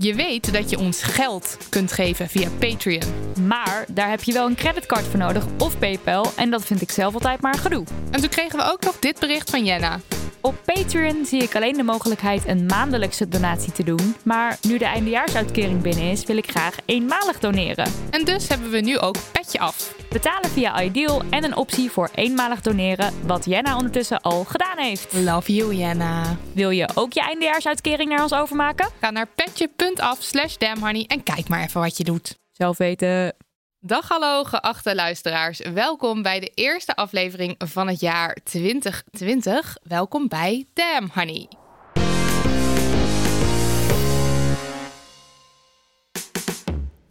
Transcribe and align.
Je 0.00 0.14
weet 0.14 0.52
dat 0.52 0.70
je 0.70 0.78
ons 0.78 1.02
geld 1.02 1.56
kunt 1.68 1.92
geven 1.92 2.28
via 2.28 2.48
Patreon. 2.58 3.34
Maar 3.46 3.84
daar 3.88 4.10
heb 4.10 4.22
je 4.22 4.32
wel 4.32 4.46
een 4.46 4.54
creditcard 4.54 5.04
voor 5.04 5.18
nodig 5.18 5.46
of 5.58 5.78
PayPal. 5.78 6.26
En 6.36 6.50
dat 6.50 6.64
vind 6.64 6.80
ik 6.82 6.90
zelf 6.90 7.14
altijd 7.14 7.40
maar 7.40 7.58
gedoe. 7.58 7.84
En 8.10 8.20
toen 8.20 8.28
kregen 8.28 8.58
we 8.58 8.72
ook 8.72 8.82
nog 8.82 8.98
dit 8.98 9.18
bericht 9.20 9.50
van 9.50 9.64
Jenna. 9.64 10.00
Op 10.48 10.62
Patreon 10.64 11.24
zie 11.24 11.42
ik 11.42 11.56
alleen 11.56 11.76
de 11.76 11.82
mogelijkheid 11.82 12.46
een 12.46 12.66
maandelijkse 12.66 13.28
donatie 13.28 13.72
te 13.72 13.84
doen. 13.84 14.16
Maar 14.24 14.58
nu 14.62 14.78
de 14.78 14.84
eindejaarsuitkering 14.84 15.82
binnen 15.82 16.10
is, 16.10 16.24
wil 16.24 16.36
ik 16.36 16.50
graag 16.50 16.76
eenmalig 16.84 17.38
doneren. 17.38 17.90
En 18.10 18.24
dus 18.24 18.48
hebben 18.48 18.70
we 18.70 18.80
nu 18.80 18.98
ook 18.98 19.16
Petje 19.32 19.58
Af. 19.58 19.94
Betalen 20.10 20.50
via 20.50 20.82
Ideal 20.82 21.22
en 21.30 21.44
een 21.44 21.56
optie 21.56 21.90
voor 21.90 22.10
eenmalig 22.14 22.60
doneren, 22.60 23.12
wat 23.26 23.44
Jenna 23.44 23.76
ondertussen 23.76 24.20
al 24.20 24.44
gedaan 24.44 24.78
heeft. 24.78 25.12
Love 25.12 25.54
you, 25.54 25.74
Jenna. 25.74 26.36
Wil 26.52 26.70
je 26.70 26.88
ook 26.94 27.12
je 27.12 27.20
eindejaarsuitkering 27.20 28.10
naar 28.10 28.22
ons 28.22 28.34
overmaken? 28.34 28.88
Ga 29.00 29.10
naar 29.10 29.26
petje.af 29.34 30.22
slash 30.22 30.56
damnhoney 30.56 31.04
en 31.06 31.22
kijk 31.22 31.48
maar 31.48 31.62
even 31.62 31.80
wat 31.80 31.96
je 31.96 32.04
doet. 32.04 32.38
Zelf 32.52 32.78
weten. 32.78 33.34
Dag 33.80 34.08
hallo 34.08 34.44
geachte 34.44 34.94
luisteraars. 34.94 35.58
Welkom 35.58 36.22
bij 36.22 36.40
de 36.40 36.50
eerste 36.54 36.96
aflevering 36.96 37.54
van 37.58 37.88
het 37.88 38.00
jaar 38.00 38.36
2020. 38.44 39.76
Welkom 39.82 40.28
bij 40.28 40.66
Damn 40.74 41.10
Honey. 41.14 41.48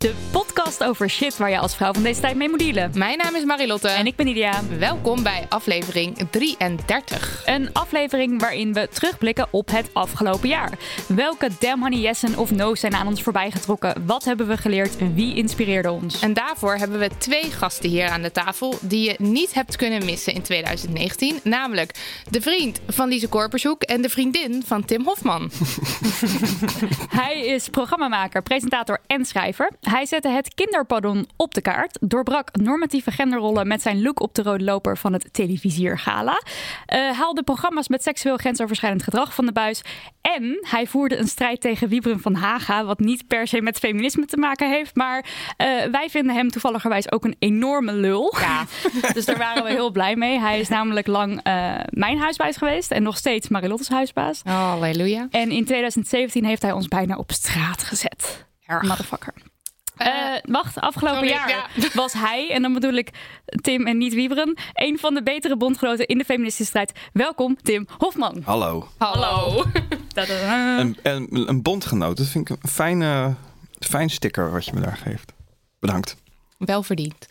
De 0.08 0.14
podcast 0.32 0.84
over 0.84 1.10
shit 1.10 1.38
waar 1.38 1.50
je 1.50 1.60
als 1.60 1.76
vrouw 1.76 1.94
van 1.94 2.04
deze 2.04 2.22
tijd 2.22 2.36
mee 2.36 2.50
moet 2.50 2.60
dealen. 2.60 2.92
Mijn 2.96 3.18
naam 3.18 3.36
is 3.36 3.44
Marilotte. 3.44 3.88
En 3.88 4.06
ik 4.06 4.16
ben 4.16 4.28
Idia. 4.28 4.62
Welkom 4.80 5.24
bij 5.24 5.46
aflevering 5.50 6.28
33. 6.30 7.42
Een 7.46 7.70
aflevering 7.74 8.40
waarin 8.42 8.74
we 8.74 8.88
terugblikken 8.92 9.48
op 9.52 9.72
het 9.72 9.90
afgelopen 9.94 10.50
jaar. 10.50 10.72
Welke 11.08 11.50
damn 11.60 11.82
honey 11.82 12.00
yessen 12.00 12.38
of 12.38 12.52
no's 12.52 12.80
zijn 12.80 12.96
aan 12.96 13.08
ons 13.08 13.22
voorbij 13.22 13.52
getrokken? 13.52 14.06
Wat 14.06 14.24
hebben 14.24 14.48
we 14.48 14.58
geleerd 14.58 14.98
en 14.98 15.14
wie 15.14 15.36
inspireerde 15.36 15.92
ons? 15.92 16.20
En 16.20 16.34
daarvoor 16.34 16.76
hebben 16.76 17.00
we 17.00 17.10
twee 17.18 17.52
gasten 17.52 17.90
hier 17.90 18.10
aan 18.10 18.22
de 18.22 18.32
tafel 18.32 18.78
die 18.82 19.10
je 19.10 19.16
niet 19.18 19.54
hebt 19.54 19.76
kunnen 19.76 20.06
missen 20.06 20.34
in 20.34 20.42
2019. 20.42 21.40
Namelijk 21.44 22.22
de 22.30 22.42
vriend 22.42 22.80
van 22.88 23.10
Lise 23.10 23.28
Korpershoek 23.28 23.82
en 23.82 24.02
de 24.02 24.10
vriendin 24.10 24.64
van 24.66 24.86
Tim 24.86 25.06
Hofman. 25.06 25.52
Hij 27.22 27.46
is 27.46 27.70
programmamaker, 27.70 28.42
presentator 28.42 29.00
en 29.08 29.26
schrijver. 29.26 29.70
Hij 29.82 29.97
zette 30.06 30.30
het 30.30 30.54
kinderpardon 30.54 31.28
op 31.36 31.54
de 31.54 31.62
kaart, 31.62 31.98
doorbrak 32.02 32.56
normatieve 32.56 33.12
genderrollen 33.12 33.68
met 33.68 33.82
zijn 33.82 34.02
look 34.02 34.20
op 34.20 34.36
de 34.36 34.42
rode 34.42 34.64
loper 34.64 34.98
van 34.98 35.14
het 35.14 35.30
televisiergala, 35.32 36.42
uh, 36.94 37.12
haalde 37.12 37.44
programma's 37.44 37.88
met 37.88 38.04
seksueel 38.04 38.38
grensoverschrijdend 38.38 39.04
gedrag 39.04 39.34
van 39.34 39.46
de 39.46 39.52
buis 39.52 39.82
en 40.22 40.58
hij 40.62 40.88
voerde 40.88 41.18
een 41.18 41.28
strijd 41.28 41.62
tegen 41.62 41.88
Wiebren 41.88 42.20
van 42.20 42.36
Haga, 42.36 42.86
wat 42.86 43.00
niet 43.00 43.28
per 43.28 43.48
se 43.48 43.62
met 43.62 43.78
feminisme 43.78 44.26
te 44.26 44.38
maken 44.38 44.70
heeft, 44.70 44.96
maar 44.96 45.26
uh, 45.58 45.68
wij 45.92 46.10
vinden 46.10 46.36
hem 46.36 46.50
toevalligerwijs 46.50 47.12
ook 47.12 47.26
een 47.26 47.36
enorme 47.40 47.94
lul. 47.94 48.36
Ja. 48.40 48.66
dus 49.14 49.26
daar 49.26 49.38
waren 49.38 49.64
we 49.64 49.70
heel 49.70 49.92
blij 49.92 50.16
mee. 50.16 50.40
Hij 50.40 50.60
is 50.60 50.68
namelijk 50.68 51.08
lang 51.08 51.32
uh, 51.32 51.76
mijn 51.90 52.18
huisbaas 52.18 52.58
geweest 52.58 52.92
en 52.92 53.04
nog 53.04 53.18
steeds 53.18 53.48
Marilotte's 53.48 53.90
huisbaas. 53.90 54.42
Halleluja. 54.44 55.28
En 55.32 55.52
in 55.52 55.66
2017 55.66 56.46
heeft 56.46 56.62
hij 56.62 56.72
ons 56.72 56.88
bijna 56.88 57.16
op 57.16 57.32
straat 57.32 57.84
gezet. 57.84 58.46
Erg. 58.66 58.82
Motherfucker. 58.84 59.34
Uh, 60.02 60.34
wacht, 60.44 60.80
afgelopen 60.80 61.28
sorry, 61.28 61.34
jaar 61.34 61.70
ja. 61.74 61.88
was 62.02 62.14
hij, 62.14 62.52
en 62.52 62.62
dan 62.62 62.74
bedoel 62.74 62.94
ik 62.94 63.10
Tim 63.46 63.88
en 63.88 63.98
niet 63.98 64.14
Wieberen, 64.14 64.58
een 64.74 65.00
van 65.00 65.14
de 65.14 65.24
betere 65.24 65.58
bondgenoten 65.58 66.06
in 66.08 66.18
de 66.18 66.24
feministische 66.24 66.66
strijd. 66.66 66.92
Welkom, 67.14 67.58
Tim 67.62 67.88
Hofman. 67.98 68.42
Hallo. 68.46 68.88
Hallo. 68.98 69.64
Een, 70.16 70.98
een, 71.04 71.50
een 71.50 71.62
bondgenoot, 71.62 72.18
dat 72.18 72.28
vind 72.28 72.50
ik 72.50 72.58
een 72.64 72.70
fijne, 72.70 73.36
fijn 73.80 74.10
sticker 74.10 74.52
wat 74.52 74.66
je 74.66 74.74
me 74.74 74.80
daar 74.80 74.98
geeft. 74.98 75.34
Bedankt. 75.80 76.16
Wel 76.58 76.84
verdiend. 76.84 77.28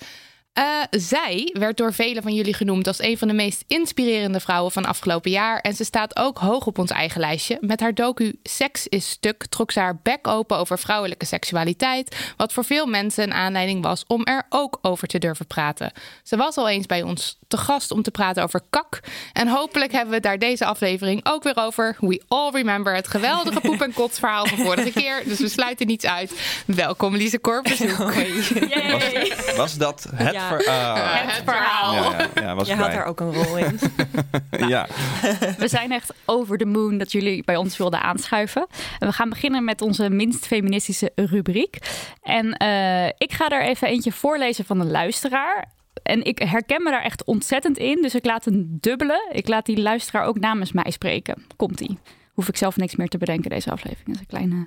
Uh, 0.58 0.64
zij 0.90 1.50
werd 1.52 1.76
door 1.76 1.92
velen 1.92 2.22
van 2.22 2.34
jullie 2.34 2.54
genoemd 2.54 2.86
als 2.86 3.02
een 3.02 3.18
van 3.18 3.28
de 3.28 3.34
meest 3.34 3.64
inspirerende 3.66 4.40
vrouwen 4.40 4.72
van 4.72 4.84
afgelopen 4.84 5.30
jaar. 5.30 5.60
En 5.60 5.74
ze 5.74 5.84
staat 5.84 6.16
ook 6.16 6.38
hoog 6.38 6.66
op 6.66 6.78
ons 6.78 6.90
eigen 6.90 7.20
lijstje. 7.20 7.58
Met 7.60 7.80
haar 7.80 7.94
docu 7.94 8.38
Seks 8.42 8.86
is 8.86 9.10
Stuk 9.10 9.46
trok 9.46 9.72
ze 9.72 9.80
haar 9.80 9.98
bek 10.02 10.26
open 10.26 10.56
over 10.56 10.78
vrouwelijke 10.78 11.26
seksualiteit. 11.26 12.16
Wat 12.36 12.52
voor 12.52 12.64
veel 12.64 12.86
mensen 12.86 13.24
een 13.24 13.32
aanleiding 13.32 13.82
was 13.82 14.04
om 14.06 14.24
er 14.24 14.46
ook 14.48 14.78
over 14.82 15.08
te 15.08 15.18
durven 15.18 15.46
praten. 15.46 15.92
Ze 16.22 16.36
was 16.36 16.56
al 16.56 16.68
eens 16.68 16.86
bij 16.86 17.02
ons 17.02 17.38
te 17.48 17.56
gast 17.56 17.90
om 17.90 18.02
te 18.02 18.10
praten 18.10 18.42
over 18.42 18.60
kak. 18.70 19.00
En 19.32 19.48
hopelijk 19.48 19.92
hebben 19.92 20.14
we 20.14 20.20
daar 20.20 20.38
deze 20.38 20.64
aflevering 20.64 21.26
ook 21.26 21.42
weer 21.42 21.56
over. 21.56 21.96
We 22.00 22.22
all 22.28 22.50
remember 22.50 22.94
het 22.94 23.08
geweldige 23.08 23.60
poep- 23.60 23.82
en 23.82 23.92
kotsverhaal 23.92 24.46
van 24.46 24.58
vorige 24.58 24.92
keer. 24.92 25.22
Dus 25.24 25.38
we 25.38 25.48
sluiten 25.48 25.86
niets 25.86 26.06
uit. 26.06 26.40
Welkom 26.66 27.16
Lise 27.16 27.38
Korpershoek. 27.38 27.96
Was, 27.96 29.56
was 29.56 29.76
dat 29.76 30.06
het 30.14 30.32
Ja. 30.32 30.45
Ver- 30.46 30.66
ah. 30.66 31.14
Het 31.34 31.42
verhaal. 31.44 31.94
Ja, 31.94 32.28
ja, 32.34 32.54
was 32.54 32.68
Je 32.68 32.74
had 32.74 32.92
daar 32.92 33.04
ook 33.04 33.20
een 33.20 33.32
rol 33.34 33.56
in. 33.58 33.78
Ja, 34.68 34.86
We 35.58 35.68
zijn 35.68 35.92
echt 35.92 36.14
over 36.24 36.58
de 36.58 36.66
moon 36.66 36.98
dat 36.98 37.12
jullie 37.12 37.44
bij 37.44 37.56
ons 37.56 37.76
wilden 37.76 38.00
aanschuiven. 38.02 38.66
En 38.98 39.06
we 39.06 39.12
gaan 39.12 39.28
beginnen 39.28 39.64
met 39.64 39.80
onze 39.82 40.10
minst 40.10 40.46
feministische 40.46 41.12
rubriek. 41.14 41.78
En 42.22 42.52
eh, 42.52 43.06
ik 43.06 43.32
ga 43.32 43.48
er 43.48 43.62
even 43.62 43.88
eentje 43.88 44.12
voorlezen 44.12 44.64
van 44.64 44.80
een 44.80 44.90
luisteraar. 44.90 45.64
En 46.02 46.24
ik 46.24 46.38
herken 46.38 46.82
me 46.82 46.90
daar 46.90 47.02
echt 47.02 47.24
ontzettend 47.24 47.78
in. 47.78 48.02
Dus 48.02 48.14
ik 48.14 48.24
laat 48.24 48.46
een 48.46 48.78
dubbele. 48.80 49.28
Ik 49.32 49.48
laat 49.48 49.66
die 49.66 49.80
luisteraar 49.80 50.24
ook 50.24 50.38
namens 50.38 50.72
mij 50.72 50.90
spreken. 50.90 51.46
Komt-ie. 51.56 51.98
Hoef 52.32 52.48
ik 52.48 52.56
zelf 52.56 52.76
niks 52.76 52.96
meer 52.96 53.08
te 53.08 53.18
bedenken 53.18 53.50
deze 53.50 53.70
aflevering. 53.70 54.06
Dat 54.06 54.14
is 54.14 54.20
een 54.20 54.26
kleine 54.26 54.66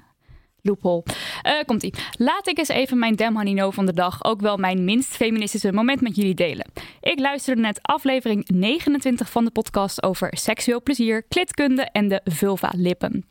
loophole. 0.62 1.04
Eh, 1.42 1.54
Komt-ie. 1.66 1.94
Laat 2.18 2.48
ik 2.48 2.58
eens 2.58 2.68
even 2.68 3.00
mijn 3.00 3.34
Honey 3.34 3.54
No 3.54 3.72
van 3.72 3.86
de 3.86 3.94
dag... 3.94 4.24
ook 4.24 4.42
wel 4.42 4.58
mijn 4.58 4.84
minst 4.84 5.16
feministische 5.16 5.72
moment 5.72 6.02
met 6.02 6.16
jullie 6.16 6.36
delen. 6.36 6.72
Ik 7.02 7.20
luisterde 7.20 7.62
net 7.62 7.80
aflevering 7.82 8.48
29 8.48 9.32
van 9.32 9.46
de 9.46 9.52
podcast... 9.52 10.04
over 10.04 10.38
seksueel 10.38 10.82
plezier, 10.82 11.24
klitkunde 11.24 11.84
en 11.92 12.08
de 12.08 12.22
vulva-lippen. 12.24 13.26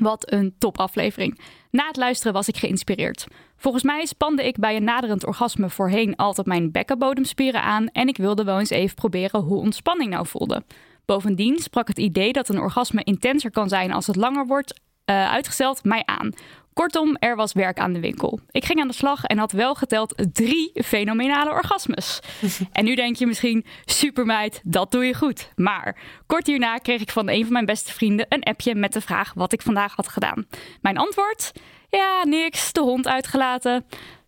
Wat 0.00 0.32
een 0.32 0.54
topaflevering. 0.58 1.40
Na 1.70 1.86
het 1.86 1.96
luisteren 1.96 2.32
was 2.32 2.48
ik 2.48 2.56
geïnspireerd. 2.56 3.26
Volgens 3.56 3.84
mij 3.84 4.06
spande 4.06 4.46
ik 4.46 4.58
bij 4.58 4.76
een 4.76 4.84
naderend 4.84 5.26
orgasme 5.26 5.70
voorheen 5.70 6.16
altijd 6.16 6.46
mijn 6.46 6.70
bekkenbodemspieren 6.70 7.62
aan 7.62 7.88
en 7.88 8.08
ik 8.08 8.16
wilde 8.16 8.44
wel 8.44 8.58
eens 8.58 8.70
even 8.70 8.94
proberen 8.94 9.40
hoe 9.40 9.60
ontspanning 9.60 10.10
nou 10.10 10.26
voelde. 10.26 10.62
Bovendien 11.04 11.58
sprak 11.58 11.88
het 11.88 11.98
idee 11.98 12.32
dat 12.32 12.48
een 12.48 12.60
orgasme 12.60 13.04
intenser 13.04 13.50
kan 13.50 13.68
zijn 13.68 13.92
als 13.92 14.06
het 14.06 14.16
langer 14.16 14.46
wordt 14.46 14.80
eh, 15.04 15.32
uitgesteld 15.32 15.84
mij 15.84 16.02
aan. 16.04 16.32
Kortom, 16.74 17.16
er 17.18 17.36
was 17.36 17.52
werk 17.52 17.78
aan 17.78 17.92
de 17.92 18.00
winkel. 18.00 18.40
Ik 18.50 18.64
ging 18.64 18.80
aan 18.80 18.88
de 18.88 18.94
slag 18.94 19.24
en 19.24 19.38
had 19.38 19.52
wel 19.52 19.74
geteld 19.74 20.24
drie 20.32 20.70
fenomenale 20.74 21.50
orgasmes. 21.50 22.20
en 22.72 22.84
nu 22.84 22.94
denk 22.94 23.16
je 23.16 23.26
misschien, 23.26 23.64
supermeid, 23.84 24.60
dat 24.64 24.90
doe 24.90 25.04
je 25.04 25.14
goed. 25.14 25.50
Maar 25.56 25.96
kort 26.26 26.46
hierna 26.46 26.76
kreeg 26.76 27.00
ik 27.00 27.10
van 27.10 27.28
een 27.28 27.42
van 27.42 27.52
mijn 27.52 27.66
beste 27.66 27.92
vrienden 27.92 28.26
een 28.28 28.42
appje 28.42 28.74
met 28.74 28.92
de 28.92 29.00
vraag 29.00 29.32
wat 29.34 29.52
ik 29.52 29.62
vandaag 29.62 29.94
had 29.94 30.08
gedaan. 30.08 30.46
Mijn 30.80 30.98
antwoord? 30.98 31.52
Ja, 31.90 32.24
niks, 32.24 32.72
de 32.72 32.80
hond 32.80 33.08
uitgelaten. 33.08 33.84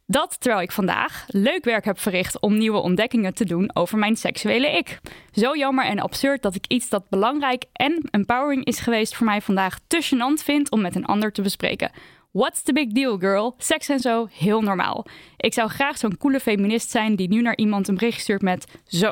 Dat 0.06 0.40
terwijl 0.40 0.62
ik 0.62 0.72
vandaag 0.72 1.24
leuk 1.26 1.64
werk 1.64 1.84
heb 1.84 1.98
verricht 1.98 2.40
om 2.40 2.58
nieuwe 2.58 2.78
ontdekkingen 2.78 3.34
te 3.34 3.44
doen 3.44 3.70
over 3.74 3.98
mijn 3.98 4.16
seksuele 4.16 4.76
ik. 4.76 5.00
Zo 5.32 5.56
jammer 5.56 5.84
en 5.84 5.98
absurd 5.98 6.42
dat 6.42 6.54
ik 6.54 6.64
iets 6.68 6.88
dat 6.88 7.08
belangrijk 7.08 7.64
en 7.72 8.08
empowering 8.10 8.64
is 8.64 8.78
geweest 8.78 9.16
voor 9.16 9.26
mij 9.26 9.40
vandaag 9.40 9.78
te 9.86 10.04
gênant 10.04 10.42
vind 10.42 10.70
om 10.70 10.80
met 10.80 10.94
een 10.94 11.04
ander 11.04 11.32
te 11.32 11.42
bespreken. 11.42 11.90
What's 12.30 12.62
the 12.62 12.72
big 12.72 12.92
deal, 12.92 13.16
girl? 13.18 13.54
Seks 13.58 13.88
en 13.88 14.00
zo, 14.00 14.28
heel 14.32 14.60
normaal. 14.60 15.06
Ik 15.36 15.52
zou 15.54 15.68
graag 15.68 15.98
zo'n 15.98 16.16
coole 16.18 16.40
feminist 16.40 16.90
zijn 16.90 17.16
die 17.16 17.28
nu 17.28 17.42
naar 17.42 17.56
iemand 17.56 17.88
een 17.88 17.94
bericht 17.94 18.20
stuurt 18.20 18.42
met... 18.42 18.64
Zo, 18.86 19.10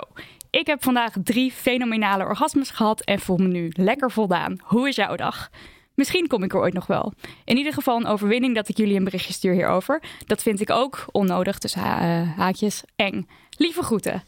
ik 0.50 0.66
heb 0.66 0.82
vandaag 0.82 1.12
drie 1.24 1.52
fenomenale 1.52 2.24
orgasmes 2.24 2.70
gehad 2.70 3.00
en 3.00 3.20
voel 3.20 3.36
me 3.36 3.46
nu 3.46 3.70
lekker 3.76 4.10
voldaan. 4.10 4.58
Hoe 4.62 4.88
is 4.88 4.96
jouw 4.96 5.16
dag? 5.16 5.50
Misschien 5.94 6.26
kom 6.26 6.42
ik 6.42 6.52
er 6.52 6.58
ooit 6.60 6.74
nog 6.74 6.86
wel. 6.86 7.12
In 7.44 7.56
ieder 7.56 7.72
geval 7.72 7.96
een 7.96 8.06
overwinning 8.06 8.54
dat 8.54 8.68
ik 8.68 8.76
jullie 8.76 8.96
een 8.96 9.04
berichtje 9.04 9.32
stuur 9.32 9.52
hierover. 9.52 10.02
Dat 10.26 10.42
vind 10.42 10.60
ik 10.60 10.70
ook 10.70 11.04
onnodig, 11.12 11.58
tussen 11.58 11.80
ha- 11.80 12.00
eh, 12.22 12.38
haakjes, 12.38 12.82
eng. 12.96 13.28
Lieve 13.56 13.82
groeten. 13.82 14.22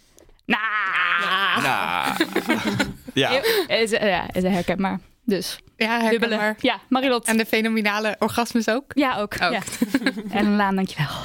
Nou, 0.45 1.63
Nou, 1.63 2.17
ja. 3.15 3.43
is, 3.67 3.93
eh, 3.93 4.09
ja, 4.09 4.33
is 4.33 4.43
herkenbaar. 4.43 5.01
Dus 5.29 5.59
Ja, 5.77 6.11
dubbele. 6.11 6.55
Ja, 6.61 6.81
Marilot. 6.89 7.27
En 7.27 7.37
de 7.37 7.47
fenomenale 7.47 8.17
orgasmes 8.19 8.69
ook. 8.69 8.93
ja, 8.95 9.19
ook. 9.21 9.35
Ook. 9.43 9.53
Ja. 9.53 9.63
En 10.39 10.57
Laan, 10.57 10.75
dankjewel. 10.75 11.07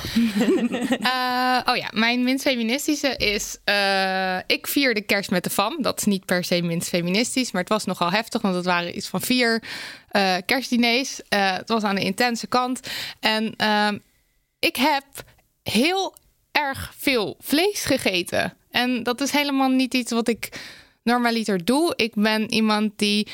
Eh, 1.02 1.60
oh 1.66 1.76
ja, 1.76 1.90
mijn 1.94 2.24
minst 2.24 2.44
feministische 2.44 3.16
is... 3.18 3.58
eh, 3.64 4.38
ik 4.48 4.68
vierde 4.68 5.02
kerst 5.02 5.32
met 5.32 5.44
de 5.44 5.50
fam. 5.50 5.82
Dat 5.82 5.98
is 5.98 6.04
niet 6.06 6.26
per 6.26 6.44
se 6.44 6.62
minst 6.62 6.90
feministisch, 6.90 7.52
maar 7.52 7.62
het 7.62 7.70
was 7.72 7.86
nogal 7.86 8.12
heftig. 8.12 8.42
Want 8.42 8.56
het 8.56 8.66
waren 8.66 8.98
iets 8.98 9.08
van 9.08 9.22
vier 9.22 9.64
eh, 10.10 10.36
kerstdiners. 10.46 11.20
Het 11.30 11.70
was 11.70 11.84
aan 11.84 11.96
de 11.96 12.02
intense 12.04 12.48
kant. 12.48 12.80
En 13.20 13.54
ehm, 13.58 13.98
ik 14.60 14.76
heb 14.76 15.04
heel 15.64 16.16
erg 16.52 16.94
veel 16.98 17.36
vlees 17.40 17.84
gegeten. 17.86 18.54
En 18.72 19.04
dat 19.04 19.22
is 19.22 19.32
helemaal 19.32 19.70
niet 19.70 19.94
iets 19.94 20.12
wat 20.12 20.28
ik 20.28 20.50
normaliter 21.04 21.66
doe. 21.66 21.94
Ik 21.96 22.14
ben 22.16 22.52
iemand 22.54 22.92
die 22.96 23.28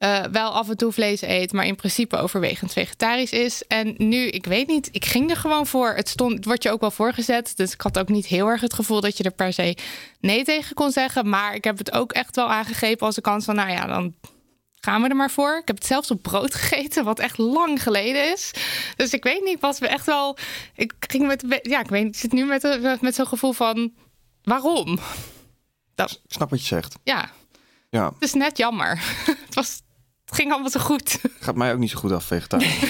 eh, 0.00 0.24
wel 0.32 0.50
af 0.50 0.68
en 0.68 0.76
toe 0.76 0.92
vlees 0.92 1.22
eet, 1.22 1.52
maar 1.52 1.66
in 1.66 1.76
principe 1.76 2.16
overwegend 2.16 2.72
vegetarisch 2.72 3.32
is. 3.32 3.62
En 3.66 3.94
nu, 3.96 4.26
ik 4.26 4.46
weet 4.46 4.66
niet, 4.66 4.88
ik 4.92 5.04
ging 5.04 5.30
er 5.30 5.36
gewoon 5.36 5.66
voor. 5.66 5.88
Het, 5.88 6.08
stond, 6.08 6.32
het 6.32 6.44
wordt 6.44 6.62
je 6.62 6.70
ook 6.70 6.80
wel 6.80 6.90
voorgezet. 6.90 7.56
Dus 7.56 7.72
ik 7.72 7.80
had 7.80 7.98
ook 7.98 8.08
niet 8.08 8.26
heel 8.26 8.46
erg 8.46 8.60
het 8.60 8.74
gevoel 8.74 9.00
dat 9.00 9.16
je 9.16 9.24
er 9.24 9.30
per 9.30 9.52
se 9.52 9.76
nee 10.20 10.44
tegen 10.44 10.74
kon 10.74 10.90
zeggen. 10.90 11.28
Maar 11.28 11.54
ik 11.54 11.64
heb 11.64 11.78
het 11.78 11.92
ook 11.92 12.12
echt 12.12 12.36
wel 12.36 12.50
aangegrepen 12.50 13.06
als 13.06 13.16
een 13.16 13.22
kans 13.22 13.44
van, 13.44 13.54
nou 13.54 13.70
ja, 13.70 13.86
dan 13.86 14.14
gaan 14.74 15.02
we 15.02 15.08
er 15.08 15.16
maar 15.16 15.30
voor. 15.30 15.58
Ik 15.60 15.66
heb 15.66 15.76
het 15.76 15.86
zelfs 15.86 16.10
op 16.10 16.22
brood 16.22 16.54
gegeten, 16.60 17.04
wat 17.04 17.18
echt 17.18 17.38
lang 17.38 17.82
geleden 17.82 18.32
is. 18.32 18.50
Dus 18.96 19.12
ik 19.12 19.24
weet 19.24 19.44
niet, 19.44 19.60
was 19.60 19.78
we 19.78 19.88
echt 19.88 20.06
wel. 20.06 20.36
Ik 20.74 20.92
ging 20.98 21.26
met, 21.26 21.60
ja, 21.62 21.80
ik 21.80 21.88
weet, 21.88 22.04
niet, 22.04 22.14
ik 22.14 22.20
zit 22.20 22.32
nu 22.32 22.44
met, 22.44 23.00
met 23.00 23.14
zo'n 23.14 23.26
gevoel 23.26 23.52
van, 23.52 23.92
waarom? 24.42 24.98
Ik 25.94 26.18
snap 26.26 26.50
wat 26.50 26.60
je 26.60 26.66
zegt. 26.66 26.98
Ja, 27.04 27.30
Ja, 27.90 28.04
het 28.04 28.22
is 28.22 28.32
net 28.32 28.56
jammer. 28.56 29.02
het 29.46 29.54
was, 29.54 29.80
het 30.30 30.38
ging 30.38 30.52
allemaal 30.52 30.70
zo 30.70 30.80
goed. 30.80 31.18
gaat 31.40 31.54
mij 31.54 31.72
ook 31.72 31.78
niet 31.78 31.90
zo 31.90 31.98
goed 31.98 32.12
af, 32.12 32.24
vegetarisch. 32.24 32.80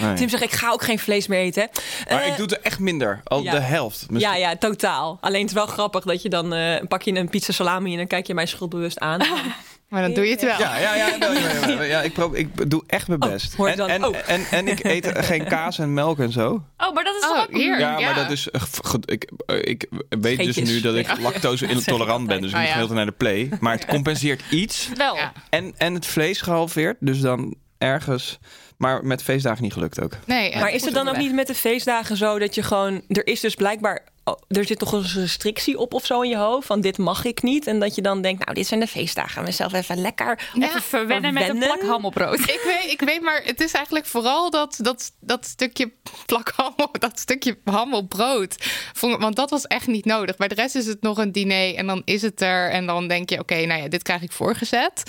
Nee. 0.00 0.14
Tim 0.14 0.28
zegt, 0.28 0.42
ik 0.42 0.52
ga 0.52 0.70
ook 0.70 0.82
geen 0.82 0.98
vlees 0.98 1.26
meer 1.26 1.38
eten. 1.40 1.68
Maar 2.08 2.22
Eh, 2.22 2.28
ik 2.28 2.36
doe 2.36 2.46
het 2.46 2.60
echt 2.60 2.78
minder. 2.78 3.20
Al 3.24 3.42
ja. 3.42 3.50
de 3.50 3.60
helft. 3.60 4.10
misschien. 4.10 4.32
Ja, 4.32 4.38
ja, 4.48 4.56
totaal. 4.56 5.18
Alleen 5.20 5.40
het 5.40 5.48
is 5.50 5.56
wel 5.56 5.66
grappig 5.66 6.04
dat 6.04 6.22
je 6.22 6.28
dan 6.28 6.52
eh, 6.54 6.86
pak 6.88 7.02
je 7.02 7.14
een 7.14 7.28
pizza 7.28 7.52
salami 7.52 7.90
en 7.90 7.96
dan 7.96 8.06
kijk 8.06 8.26
je 8.26 8.34
mij 8.34 8.46
schuldbewust 8.46 8.98
aan. 8.98 9.20
Maar 9.94 10.02
dan 10.02 10.14
doe 10.14 10.24
je 10.24 10.30
het 10.30 10.42
wel. 10.42 10.58
Ja, 10.58 10.76
ja, 10.78 10.94
ja, 10.94 11.06
ja, 11.20 11.32
ja, 11.32 11.68
ja, 11.68 11.82
ja, 11.82 12.02
ik, 12.02 12.12
probeer, 12.12 12.38
ik 12.38 12.70
doe 12.70 12.82
echt 12.86 13.08
mijn 13.08 13.22
Oh, 13.22 13.30
best. 13.30 13.54
en, 13.58 13.76
dan? 13.76 13.88
en, 13.88 14.04
Oh. 14.04 14.16
en, 14.26 14.44
en 14.50 14.68
ik 14.68 14.84
eet 14.84 15.10
geen 15.30 15.44
kaas 15.44 15.78
en 15.78 15.92
melk 15.94 16.18
en 16.18 16.32
zo. 16.32 16.62
Oh, 16.76 16.94
maar 16.94 17.04
dat 17.04 17.14
is 17.16 17.22
Oh, 17.22 17.34
toch 17.34 17.42
ook... 17.48 17.56
hier. 17.56 17.78
Ja, 17.78 17.98
ja. 17.98 18.04
maar 18.06 18.14
dat 18.14 18.30
is. 18.30 18.50
eh, 18.50 18.62
Ik, 19.04 19.30
eh, 19.46 19.56
ik 19.62 19.86
weet 20.08 20.38
dus 20.38 20.56
nu 20.56 20.80
dat 20.80 20.94
ik 20.94 21.18
lactose 21.18 21.66
intolerant 21.66 22.26
ben. 22.26 22.40
Dus 22.40 22.50
ik 22.50 22.56
Oh, 22.56 22.62
moet 22.62 22.70
ja. 22.70 22.76
heel 22.76 22.88
naar 22.94 23.06
de 23.06 23.12
play. 23.12 23.48
Maar 23.60 23.72
het 23.72 23.86
compenseert 23.86 24.42
iets. 24.50 24.88
Wel. 24.94 25.16
En, 25.50 25.74
en 25.76 25.94
het 25.94 26.06
vlees 26.06 26.40
gehalveerd. 26.40 26.96
Dus 27.00 27.20
dan 27.20 27.54
ergens. 27.78 28.38
Maar 28.76 29.04
met 29.04 29.22
feestdagen 29.22 29.62
niet 29.62 29.72
gelukt 29.72 30.00
ook. 30.02 30.12
Nee, 30.26 30.56
Maar 30.56 30.70
is 30.72 30.84
het 30.84 30.94
dan 30.94 31.08
ook 31.08 31.16
niet 31.16 31.32
met 31.34 31.46
de 31.46 31.54
feestdagen 31.54 32.16
zo 32.16 32.38
dat 32.38 32.54
je 32.54 32.62
gewoon... 32.62 33.02
Er 33.08 33.26
is 33.26 33.40
dus 33.40 33.54
blijkbaar... 33.54 34.04
oh, 34.24 34.34
er 34.48 34.64
zit 34.64 34.78
toch 34.78 34.92
een 34.92 35.02
restrictie 35.14 35.78
op 35.78 35.94
of 35.94 36.06
zo 36.06 36.20
in 36.20 36.28
je 36.28 36.36
hoofd. 36.36 36.66
Van 36.66 36.80
dit 36.80 36.98
mag 36.98 37.24
ik 37.24 37.42
niet. 37.42 37.66
En 37.66 37.80
dat 37.80 37.94
je 37.94 38.02
dan 38.02 38.22
denkt, 38.22 38.44
nou, 38.44 38.54
dit 38.54 38.66
zijn 38.66 38.80
de 38.80 38.86
feestdagen. 38.86 39.30
Gaan 39.30 39.44
we 39.44 39.50
zelf 39.52 39.72
even 39.72 40.00
lekker... 40.00 40.48
Ja, 40.52 40.66
Even 40.68 40.82
verwennen 40.82 41.34
met 41.34 41.48
een 41.48 41.58
plak 41.58 41.82
ham 41.82 42.04
op 42.04 42.12
brood. 42.14 42.38
Ik 42.40 42.60
weet, 42.64 42.90
ik 42.90 43.00
weet, 43.00 43.20
maar 43.22 43.40
het 43.44 43.60
is 43.60 43.72
eigenlijk 43.72 44.06
vooral 44.06 44.50
dat, 44.50 44.78
dat, 44.82 45.12
dat 45.20 45.46
stukje 45.46 45.92
plakham, 46.26 46.74
dat 46.98 47.18
stukje 47.18 47.58
ham 47.64 47.94
op 47.94 48.08
brood. 48.08 48.56
Want 49.00 49.36
dat 49.36 49.50
was 49.50 49.66
echt 49.66 49.86
niet 49.86 50.04
nodig. 50.04 50.36
Bij 50.36 50.48
de 50.48 50.54
rest 50.54 50.74
is 50.74 50.86
het 50.86 51.02
nog 51.02 51.18
een 51.18 51.32
diner 51.32 51.74
en 51.74 51.86
dan 51.86 52.02
is 52.04 52.22
het 52.22 52.40
er. 52.40 52.70
En 52.70 52.86
dan 52.86 53.08
denk 53.08 53.30
je, 53.30 53.38
oké, 53.38 53.66
nou 53.66 53.82
ja, 53.82 53.88
dit 53.88 54.02
krijg 54.02 54.22
ik 54.22 54.32
voorgezet. 54.32 55.02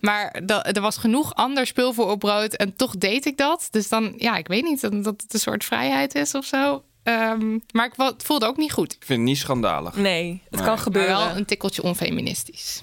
Maar 0.00 0.40
da- 0.44 0.64
er 0.64 0.80
was 0.80 0.96
genoeg 0.96 1.34
ander 1.34 1.66
spul 1.66 1.92
voor 1.92 2.10
op 2.10 2.18
brood 2.18 2.54
en 2.54 2.76
toch 2.76 2.96
deed 2.96 3.26
ik 3.26 3.36
dat. 3.36 3.68
Dus 3.70 3.88
dan, 3.88 4.14
ja, 4.16 4.36
ik 4.36 4.46
weet 4.48 4.62
niet, 4.64 4.80
dat 4.80 5.04
dat 5.04 5.22
het 5.22 5.34
een 5.34 5.40
soort 5.40 5.64
vrijheid 5.64 6.14
is 6.14 6.34
of 6.34 6.44
zo. 6.44 6.82
Ehm, 7.02 7.58
maar 7.72 7.86
ik, 7.86 7.92
het 7.96 8.22
voelde 8.22 8.46
ook 8.46 8.56
niet 8.56 8.72
goed. 8.72 8.92
Ik 8.92 9.04
vind 9.04 9.18
het 9.18 9.28
niet 9.28 9.38
schandalig. 9.38 9.94
Nee, 9.96 10.30
het 10.32 10.50
Nee. 10.50 10.60
kan 10.60 10.68
Maar 10.68 10.78
gebeuren. 10.78 11.16
wel 11.16 11.36
een 11.36 11.44
tikkeltje 11.44 11.82
onfeministisch. 11.82 12.82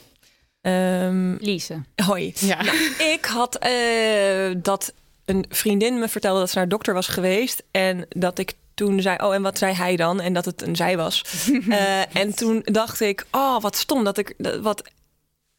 Ehm, 0.61 1.35
Lise. 1.39 1.83
hoi. 2.05 2.33
Ja. 2.35 2.61
Ik 2.97 3.25
had 3.25 3.55
eh, 3.55 4.51
dat 4.57 4.93
een 5.25 5.45
vriendin 5.49 5.99
me 5.99 6.07
vertelde 6.07 6.39
dat 6.39 6.49
ze 6.49 6.55
naar 6.55 6.63
de 6.63 6.69
dokter 6.71 6.93
was 6.93 7.07
geweest. 7.07 7.63
En 7.71 8.05
dat 8.09 8.37
ik 8.39 8.53
toen 8.73 9.01
zei, 9.01 9.17
oh, 9.23 9.33
en 9.33 9.41
wat 9.41 9.57
zei 9.57 9.73
hij 9.73 9.95
dan? 9.95 10.19
En 10.21 10.33
dat 10.33 10.45
het 10.45 10.61
een 10.61 10.75
zij 10.75 10.97
was. 10.97 11.21
Eh, 11.69 12.15
en 12.15 12.35
toen 12.35 12.61
dacht 12.65 12.99
ik, 12.99 13.25
oh, 13.31 13.61
wat 13.61 13.75
stom. 13.75 14.03
Dat 14.03 14.17
ik, 14.17 14.33
dat- 14.37 14.59
wat, 14.61 14.89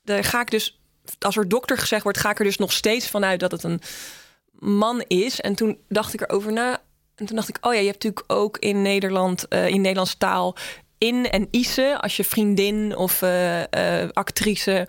daar 0.05 0.25
ga 0.25 0.41
ik 0.41 0.51
dus, 0.51 0.79
als 1.19 1.37
er 1.37 1.49
dokter 1.49 1.79
gezegd 1.79 2.03
wordt, 2.03 2.19
ga 2.19 2.31
ik 2.31 2.39
er 2.39 2.45
dus 2.45 2.57
nog 2.57 2.73
steeds 2.73 3.09
vanuit 3.09 3.41
dat 3.41 3.51
het 3.51 3.63
een 3.63 3.81
man 4.59 5.05
is. 5.07 5.41
En 5.41 5.55
toen 5.55 5.79
dacht 5.89 6.15
ik 6.15 6.21
erover 6.21 6.53
na. 6.53 6.81
En 7.21 7.27
toen 7.27 7.37
dacht 7.37 7.49
ik, 7.49 7.59
oh 7.61 7.73
ja, 7.73 7.81
je 7.81 7.87
hebt 7.87 8.05
natuurlijk 8.05 8.33
ook 8.33 8.59
in 8.59 8.83
Nederland, 8.83 9.49
eh, 9.49 9.69
in 9.69 9.81
Nederlandse 9.81 10.17
taal, 10.17 10.57
in 10.99 11.31
en 11.31 11.49
ise, 11.51 11.99
als 12.01 12.17
je 12.17 12.25
vriendin 12.25 12.97
of 12.97 13.23
eh, 13.23 14.03
eh, 14.03 14.09
actrice, 14.13 14.87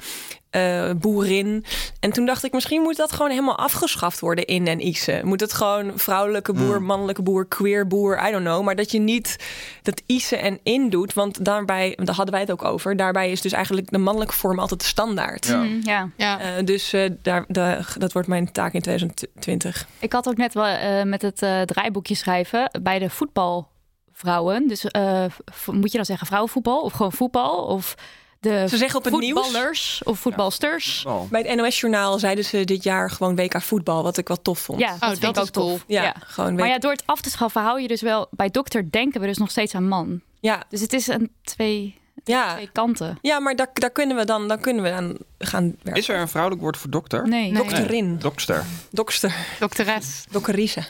eh, 0.52 0.90
boerin. 0.98 1.66
En 2.00 2.12
toen 2.12 2.26
dacht 2.26 2.44
ik, 2.44 2.54
misschien 2.54 2.82
moet 2.82 2.98
dat 2.98 3.12
gewoon 3.12 3.30
helemaal 3.30 3.58
afgeschaft 3.58 4.20
worden, 4.20 4.46
in 4.46 4.68
en 4.68 4.88
ise. 4.88 5.22
Moet 5.24 5.40
het 5.40 5.54
gewoon 5.54 5.92
vrouwelijke 5.96 6.54
boer, 6.54 6.76
Hmm. 6.76 6.86
mannelijke 6.86 7.22
boer, 7.22 7.46
queer 7.46 7.88
boer, 7.88 8.28
I 8.28 8.32
don't 8.32 8.44
know. 8.46 8.64
Maar 8.64 8.76
dat 8.76 8.92
je 8.92 9.00
niet 9.00 9.36
dat 9.82 10.02
ise 10.06 10.36
en 10.38 10.60
in 10.64 10.90
doet, 10.90 11.14
want 11.14 11.46
daarbij, 11.46 11.98
daar 12.04 12.16
hadden 12.16 12.34
wij 12.34 12.44
het 12.44 12.52
ook 12.52 12.64
over, 12.64 12.96
daarbij 12.98 13.32
is 13.32 13.42
dus 13.42 13.52
eigenlijk 13.52 13.92
de 13.92 13.98
mannelijke 13.98 14.34
vorm 14.34 14.60
altijd 14.60 14.80
de 14.80 14.86
standaard. 14.86 15.48
Ja. 15.48 15.62
Mm, 15.62 15.80
ja. 15.84 16.10
Ja. 16.18 16.40
Eh, 16.40 16.66
dus 16.66 16.94
eh, 16.94 17.10
daar, 17.22 17.46
daar, 17.48 17.96
dat 17.98 18.12
wordt 18.14 18.28
mijn 18.28 18.52
taak 18.52 18.74
in 18.74 18.82
2020. 18.82 19.88
Ik 20.00 20.14
had 20.14 20.28
ook 20.28 20.38
net 20.38 20.54
wel 20.54 20.66
eh, 20.66 21.04
met 21.04 21.22
het 21.22 21.42
eh, 21.42 21.62
draaiboekje 21.62 22.16
schrijven 22.16 22.72
bij 22.82 23.00
de 23.00 23.10
voetbalvrouwen. 23.10 24.68
Dus 24.68 24.86
eh, 24.86 25.26
moet 25.66 25.92
je 25.92 25.98
dan 25.98 26.06
zeggen 26.06 26.28
vrouwenvoetbal 26.28 26.82
of 26.82 26.92
gewoon 26.94 27.12
voetbal? 27.12 27.64
Of 27.66 27.96
de 28.42 28.66
Ze 28.70 28.78
zeggen 28.78 28.98
op 29.00 29.06
het 29.06 29.20
nieuws. 29.20 29.42
voetballers 29.44 30.02
of 30.04 30.20
voetbalsters? 30.20 31.06
Oh. 31.08 31.30
Bij 31.30 31.42
het 31.42 31.56
NOS-journaal 31.56 32.20
zeiden 32.20 32.46
ze 32.46 32.64
dit 32.66 32.84
jaar 32.84 33.10
gewoon 33.10 33.36
WK 33.36 33.62
voetbal, 33.62 34.04
wat 34.04 34.18
ik 34.18 34.28
wel 34.28 34.42
tof 34.42 34.60
vond. 34.60 34.80
Ja, 34.80 34.98
dat, 35.00 35.10
vind 35.10 35.22
dat 35.22 35.30
ik 35.38 35.42
is 35.42 35.48
ook 35.48 35.54
tof. 35.70 35.84
ja, 35.88 36.04
Ja. 36.04 36.16
gewoon 36.20 36.56
Maar 36.56 36.68
ja, 36.68 36.78
door 36.80 36.92
het 36.92 37.04
af 37.06 37.22
te 37.22 37.30
schaffen 37.30 37.62
hou 37.62 37.82
je 37.82 37.88
dus 37.88 38.02
wel... 38.02 38.28
Bij 38.32 38.50
dokter 38.50 38.92
denken 38.92 39.22
we 39.22 39.28
dus 39.28 39.38
nog 39.38 39.50
steeds 39.52 39.76
aan 39.76 39.88
man. 39.88 40.22
Ja, 40.40 40.64
Dus 40.70 40.82
het 40.82 40.94
is 40.94 41.08
een 41.08 41.32
twee, 41.44 42.00
ja. 42.24 42.54
twee 42.54 42.70
kanten. 42.72 43.18
ja 43.22 43.40
maar 43.40 43.56
daar, 43.56 43.70
daar 43.74 43.90
kunnen 43.92 44.18
we 44.18 44.26
dan, 44.26 44.48
dan 44.48 44.60
kunnen 44.60 44.84
we 44.84 44.92
aan 44.92 45.18
gaan 45.40 45.76
werken. 45.82 46.02
Is 46.02 46.10
er 46.10 46.20
een 46.20 46.28
vrouwelijk 46.28 46.62
woord 46.62 46.78
voor 46.78 46.90
dokter? 46.90 47.28
Nee. 47.28 47.42
Nee. 47.52 47.54
Dokterin, 47.62 48.18
Dokster. 48.18 48.64
dokster, 48.92 49.36
Dokteres. 49.60 50.24
dokkeriese. 50.32 50.84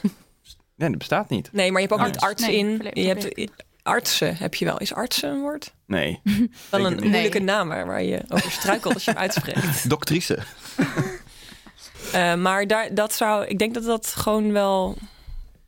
Nee, 0.75 0.89
dat 0.89 0.97
bestaat 0.97 1.29
niet. 1.29 1.49
Nee, 1.51 1.71
maar 1.71 1.81
je 1.81 1.87
hebt 1.87 1.99
ook 2.01 2.07
niet 2.07 2.19
arts 2.19 2.41
Nee, 2.45 2.55
in. 2.57 2.75
verleden- 2.75 3.01
Je 3.01 3.07
hebt 3.07 3.51
artsen 3.83 4.35
heb 4.37 4.55
je 4.55 4.65
wel. 4.65 4.77
Is 4.77 4.93
artsen 4.93 5.29
een 5.29 5.39
woord? 5.39 5.73
Nee. 5.87 6.19
Wel 6.69 6.85
een 6.85 6.93
moeilijke 6.99 7.37
Nee. 7.37 7.47
naam 7.47 7.67
waar, 7.67 7.85
waar 7.85 8.03
je 8.03 8.21
over 8.29 8.51
struikelt 8.51 8.93
als 8.93 9.03
je 9.05 9.11
hem 9.11 9.19
uitspreekt. 9.25 9.89
Doktrice. 9.89 10.39
Eh, 12.11 12.35
maar 12.35 12.67
daar, 12.67 12.93
dat 12.95 13.13
zou, 13.13 13.45
ik 13.45 13.59
denk 13.59 13.73
dat 13.73 13.83
dat 13.83 14.07
gewoon 14.07 14.51
wel. 14.51 14.97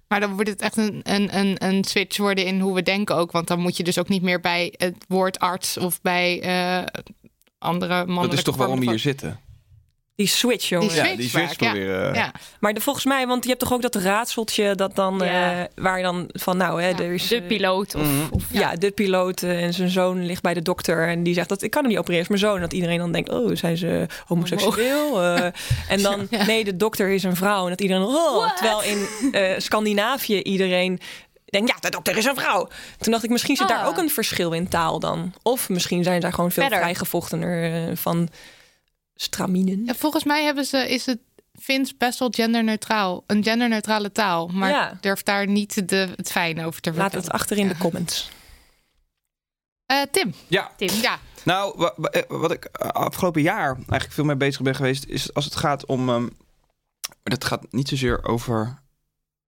Maar 0.08 0.20
dan 0.20 0.34
wordt 0.34 0.50
het 0.50 0.62
echt 0.62 0.78
een, 0.78 1.00
een, 1.04 1.38
een, 1.38 1.56
een 1.68 1.84
switch 1.84 2.18
worden 2.18 2.46
in 2.46 2.60
hoe 2.60 2.74
we 2.74 2.82
denken 2.84 3.16
ook. 3.16 3.32
Want 3.32 3.48
dan 3.48 3.60
moet 3.60 3.78
je 3.78 3.84
dus 3.84 4.00
ook 4.00 4.10
niet 4.10 4.22
meer 4.22 4.40
bij 4.40 4.74
het 4.78 4.96
woord 5.08 5.40
arts 5.40 5.78
of 5.78 6.02
bij 6.02 6.42
eh, 6.42 6.84
andere 7.58 7.94
mannelijke 7.96 8.28
Dat 8.30 8.38
is 8.38 8.44
toch 8.44 8.56
waarom 8.56 8.76
we 8.76 8.82
hier 8.82 8.90
van- 8.92 9.00
zitten? 9.00 9.40
Die 10.16 10.28
switch, 10.28 10.70
jongen. 10.70 10.88
Die 10.88 10.98
Ja, 10.98 11.04
switch 11.04 11.18
die 11.20 11.30
switch 11.30 11.48
vaak, 11.48 11.60
ja. 11.60 11.70
proberen. 11.72 12.14
Ja, 12.14 12.32
Maar 12.60 12.74
de, 12.74 12.80
volgens 12.82 13.06
mij, 13.06 13.28
want 13.28 13.44
je 13.44 13.50
hebt 13.50 13.62
toch 13.62 13.74
ook 13.74 13.82
dat 13.82 13.96
raadseltje 13.96 14.76
dat 14.76 14.96
dan, 14.96 15.20
Ja. 15.24 15.60
eh, 15.60 15.66
waar 15.76 15.98
je 15.98 16.04
dan 16.04 16.30
van, 16.32 16.58
nou, 16.58 16.82
hè, 16.82 16.88
Ja, 16.90 16.98
er 16.98 17.14
is 17.14 17.28
De 17.28 17.36
eh, 17.36 17.48
piloot 17.48 17.96
of... 17.96 18.02
Mhm. 18.02 18.12
of 18.32 18.44
Ja, 18.52 18.76
de 18.76 18.92
piloot 18.92 19.44
eh, 19.44 19.64
en 19.64 19.74
zijn 19.74 19.90
zoon 19.90 20.26
ligt 20.26 20.42
bij 20.42 20.54
de 20.54 20.62
dokter 20.62 21.08
en 21.08 21.24
die 21.24 21.34
zegt 21.34 21.50
dat 21.50 21.62
ik 21.62 21.72
kan 21.72 21.82
hem 21.82 21.90
niet 21.92 22.00
opereren, 22.00 22.22
is 22.24 22.28
mijn 22.30 22.40
zoon. 22.42 22.60
Dat 22.60 22.74
iedereen 22.74 22.98
dan 22.98 23.12
denkt, 23.12 23.30
oh, 23.30 23.56
zijn 23.56 23.78
ze 23.78 24.06
homoseksueel? 24.26 25.22
Eh, 25.22 25.46
en 25.90 26.02
dan, 26.02 26.28
Ja. 26.30 26.46
nee, 26.46 26.64
de 26.64 26.78
dokter 26.78 27.10
is 27.10 27.24
een 27.24 27.36
vrouw. 27.36 27.64
En 27.64 27.70
dat 27.70 27.82
iedereen, 27.82 28.04
oh, 28.04 28.54
terwijl 28.56 28.84
in 28.84 29.08
eh, 29.32 29.60
Scandinavië 29.60 30.42
iedereen 30.42 31.00
denkt, 31.46 31.70
ja, 31.70 31.76
de 31.80 31.90
dokter 31.90 32.18
is 32.18 32.26
een 32.26 32.36
vrouw. 32.36 32.68
Toen 33.00 33.12
dacht 33.12 33.24
ik, 33.24 33.30
misschien 33.30 33.56
zit 33.56 33.68
daar 33.68 33.78
Ah. 33.80 33.88
ook 33.88 33.98
een 33.98 34.10
verschil 34.10 34.52
in 34.52 34.68
taal 34.68 35.00
dan. 35.00 35.34
Of 35.44 35.70
misschien 35.70 36.04
zijn 36.04 36.22
zij 36.22 36.32
gewoon 36.32 36.52
veel 36.52 36.64
Verder. 36.64 36.80
vrijgevochtener 36.82 37.74
eh, 37.74 37.96
van 37.96 38.30
straminen. 39.16 39.86
Ja, 39.86 39.94
volgens 39.94 40.24
mij 40.24 40.44
hebben 40.44 40.66
ze, 40.66 40.90
is 40.90 41.06
het 41.06 41.20
Fins 41.60 41.98
best 41.98 42.20
wel 42.20 42.30
genderneutraal. 42.32 43.24
Een 43.28 43.44
genderneutrale 43.44 44.12
taal. 44.12 44.48
Maar 44.48 44.70
Ja. 44.70 44.98
durf 45.02 45.24
daar 45.24 45.48
niet 45.48 45.90
de, 45.90 46.14
het 46.16 46.32
fijn 46.32 46.64
over 46.66 46.82
te 46.82 46.90
Laat 46.90 47.00
vertellen. 47.02 47.26
het 47.26 47.34
achter 47.34 47.58
in 47.58 47.68
de 47.68 47.78
comments. 47.78 48.30
Eh, 49.86 50.02
Tim. 50.12 50.34
Ja, 50.48 50.72
Tim. 50.78 50.90
Ja. 51.02 51.20
Nou, 51.46 51.90
eh, 52.12 52.22
wat 52.28 52.52
ik 52.52 52.66
eh, 52.66 52.88
afgelopen 52.88 53.42
jaar 53.42 53.76
eigenlijk 53.76 54.12
veel 54.12 54.24
mee 54.24 54.36
bezig 54.36 54.62
ben 54.62 54.76
geweest, 54.76 55.06
is 55.06 55.34
als 55.34 55.46
het 55.46 55.56
gaat 55.56 55.86
om. 55.86 56.10
ehm, 56.10 56.28
dat 57.24 57.46
gaat 57.46 57.72
niet 57.72 57.88
zozeer 57.90 58.24
over. 58.26 58.82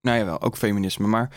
Nou 0.01 0.17
ja, 0.17 0.25
wel, 0.25 0.41
ook 0.41 0.57
feminisme, 0.57 1.07
maar. 1.07 1.29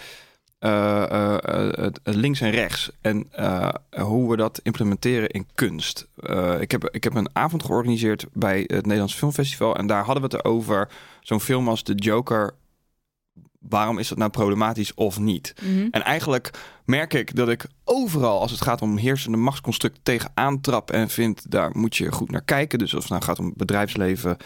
Eh, 0.58 1.34
eh, 1.34 1.72
het 1.72 2.00
links 2.02 2.40
en 2.40 2.50
rechts. 2.50 2.90
En 3.00 3.26
eh, 3.30 3.68
hoe 3.90 4.30
we 4.30 4.36
dat 4.36 4.60
implementeren 4.62 5.28
in 5.28 5.46
kunst. 5.54 6.08
Eh, 6.16 6.60
ik, 6.60 6.70
heb, 6.70 6.88
ik 6.90 7.04
heb 7.04 7.14
een 7.14 7.28
avond 7.32 7.64
georganiseerd 7.64 8.26
bij 8.32 8.58
het 8.58 8.82
Nederlands 8.82 9.14
Filmfestival. 9.14 9.76
En 9.76 9.86
daar 9.86 10.04
hadden 10.04 10.28
we 10.30 10.36
het 10.36 10.44
over 10.44 10.88
zo'n 11.20 11.40
film 11.40 11.68
als 11.68 11.82
The 11.82 11.94
Joker. 11.94 12.54
Waarom 13.58 13.98
is 13.98 14.08
dat 14.08 14.18
nou 14.18 14.30
problematisch 14.30 14.94
of 14.94 15.18
niet? 15.18 15.54
Mhm. 15.62 15.88
En 15.90 16.02
eigenlijk 16.02 16.50
merk 16.84 17.14
ik 17.14 17.34
dat 17.34 17.48
ik 17.48 17.66
overal, 17.84 18.40
als 18.40 18.50
het 18.50 18.62
gaat 18.62 18.82
om 18.82 18.96
heersende 18.96 19.38
machtsconstructen, 19.38 20.02
tegenaan 20.02 20.60
trap 20.60 20.90
en 20.90 21.08
vind, 21.08 21.50
daar 21.50 21.70
moet 21.72 21.96
je 21.96 22.12
goed 22.12 22.30
naar 22.30 22.44
kijken. 22.44 22.78
Dus 22.78 22.94
of 22.94 23.00
het 23.00 23.10
nou 23.10 23.22
gaat 23.22 23.38
om 23.38 23.52
bedrijfsleven, 23.56 24.36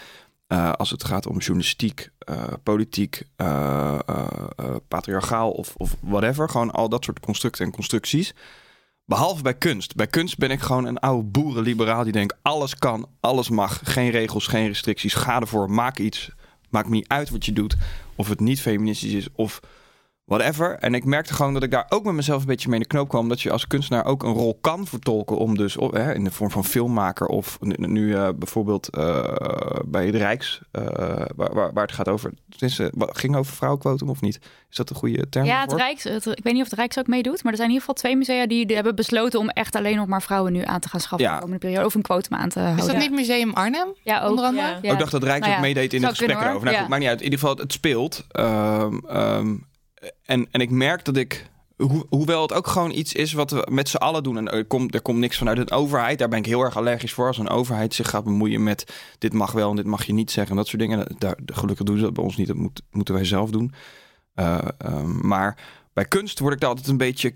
eh, 0.53 0.71
als 0.71 0.89
het 0.89 1.03
gaat 1.03 1.27
om 1.27 1.37
journalistiek, 1.37 2.09
eh, 2.17 2.43
politiek, 2.63 3.23
eh, 3.35 3.99
patriarchaal 4.87 5.51
of, 5.51 5.75
of 5.77 5.95
whatever. 5.99 6.49
Gewoon 6.49 6.71
al 6.71 6.89
dat 6.89 7.03
soort 7.03 7.19
constructen 7.19 7.65
en 7.65 7.71
constructies. 7.71 8.33
Behalve 9.05 9.41
bij 9.41 9.53
kunst. 9.53 9.95
Bij 9.95 10.07
kunst 10.07 10.37
ben 10.37 10.51
ik 10.51 10.61
gewoon 10.61 10.85
een 10.85 10.99
oude 10.99 11.23
boerenliberaal 11.23 12.03
die 12.03 12.11
denkt: 12.11 12.37
alles 12.41 12.75
kan, 12.75 13.09
alles 13.19 13.49
mag. 13.49 13.79
Geen 13.83 14.09
regels, 14.09 14.47
geen 14.47 14.67
restricties. 14.67 15.13
Ga 15.13 15.39
ervoor, 15.39 15.71
maak 15.71 15.97
iets. 15.97 16.31
Maakt 16.69 16.89
me 16.89 16.95
niet 16.95 17.07
uit 17.07 17.29
wat 17.29 17.45
je 17.45 17.53
doet. 17.53 17.75
Of 18.15 18.29
het 18.29 18.39
niet 18.39 18.61
feministisch 18.61 19.13
is 19.13 19.27
of 19.35 19.59
whatever. 20.25 20.77
En 20.79 20.93
ik 20.93 21.05
merkte 21.05 21.33
gewoon 21.33 21.53
dat 21.53 21.63
ik 21.63 21.71
daar 21.71 21.85
ook 21.89 22.03
met 22.03 22.13
mezelf 22.13 22.41
een 22.41 22.47
beetje 22.47 22.67
mee 22.69 22.77
in 22.77 22.83
de 22.83 22.87
knoop 22.89 23.09
kwam. 23.09 23.29
Dat 23.29 23.41
je 23.41 23.51
als 23.51 23.67
kunstenaar 23.67 24.05
ook 24.05 24.23
een 24.23 24.33
rol 24.33 24.57
kan 24.61 24.87
vertolken. 24.87 25.37
Om 25.37 25.57
dus 25.57 25.77
oh, 25.77 25.93
hè, 25.93 26.13
in 26.13 26.23
de 26.23 26.31
vorm 26.31 26.51
van 26.51 26.65
filmmaker. 26.65 27.27
Of 27.27 27.57
nu, 27.59 28.15
eh, 28.15 28.29
bijvoorbeeld 28.35 28.89
eh, 28.89 29.23
bij 29.85 30.11
de 30.11 30.17
Rijks. 30.17 30.61
eh, 30.71 30.83
waar, 31.35 31.53
waar, 31.53 31.73
waar 31.73 31.83
het 31.85 31.91
gaat 31.91 32.09
over. 32.09 32.31
Het 32.49 32.61
is, 32.61 32.79
wat- 32.93 33.17
ging 33.17 33.35
over 33.35 33.53
vrouwenquotum 33.55 34.09
of 34.09 34.21
niet? 34.21 34.39
Is 34.69 34.77
dat 34.77 34.89
een 34.89 34.95
goede 34.95 35.29
term? 35.29 35.45
Ja, 35.45 35.61
het? 35.61 35.73
Rijks, 35.73 36.03
het, 36.03 36.25
ik 36.25 36.43
weet 36.43 36.53
niet 36.53 36.61
of 36.63 36.69
het 36.69 36.79
Rijks 36.79 36.99
ook 36.99 37.07
meedoet, 37.07 37.43
maar 37.43 37.51
er 37.51 37.57
zijn 37.57 37.69
in 37.69 37.75
ieder 37.75 37.79
geval 37.79 37.93
twee 37.95 38.15
musea 38.17 38.47
die, 38.47 38.65
die 38.65 38.75
hebben 38.75 38.95
besloten 38.95 39.39
om 39.39 39.49
echt 39.49 39.75
alleen 39.75 39.95
nog 39.95 40.07
maar 40.07 40.21
vrouwen 40.21 40.53
nu 40.53 40.61
aan 40.63 40.79
te 40.79 40.89
gaan 40.89 40.99
schaffen 40.99 41.27
Ja. 41.27 41.33
de 41.33 41.39
komende 41.41 41.65
periode. 41.65 41.85
Of 41.85 41.95
een 41.95 42.01
quotum 42.01 42.37
aan 42.37 42.49
te 42.49 42.59
houden. 42.59 42.85
Is 42.85 42.91
dat 42.91 43.01
niet 43.01 43.11
Museum 43.11 43.53
Arnhem, 43.53 43.87
Ja, 44.03 44.21
ook. 44.21 44.29
onder 44.29 44.45
andere? 44.45 44.67
Ja. 44.67 44.73
Ja. 44.81 44.87
Oh, 44.87 44.93
ik 44.93 44.99
dacht 44.99 45.11
dat 45.11 45.23
Rijks 45.23 45.39
Nou 45.39 45.51
ja, 45.51 45.57
ook 45.57 45.63
meedeed 45.63 45.93
in 45.93 46.01
het 46.01 46.09
gesprek 46.09 46.41
erover. 46.41 46.71
Nou, 46.71 46.87
maakt 46.87 46.99
niet 47.01 47.09
uit. 47.09 47.17
In 47.19 47.23
ieder 47.23 47.39
geval, 47.39 47.55
het 47.57 47.71
speelt. 47.73 48.25
Ehm, 48.31 48.97
ehm, 49.07 49.55
en, 50.25 50.47
en 50.51 50.61
ik 50.61 50.69
merk 50.69 51.05
dat 51.05 51.17
ik... 51.17 51.51
Ho 51.77 52.05
hoewel 52.09 52.41
het 52.41 52.53
ook 52.53 52.67
gewoon 52.67 52.91
iets 52.91 53.13
is 53.13 53.33
wat 53.33 53.51
we 53.51 53.67
met 53.71 53.89
z'n 53.89 53.97
allen 53.97 54.23
doen. 54.23 54.37
En 54.37 54.51
er 54.51 54.65
komt, 54.65 54.93
er 54.93 55.01
komt 55.01 55.19
niks 55.19 55.37
vanuit 55.37 55.57
een 55.57 55.71
overheid. 55.71 56.19
Daar 56.19 56.29
ben 56.29 56.39
ik 56.39 56.45
heel 56.45 56.61
erg 56.61 56.77
allergisch 56.77 57.13
voor. 57.13 57.27
Als 57.27 57.37
een 57.37 57.49
overheid 57.49 57.93
zich 57.93 58.09
gaat 58.09 58.23
bemoeien 58.23 58.63
met... 58.63 58.93
dit 59.17 59.33
mag 59.33 59.51
wel 59.51 59.69
en 59.69 59.75
dit 59.75 59.85
mag 59.85 60.05
je 60.05 60.13
niet 60.13 60.31
zeggen. 60.31 60.51
En 60.51 60.57
dat 60.57 60.67
soort 60.67 60.81
dingen. 60.81 61.15
Daar, 61.17 61.37
gelukkig 61.45 61.85
doen 61.85 61.97
ze 61.97 62.03
dat 62.03 62.13
bij 62.13 62.23
ons 62.23 62.37
niet. 62.37 62.47
Dat 62.47 62.55
moet, 62.55 62.81
moeten 62.91 63.13
wij 63.13 63.25
zelf 63.25 63.49
doen. 63.49 63.73
Eh, 64.33 64.57
ehm, 64.77 65.27
maar 65.27 65.57
bij 65.93 66.05
kunst 66.05 66.39
word 66.39 66.53
ik 66.53 66.59
daar 66.59 66.69
altijd 66.69 66.87
een 66.87 66.97
beetje 66.97 67.33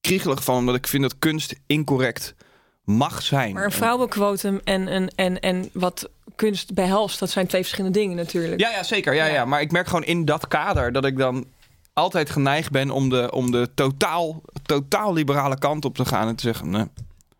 kriegelig 0.00 0.44
van. 0.44 0.56
Omdat 0.56 0.74
ik 0.74 0.86
vind 0.86 1.02
dat 1.02 1.18
kunst 1.18 1.54
incorrect 1.66 2.34
mag 2.84 3.22
zijn. 3.22 3.54
Maar 3.54 3.64
een 3.64 3.72
vrouwenquotum 3.72 4.60
en, 4.64 4.88
en, 4.88 5.08
en, 5.14 5.40
en 5.40 5.70
wat 5.72 6.08
kunst 6.34 6.74
behelst, 6.74 7.18
dat 7.18 7.30
zijn 7.30 7.46
twee 7.46 7.60
verschillende 7.60 7.98
dingen 7.98 8.16
natuurlijk. 8.16 8.60
Ja, 8.60 8.70
ja, 8.70 8.82
zeker. 8.82 9.14
Ja, 9.14 9.26
ja. 9.26 9.32
Ja. 9.32 9.44
Maar 9.44 9.60
ik 9.60 9.72
merk 9.72 9.86
gewoon 9.86 10.04
in 10.04 10.24
dat 10.24 10.48
kader 10.48 10.92
dat 10.92 11.04
ik 11.04 11.18
dan 11.18 11.46
altijd 11.94 12.30
geneigd 12.30 12.70
ben 12.70 12.90
om 12.90 13.08
de, 13.08 13.30
om 13.30 13.50
de 13.50 13.70
totaal, 13.74 14.42
totaal 14.62 15.12
liberale 15.12 15.58
kant 15.58 15.84
op 15.84 15.96
te 15.96 16.04
gaan 16.04 16.28
en 16.28 16.36
te 16.36 16.42
zeggen: 16.42 16.70
nee, 16.70 16.82
is 16.82 16.88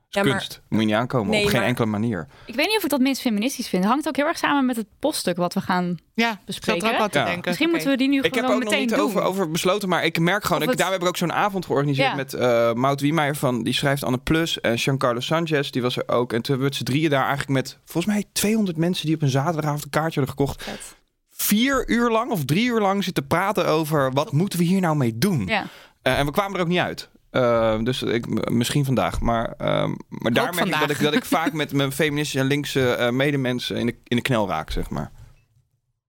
Ja, 0.09 0.23
maar- 0.23 0.31
kunst. 0.31 0.61
Moet 0.69 0.81
je 0.81 0.87
niet 0.87 0.95
aankomen. 0.95 1.31
Nee, 1.31 1.43
op 1.45 1.49
geen 1.49 1.59
maar- 1.59 1.69
enkele 1.69 1.87
manier. 1.87 2.27
Ik 2.47 2.55
weet 2.55 2.67
niet 2.67 2.77
of 2.77 2.83
ik 2.85 2.91
dat 2.91 3.01
minst 3.01 3.21
feministisch 3.21 3.69
vind. 3.69 3.83
Het 3.83 3.93
hangt 3.93 4.09
ook 4.09 4.17
heel 4.17 4.27
erg 4.27 4.39
samen 4.39 4.67
met 4.67 4.77
het 4.77 4.87
poststuk 4.99 5.37
wat 5.37 5.55
we 5.55 5.61
gaan 5.61 5.97
Ja, 6.15 6.31
ik 6.33 6.39
bespreken. 6.45 6.93
ook 6.93 6.99
wat 6.99 7.13
te 7.13 7.19
Ja. 7.19 7.25
denken. 7.25 7.43
Misschien 7.45 7.71
moeten 7.71 7.89
we 7.91 7.97
die 7.97 8.09
nu 8.09 8.17
Ik 8.19 8.23
heb 8.25 8.33
gewoon 8.33 8.49
er 8.51 8.55
ook 8.57 8.63
nog 8.63 8.71
meteen 8.73 8.87
niet 8.87 8.97
doen. 8.97 9.05
over, 9.07 9.23
over 9.23 9.51
besloten, 9.51 9.89
maar 9.89 10.05
ik 10.05 10.19
merk 10.19 10.45
gewoon. 10.45 10.63
Ik, 10.63 10.69
het- 10.69 10.77
daarom 10.77 10.95
heb 10.95 11.03
ik 11.03 11.09
ook 11.11 11.17
zo'n 11.17 11.33
avond 11.33 11.67
georganiseerd 11.67 12.09
Ja. 12.11 12.15
met 12.15 12.35
eh 12.35 12.73
Maud 12.73 13.01
Wiemeyer 13.01 13.37
van 13.37 13.63
die 13.63 13.75
schrijft 13.75 14.05
Anne 14.05 14.19
Plus 14.19 14.61
en 14.61 14.79
Giancarlo 14.79 15.21
Sanchez, 15.21 15.71
die 15.71 15.83
was 15.83 15.97
er 15.97 16.09
ook. 16.09 16.33
En 16.33 16.43
toen 16.43 16.55
hebben 16.55 16.59
we 16.59 16.65
het 16.65 16.75
z'n 16.77 16.83
drieën 16.93 17.11
daar 17.11 17.27
eigenlijk 17.27 17.51
met 17.51 17.79
volgens 17.85 18.15
mij 18.15 18.25
200 18.33 18.77
mensen 18.77 19.07
die 19.07 19.15
op 19.15 19.23
een 19.23 19.29
zaterdagavond 19.29 19.85
een 19.85 19.91
kaartje 19.91 20.21
hadden 20.21 20.39
gekocht. 20.39 20.63
Vet. 20.63 20.97
Vier 21.45 21.89
uur 21.89 22.11
lang 22.11 22.31
of 22.31 22.45
drie 22.45 22.67
uur 22.67 22.81
lang 22.81 23.05
zitten 23.05 23.27
praten 23.27 23.67
over 23.67 24.13
wat 24.13 24.33
moeten 24.33 24.59
we 24.59 24.65
hier 24.65 24.81
nou 24.81 24.97
mee 24.97 25.19
doen. 25.19 25.47
Ja. 25.47 25.67
Eh, 26.03 26.19
en 26.19 26.27
we 26.27 26.33
kwamen 26.33 26.55
er 26.57 26.61
ook 26.61 26.69
niet 26.69 26.79
uit. 26.79 27.11
Eh, 27.31 27.79
dus 27.83 28.03
ik, 28.03 28.51
misschien 28.51 28.85
vandaag. 28.85 29.21
Maar, 29.21 29.55
ehm, 29.59 29.95
maar 30.09 30.33
daar 30.33 30.45
merk 30.45 30.57
vandaag. 30.59 30.81
ik 30.83 30.89
dat, 30.89 30.97
ik 30.97 31.03
dat 31.03 31.15
ik 31.15 31.25
vaak 31.25 31.53
met 31.53 31.73
mijn 31.73 31.93
feministische 31.93 32.39
en 32.41 32.47
linkse 32.47 32.95
eh, 32.95 33.11
medemensen 33.11 33.77
in 33.77 33.87
de, 33.87 33.97
in 34.05 34.17
de 34.17 34.23
knel 34.23 34.49
raak, 34.49 34.71
zeg 34.71 34.91
maar. 34.91 35.11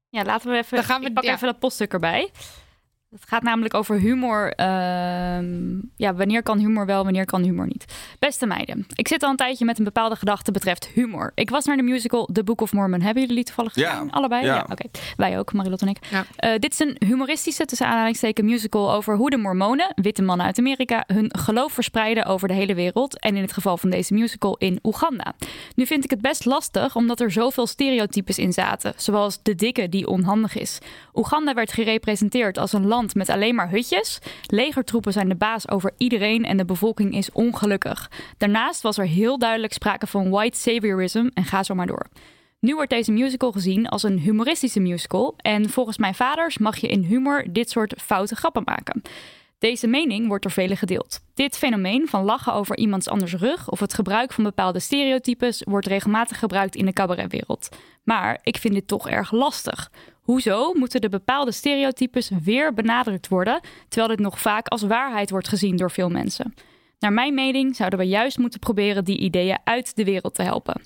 Ja, 0.09 0.23
laten 0.23 0.51
we 0.51 0.57
even. 0.57 0.75
Dan 0.75 0.85
gaan 0.85 1.01
we- 1.01 1.07
ik 1.07 1.13
pak 1.13 1.23
ja. 1.23 1.33
even 1.33 1.47
dat 1.47 1.59
poststuk 1.59 1.93
erbij. 1.93 2.31
Het 3.09 3.24
gaat 3.27 3.43
namelijk 3.43 3.74
over 3.74 4.00
humor. 4.00 4.51
ehm, 4.51 5.79
ja, 5.95 6.13
wanneer 6.15 6.43
kan 6.43 6.57
humor 6.59 6.85
wel, 6.85 7.03
wanneer 7.03 7.25
kan 7.25 7.43
humor 7.43 7.65
niet? 7.65 7.85
Beste 8.19 8.45
meiden, 8.45 8.85
ik 8.95 9.07
zit 9.07 9.24
al 9.24 9.29
een 9.29 9.35
tijdje 9.35 9.65
met 9.65 9.77
een 9.77 9.83
bepaalde 9.83 10.15
gedachte 10.15 10.51
betreft 10.51 10.85
humor. 10.88 11.31
Ik 11.35 11.50
was 11.50 11.65
naar 11.65 11.75
de 11.77 11.83
musical 11.83 12.29
The 12.33 12.43
Book 12.43 12.62
of 12.62 12.74
Mormon. 12.74 13.01
Hebben 13.01 13.21
jullie 13.21 13.35
die 13.35 13.45
toevallig 13.45 13.75
Ja. 13.75 13.91
gezien? 13.93 14.12
Allebei? 14.12 14.45
Ja. 14.45 14.65
Oké, 14.71 14.85
wij 15.17 15.39
ook, 15.39 15.53
Marilotte 15.53 15.85
en 15.85 15.91
ik. 15.91 15.97
Ja. 16.09 16.25
Eh, 16.35 16.59
dit 16.59 16.71
is 16.71 16.79
een 16.79 16.95
humoristische, 17.07 17.65
tussen 17.65 17.88
aanhalingstekens, 17.88 18.47
musical 18.51 18.91
over 18.93 19.15
hoe 19.15 19.29
de 19.29 19.38
Mormonen, 19.38 19.91
witte 19.95 20.21
mannen 20.21 20.45
uit 20.45 20.57
Amerika, 20.59 21.03
hun 21.07 21.31
geloof 21.38 21.71
verspreiden 21.74 22.25
over 22.25 22.47
de 22.47 22.53
hele 22.53 22.75
wereld. 22.75 23.19
En 23.19 23.35
in 23.35 23.41
het 23.41 23.53
geval 23.53 23.77
van 23.77 23.89
deze 23.89 24.13
musical 24.13 24.55
in 24.57 24.79
Oeganda. 24.83 25.33
Nu 25.75 25.85
vind 25.85 26.03
ik 26.03 26.09
het 26.09 26.21
best 26.21 26.45
lastig, 26.45 26.95
omdat 26.95 27.19
er 27.19 27.31
zoveel 27.31 27.67
stereotypes 27.67 28.38
in 28.38 28.53
zaten. 28.53 28.93
Zoals 28.97 29.39
de 29.43 29.55
dikke 29.55 29.89
die 29.89 30.07
onhandig 30.07 30.55
is. 30.57 30.79
Oeganda 31.13 31.53
werd 31.53 31.71
gerepresenteerd 31.74 32.57
als 32.57 32.74
een 32.74 32.85
land 32.88 32.94
met 33.15 33.29
alleen 33.29 33.55
maar 33.55 33.69
hutjes. 33.69 34.19
Legertroepen 34.45 35.13
zijn 35.13 35.29
de 35.29 35.35
baas 35.35 35.69
over 35.69 35.93
iedereen 35.97 36.45
en 36.45 36.57
de 36.57 36.65
bevolking 36.65 37.15
is 37.15 37.31
ongelukkig. 37.31 38.11
Daarnaast 38.37 38.81
was 38.81 38.97
er 38.97 39.07
heel 39.07 39.37
duidelijk 39.37 39.73
sprake 39.73 40.07
van 40.07 40.29
white 40.29 40.57
saviorism 40.57 41.27
en 41.33 41.43
ga 41.43 41.63
zo 41.63 41.75
maar 41.75 41.87
door. 41.87 42.07
Nu 42.59 42.75
wordt 42.75 42.89
deze 42.89 43.11
musical 43.11 43.51
gezien 43.51 43.87
als 43.87 44.03
een 44.03 44.19
humoristische 44.19 44.79
musical. 44.79 45.33
En 45.37 45.69
volgens 45.69 45.97
mijn 45.97 46.15
vaders 46.15 46.57
mag 46.57 46.77
je 46.77 46.87
in 46.87 47.03
humor 47.03 47.45
dit 47.49 47.69
soort 47.69 48.01
foute 48.01 48.35
grappen 48.35 48.61
maken. 48.65 49.01
Deze 49.59 49.87
mening 49.87 50.27
wordt 50.27 50.43
door 50.43 50.51
velen 50.51 50.77
gedeeld. 50.77 51.19
Dit 51.33 51.57
fenomeen 51.57 52.07
van 52.07 52.23
lachen 52.23 52.53
over 52.53 52.77
iemands 52.77 53.07
anders 53.07 53.33
rug 53.33 53.69
of 53.69 53.79
het 53.79 53.93
gebruik 53.93 54.33
van 54.33 54.43
bepaalde 54.43 54.79
stereotypes 54.79 55.61
wordt 55.65 55.87
regelmatig 55.87 56.39
gebruikt 56.39 56.75
in 56.75 56.85
de 56.85 56.93
cabaretwereld. 56.93 57.69
Maar 58.03 58.39
ik 58.43 58.57
vind 58.57 58.73
dit 58.73 58.87
toch 58.87 59.09
erg 59.09 59.31
lastig. 59.31 59.91
Hoezo 60.25 60.74
moeten 60.74 61.01
de 61.01 61.10
bepaalde 61.10 61.51
stereotypes 61.51 62.32
weer 62.44 62.74
benadrukt 62.74 63.27
worden, 63.27 63.60
terwijl 63.88 64.15
dit 64.15 64.25
nog 64.25 64.39
vaak 64.39 64.67
als 64.67 64.82
waarheid 64.82 65.29
wordt 65.29 65.48
gezien 65.48 65.75
door 65.75 65.91
veel 65.91 66.10
mensen? 66.10 66.53
Naar 67.00 67.13
mijn 67.13 67.34
mening 67.34 67.75
zouden 67.75 68.00
we 68.00 68.05
juist 68.05 68.38
moeten 68.38 68.60
proberen 68.60 69.03
die 69.03 69.17
ideeën 69.17 69.60
uit 69.63 69.96
de 69.96 70.03
wereld 70.03 70.36
te 70.36 70.41
helpen. 70.41 70.82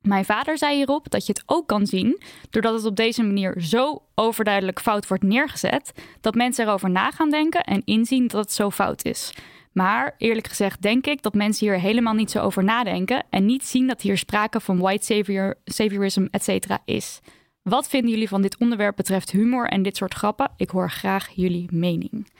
Mijn 0.00 0.24
vader 0.24 0.58
zei 0.58 0.76
hierop 0.76 1.10
dat 1.10 1.26
je 1.26 1.32
het 1.32 1.42
ook 1.46 1.66
kan 1.66 1.86
zien 1.86 2.20
doordat 2.50 2.74
het 2.74 2.84
op 2.84 2.96
deze 2.96 3.22
manier 3.22 3.60
zo 3.60 4.02
overduidelijk 4.14 4.80
fout 4.80 5.08
wordt 5.08 5.22
neergezet, 5.22 5.92
dat 6.20 6.34
mensen 6.34 6.66
erover 6.66 6.90
na 6.90 7.10
gaan 7.10 7.30
denken 7.30 7.64
en 7.64 7.82
inzien 7.84 8.26
dat 8.26 8.40
het 8.40 8.52
zo 8.52 8.70
fout 8.70 9.04
is. 9.04 9.32
Maar 9.72 10.14
eerlijk 10.18 10.46
gezegd 10.46 10.82
denk 10.82 11.06
ik 11.06 11.22
dat 11.22 11.34
mensen 11.34 11.66
hier 11.66 11.80
helemaal 11.80 12.14
niet 12.14 12.30
zo 12.30 12.40
over 12.40 12.64
nadenken 12.64 13.24
en 13.30 13.46
niet 13.46 13.66
zien 13.66 13.86
dat 13.86 14.00
hier 14.00 14.18
sprake 14.18 14.60
van 14.60 14.78
white 14.78 15.04
savior, 15.04 15.54
saviorism, 15.64 16.26
etc. 16.30 16.76
is. 16.84 17.20
Wat 17.68 17.88
vinden 17.88 18.10
jullie 18.10 18.28
van 18.28 18.42
dit 18.42 18.56
onderwerp 18.58 18.96
betreft 18.96 19.30
humor 19.30 19.66
en 19.68 19.82
dit 19.82 19.96
soort 19.96 20.14
grappen? 20.14 20.50
Ik 20.56 20.70
hoor 20.70 20.90
graag 20.90 21.28
jullie 21.34 21.66
mening. 21.72 22.30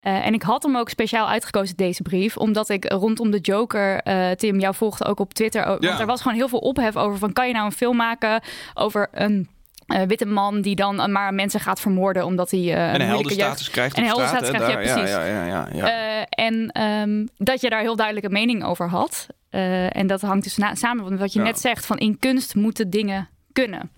Eh, 0.00 0.26
en 0.26 0.34
ik 0.34 0.42
had 0.42 0.62
hem 0.62 0.76
ook 0.76 0.88
speciaal 0.88 1.28
uitgekozen, 1.28 1.76
deze 1.76 2.02
brief, 2.02 2.36
omdat 2.36 2.68
ik 2.68 2.92
rondom 2.92 3.30
de 3.30 3.38
Joker, 3.38 4.00
eh, 4.00 4.30
Tim, 4.30 4.58
jou 4.60 4.74
volgde 4.74 5.04
ook 5.04 5.20
op 5.20 5.34
Twitter. 5.34 5.66
Ja. 5.66 5.78
Want 5.78 6.00
er 6.00 6.06
was 6.06 6.20
gewoon 6.22 6.36
heel 6.36 6.48
veel 6.48 6.58
ophef 6.58 6.96
over 6.96 7.18
van, 7.18 7.32
kan 7.32 7.46
je 7.46 7.52
nou 7.52 7.66
een 7.66 7.72
film 7.72 7.96
maken 7.96 8.42
over 8.74 9.08
een 9.12 9.48
eh, 9.86 10.02
witte 10.02 10.26
man 10.26 10.60
die 10.60 10.74
dan 10.76 11.12
maar 11.12 11.34
mensen 11.34 11.60
gaat 11.60 11.80
vermoorden 11.80 12.24
omdat 12.24 12.50
hij 12.50 12.74
en 12.74 13.00
een 13.00 13.06
heldenstatus 13.06 13.70
krijgt 13.70 13.96
En 13.96 14.04
heldenstatus 14.04 14.48
krijgt, 14.48 14.66
ja, 14.66 14.74
precies. 14.74 15.10
Ja, 15.10 15.24
ja, 15.24 15.68
ja, 15.72 16.26
en 16.28 16.70
ehm, 16.72 17.26
dat 17.36 17.60
je 17.60 17.70
daar 17.70 17.80
heel 17.80 17.96
duidelijk 17.96 18.26
een 18.26 18.32
mening 18.32 18.64
over 18.64 18.88
had. 18.88 19.26
En 19.50 20.06
dat 20.06 20.20
hangt 20.20 20.44
dus 20.44 20.56
na- 20.56 20.74
samen 20.74 21.10
met 21.10 21.18
wat 21.18 21.32
je 21.32 21.38
Ja. 21.38 21.44
net 21.44 21.60
zegt, 21.60 21.86
van 21.86 21.98
in 21.98 22.18
kunst 22.18 22.54
moeten 22.54 22.90
dingen 22.90 23.28
kunnen. 23.52 23.90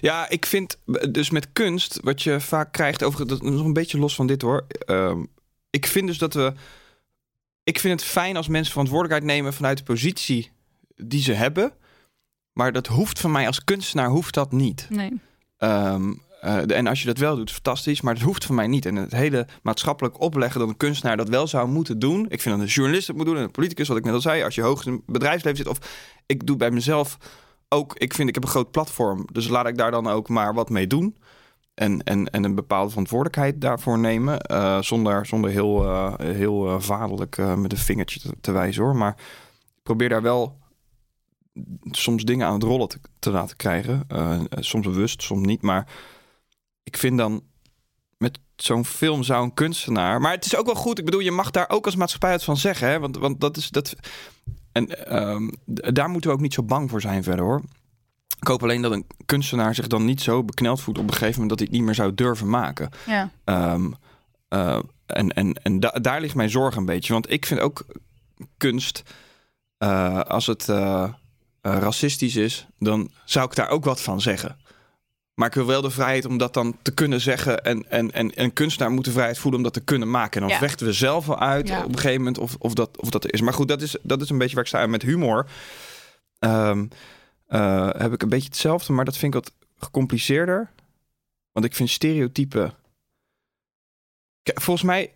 Ja, 0.00 0.28
ik 0.28 0.46
vind 0.46 0.78
dus 1.10 1.30
met 1.30 1.52
kunst, 1.52 1.98
wat 2.02 2.22
je 2.22 2.40
vaak 2.40 2.72
krijgt 2.72 3.02
over 3.02 3.26
dat 3.26 3.42
nog 3.42 3.64
een 3.64 3.72
beetje 3.72 3.98
los 3.98 4.14
van 4.14 4.26
dit 4.26 4.42
hoor. 4.42 4.66
Ehm, 4.78 5.24
ik 5.70 5.86
vind 5.86 6.06
dus 6.06 6.18
dat 6.18 6.34
we. 6.34 6.52
Ik 7.64 7.78
vind 7.78 8.00
het 8.00 8.10
fijn 8.10 8.36
als 8.36 8.48
mensen 8.48 8.72
verantwoordelijkheid 8.72 9.32
nemen 9.32 9.52
vanuit 9.52 9.78
de 9.78 9.84
positie 9.84 10.50
die 10.96 11.22
ze 11.22 11.32
hebben. 11.32 11.72
Maar 12.52 12.72
dat 12.72 12.86
hoeft 12.86 13.20
van 13.20 13.30
mij 13.30 13.46
als 13.46 13.64
kunstenaar 13.64 14.08
hoeft 14.08 14.34
dat 14.34 14.52
niet. 14.52 14.86
Nee. 14.90 15.20
Ehm, 15.56 16.12
eh, 16.40 16.76
en 16.76 16.86
als 16.86 17.00
je 17.00 17.06
dat 17.06 17.18
wel 17.18 17.36
doet, 17.36 17.52
fantastisch. 17.52 18.00
Maar 18.00 18.14
dat 18.14 18.22
hoeft 18.22 18.44
van 18.44 18.54
mij 18.54 18.66
niet. 18.66 18.86
En 18.86 18.96
het 18.96 19.12
hele 19.12 19.46
maatschappelijk 19.62 20.20
opleggen 20.20 20.60
dat 20.60 20.68
een 20.68 20.76
kunstenaar 20.76 21.16
dat 21.16 21.28
wel 21.28 21.46
zou 21.46 21.68
moeten 21.68 21.98
doen. 21.98 22.26
Ik 22.28 22.40
vind 22.40 22.56
dat 22.56 22.64
een 22.64 22.72
journalist 22.72 23.06
het 23.06 23.16
moet 23.16 23.26
doen 23.26 23.36
en 23.36 23.42
een 23.42 23.50
politicus, 23.50 23.88
wat 23.88 23.96
ik 23.96 24.04
net 24.04 24.14
al 24.14 24.20
zei. 24.20 24.42
Als 24.42 24.54
je 24.54 24.62
hoog 24.62 24.86
in 24.86 24.92
het 24.92 25.06
bedrijfsleven 25.06 25.58
zit. 25.58 25.66
Of 25.66 25.78
ik 26.26 26.46
doe 26.46 26.56
bij 26.56 26.70
mezelf 26.70 27.18
ook. 27.74 27.98
Ik 27.98 28.14
vind 28.14 28.28
ik 28.28 28.34
heb 28.34 28.44
een 28.44 28.50
groot 28.50 28.70
platform. 28.70 29.26
Dus 29.32 29.48
laat 29.48 29.66
ik 29.66 29.76
daar 29.76 29.90
dan 29.90 30.06
ook 30.06 30.28
maar 30.28 30.54
wat 30.54 30.70
mee 30.70 30.86
doen. 30.86 31.16
en, 31.74 32.02
en, 32.02 32.30
en 32.30 32.44
een 32.44 32.54
bepaalde 32.54 32.90
verantwoordelijkheid 32.90 33.60
daarvoor 33.60 33.98
nemen. 33.98 34.40
eh, 34.40 34.82
zonder, 34.82 35.26
zonder 35.26 35.50
heel, 35.50 35.84
eh, 35.84 36.14
heel 36.18 36.68
eh, 36.68 36.80
vaderlijk 36.80 37.36
met 37.36 37.72
een 37.72 37.78
vingertje 37.78 38.20
te, 38.40 38.52
wijzen 38.52 38.82
hoor. 38.82 38.96
Maar 38.96 39.14
ik 39.64 39.82
probeer 39.82 40.08
daar 40.08 40.22
wel 40.22 40.58
soms 41.90 42.24
dingen 42.24 42.46
aan 42.46 42.54
het 42.54 42.62
rollen 42.62 42.88
te, 42.88 42.98
te 43.18 43.30
laten 43.30 43.56
krijgen. 43.56 44.06
Soms 44.50 44.86
bewust, 44.86 45.22
soms 45.22 45.46
niet. 45.46 45.62
Maar 45.62 45.86
ik 46.82 46.96
vind 46.96 47.18
dan 47.18 47.42
met 48.18 48.38
zo'n 48.56 48.84
film 48.84 49.22
zou 49.22 49.44
een 49.44 49.54
kunstenaar. 49.54 50.20
Maar 50.20 50.32
het 50.32 50.44
is 50.44 50.56
ook 50.56 50.66
wel 50.66 50.74
goed. 50.74 50.98
Ik 50.98 51.04
bedoel, 51.04 51.20
je 51.20 51.30
mag 51.30 51.50
daar 51.50 51.70
ook 51.70 51.84
als 51.84 51.96
maatschappij 51.96 52.30
wat 52.30 52.44
van 52.44 52.56
zeggen. 52.56 52.88
Hè? 52.88 52.98
Want, 52.98 53.16
want 53.16 53.40
dat 53.40 53.56
is 53.56 53.70
dat. 53.70 53.94
En 54.74 55.06
ehm, 55.06 55.48
daar 55.66 56.08
moeten 56.08 56.30
we 56.30 56.36
ook 56.36 56.42
niet 56.42 56.54
zo 56.54 56.62
bang 56.62 56.90
voor 56.90 57.00
zijn 57.00 57.22
verder 57.22 57.44
hoor. 57.44 57.62
Ik 58.40 58.46
hoop 58.48 58.62
alleen 58.62 58.82
dat 58.82 58.92
een 58.92 59.06
kunstenaar 59.26 59.74
zich 59.74 59.86
dan 59.86 60.04
niet 60.04 60.20
zo 60.22 60.44
bekneld 60.44 60.80
voelt 60.80 60.98
op 60.98 61.04
een 61.06 61.12
gegeven 61.12 61.40
moment 61.40 61.48
dat 61.48 61.58
hij 61.58 61.66
het 61.68 61.76
niet 61.76 61.86
meer 61.86 61.94
zou 61.94 62.14
durven 62.14 62.48
maken. 62.50 62.90
Ja. 63.06 63.30
Ehm, 63.44 63.90
eh, 64.48 64.78
en 65.06 65.28
en, 65.34 65.52
en 65.62 65.80
da- 65.80 65.90
daar 66.02 66.20
ligt 66.20 66.34
mijn 66.34 66.50
zorg 66.50 66.76
een 66.76 66.84
beetje. 66.84 67.12
Want 67.12 67.30
ik 67.30 67.46
vind 67.46 67.60
ook 67.60 67.86
kunst, 68.56 69.02
eh, 69.78 70.20
als 70.20 70.46
het 70.46 70.68
eh, 70.68 71.08
racistisch 71.60 72.36
is, 72.36 72.66
dan 72.78 73.10
zou 73.24 73.46
ik 73.46 73.54
daar 73.54 73.68
ook 73.68 73.84
wat 73.84 74.00
van 74.00 74.20
zeggen. 74.20 74.56
Maar 75.34 75.48
ik 75.48 75.54
wil 75.54 75.66
wel 75.66 75.82
de 75.82 75.90
vrijheid 75.90 76.24
om 76.24 76.38
dat 76.38 76.54
dan 76.54 76.76
te 76.82 76.94
kunnen 76.94 77.20
zeggen. 77.20 77.64
En, 77.64 77.90
en, 77.90 78.12
en, 78.12 78.32
en 78.34 78.42
een 78.44 78.52
kunstenaar 78.52 78.90
moet 78.92 79.04
de 79.04 79.10
vrijheid 79.12 79.38
voelen 79.38 79.58
om 79.60 79.64
dat 79.64 79.72
te 79.74 79.80
kunnen 79.84 80.10
maken. 80.10 80.34
En 80.40 80.40
dan 80.48 80.56
Ja. 80.56 80.58
vechten 80.66 80.86
we 80.86 80.92
zelf 80.92 81.26
wel 81.26 81.38
uit 81.38 81.68
Ja. 81.68 81.78
op 81.84 81.88
een 81.88 81.94
gegeven 81.98 82.18
moment 82.18 82.38
of, 82.38 82.56
of, 82.58 82.74
dat, 82.74 82.96
of 83.00 83.10
dat 83.10 83.24
er 83.24 83.32
is. 83.32 83.40
Maar 83.40 83.52
goed, 83.52 83.68
dat 83.68 83.82
is, 83.82 83.96
dat 84.02 84.20
is 84.22 84.30
een 84.30 84.38
beetje 84.38 84.54
waar 84.54 84.62
ik 84.64 84.68
sta. 84.68 84.80
En 84.80 84.90
met 84.90 85.02
humor 85.02 85.50
ehm, 86.38 86.86
eh, 87.46 87.90
heb 87.96 88.12
ik 88.12 88.22
een 88.22 88.28
beetje 88.28 88.48
hetzelfde. 88.48 88.92
Maar 88.92 89.04
dat 89.04 89.16
vind 89.16 89.34
ik 89.34 89.42
wat 89.42 89.52
gecompliceerder. 89.78 90.70
Want 91.52 91.66
ik 91.66 91.74
vind 91.74 91.90
stereotypen... 91.90 92.74
Volgens 94.54 94.86
mij... 94.86 95.12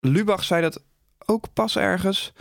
Lubach 0.00 0.44
zei 0.44 0.62
dat 0.62 0.82
ook 1.26 1.46
pas 1.52 1.76
ergens. 1.76 2.32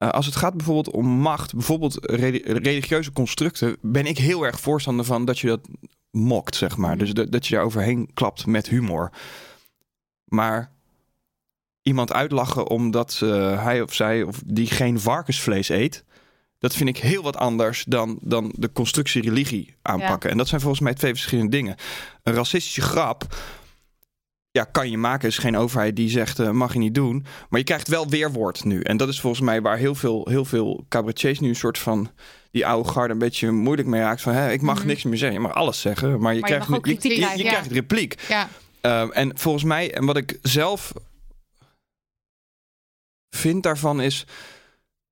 Eh, 0.00 0.08
als 0.08 0.26
het 0.26 0.36
gaat 0.36 0.56
bijvoorbeeld 0.56 0.90
om 0.90 1.06
macht, 1.06 1.54
bijvoorbeeld 1.54 1.98
reli- 2.00 2.42
religieuze 2.44 3.12
constructen, 3.12 3.76
ben 3.80 4.06
ik 4.06 4.18
heel 4.18 4.42
erg 4.42 4.60
voorstander 4.60 5.04
van 5.04 5.24
dat 5.24 5.38
je 5.38 5.46
dat 5.46 5.68
mokt, 6.10 6.56
zeg 6.56 6.76
maar. 6.76 6.98
Dus 6.98 7.12
dat, 7.12 7.32
dat 7.32 7.46
je 7.46 7.54
daar 7.54 7.64
overheen 7.64 8.10
klapt 8.14 8.46
met 8.46 8.68
humor. 8.68 9.10
Maar 10.24 10.72
iemand 11.82 12.12
uitlachen 12.12 12.68
omdat 12.68 13.20
eh, 13.22 13.62
hij 13.62 13.82
of 13.82 13.94
zij 13.94 14.22
of 14.22 14.42
die 14.46 14.66
geen 14.66 15.00
varkensvlees 15.00 15.68
eet, 15.68 16.04
dat 16.58 16.74
vind 16.74 16.88
ik 16.88 16.98
heel 16.98 17.22
wat 17.22 17.36
anders 17.36 17.84
dan, 17.84 18.18
dan 18.22 18.52
de 18.56 18.72
constructie 18.72 19.22
religie 19.22 19.76
aanpakken. 19.82 20.30
En 20.30 20.36
dat 20.36 20.48
zijn 20.48 20.60
volgens 20.60 20.82
mij 20.82 20.94
twee 20.94 21.12
verschillende 21.12 21.50
dingen. 21.50 21.76
Een 22.22 22.34
racistische 22.34 22.80
grap 22.80 23.36
ja, 24.50 24.64
kan 24.64 24.90
je 24.90 24.98
maken. 24.98 25.28
Is 25.28 25.38
geen 25.38 25.56
overheid 25.56 25.96
die 25.96 26.08
zegt, 26.10 26.38
eh, 26.38 26.50
mag 26.50 26.72
je 26.72 26.78
niet 26.78 26.94
doen. 26.94 27.24
Maar 27.48 27.58
je 27.58 27.64
krijgt 27.66 27.88
wel 27.88 28.08
weerwoord 28.08 28.64
nu. 28.64 28.80
En 28.80 28.96
dat 28.96 29.08
is 29.08 29.20
volgens 29.20 29.42
mij 29.42 29.62
waar 29.62 29.76
heel 29.76 29.94
veel, 29.94 30.26
heel 30.30 30.44
veel 30.44 30.84
cabaretiers 30.88 31.40
nu 31.40 31.48
een 31.48 31.54
soort 31.54 31.78
van... 31.78 32.10
die 32.50 32.66
oude 32.66 32.88
garde 32.88 33.12
een 33.12 33.18
beetje 33.18 33.50
moeilijk 33.50 33.88
mee 33.88 34.00
raakt. 34.00 34.22
Van, 34.22 34.32
hè, 34.32 34.52
ik 34.52 34.60
mag 34.62 34.78
Mhm. 34.78 34.86
niks 34.86 35.02
meer 35.02 35.18
zeggen. 35.18 35.40
Je 35.40 35.46
mag 35.46 35.54
alles 35.56 35.80
zeggen. 35.80 36.08
Maar 36.08 36.16
je, 36.16 36.20
Maar 36.20 36.34
je 36.34 36.40
krijgt, 36.40 37.02
je, 37.02 37.08
je, 37.08 37.14
krijgen, 37.16 37.44
ja. 37.44 37.50
krijgt 37.50 37.70
repliek. 37.70 38.22
Ja, 38.28 38.48
Ehm, 38.80 39.10
en 39.10 39.38
volgens 39.38 39.64
mij, 39.64 39.94
en 39.94 40.04
wat 40.04 40.16
ik 40.16 40.38
zelf 40.42 40.92
vind 43.36 43.62
daarvan 43.62 44.00
is... 44.00 44.26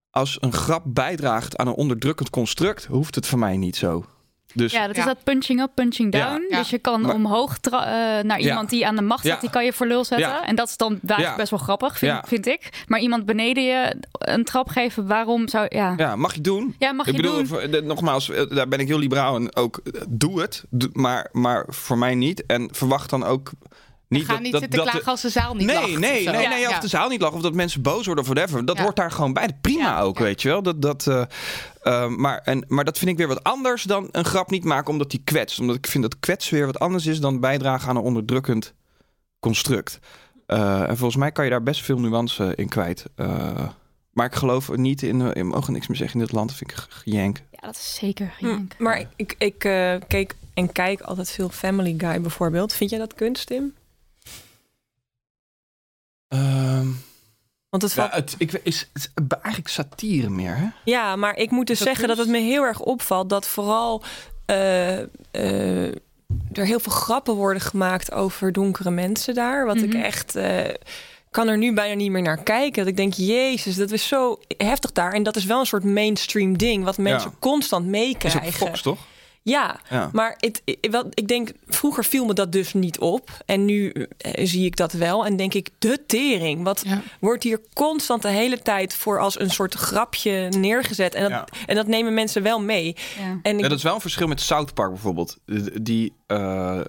als 0.09 0.37
een 0.41 0.53
grap 0.53 0.83
bijdraagt 0.85 1.57
aan 1.57 1.67
een 1.67 1.73
onderdrukkend 1.73 2.29
construct... 2.29 2.85
hoeft 2.85 3.15
het 3.15 3.25
voor 3.27 3.39
mij 3.39 3.57
niet 3.57 3.75
zo. 3.75 4.05
Dus 4.53 4.71
Ja, 4.71 4.87
dat 4.87 4.95
is 4.97 5.03
Ja. 5.03 5.05
dat 5.07 5.23
punching 5.23 5.61
up, 5.61 5.69
punching 5.73 6.13
Ja. 6.15 6.29
down. 6.29 6.45
Ja. 6.49 6.57
Dus 6.57 6.69
je 6.69 6.77
kan 6.77 7.01
Maar- 7.01 7.13
omhoog 7.15 7.57
eh, 7.61 7.71
naar 7.71 8.25
Ja. 8.25 8.37
iemand 8.37 8.69
die 8.69 8.87
aan 8.87 8.95
de 8.95 9.01
macht 9.01 9.19
staat, 9.23 9.33
Ja. 9.35 9.39
die 9.41 9.49
kan 9.49 9.65
je 9.65 9.73
voor 9.73 9.87
lul 9.87 10.03
zetten. 10.05 10.27
Ja. 10.27 10.45
En 10.45 10.55
dat 10.55 10.67
is 10.67 10.77
dan 10.77 10.99
best- 11.01 11.19
Ja. 11.19 11.35
best 11.35 11.49
wel 11.49 11.59
grappig, 11.59 11.97
vind, 11.97 12.11
Ja. 12.11 12.23
vind 12.27 12.47
ik. 12.47 12.83
Maar 12.87 12.99
iemand 12.99 13.25
beneden 13.25 13.63
je 13.63 13.95
een 14.11 14.43
trap 14.43 14.69
geven, 14.69 15.07
waarom 15.07 15.47
zou... 15.47 15.65
Ja, 15.69 15.89
ja. 15.89 15.93
ja, 15.97 16.15
mag 16.15 16.33
je 16.33 16.41
doen. 16.41 16.75
mag 16.93 17.05
je 17.05 17.11
ik 17.11 17.17
bedoel, 17.21 17.43
doen. 17.71 17.85
nogmaals, 17.85 18.29
eh, 18.29 18.49
daar 18.49 18.67
ben 18.67 18.79
ik 18.79 18.87
heel 18.87 18.99
liberaal 18.99 19.35
en 19.35 19.55
ook 19.55 19.79
eh, 19.83 20.01
doe 20.09 20.41
het, 20.41 20.63
maar, 20.93 21.29
maar 21.31 21.65
voor 21.67 21.97
mij 21.97 22.15
niet. 22.15 22.45
En 22.45 22.69
verwacht 22.71 23.09
dan 23.09 23.23
ook 23.23 23.51
niet 24.09 24.25
ga 24.25 24.33
dat, 24.33 24.41
niet 24.41 24.51
dat, 24.51 24.61
zitten 24.61 24.79
dat 24.79 24.89
klagen 24.89 25.11
als 25.11 25.21
de 25.21 25.29
zaal 25.29 25.53
niet 25.53 25.65
nee, 25.65 25.75
lacht 25.75 25.87
nee, 25.87 26.27
of 26.27 26.31
nee, 26.33 26.47
nee, 26.47 26.59
Ja, 26.59 26.69
of 26.69 26.79
de 26.79 26.87
zaal 26.87 27.09
niet 27.09 27.21
lacht 27.21 27.33
of 27.33 27.41
dat 27.41 27.53
mensen 27.53 27.81
boos 27.81 28.05
worden 28.05 28.23
of 28.23 28.29
whatever. 28.29 28.65
Dat 28.65 28.77
Ja. 28.77 28.83
hoort 28.83 28.95
daar 28.95 29.11
gewoon 29.11 29.33
bij. 29.33 29.49
Prima 29.61 29.83
Ja, 29.83 30.01
ook, 30.01 30.17
ja. 30.17 30.23
weet 30.23 30.41
je 30.41 30.47
wel. 30.47 30.61
Dat, 30.63 30.81
dat, 30.81 31.07
eh, 31.07 31.21
eh, 31.81 32.07
maar, 32.07 32.37
en, 32.43 32.65
maar 32.67 32.85
dat 32.85 32.97
vind 32.97 33.11
ik 33.11 33.17
weer 33.17 33.27
wat 33.27 33.43
anders 33.43 33.83
dan 33.83 34.07
een 34.11 34.25
grap 34.25 34.49
niet 34.49 34.63
maken 34.63 34.91
omdat 34.91 35.11
die 35.11 35.21
kwetst. 35.23 35.59
Omdat 35.59 35.75
ik 35.75 35.87
vind 35.87 36.03
dat 36.03 36.19
kwetsen 36.19 36.53
weer 36.55 36.65
wat 36.65 36.79
anders 36.79 37.05
is 37.05 37.19
dan 37.19 37.39
bijdragen 37.39 37.89
aan 37.89 37.95
een 37.95 38.01
onderdrukkend 38.01 38.73
construct. 39.39 39.99
Eh, 40.45 40.81
en 40.81 40.97
volgens 40.97 41.15
mij 41.19 41.31
kan 41.31 41.43
je 41.43 41.49
daar 41.51 41.63
best 41.63 41.83
veel 41.83 41.99
nuance 41.99 42.53
in 42.55 42.69
kwijt. 42.69 43.05
Eh, 43.15 43.69
maar 44.11 44.25
ik 44.25 44.35
geloof 44.35 44.75
niet 44.75 45.01
in, 45.01 45.33
in 45.33 45.47
mogen 45.47 45.73
niks 45.73 45.87
meer 45.87 45.97
zeggen 45.97 46.19
in 46.19 46.25
dit 46.25 46.35
land. 46.35 46.49
Dat 46.49 46.57
vind 46.57 46.71
ik 46.71 46.77
gejank. 46.89 47.41
Ja, 47.51 47.59
dat 47.61 47.75
is 47.75 47.95
zeker. 47.95 48.33
Hm, 48.37 48.45
gejank. 48.45 48.75
maar 48.77 49.05
ik, 49.15 49.35
ik 49.37 49.63
eh, 49.63 49.95
keek 50.07 50.35
en 50.53 50.71
kijk 50.71 51.01
altijd 51.01 51.31
veel 51.31 51.49
Family 51.49 51.93
Guy 51.97 52.21
bijvoorbeeld. 52.21 52.73
Vind 52.73 52.89
jij 52.89 52.99
dat 52.99 53.13
kunst, 53.13 53.47
Tim? 53.47 53.73
Ehm, 56.29 56.87
Want 57.69 57.83
het 57.83 57.93
ja, 57.93 58.09
het, 58.11 58.35
ik, 58.37 58.51
is, 58.53 58.79
het 58.93 59.03
is 59.03 59.09
eigenlijk 59.41 59.67
satire 59.73 60.29
meer, 60.29 60.55
hè? 60.57 60.67
Ja, 60.85 61.15
maar 61.15 61.35
ik 61.37 61.51
moet 61.51 61.67
dus 61.67 61.79
Is 61.79 61.85
zeggen 61.85 62.07
dat 62.07 62.17
het 62.17 62.27
me 62.27 62.37
heel 62.37 62.63
erg 62.63 62.79
opvalt 62.79 63.29
dat 63.29 63.47
vooral 63.47 64.03
eh, 64.45 64.99
eh, 64.99 65.87
er 66.51 66.65
heel 66.65 66.79
veel 66.79 66.91
grappen 66.91 67.33
worden 67.33 67.61
gemaakt 67.61 68.11
over 68.11 68.51
donkere 68.51 68.91
mensen 68.91 69.33
daar. 69.33 69.65
Wat 69.65 69.77
ik 69.81 69.93
Mhm. 69.93 70.03
echt 70.03 70.35
eh, 70.35 70.59
kan 71.31 71.47
er 71.47 71.57
nu 71.57 71.73
bijna 71.73 71.93
niet 71.95 72.11
meer 72.11 72.21
naar 72.21 72.43
kijken. 72.43 72.77
Dat 72.79 72.87
ik 72.87 72.97
denk, 72.97 73.13
jezus, 73.13 73.75
dat 73.75 73.91
is 73.91 74.07
zo 74.07 74.39
heftig 74.57 74.91
daar. 74.91 75.13
En 75.13 75.23
dat 75.23 75.35
is 75.35 75.45
wel 75.45 75.59
een 75.59 75.65
soort 75.65 75.83
mainstream 75.83 76.57
ding 76.57 76.83
wat 76.83 76.97
mensen 76.97 77.29
Ja. 77.29 77.35
constant 77.39 77.85
Is 77.85 77.91
meekrijgen. 77.91 78.41
ook 78.45 78.51
Fox, 78.53 78.81
toch? 78.81 78.99
Ja, 79.41 79.79
Ja. 79.89 80.09
maar 80.13 80.35
het, 80.37 80.61
ik- 80.65 80.87
wel, 80.91 81.05
ik 81.09 81.27
denk, 81.27 81.51
vroeger 81.67 82.05
viel 82.05 82.25
me 82.25 82.33
dat 82.33 82.51
dus 82.51 82.73
niet 82.73 82.99
op. 82.99 83.29
En 83.45 83.65
nu 83.65 83.89
eh, 84.17 84.45
zie 84.47 84.65
ik 84.65 84.75
dat 84.75 84.91
wel. 84.91 85.25
En 85.25 85.35
denk 85.37 85.53
ik, 85.53 85.69
de 85.79 86.03
tering. 86.07 86.63
Wat 86.63 86.81
Ja. 86.85 87.01
wordt 87.19 87.43
hier 87.43 87.61
constant 87.73 88.21
de 88.21 88.27
hele 88.29 88.59
tijd 88.61 88.93
voor 88.93 89.19
als 89.19 89.39
een 89.39 89.49
soort 89.49 89.73
grapje 89.73 90.47
neergezet. 90.57 91.13
En 91.13 91.21
dat, 91.21 91.31
Ja. 91.31 91.47
en 91.65 91.75
dat 91.75 91.87
nemen 91.87 92.13
mensen 92.13 92.43
wel 92.43 92.61
mee. 92.61 92.95
Ja. 93.19 93.39
En 93.43 93.55
ik, 93.55 93.61
Ja, 93.61 93.67
dat 93.67 93.77
is 93.77 93.83
wel 93.83 93.95
een 93.95 94.01
verschil 94.01 94.27
met 94.27 94.41
South 94.41 94.73
Park 94.73 94.89
bijvoorbeeld. 94.89 95.37
Die 95.81 96.13
eh, 96.27 96.81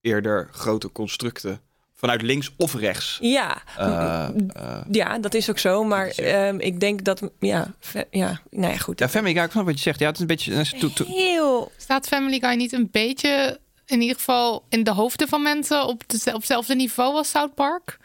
eerder 0.00 0.48
grote 0.52 0.92
constructen 0.92 1.60
vanuit 1.98 2.22
links 2.22 2.50
of 2.56 2.74
rechts. 2.74 3.18
ja, 3.20 3.62
eh, 3.78 4.28
eh, 4.54 4.78
ja, 4.90 5.18
dat 5.18 5.34
is 5.34 5.50
ook 5.50 5.58
zo. 5.58 5.84
Maar 5.84 6.06
ehm, 6.08 6.58
ik 6.58 6.80
denk 6.80 7.04
dat, 7.04 7.22
ja, 7.40 7.74
ja, 8.10 8.40
nou 8.50 8.72
ja, 8.72 8.78
goed. 8.78 8.98
ja, 8.98 9.08
Family 9.08 9.34
Guy, 9.34 9.42
ik 9.44 9.50
snap 9.50 9.64
wat 9.64 9.74
je 9.74 9.80
zegt. 9.80 9.98
Ja, 9.98 10.06
het 10.06 10.14
is 10.14 10.20
een 10.20 10.26
beetje... 10.26 10.78
to- 10.78 10.88
to- 10.92 11.04
heel 11.04 11.72
Staat 11.76 12.06
Family 12.06 12.38
Guy 12.40 12.54
niet 12.54 12.72
een 12.72 12.88
beetje, 12.90 13.58
in 13.86 14.00
ieder 14.00 14.16
geval 14.16 14.64
in 14.68 14.84
de 14.84 14.90
hoofden 14.92 15.28
van 15.28 15.42
mensen, 15.42 15.86
op, 15.86 16.02
de, 16.08 16.20
op 16.26 16.34
hetzelfde 16.34 16.74
niveau 16.74 17.14
als 17.14 17.30
South 17.30 17.54
Park? 17.54 17.98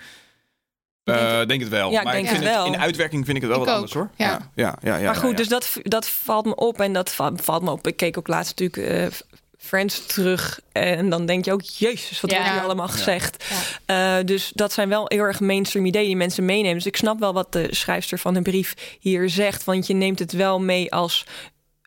eh, 1.03 1.45
denk 1.45 1.59
het 1.61 1.69
wel. 1.69 1.91
Ja, 1.91 1.97
ik 1.99 2.03
maar 2.03 2.13
denk 2.13 2.25
ik 2.25 2.31
vind 2.31 2.43
het 2.43 2.53
wel. 2.53 2.65
in 2.65 2.77
uitwerking 2.79 3.25
vind 3.25 3.37
ik 3.37 3.43
het 3.43 3.51
wel 3.51 3.61
Ik 3.61 3.65
wat 3.65 3.75
ook, 3.75 3.81
anders 3.81 3.99
hoor. 3.99 4.09
ja. 4.15 4.27
ja, 4.27 4.49
ja, 4.55 4.75
ja, 4.81 4.95
ja, 4.97 5.05
maar 5.05 5.15
goed, 5.15 5.29
ja. 5.29 5.35
dus 5.35 5.47
dat, 5.47 5.77
dat 5.83 6.07
valt 6.07 6.45
me 6.45 6.55
op. 6.55 6.79
En 6.79 6.93
dat 6.93 7.09
va- 7.09 7.31
valt 7.35 7.61
me 7.63 7.71
op. 7.71 7.87
Ik 7.87 7.95
keek 7.97 8.17
ook 8.17 8.27
laatst 8.27 8.59
natuurlijk 8.59 8.89
eh, 9.13 9.19
Friends 9.63 10.05
terug. 10.05 10.59
En 10.71 11.09
dan 11.09 11.25
denk 11.25 11.45
je 11.45 11.51
ook, 11.51 11.61
jezus, 11.61 12.21
wat 12.21 12.31
Ja. 12.31 12.37
wordt 12.37 12.51
hier 12.53 12.61
allemaal 12.63 12.87
gezegd. 12.87 13.45
Eh, 13.85 14.15
dus 14.25 14.51
dat 14.53 14.73
zijn 14.73 14.89
wel 14.89 15.05
heel 15.07 15.23
erg 15.23 15.39
mainstream 15.39 15.85
ideeën 15.85 16.05
die 16.05 16.15
mensen 16.15 16.45
meenemen. 16.45 16.75
Dus 16.75 16.85
ik 16.85 16.97
snap 16.97 17.19
wel 17.19 17.33
wat 17.33 17.51
de 17.53 17.67
schrijfster 17.69 18.19
van 18.19 18.33
de 18.33 18.41
brief 18.41 18.73
hier 18.99 19.29
zegt. 19.29 19.63
Want 19.63 19.87
je 19.87 19.93
neemt 19.93 20.19
het 20.19 20.31
wel 20.31 20.59
mee 20.59 20.91
als 20.91 21.25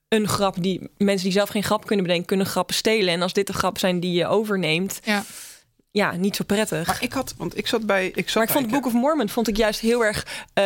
een 0.09 0.29
grap 0.29 0.57
die 0.63 0.91
mensen 0.99 1.25
die 1.25 1.33
zelf 1.33 1.49
geen 1.49 1.63
grap 1.65 1.87
kunnen 1.87 2.05
bedenken, 2.05 2.29
kunnen 2.29 2.47
grappen 2.47 2.75
stelen. 2.75 3.15
En 3.15 3.23
als 3.23 3.33
dit 3.33 3.47
de 3.47 3.53
grap 3.53 3.79
zijn 3.79 4.01
die 4.01 4.13
je 4.13 4.27
overneemt, 4.27 5.01
Ja. 5.05 5.25
Ja, 5.97 6.13
niet 6.17 6.37
zo 6.37 6.45
prettig. 6.45 6.87
Maar 6.87 6.97
ik 7.01 7.13
had, 7.13 7.35
want 7.39 7.59
ik 7.59 7.67
zat 7.67 7.87
bij... 7.87 8.07
Ik 8.15 8.25
zat 8.29 8.35
Maar 8.35 8.45
ik 8.45 8.51
vond 8.51 8.65
bij- 8.71 8.75
Book 8.81 8.87
of 8.87 8.93
Mormon 8.93 9.29
vond 9.29 9.49
ik 9.49 9.57
juist 9.57 9.81
heel 9.81 10.05
erg. 10.05 10.27
eh, 10.53 10.65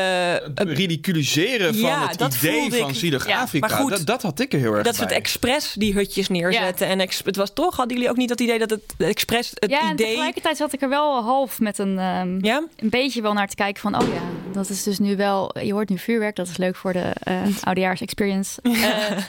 het 0.55 0.69
ridiculiseren 0.69 1.75
van 1.75 1.83
Ja, 1.89 2.09
het 2.09 2.19
dat 2.19 2.35
idee 2.35 2.73
van 2.73 2.89
ik. 2.89 2.95
zielig 2.95 3.27
Ja, 3.27 3.41
Afrika. 3.41 3.67
maar 3.69 3.77
goed, 3.77 3.91
dat, 3.91 4.07
dat 4.07 4.23
had 4.23 4.41
ik 4.41 4.53
er 4.53 4.59
heel 4.59 4.75
erg 4.75 4.85
dat 4.85 4.97
ze 4.97 5.03
het 5.03 5.13
expres 5.13 5.73
die 5.79 5.93
hutjes 5.93 6.29
neerzetten. 6.29 6.87
En 6.87 7.01
ex- 7.01 7.21
het 7.25 7.37
was 7.37 7.51
toch, 7.55 7.77
hadden 7.77 7.97
jullie 7.97 8.11
ook 8.11 8.17
niet 8.17 8.29
dat 8.29 8.41
idee 8.41 8.59
dat 8.59 8.71
het 8.71 8.83
expres 8.99 9.51
het 9.55 9.71
ja, 9.71 9.81
en 9.81 9.93
idee. 9.93 10.07
tegelijkertijd 10.07 10.57
zat 10.57 10.73
ik 10.73 10.83
er 10.83 10.89
wel 10.89 11.23
half 11.23 11.61
met 11.61 11.79
een, 11.79 11.99
ehm, 11.99 12.45
Ja? 12.45 12.63
een 12.77 12.89
beetje 12.91 13.23
wel 13.23 13.33
naar 13.33 13.49
te 13.49 13.55
kijken 13.57 13.81
van... 13.83 14.03
oh 14.03 14.09
ja, 14.09 14.23
dat 14.53 14.69
is 14.71 14.83
dus 14.83 14.99
nu 14.99 15.17
wel... 15.17 15.59
Je 15.63 15.73
hoort 15.73 15.89
nu 15.89 15.99
vuurwerk, 15.99 16.37
dat 16.37 16.49
is 16.49 16.57
leuk 16.57 16.77
voor 16.77 16.93
de 16.93 17.13
eh 17.23 17.37
oudejaars 17.63 18.01
experience. 18.01 18.61
Eh, 18.63 18.73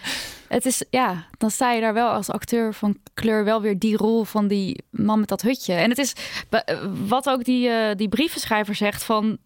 het 0.49 0.65
is, 0.65 0.83
ja, 0.89 1.25
dan 1.37 1.51
sta 1.51 1.71
je 1.71 1.81
daar 1.81 1.93
wel 1.93 2.09
als 2.09 2.29
acteur 2.29 2.73
van 2.73 2.97
kleur 3.13 3.43
wel 3.43 3.61
weer 3.61 3.79
die 3.79 3.97
rol 3.97 4.23
van 4.23 4.47
die 4.47 4.83
man 4.91 5.19
met 5.19 5.29
dat 5.29 5.41
hutje. 5.41 5.73
En 5.73 5.89
het 5.89 5.97
is 5.99 6.13
wa- 6.49 6.65
wat 7.07 7.29
ook 7.29 7.43
die, 7.43 7.69
eh, 7.69 7.95
die 7.95 8.09
brievenschrijver 8.09 8.75
zegt 8.75 9.03
van... 9.03 9.37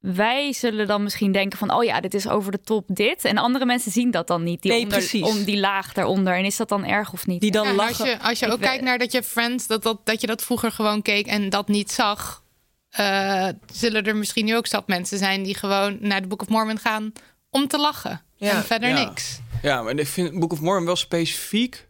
wij 0.00 0.52
zullen 0.52 0.86
dan 0.86 1.02
misschien 1.02 1.32
denken 1.32 1.58
van, 1.58 1.72
oh 1.72 1.84
ja, 1.84 2.00
dit 2.00 2.14
is 2.14 2.28
over 2.28 2.52
de 2.52 2.60
top 2.60 2.84
dit. 2.88 3.24
En 3.24 3.38
andere 3.38 3.64
mensen 3.66 3.92
zien 3.92 4.10
dat 4.10 4.26
dan 4.26 4.42
niet, 4.42 4.62
die, 4.62 4.70
Nee, 4.72 4.82
onder, 4.82 4.98
precies. 4.98 5.22
om 5.22 5.44
die 5.44 5.58
laag 5.58 5.92
daaronder. 5.92 6.36
En 6.36 6.44
is 6.44 6.56
dat 6.56 6.68
dan 6.68 6.84
erg 6.84 7.12
of 7.12 7.26
niet? 7.26 7.40
Die 7.40 7.50
dan 7.50 7.66
Ja, 7.66 7.72
lachen. 7.74 7.98
als 8.04 8.08
je, 8.10 8.20
als 8.20 8.38
je 8.38 8.46
ook 8.46 8.58
weet- 8.58 8.68
kijkt 8.68 8.84
naar 8.84 8.98
dat 8.98 9.12
je 9.12 9.22
Friends, 9.22 9.66
dat, 9.66 9.82
dat, 9.82 10.00
dat 10.04 10.20
je 10.20 10.26
dat 10.26 10.42
vroeger 10.42 10.72
gewoon 10.72 11.02
keek 11.02 11.26
en 11.26 11.48
dat 11.50 11.68
niet 11.68 11.92
zag, 11.92 12.42
eh, 12.90 13.48
zullen 13.72 14.04
er 14.04 14.16
misschien 14.16 14.44
nu 14.44 14.56
ook 14.56 14.66
zat 14.66 14.86
mensen 14.88 15.18
zijn 15.18 15.42
die 15.42 15.54
gewoon 15.54 15.96
naar 16.00 16.22
de 16.22 16.28
Book 16.28 16.42
of 16.42 16.48
Mormon 16.48 16.78
gaan 16.78 17.12
om 17.50 17.68
te 17.68 17.78
lachen. 17.78 18.22
Ja. 18.36 18.50
En 18.50 18.64
verder 18.64 18.88
Ja. 18.88 19.04
niks. 19.04 19.38
Ja, 19.64 19.82
maar 19.82 19.98
ik 19.98 20.06
vind 20.06 20.38
Book 20.38 20.52
of 20.52 20.60
Mormon 20.60 20.84
wel 20.86 20.96
specifiek. 20.96 21.88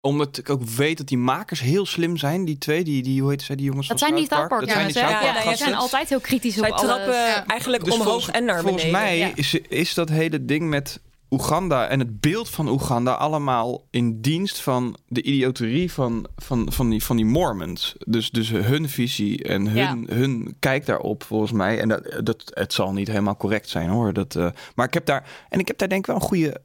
Omdat 0.00 0.38
ik 0.38 0.50
ook 0.50 0.62
weet 0.62 0.98
dat 0.98 1.06
die 1.06 1.18
makers 1.18 1.60
heel 1.60 1.86
slim 1.86 2.16
zijn. 2.16 2.44
Die 2.44 2.58
twee, 2.58 2.84
die, 2.84 3.02
die 3.02 3.20
hoe 3.22 3.30
heet 3.30 3.42
zij, 3.42 3.56
die 3.56 3.64
jongens 3.64 3.88
dat 3.88 3.98
van 3.98 4.08
zijn 4.08 4.26
South 4.26 4.48
Park 4.48 4.60
Dat 4.60 4.70
zijn 4.70 4.86
die 4.86 4.96
South 4.96 5.08
hè? 5.08 5.12
Park 5.20 5.36
ja, 5.36 5.42
ja, 5.42 5.50
Ze 5.50 5.56
zijn 5.64 5.74
altijd 5.74 6.08
heel 6.08 6.20
kritisch 6.20 6.54
Zij 6.54 6.70
op 6.70 6.76
alle... 6.76 6.86
trappen 6.86 7.14
Ja. 7.14 7.46
eigenlijk 7.46 7.84
Dus 7.84 7.92
omhoog 7.94 8.08
volgens- 8.08 8.30
en 8.36 8.44
naar 8.44 8.60
Volgens 8.60 8.82
beneden. 8.82 9.02
mij 9.02 9.18
Ja. 9.18 9.30
is, 9.34 9.54
is 9.54 9.94
dat 9.94 10.08
hele 10.08 10.44
ding 10.44 10.68
met 10.68 11.00
Oeganda 11.30 11.86
en 11.88 11.98
het 11.98 12.20
beeld 12.20 12.48
van 12.50 12.68
Oeganda 12.68 13.12
allemaal 13.12 13.86
in 13.90 14.20
dienst 14.20 14.60
van 14.60 14.96
de 15.06 15.22
idioterie 15.22 15.92
van, 15.92 16.26
van, 16.36 16.72
van, 16.72 16.90
die, 16.90 17.04
van 17.04 17.16
die 17.16 17.24
Mormons. 17.24 17.94
Dus, 17.98 18.30
dus 18.30 18.50
hun 18.50 18.88
visie 18.88 19.42
en 19.44 19.66
hun, 19.68 20.06
hun 20.10 20.56
kijk 20.58 20.86
daarop 20.86 21.22
volgens 21.24 21.52
mij. 21.52 21.80
En 21.80 21.88
dat, 21.88 22.20
dat, 22.24 22.50
het 22.54 22.72
zal 22.72 22.92
niet 22.92 23.08
helemaal 23.08 23.36
correct 23.36 23.68
zijn 23.68 23.88
hoor. 23.88 24.12
Dat, 24.12 24.36
eh, 24.36 24.48
maar 24.74 24.86
ik 24.86 24.94
heb 24.94 25.06
daar, 25.06 25.28
en 25.48 25.58
ik 25.60 25.68
heb 25.68 25.78
daar 25.78 25.88
denk 25.88 26.00
ik 26.00 26.06
wel 26.06 26.16
een 26.16 26.22
goede 26.28 26.60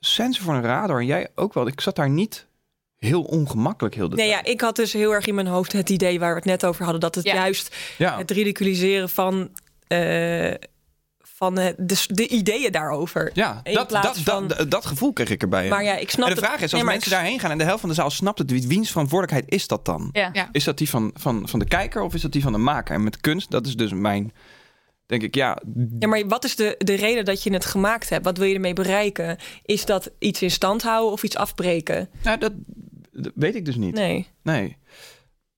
sensor 0.00 0.44
voor 0.44 0.54
een 0.54 0.62
radar. 0.62 0.98
En 1.00 1.06
jij 1.06 1.28
ook 1.34 1.54
wel. 1.54 1.66
Ik 1.66 1.80
zat 1.80 1.96
daar 1.96 2.10
niet 2.10 2.46
heel 2.96 3.22
ongemakkelijk 3.22 3.94
heel 3.94 4.08
de 4.08 4.16
Nee, 4.16 4.30
tijd. 4.30 4.46
ja, 4.46 4.52
ik 4.52 4.60
had 4.60 4.76
dus 4.76 4.92
heel 4.92 5.12
erg 5.12 5.26
in 5.26 5.34
mijn 5.34 5.46
hoofd 5.46 5.72
het 5.72 5.90
idee 5.90 6.18
waar 6.18 6.30
we 6.30 6.36
het 6.36 6.44
net 6.44 6.64
over 6.66 6.82
hadden. 6.82 7.00
Dat 7.00 7.14
het 7.14 7.24
Ja. 7.24 7.34
juist 7.34 7.76
Ja. 7.98 8.18
het 8.18 8.30
ridiculiseren 8.30 9.08
van, 9.08 9.50
eh, 9.86 10.52
van 11.36 11.58
het, 11.58 11.74
de, 11.78 12.04
de 12.06 12.28
ideeën 12.28 12.72
daarover. 12.72 13.30
Ja, 13.34 13.60
dat, 13.64 13.90
dat, 13.90 14.18
van- 14.18 14.46
dat, 14.46 14.70
dat 14.70 14.86
gevoel 14.86 15.12
kreeg 15.12 15.28
ik 15.30 15.42
erbij. 15.42 15.68
Maar 15.68 15.84
ja, 15.84 15.96
ik 15.96 16.10
snap 16.10 16.28
en 16.28 16.34
de 16.34 16.40
het- 16.40 16.48
vraag 16.48 16.60
is, 16.62 16.72
als 16.72 16.72
Nee, 16.72 16.84
mensen 16.84 17.10
ik- 17.12 17.16
daarheen 17.18 17.40
gaan 17.40 17.50
en 17.50 17.58
de 17.58 17.64
helft 17.64 17.80
van 17.80 17.88
de 17.88 17.94
zaal 17.94 18.10
snapt 18.10 18.38
het, 18.38 18.50
wie- 18.50 18.66
wiens 18.66 18.90
verantwoordelijkheid 18.90 19.52
is 19.54 19.66
dat 19.66 19.84
dan? 19.84 20.08
Ja. 20.12 20.30
Ja. 20.32 20.48
Is 20.52 20.64
dat 20.64 20.78
die 20.78 20.88
van, 20.90 21.10
van, 21.14 21.48
van 21.48 21.58
de 21.58 21.64
kijker 21.68 22.02
of 22.02 22.14
is 22.14 22.20
dat 22.22 22.32
die 22.32 22.42
van 22.42 22.52
de 22.52 22.58
maker? 22.58 22.94
En 22.94 23.04
met 23.04 23.20
kunst, 23.20 23.50
dat 23.50 23.66
is 23.66 23.76
dus 23.76 23.92
mijn, 23.92 24.32
denk 25.06 25.22
ik, 25.22 25.34
ja, 25.34 25.58
Ja, 25.98 26.08
maar 26.08 26.26
wat 26.26 26.44
is 26.44 26.56
de, 26.56 26.74
de 26.78 26.94
reden 26.94 27.24
dat 27.24 27.42
je 27.42 27.52
het 27.52 27.64
gemaakt 27.64 28.08
hebt? 28.08 28.24
Wat 28.24 28.38
wil 28.38 28.46
je 28.46 28.54
ermee 28.54 28.72
bereiken? 28.72 29.36
Is 29.62 29.84
dat 29.84 30.10
iets 30.18 30.42
in 30.42 30.50
stand 30.50 30.82
houden 30.82 31.12
of 31.12 31.22
iets 31.22 31.36
afbreken? 31.36 32.08
nou, 32.22 32.38
dat, 32.38 32.52
dat 33.12 33.32
weet 33.34 33.54
ik 33.54 33.64
dus 33.64 33.76
niet. 33.76 33.94
Nee. 33.94 34.28
Nee. 34.42 34.76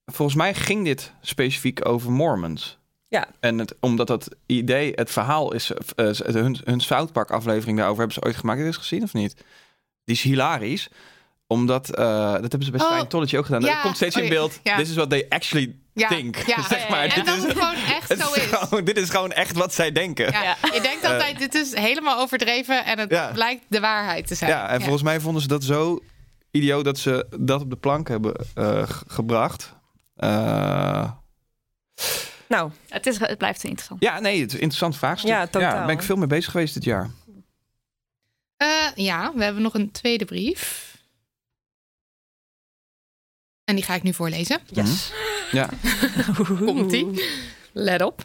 Volgens 0.07 0.37
mij 0.37 0.55
ging 0.55 0.85
dit 0.85 1.13
specifiek 1.21 1.89
over 1.89 2.11
Mormons. 2.13 2.78
Ja. 3.09 3.29
En 3.41 3.59
het, 3.59 3.75
omdat 3.81 4.07
dat 4.07 4.29
idee, 4.47 4.93
het 4.95 5.11
verhaal 5.11 5.53
is, 5.53 5.71
eh, 5.95 6.09
eh, 6.09 6.17
hun, 6.35 6.59
hun 6.65 6.81
South 6.81 7.13
Park 7.13 7.31
aflevering 7.31 7.77
daarover 7.79 7.99
hebben 8.05 8.23
ze 8.23 8.25
ooit 8.29 8.37
gemaakt. 8.37 8.59
Heb 8.59 8.67
je 8.67 8.73
dat 8.73 8.81
eens 8.83 8.91
gezien 8.91 9.07
of 9.07 9.13
niet? 9.13 9.35
Die 10.05 10.15
is 10.17 10.23
hilarisch. 10.23 10.89
Omdat, 11.47 11.91
eh, 11.97 12.33
dat 12.33 12.41
hebben 12.41 12.63
ze 12.65 12.71
bij 12.71 12.81
Oh, 12.81 12.93
Scientology 12.93 13.37
ook 13.37 13.45
gedaan. 13.45 13.61
ja. 13.61 13.77
Er 13.77 13.83
komt 13.83 13.97
steeds 13.97 14.17
Oh, 14.17 14.23
in 14.23 14.29
beeld, 14.29 14.61
Ja. 14.63 14.77
this 14.77 14.89
is 14.89 14.95
what 14.95 15.11
they 15.11 15.27
actually 15.29 15.75
Ja, 15.93 16.09
think. 16.09 16.37
ja. 16.37 16.63
zeg 16.69 16.89
maar. 16.89 17.03
En 17.03 17.15
Dit 17.15 17.27
dat 17.27 17.37
is, 17.37 17.43
het 17.43 17.53
gewoon 17.53 17.75
echt 17.75 18.09
het 18.13 18.21
zo 18.21 18.33
is 18.33 18.43
is. 18.43 18.49
gewoon- 18.51 18.85
dit 18.85 18.97
is 18.97 19.11
gewoon 19.11 19.33
echt 19.33 19.57
wat 19.57 19.75
zij 19.75 19.93
denken. 19.93 20.33
Ja. 20.33 20.57
Je 20.73 20.81
denkt 20.83 21.05
altijd, 21.05 21.39
dit 21.39 21.55
is 21.55 21.75
helemaal 21.75 22.21
overdreven 22.21 22.85
en 22.85 22.99
het 22.99 23.11
Ja. 23.11 23.31
blijkt 23.33 23.65
de 23.69 23.81
waarheid 23.81 24.27
te 24.27 24.35
zijn. 24.35 24.51
Ja, 24.51 24.69
en 24.69 24.81
volgens 24.81 25.03
mij 25.03 25.21
vonden 25.21 25.43
ze 25.43 25.49
dat 25.49 25.65
zo 25.65 26.01
idioot 26.51 26.85
dat 26.85 26.99
ze 26.99 27.27
dat 27.39 27.61
op 27.61 27.71
de 27.71 27.77
plank 27.77 28.09
hebben 28.09 28.35
eh, 28.55 28.83
gebracht. 29.07 29.75
Eh, 30.17 31.11
Nou, 32.49 32.71
Het, 32.89 33.07
is, 33.07 33.19
het 33.19 33.39
blijft 33.39 33.65
interessant. 33.65 34.03
ja, 34.03 34.19
nee, 34.21 34.41
het 34.41 34.47
is 34.49 34.55
een 34.55 34.61
interessant 34.61 34.97
vraagstuk. 34.97 35.31
Ja, 35.31 35.47
totaal. 35.47 35.73
daar 35.73 35.87
ben 35.87 35.95
ik 35.95 36.03
veel 36.03 36.17
mee 36.17 36.27
bezig 36.27 36.51
geweest 36.51 36.75
dit 36.75 36.85
jaar. 36.85 37.11
Eh, 38.57 38.87
ja, 38.95 39.33
we 39.35 39.45
hebben 39.45 39.63
nog 39.63 39.75
een 39.75 39.91
tweede 39.91 40.25
brief. 40.25 40.87
En 43.65 43.75
die 43.75 43.85
ga 43.85 43.95
ik 43.95 44.03
nu 44.03 44.15
voorlezen. 44.15 44.61
yes. 44.71 45.13
Ja, 45.53 45.69
Komt-ie. 46.65 47.25
Let 47.73 48.03
op. 48.03 48.25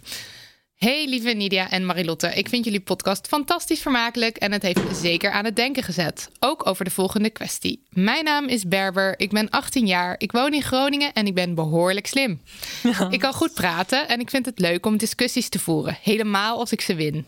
Hey 0.84 1.08
lieve 1.08 1.30
Nidia 1.30 1.70
en 1.70 1.86
Marilotte. 1.86 2.28
Ik 2.28 2.50
vind 2.50 2.66
jullie 2.66 2.82
podcast 2.82 3.28
fantastisch 3.28 3.82
vermakelijk 3.82 4.38
en 4.38 4.52
het 4.52 4.62
heeft 4.62 4.98
zeker 4.98 5.32
aan 5.32 5.46
het 5.46 5.56
denken 5.56 5.84
gezet. 5.84 6.30
Ook 6.40 6.68
over 6.68 6.86
de 6.86 6.92
volgende 6.92 7.30
kwestie. 7.30 7.84
Mijn 7.90 8.24
naam 8.24 8.48
is 8.48 8.68
Berber, 8.68 9.20
ik 9.20 9.32
ben 9.32 9.50
18 9.50 9.88
jaar, 9.88 10.16
ik 10.18 10.32
woon 10.32 10.54
in 10.54 10.62
Groningen 10.62 11.14
en 11.14 11.26
ik 11.26 11.34
ben 11.34 11.56
behoorlijk 11.56 12.08
slim. 12.08 12.42
Ik 13.10 13.20
kan 13.20 13.34
goed 13.34 13.54
praten 13.54 14.08
en 14.08 14.20
ik 14.20 14.30
vind 14.30 14.46
het 14.46 14.60
leuk 14.60 14.86
om 14.86 14.98
discussies 14.98 15.50
te 15.50 15.60
voeren, 15.60 15.98
helemaal 16.02 16.60
als 16.60 16.72
ik 16.72 16.82
ze 16.82 16.96
win. 16.96 17.26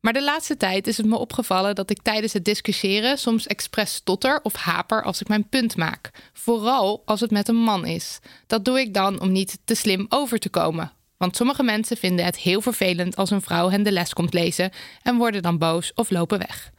Maar 0.00 0.12
de 0.12 0.22
laatste 0.22 0.56
tijd 0.56 0.86
is 0.86 0.96
het 0.96 1.06
me 1.06 1.16
opgevallen 1.16 1.74
dat 1.74 1.90
ik 1.90 2.02
tijdens 2.02 2.32
het 2.32 2.44
discussiëren 2.44 3.18
soms 3.18 3.46
expres 3.46 3.94
stotter 3.94 4.40
of 4.42 4.54
haper 4.54 5.02
als 5.02 5.20
ik 5.20 5.28
mijn 5.28 5.48
punt 5.48 5.76
maak. 5.76 6.10
Vooral 6.32 7.02
als 7.04 7.20
het 7.20 7.30
met 7.30 7.48
een 7.48 7.62
man 7.62 7.86
is. 7.86 8.18
Dat 8.46 8.64
doe 8.64 8.80
ik 8.80 8.94
dan 8.94 9.20
om 9.20 9.32
niet 9.32 9.58
te 9.64 9.74
slim 9.74 10.06
over 10.08 10.38
te 10.38 10.48
komen. 10.48 10.92
Want 11.22 11.36
sommige 11.36 11.62
mensen 11.62 11.96
vinden 11.96 12.24
het 12.24 12.38
heel 12.38 12.60
vervelend 12.60 13.16
als 13.16 13.30
een 13.30 13.42
vrouw 13.42 13.70
hen 13.70 13.82
de 13.82 13.92
les 13.92 14.12
komt 14.12 14.34
lezen 14.34 14.70
en 15.02 15.16
worden 15.16 15.42
dan 15.42 15.58
boos 15.58 15.92
of 15.94 16.10
lopen 16.10 16.38
weg. 16.38 16.70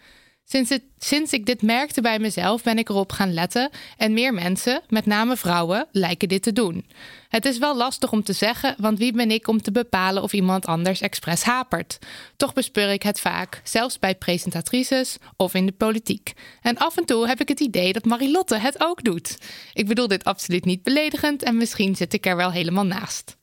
Sinds, 0.45 0.69
het, 0.69 0.83
sinds 0.97 1.33
ik 1.33 1.45
dit 1.45 1.61
merkte 1.61 2.01
bij 2.01 2.19
mezelf 2.19 2.63
ben 2.63 2.77
ik 2.77 2.89
erop 2.89 3.11
gaan 3.11 3.33
letten 3.33 3.69
en 3.97 4.13
meer 4.13 4.33
mensen, 4.33 4.81
met 4.87 5.05
name 5.05 5.37
vrouwen, 5.37 5.87
lijken 5.91 6.27
dit 6.27 6.43
te 6.43 6.53
doen. 6.53 6.85
Het 7.29 7.45
is 7.45 7.57
wel 7.57 7.75
lastig 7.75 8.11
om 8.11 8.23
te 8.23 8.33
zeggen, 8.33 8.75
want 8.77 8.97
wie 8.97 9.13
ben 9.13 9.31
ik 9.31 9.47
om 9.47 9.61
te 9.61 9.71
bepalen 9.71 10.23
of 10.23 10.33
iemand 10.33 10.65
anders 10.65 11.01
expres 11.01 11.43
hapert? 11.43 11.99
Toch 12.37 12.53
bespeur 12.53 12.91
ik 12.91 13.03
het 13.03 13.19
vaak, 13.19 13.61
zelfs 13.63 13.99
bij 13.99 14.15
presentatrices 14.15 15.17
of 15.37 15.53
in 15.53 15.65
de 15.65 15.71
politiek. 15.71 16.33
En 16.61 16.77
af 16.77 16.97
en 16.97 17.05
toe 17.05 17.27
heb 17.27 17.41
ik 17.41 17.47
het 17.47 17.59
idee 17.59 17.93
dat 17.93 18.05
Marilotte 18.05 18.57
het 18.57 18.75
ook 18.81 19.03
doet. 19.03 19.37
Ik 19.73 19.87
bedoel 19.87 20.07
dit 20.07 20.23
absoluut 20.23 20.65
niet 20.65 20.83
beledigend 20.83 21.43
en 21.43 21.57
misschien 21.57 21.95
zit 21.95 22.13
ik 22.13 22.25
er 22.25 22.35
wel 22.35 22.51
helemaal 22.51 22.85
naast. 22.85 23.37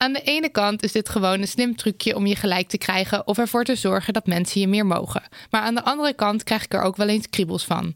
Aan 0.00 0.12
de 0.12 0.22
ene 0.22 0.48
kant 0.48 0.82
is 0.82 0.92
dit 0.92 1.08
gewoon 1.08 1.40
een 1.40 1.48
slim 1.48 1.76
trucje 1.76 2.16
om 2.16 2.26
je 2.26 2.36
gelijk 2.36 2.68
te 2.68 2.78
krijgen 2.78 3.26
of 3.26 3.38
ervoor 3.38 3.64
te 3.64 3.74
zorgen 3.74 4.12
dat 4.12 4.26
mensen 4.26 4.60
je 4.60 4.68
meer 4.68 4.86
mogen. 4.86 5.22
Maar 5.50 5.60
aan 5.60 5.74
de 5.74 5.84
andere 5.84 6.14
kant 6.14 6.42
krijg 6.42 6.64
ik 6.64 6.74
er 6.74 6.82
ook 6.82 6.96
wel 6.96 7.08
eens 7.08 7.30
kriebels 7.30 7.64
van. 7.64 7.94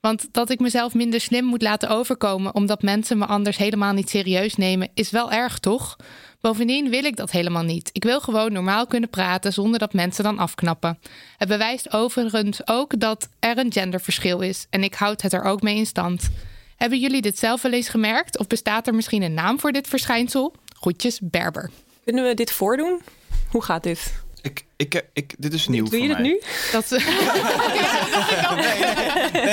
Want 0.00 0.28
dat 0.32 0.50
ik 0.50 0.60
mezelf 0.60 0.94
minder 0.94 1.20
slim 1.20 1.44
moet 1.44 1.62
laten 1.62 1.88
overkomen 1.88 2.54
omdat 2.54 2.82
mensen 2.82 3.18
me 3.18 3.26
anders 3.26 3.56
helemaal 3.56 3.92
niet 3.92 4.10
serieus 4.10 4.54
nemen, 4.54 4.88
is 4.94 5.10
wel 5.10 5.32
erg, 5.32 5.58
toch? 5.58 5.96
Bovendien 6.40 6.90
wil 6.90 7.04
ik 7.04 7.16
dat 7.16 7.30
helemaal 7.30 7.62
niet. 7.62 7.90
Ik 7.92 8.04
wil 8.04 8.20
gewoon 8.20 8.52
normaal 8.52 8.86
kunnen 8.86 9.10
praten 9.10 9.52
zonder 9.52 9.78
dat 9.78 9.92
mensen 9.92 10.24
dan 10.24 10.38
afknappen. 10.38 10.98
Het 11.36 11.48
bewijst 11.48 11.92
overigens 11.92 12.66
ook 12.66 13.00
dat 13.00 13.28
er 13.38 13.58
een 13.58 13.72
genderverschil 13.72 14.40
is 14.40 14.66
en 14.70 14.82
ik 14.82 14.94
houd 14.94 15.22
het 15.22 15.32
er 15.32 15.42
ook 15.42 15.62
mee 15.62 15.76
in 15.76 15.86
stand. 15.86 16.30
Hebben 16.76 16.98
jullie 16.98 17.22
dit 17.22 17.38
zelf 17.38 17.62
wel 17.62 17.72
eens 17.72 17.88
gemerkt 17.88 18.38
of 18.38 18.46
bestaat 18.46 18.86
er 18.86 18.94
misschien 18.94 19.22
een 19.22 19.34
naam 19.34 19.60
voor 19.60 19.72
dit 19.72 19.88
verschijnsel? 19.88 20.54
Groetjes, 20.80 21.18
Berber. 21.22 21.70
Kunnen 22.04 22.24
we 22.24 22.34
dit 22.34 22.50
voordoen? 22.52 23.00
Hoe 23.50 23.62
gaat 23.62 23.82
dit? 23.82 24.12
ik, 24.42 24.64
ik, 24.76 25.04
ik, 25.12 25.34
dit 25.38 25.52
is 25.52 25.68
nieuw 25.68 25.84
Doe 25.84 26.00
je 26.00 26.06
voor 26.06 26.16
het 26.16 26.24
mij. 26.24 26.32
nu? 26.32 26.40
Dat, 26.72 26.90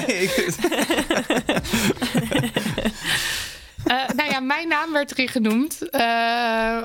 Nee, 0.08 0.24
ik- 0.24 0.34
Eh, 3.86 4.08
nou 4.16 4.30
ja, 4.32 4.40
mijn 4.40 4.68
naam 4.68 4.92
werd 4.92 5.12
erin 5.12 5.28
genoemd. 5.28 5.90
Eh, 5.90 6.84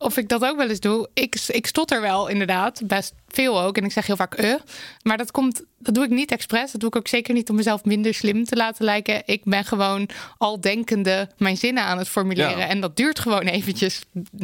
of 0.00 0.16
ik 0.16 0.28
dat 0.28 0.44
ook 0.44 0.56
wel 0.56 0.68
eens 0.68 0.80
doe. 0.80 1.08
Ik, 1.14 1.40
ik 1.46 1.66
stotter 1.66 2.00
wel, 2.00 2.28
inderdaad. 2.28 2.80
Best 2.86 3.12
veel 3.28 3.60
ook. 3.60 3.76
En 3.76 3.84
ik 3.84 3.92
zeg 3.92 4.06
heel 4.06 4.16
vaak 4.16 4.34
eh. 4.34 4.54
Maar 5.02 5.16
dat 5.16 5.30
komt, 5.30 5.62
dat 5.78 5.94
doe 5.94 6.04
ik 6.04 6.10
niet 6.10 6.30
expres. 6.30 6.70
Dat 6.70 6.80
doe 6.80 6.88
ik 6.88 6.96
ook 6.96 7.08
zeker 7.08 7.34
niet 7.34 7.50
om 7.50 7.56
mezelf 7.56 7.84
minder 7.84 8.14
slim 8.14 8.44
te 8.44 8.56
laten 8.56 8.84
lijken. 8.84 9.22
Ik 9.24 9.44
ben 9.44 9.64
gewoon 9.64 10.08
al 10.38 10.60
denkende 10.60 11.28
mijn 11.38 11.56
zinnen 11.56 11.82
aan 11.82 11.98
het 11.98 12.08
formuleren. 12.08 12.58
Ja. 12.58 12.68
En 12.68 12.80
dat 12.80 12.96
duurt 12.96 13.18
gewoon 13.18 13.42
eventjes. 13.42 14.00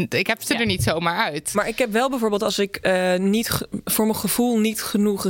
Ik 0.09 0.27
heb 0.27 0.43
ze 0.43 0.53
Ja. 0.53 0.61
er 0.61 0.67
niet 0.67 0.83
zomaar 0.83 1.25
uit. 1.25 1.51
Maar 1.55 1.69
ik 1.69 1.79
heb 1.79 1.93
wel 1.93 2.11
bijvoorbeeld 2.11 2.43
als 2.43 2.59
ik 2.59 2.77
eh, 2.77 3.17
niet 3.17 3.61
voor 3.85 4.05
mijn 4.07 4.19
gevoel 4.19 4.59
niet 4.59 4.83
genoeg 4.83 5.27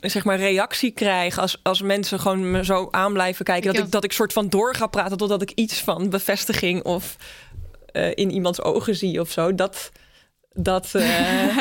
zeg 0.00 0.24
maar 0.24 0.36
reactie 0.36 0.90
krijg 0.90 1.38
als, 1.38 1.60
als 1.62 1.82
mensen 1.82 2.20
gewoon 2.20 2.50
me 2.50 2.64
zo 2.64 2.88
aan 2.90 3.12
blijven 3.12 3.44
kijken 3.44 3.70
Ik 3.70 3.76
dat 3.76 3.86
ik 3.86 3.92
dat 3.92 4.04
ik 4.04 4.12
soort 4.12 4.32
van 4.32 4.48
door 4.48 4.74
ga 4.74 4.86
praten 4.86 5.16
totdat 5.16 5.42
ik 5.42 5.50
iets 5.50 5.80
van 5.80 6.10
bevestiging 6.10 6.82
of 6.82 7.16
eh, 7.98 8.10
in 8.14 8.30
iemands 8.30 8.62
ogen 8.62 8.96
zie 8.96 9.20
of 9.20 9.30
zo. 9.30 9.54
Dat 9.54 9.90
dat 10.52 10.94
eh, 10.94 11.56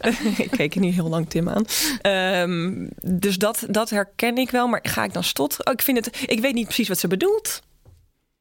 ik 0.38 0.50
keek 0.50 0.74
er 0.74 0.80
niet 0.80 0.94
heel 0.94 1.08
lang 1.08 1.30
Tim 1.30 1.48
aan. 1.48 1.64
Ehm, 2.00 2.86
dus 3.20 3.36
dat, 3.38 3.66
dat 3.68 3.90
herken 3.90 4.36
ik 4.36 4.50
wel, 4.50 4.66
maar 4.66 4.80
ga 4.82 5.04
ik 5.04 5.12
dan 5.12 5.24
stotteren? 5.24 5.66
Oh, 5.66 5.72
ik 5.72 5.82
vind 5.82 6.04
het, 6.04 6.22
ik 6.26 6.40
weet 6.40 6.54
niet 6.54 6.64
precies 6.64 6.88
wat 6.88 6.98
ze 6.98 7.08
bedoelt. 7.08 7.62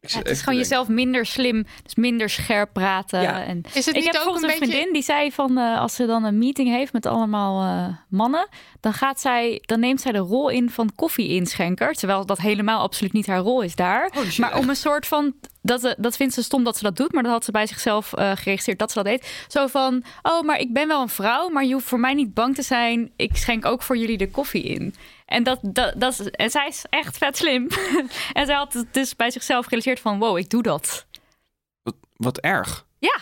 Ja, 0.07 0.17
het 0.17 0.29
is 0.29 0.41
gewoon 0.41 0.59
jezelf 0.59 0.87
minder 0.87 1.25
slim, 1.25 1.65
dus 1.83 1.95
minder 1.95 2.29
scherp 2.29 2.69
praten. 2.73 3.21
Ja. 3.21 3.43
En 3.43 3.61
Is 3.73 3.85
het 3.85 3.95
ik 3.95 4.03
heb 4.03 4.15
ook 4.15 4.35
een 4.35 4.41
een, 4.41 4.41
beetje... 4.41 4.65
vriendin 4.65 4.93
die 4.93 5.01
zei 5.01 5.31
van 5.31 5.57
eh, 5.57 5.79
als 5.79 5.95
ze 5.95 6.05
dan 6.05 6.23
een 6.23 6.37
meeting 6.37 6.69
heeft 6.69 6.93
met 6.93 7.05
allemaal 7.05 7.61
eh, 7.61 7.95
mannen, 8.09 8.47
dan 8.79 8.93
gaat 8.93 9.19
zij, 9.19 9.61
dan 9.65 9.79
neemt 9.79 10.01
zij 10.01 10.11
de 10.11 10.17
rol 10.17 10.49
in 10.49 10.69
van 10.69 10.91
koffie-inschenker, 10.95 11.93
terwijl 11.93 12.25
dat 12.25 12.37
helemaal 12.37 12.81
absoluut 12.81 13.13
niet 13.13 13.27
haar 13.27 13.39
rol 13.39 13.61
is 13.61 13.75
daar. 13.75 14.11
Oh, 14.17 14.37
maar 14.37 14.57
om 14.57 14.69
een 14.69 14.75
soort 14.75 15.07
van 15.07 15.33
dat, 15.61 15.95
dat 15.97 16.15
vindt 16.15 16.33
ze 16.33 16.43
stom 16.43 16.63
dat 16.63 16.77
ze 16.77 16.83
dat 16.83 16.95
doet, 16.95 17.11
maar 17.11 17.23
dat 17.23 17.31
had 17.31 17.45
ze 17.45 17.51
bij 17.51 17.67
zichzelf 17.67 18.09
geregistreerd 18.09 18.79
dat 18.79 18.91
ze 18.91 19.03
dat 19.03 19.05
deed. 19.05 19.45
Zo 19.47 19.67
van, 19.67 20.03
oh, 20.21 20.41
maar 20.41 20.59
ik 20.59 20.73
ben 20.73 20.87
wel 20.87 21.01
een 21.01 21.09
vrouw, 21.09 21.49
maar 21.49 21.65
je 21.65 21.73
hoeft 21.73 21.85
voor 21.87 21.99
mij 21.99 22.13
niet 22.13 22.33
bang 22.33 22.55
te 22.55 22.61
zijn. 22.61 23.11
Ik 23.15 23.35
schenk 23.37 23.65
ook 23.65 23.81
voor 23.81 23.97
jullie 23.97 24.17
de 24.17 24.29
koffie 24.31 24.63
in. 24.63 24.95
En, 25.25 25.43
dat, 25.43 25.59
dat, 25.63 25.93
dat, 25.97 26.19
is- 26.19 26.29
en 26.29 26.49
zij 26.49 26.67
is 26.67 26.85
echt 26.89 27.17
vet 27.17 27.37
slim. 27.37 27.67
en 28.33 28.45
zij 28.45 28.55
had 28.55 28.73
het 28.73 28.93
dus 28.93 29.15
bij 29.15 29.31
zichzelf 29.31 29.63
gerealiseerd 29.63 29.99
van, 29.99 30.19
wow, 30.19 30.37
ik 30.37 30.49
doe 30.49 30.63
dat. 30.63 31.05
Wat, 31.83 31.95
wat 32.15 32.37
erg. 32.39 32.85
Ja. 32.99 33.19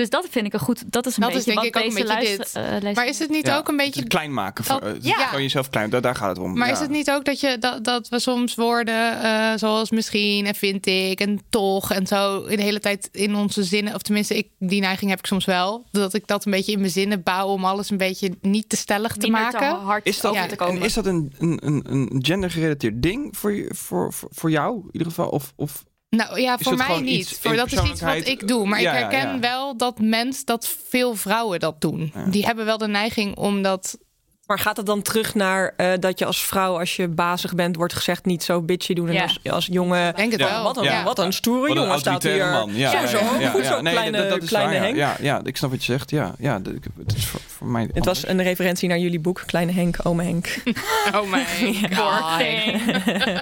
Dus 0.00 0.10
dat 0.10 0.26
vind 0.30 0.46
ik 0.46 0.52
een 0.52 0.58
goed. 0.60 0.92
Dat 0.92 1.06
is 1.06 1.16
een 1.16 1.22
Dat 1.22 1.30
is 1.30 1.36
beetje 1.44 1.50
denk 1.52 1.56
wat 1.56 1.66
ik 1.66 1.76
ook 1.76 1.82
deze 1.94 2.00
een 2.00 2.06
beetje 2.16 2.36
luister- 2.36 2.62
dit. 2.62 2.64
eh, 2.64 2.70
luister- 2.70 2.92
Maar 2.94 3.06
is 3.06 3.18
het 3.18 3.30
niet 3.30 3.46
Ja, 3.46 3.56
ook 3.56 3.68
een 3.68 3.76
beetje... 3.76 4.04
klein 4.06 4.32
maken. 4.34 4.64
Voor, 4.64 4.80
eh, 4.80 4.92
ja. 5.00 5.26
Gewoon 5.26 5.42
jezelf 5.42 5.70
klein. 5.70 5.90
Daar, 5.90 6.00
daar 6.00 6.14
gaat 6.14 6.28
het 6.28 6.38
om. 6.38 6.58
Maar 6.58 6.66
ja. 6.66 6.72
is 6.72 6.78
het 6.80 6.90
niet 6.90 7.10
ook 7.10 7.24
dat, 7.24 7.40
je, 7.40 7.56
dat, 7.58 7.84
dat 7.84 8.08
we 8.08 8.18
soms 8.18 8.54
woorden 8.54 9.22
eh, 9.22 9.52
zoals 9.56 9.90
misschien 9.90 10.46
en 10.46 10.54
vind 10.54 10.86
ik 10.86 11.20
en 11.20 11.40
toch 11.50 11.92
en 11.92 12.06
zo 12.06 12.46
de 12.48 12.62
hele 12.62 12.80
tijd 12.80 13.08
in 13.12 13.34
onze 13.34 13.62
zinnen, 13.62 13.94
of 13.94 14.02
tenminste, 14.02 14.36
ik, 14.36 14.48
die 14.58 14.80
neiging 14.80 15.10
heb 15.10 15.18
ik 15.18 15.26
soms 15.26 15.44
wel, 15.44 15.84
dat 15.90 16.14
ik 16.14 16.26
dat 16.26 16.44
een 16.44 16.52
beetje 16.52 16.72
in 16.72 16.78
mijn 16.80 16.90
zinnen 16.92 17.22
bouw 17.22 17.46
om 17.46 17.64
alles 17.64 17.90
een 17.90 17.96
beetje 17.96 18.30
niet 18.40 18.68
te 18.68 18.76
stellig 18.76 19.12
te 19.12 19.18
Niet 19.18 19.30
maken. 19.30 19.68
hard 19.76 20.06
Is 20.06 20.20
dat, 20.20 20.48
te 20.48 20.56
komen. 20.56 20.76
en 20.80 20.82
is 20.86 20.94
dat 20.94 21.06
een, 21.06 21.32
een, 21.38 21.58
een, 21.64 21.84
een 21.90 22.18
gendergerelateerd 22.18 23.02
ding 23.02 23.36
voor, 23.36 23.52
je, 23.52 23.70
voor, 23.74 24.12
voor, 24.12 24.28
voor 24.32 24.50
jou 24.50 24.76
in 24.76 24.88
ieder 24.92 25.08
geval? 25.08 25.28
Of, 25.28 25.52
of 25.56 25.84
Nou 26.10 26.40
ja, 26.40 26.58
Is 26.58 26.66
voor 26.66 26.76
mij 26.76 27.00
niet. 27.00 27.38
Voor, 27.40 27.56
dat 27.56 27.72
is 27.72 27.82
iets 27.82 28.00
wat 28.00 28.26
ik 28.26 28.48
doe. 28.48 28.66
Maar 28.66 28.80
Ja, 28.80 28.92
ik 28.92 28.98
herken 28.98 29.32
ja. 29.34 29.38
wel 29.38 29.76
dat 29.76 29.98
mens, 29.98 30.44
dat 30.44 30.74
veel 30.88 31.14
vrouwen 31.14 31.60
dat 31.60 31.80
doen. 31.80 32.12
Ja. 32.14 32.24
Die 32.24 32.44
hebben 32.46 32.64
wel 32.64 32.78
de 32.78 32.88
neiging 32.88 33.36
om 33.36 33.62
dat. 33.62 33.98
Maar 34.46 34.58
gaat 34.58 34.76
het 34.76 34.86
dan 34.86 35.02
terug 35.02 35.34
naar 35.34 35.74
eh, 35.76 35.92
dat 36.00 36.18
je 36.18 36.24
als 36.24 36.46
vrouw, 36.46 36.78
als 36.78 36.96
je 36.96 37.08
bazig 37.08 37.54
bent, 37.54 37.76
wordt 37.76 37.92
gezegd 37.92 38.24
niet 38.24 38.42
zo 38.42 38.60
bitchy 38.62 38.94
doen 38.94 39.08
en 39.08 39.12
Ja. 39.14 39.22
als, 39.22 39.38
als 39.50 39.66
jongen. 39.66 40.14
Denk 40.14 40.32
het 40.32 40.40
Ja. 40.40 40.48
wel. 40.50 40.62
Wat 40.62 40.76
een, 40.76 40.84
Ja. 40.84 41.04
wat 41.04 41.18
een 41.18 41.32
stoere 41.32 41.60
Wat 41.68 41.76
een 41.76 41.82
jongen 41.82 41.98
staat 41.98 42.22
hier. 42.22 42.46
man. 42.50 42.70
Ja, 42.74 42.90
zo, 42.90 42.96
ja, 42.98 43.06
zo, 43.06 43.38
ja, 43.40 43.50
goed 43.50 43.62
ja. 43.64 43.70
zo, 43.72 43.80
Nee, 43.80 43.92
kleine, 43.92 44.18
dat, 44.18 44.28
dat 44.28 44.42
is 44.42 44.48
kleine 44.48 44.72
waar, 44.72 44.82
Henk. 44.82 44.96
ja. 44.96 45.16
Ja, 45.20 45.40
ik 45.44 45.56
snap 45.56 45.70
wat 45.70 45.84
je 45.84 45.92
zegt. 45.92 46.10
Ja, 46.10 46.34
ja 46.38 46.58
dat, 46.58 46.72
het 46.98 47.16
is 47.16 47.24
voor, 47.26 47.40
voor 47.46 47.66
mij 47.66 47.88
Het 47.92 48.04
was 48.04 48.26
een 48.26 48.42
referentie 48.42 48.88
naar 48.88 48.98
jullie 48.98 49.20
boek, 49.20 49.42
Kleine 49.46 49.72
Henk, 49.72 49.96
Ome 50.02 50.22
Henk. 50.22 50.54
Oh 51.16 51.30
mijn 51.30 51.46
Poor 51.96 52.22
thing. 52.38 52.82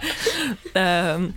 Ehm, 0.72 1.28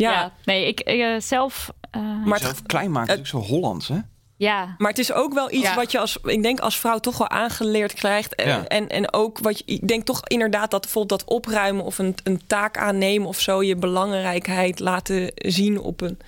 ja, 0.00 0.12
Ja. 0.12 0.32
nee, 0.44 0.66
ik 0.66 0.80
eh, 0.80 1.20
zelf. 1.20 1.72
eh, 1.90 2.24
Maar 2.24 2.38
zelf 2.38 2.62
klein 2.62 2.90
maken 2.90 3.12
is 3.14 3.18
ook 3.20 3.26
zo 3.26 3.38
Hollands, 3.38 3.88
hè? 3.88 3.98
ja, 4.36 4.74
Maar 4.78 4.88
het 4.88 4.98
is 4.98 5.12
ook 5.12 5.34
wel 5.34 5.52
iets 5.52 5.62
Ja. 5.68 5.74
wat 5.74 5.90
je 5.92 5.98
als, 5.98 6.18
ik 6.22 6.42
denk, 6.42 6.60
als 6.60 6.78
vrouw 6.78 6.98
toch 6.98 7.18
wel 7.18 7.28
aangeleerd 7.28 7.92
krijgt. 7.92 8.34
En, 8.34 8.48
Ja. 8.48 8.66
en, 8.66 8.88
en 8.88 9.12
ook 9.12 9.38
wat 9.38 9.58
je, 9.58 9.64
ik 9.66 9.88
denk 9.88 10.04
toch 10.04 10.20
inderdaad 10.26 10.70
dat 10.70 10.80
bijvoorbeeld 10.80 11.20
dat 11.20 11.28
opruimen 11.30 11.84
of 11.84 11.98
een, 11.98 12.14
een 12.24 12.40
taak 12.46 12.76
aannemen 12.78 13.28
of 13.28 13.40
zo, 13.40 13.62
je 13.62 13.76
belangrijkheid 13.76 14.78
laten 14.78 15.30
zien 15.34 15.78
op 15.80 16.00
een. 16.00 16.18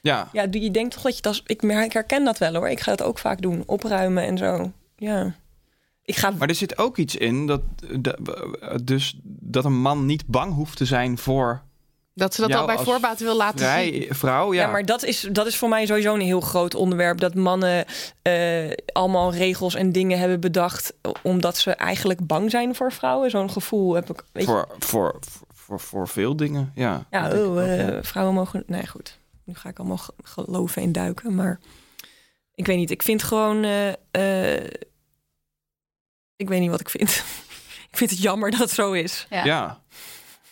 Ja. 0.00 0.28
Ja, 0.32 0.46
die- 0.46 0.62
je 0.62 0.70
denkt 0.70 0.94
toch 0.94 1.02
dat 1.02 1.16
je 1.16 1.22
dat. 1.22 1.42
Ik, 1.46 1.62
ik 1.62 1.92
herken 1.92 2.24
dat 2.24 2.38
wel 2.38 2.54
hoor. 2.54 2.68
Ik 2.68 2.80
ga 2.80 2.90
dat 2.94 3.06
ook 3.06 3.18
vaak 3.18 3.42
doen, 3.42 3.62
opruimen 3.66 4.24
en 4.24 4.38
zo. 4.38 4.72
Ja. 4.96 5.34
Ik 6.04 6.16
ga. 6.16 6.30
Maar 6.30 6.48
er 6.48 6.54
zit 6.54 6.78
ook 6.78 6.96
iets 6.96 7.16
in 7.16 7.46
dat, 7.46 7.60
dus 8.84 9.18
dat 9.24 9.64
een 9.64 9.80
man 9.80 10.06
niet 10.06 10.26
bang 10.26 10.54
hoeft 10.54 10.76
te 10.76 10.84
zijn 10.84 11.18
voor 11.18 11.62
Dat 12.18 12.34
ze 12.34 12.40
dat 12.40 12.54
al 12.54 12.66
bij 12.66 12.78
voorbaat 12.78 13.20
wil 13.20 13.36
laten 13.36 13.58
zien. 13.58 13.68
vrij 14.02 14.06
vrouw. 14.10 14.52
Ja, 14.52 14.60
Ja, 14.62 14.70
maar 14.70 14.84
dat 14.84 15.02
is, 15.02 15.20
dat 15.32 15.46
is 15.46 15.56
voor 15.56 15.68
mij 15.68 15.86
sowieso 15.86 16.14
een 16.14 16.20
heel 16.20 16.40
groot 16.40 16.74
onderwerp. 16.74 17.18
Dat 17.20 17.34
mannen 17.34 17.84
eh, 18.22 18.70
allemaal 18.92 19.32
regels 19.32 19.74
en 19.74 19.92
dingen 19.92 20.18
hebben 20.18 20.40
bedacht. 20.40 20.92
omdat 21.22 21.58
ze 21.58 21.70
eigenlijk 21.70 22.26
bang 22.26 22.50
zijn 22.50 22.74
voor 22.74 22.92
vrouwen. 22.92 23.30
Zo'n 23.30 23.50
gevoel 23.50 23.94
heb 23.94 24.10
ik. 24.10 24.22
Weet 24.32 24.44
je, 24.44 24.50
voor, 24.50 24.68
voor, 24.78 25.18
voor, 25.54 25.80
voor 25.80 26.08
veel 26.08 26.36
dingen. 26.36 26.72
Ja, 26.74 27.06
oh, 27.10 27.62
eh, 27.62 27.88
ja. 27.88 28.02
vrouwen 28.02 28.34
mogen. 28.34 28.62
Nee, 28.66 28.86
goed. 28.86 29.18
Nu 29.44 29.54
ga 29.54 29.68
ik 29.68 29.78
allemaal 29.78 29.96
ge- 29.98 30.12
geloven 30.22 30.82
in 30.82 30.92
duiken. 30.92 31.34
Maar 31.34 31.60
ik 32.54 32.66
weet 32.66 32.76
niet. 32.76 32.90
Ik 32.90 33.02
vind 33.02 33.22
gewoon. 33.22 33.64
eh, 33.64 33.88
eh, 34.58 34.70
ik 36.36 36.48
weet 36.48 36.60
niet 36.60 36.70
wat 36.70 36.80
ik 36.80 36.88
vind. 36.90 37.10
ik 37.90 37.96
vind 37.96 38.10
het 38.10 38.22
jammer 38.22 38.50
dat 38.50 38.60
het 38.60 38.70
zo 38.70 38.92
is. 38.92 39.26
ja. 39.30 39.44
ja. 39.44 39.80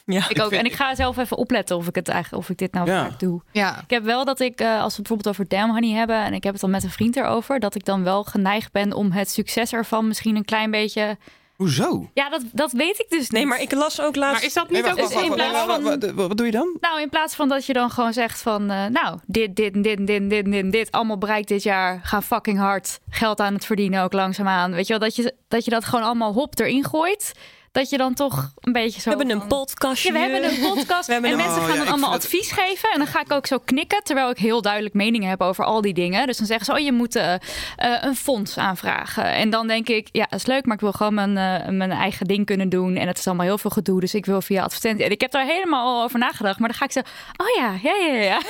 Ja. 0.07 0.29
ik 0.29 0.41
ook. 0.41 0.49
vind- 0.49 0.61
en 0.61 0.67
ik 0.67 0.73
ga 0.75 0.95
zelf 0.95 1.17
even 1.17 1.37
opletten 1.37 1.77
of 1.77 1.89
ik 1.89 1.95
het 1.95 2.09
eigenlijk 2.09 2.43
of 2.43 2.51
ik 2.51 2.57
dit 2.59 2.73
nou 2.73 2.87
Ja. 2.91 3.09
vaak 3.09 3.21
doe. 3.21 3.41
Ja. 3.53 3.79
Ik 3.83 3.91
heb 3.91 4.05
wel 4.05 4.25
dat 4.25 4.41
ik, 4.41 4.61
eh, 4.61 4.69
als 4.69 4.79
we 4.79 4.83
het 4.85 4.97
bijvoorbeeld 4.97 5.29
over 5.29 5.49
Damn 5.49 5.73
Honey 5.73 5.91
hebben... 5.97 6.17
en 6.25 6.35
ik 6.35 6.43
heb 6.45 6.53
het 6.53 6.61
dan 6.61 6.71
met 6.71 6.85
een 6.85 6.91
vriend 6.91 7.17
erover... 7.17 7.61
dat 7.61 7.75
ik 7.75 7.85
dan 7.85 8.05
wel 8.05 8.25
geneigd 8.25 8.73
ben 8.73 8.93
om 8.93 9.13
het 9.13 9.31
succes 9.31 9.73
ervan 9.73 10.09
misschien 10.09 10.37
een 10.37 10.45
klein 10.45 10.71
beetje... 10.71 11.17
Hoezo? 11.57 12.11
Ja, 12.15 12.29
dat, 12.31 12.43
dat 12.53 12.73
weet 12.73 12.99
ik 12.99 13.07
dus 13.09 13.19
niet. 13.21 13.31
Nee, 13.33 13.47
maar 13.47 13.61
ik 13.61 13.73
las 13.73 14.01
ook 14.01 14.17
laatst. 14.17 14.35
Maar 14.35 14.45
is 14.45 14.53
dat 14.55 14.71
Nee, 14.71 14.83
niet 14.83 14.91
wacht, 14.91 15.01
ook 15.03 15.13
wacht, 15.13 15.23
in 15.25 15.29
wacht, 15.31 15.41
plaats 15.41 15.53
wacht, 15.67 15.73
van- 15.75 15.83
wacht, 15.85 16.01
wat, 16.03 16.13
wat, 16.15 16.29
wat 16.29 16.37
doe 16.37 16.47
je 16.47 16.53
dan? 16.53 16.77
Nou, 16.81 17.01
in 17.01 17.09
plaats 17.09 17.35
van 17.35 17.49
dat 17.49 17.67
je 17.67 17.73
dan 17.73 17.91
gewoon 17.91 18.13
zegt 18.13 18.43
van... 18.43 18.71
eh, 18.71 18.87
nou, 18.87 19.19
dit, 19.27 19.57
dit, 19.57 19.83
dit, 19.83 20.07
dit, 20.07 20.31
dit, 20.31 20.45
dit, 20.53 20.73
dit... 20.73 20.91
allemaal 20.91 21.19
bereikt 21.19 21.49
dit 21.49 21.63
jaar. 21.63 22.01
Ga 22.03 22.23
fucking 22.23 22.59
hard. 22.59 22.99
Geld 23.11 23.41
aan 23.41 23.55
het 23.55 23.65
verdienen 23.65 24.03
ook 24.03 24.13
langzaamaan. 24.13 24.73
Weet 24.73 24.87
je 24.87 24.93
wel, 24.99 25.03
dat 25.09 25.17
je 25.17 25.35
dat, 25.49 25.65
je 25.65 25.71
dat 25.71 25.85
gewoon 25.85 26.05
allemaal 26.05 26.33
hop 26.33 26.59
erin 26.59 26.85
gooit. 26.85 27.33
Dat 27.75 27.91
je 27.91 27.97
dan 27.97 28.15
toch 28.15 28.53
een 28.61 28.73
beetje 28.73 29.01
zo... 29.01 29.11
we 29.11 29.17
hebben 29.17 29.37
een. 29.37 29.43
Ja, 29.43 29.49
we 29.49 30.19
hebben 30.19 30.61
een 30.69 30.77
podcast 30.77 31.07
hebben 31.13 31.31
en 31.31 31.39
een- 31.39 31.45
mensen 31.45 31.61
Oh, 31.63 31.69
gaan 31.69 31.77
ja, 31.77 31.83
dan 31.85 31.93
allemaal 31.93 32.13
het- 32.13 32.23
advies 32.25 32.51
geven. 32.53 32.91
En 32.91 32.99
dan 32.99 33.07
ga 33.07 33.21
ik 33.21 33.33
ook 33.33 33.47
zo 33.47 33.59
knikken, 33.59 34.03
terwijl 34.03 34.31
ik 34.31 34.39
heel 34.39 34.63
duidelijk 34.63 34.95
meningen 34.95 35.29
heb 35.29 35.41
over 35.41 35.65
al 35.65 35.81
die 35.81 35.95
dingen. 35.95 36.27
Dus 36.27 36.37
dan 36.37 36.47
zeggen 36.47 36.67
ze, 36.67 36.73
oh, 36.73 36.79
je 36.79 36.93
moet 36.93 37.17
eh, 37.17 37.35
eh, 37.35 37.41
een 37.77 38.17
fonds 38.17 38.59
aanvragen. 38.59 39.25
En 39.25 39.51
dan 39.51 39.67
denk 39.67 39.89
ik, 39.89 40.09
ja, 40.13 40.27
dat 40.31 40.39
is 40.39 40.47
leuk, 40.47 40.65
maar 40.67 40.75
ik 40.75 40.81
wil 40.81 40.93
gewoon 40.93 41.15
mijn, 41.15 41.37
eh, 41.37 41.69
mijn 41.69 41.91
eigen 41.91 42.27
ding 42.27 42.47
kunnen 42.47 42.69
doen. 42.69 42.97
En 42.97 43.07
het 43.07 43.19
is 43.19 43.27
allemaal 43.27 43.47
heel 43.47 43.59
veel 43.59 43.71
gedoe, 43.71 44.01
dus 44.01 44.15
ik 44.15 44.27
wil 44.27 44.41
via 44.43 44.63
advertentie. 44.63 45.05
En 45.05 45.11
ik 45.11 45.21
heb 45.21 45.31
daar 45.31 45.47
helemaal 45.47 45.97
al 45.97 46.03
over 46.03 46.19
nagedacht, 46.19 46.59
maar 46.59 46.69
dan 46.69 46.79
ga 46.79 46.85
ik 46.85 46.93
zo, 46.93 47.01
oh 47.37 47.57
ja, 47.57 47.75
ja, 47.83 48.07
ja, 48.07 48.15
ja. 48.23 48.41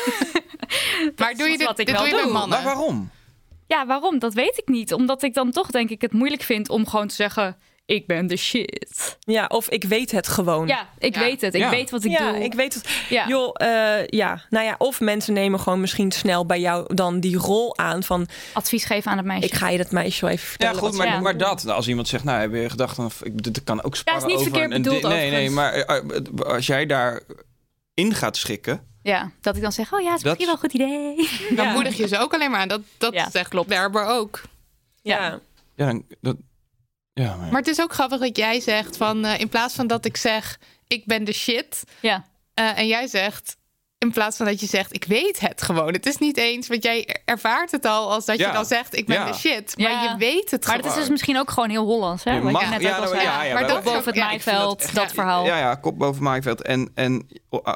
Maar 1.17 1.35
doe 1.35 1.49
je 1.49 1.59
dit, 1.59 1.67
wat 1.67 1.79
ik 1.79 1.87
dit 1.87 1.95
wel 1.95 2.05
doe 2.09 2.17
je 2.17 2.23
doe. 2.23 2.33
mannen? 2.33 2.49
Maar 2.63 2.75
waarom? 2.75 3.11
Ja, 3.67 3.87
waarom? 3.87 4.19
Dat 4.19 4.35
weet 4.35 4.59
ik 4.59 4.69
niet. 4.69 4.93
Omdat 4.93 5.23
ik 5.23 5.35
dan 5.35 5.51
toch 5.51 5.71
denk 5.71 5.91
ik 5.91 6.01
het 6.01 6.13
moeilijk 6.13 6.43
vind 6.43 6.69
om 6.69 6.87
gewoon 6.87 7.07
te 7.09 7.15
zeggen, 7.15 7.57
ik 7.87 8.07
ben 8.07 8.27
de 8.27 8.37
shit. 8.37 9.17
Ja, 9.21 9.47
of 9.47 9.69
ik 9.69 9.85
weet 9.85 10.11
het 10.11 10.29
gewoon. 10.29 10.67
Ja, 10.67 10.89
ik 10.99 11.15
Ja. 11.15 11.21
weet 11.21 11.41
het. 11.41 11.55
Ik 11.55 11.61
Ja. 11.61 11.71
weet 11.71 11.91
wat 11.91 12.05
ik 12.05 12.11
ja, 12.11 12.33
doe. 12.33 12.45
ik 12.45 12.55
weet 12.55 12.75
het. 12.75 12.89
Ja. 13.09 13.27
Joh, 13.29 13.51
eh, 13.55 14.07
ja, 14.07 14.43
nou 14.51 14.65
ja, 14.65 14.75
of 14.79 15.01
mensen 15.01 15.33
nemen 15.33 15.61
gewoon 15.61 15.81
misschien 15.81 16.13
snel 16.13 16.47
bij 16.47 16.61
jou 16.61 16.95
dan 16.95 17.21
die 17.21 17.37
rol 17.37 17.79
aan 17.79 18.03
van 18.03 18.27
Advies 18.53 18.85
geven 18.85 19.11
aan 19.11 19.17
het 19.17 19.27
meisje. 19.27 19.47
ik 19.49 19.55
ga 19.55 19.69
je 19.69 19.79
dat 19.79 19.91
meisje 19.91 20.21
wel 20.21 20.31
even 20.31 20.45
Ja, 20.45 20.51
vertellen. 20.51 20.79
goed, 20.79 20.89
wat 20.89 20.99
maar, 20.99 21.07
Ja. 21.07 21.21
maar 21.21 21.37
dat. 21.39 21.69
Als 21.69 21.89
iemand 21.89 22.09
zegt, 22.09 22.25
nou, 22.25 22.41
heb 22.41 22.53
je 22.55 22.71
gedacht, 22.71 22.97
dan, 22.97 23.11
ik, 23.23 23.43
dit 23.43 23.65
kan 23.65 23.83
ook 23.83 23.97
sparren 23.97 24.27
niet 24.27 24.37
over 24.37 24.51
verkeerd 24.51 24.73
een- 24.73 24.83
bedoeld, 24.83 25.03
Nee, 25.03 25.13
nee, 25.13 25.27
overigens. 25.49 25.55
maar 25.55 25.73
eh, 25.73 26.17
eh, 26.17 26.47
als 26.55 26.67
jij 26.67 26.87
daar 26.87 27.21
in 27.95 28.15
gaat 28.15 28.37
schikken... 28.37 28.93
Ja, 29.03 29.31
dat 29.41 29.57
ik 29.57 29.63
dan 29.63 29.73
zeg, 29.73 29.93
oh 29.93 30.01
ja, 30.01 30.07
het 30.09 30.17
is 30.17 30.23
Dat- 30.23 30.39
misschien 30.39 30.71
wel 30.73 30.89
een 30.89 30.97
goed 30.97 31.21
idee. 31.49 31.57
Dan 31.57 31.67
Ja. 31.67 31.73
moedig 31.73 31.97
je 31.97 32.09
ze 32.09 32.19
ook 32.19 32.35
alleen 32.35 32.51
maar 32.51 32.61
aan. 32.61 32.69
Dat, 32.69 32.81
dat 32.99 33.15
Ja. 33.15 33.31
zegt 33.31 33.67
Berber 33.67 34.07
ook. 34.07 34.41
Ja. 35.03 35.41
Ja, 35.77 35.85
dan, 35.87 36.05
dat, 36.21 36.37
ja, 37.15 37.37
maar, 37.37 37.49
Maar 37.51 37.61
het 37.61 37.69
is 37.69 37.81
ook 37.81 37.93
grappig 37.93 38.21
dat 38.21 38.37
jij 38.37 38.61
zegt 38.61 38.97
van... 38.97 39.25
eh, 39.25 39.41
in 39.41 39.49
plaats 39.49 39.75
van 39.75 39.87
dat 39.87 40.05
ik 40.05 40.17
zeg, 40.17 40.59
ik 40.87 41.05
ben 41.07 41.25
de 41.25 41.33
shit... 41.33 41.85
Ja. 42.01 42.25
eh, 42.55 42.79
en 42.79 42.87
jij 42.87 43.07
zegt, 43.07 43.57
in 43.99 44.11
plaats 44.11 44.37
van 44.37 44.47
dat 44.47 44.61
je 44.61 44.67
zegt, 44.67 44.95
ik 44.95 45.05
weet 45.05 45.41
het 45.41 45.63
gewoon. 45.63 45.93
Het 45.93 46.07
is 46.07 46.17
niet 46.19 46.37
eens, 46.37 46.69
want 46.69 46.83
jij 46.85 47.17
ervaart 47.25 47.71
het 47.71 47.85
al 47.85 48.13
als 48.13 48.25
dat 48.25 48.39
Ja. 48.39 48.47
je 48.47 48.53
dan 48.53 48.65
zegt, 48.65 48.97
ik 48.97 49.07
ben 49.07 49.17
Ja. 49.17 49.27
de 49.27 49.35
shit. 49.39 49.79
Maar 49.79 49.91
Ja. 49.91 50.03
je 50.03 50.17
weet 50.19 50.51
het 50.51 50.67
Maar 50.67 50.75
gewoon. 50.75 50.81
dat 50.89 50.91
is 50.97 51.01
dus 51.01 51.11
misschien 51.11 51.39
ook 51.39 51.51
gewoon 51.51 51.71
heel 51.71 51.85
Hollands, 51.85 52.25
hè? 52.25 52.41
Mag- 52.41 52.71
net 52.71 52.81
ja, 52.81 52.91
ook 52.99 53.05
al 53.05 53.13
nou, 53.13 53.23
ja, 53.25 53.43
ja, 53.43 53.53
maar 53.53 53.63
maar 53.63 53.71
dat 53.73 53.83
boven 53.83 54.05
het 54.05 54.17
maaiveld, 54.17 54.95
dat 54.95 55.13
verhaal. 55.13 55.45
Ja, 55.47 55.59
ja, 55.59 55.75
kop 55.75 55.99
boven 55.99 56.23
maaiveld. 56.23 56.63
En, 56.63 56.91
en 56.95 57.27
oh, 57.49 57.67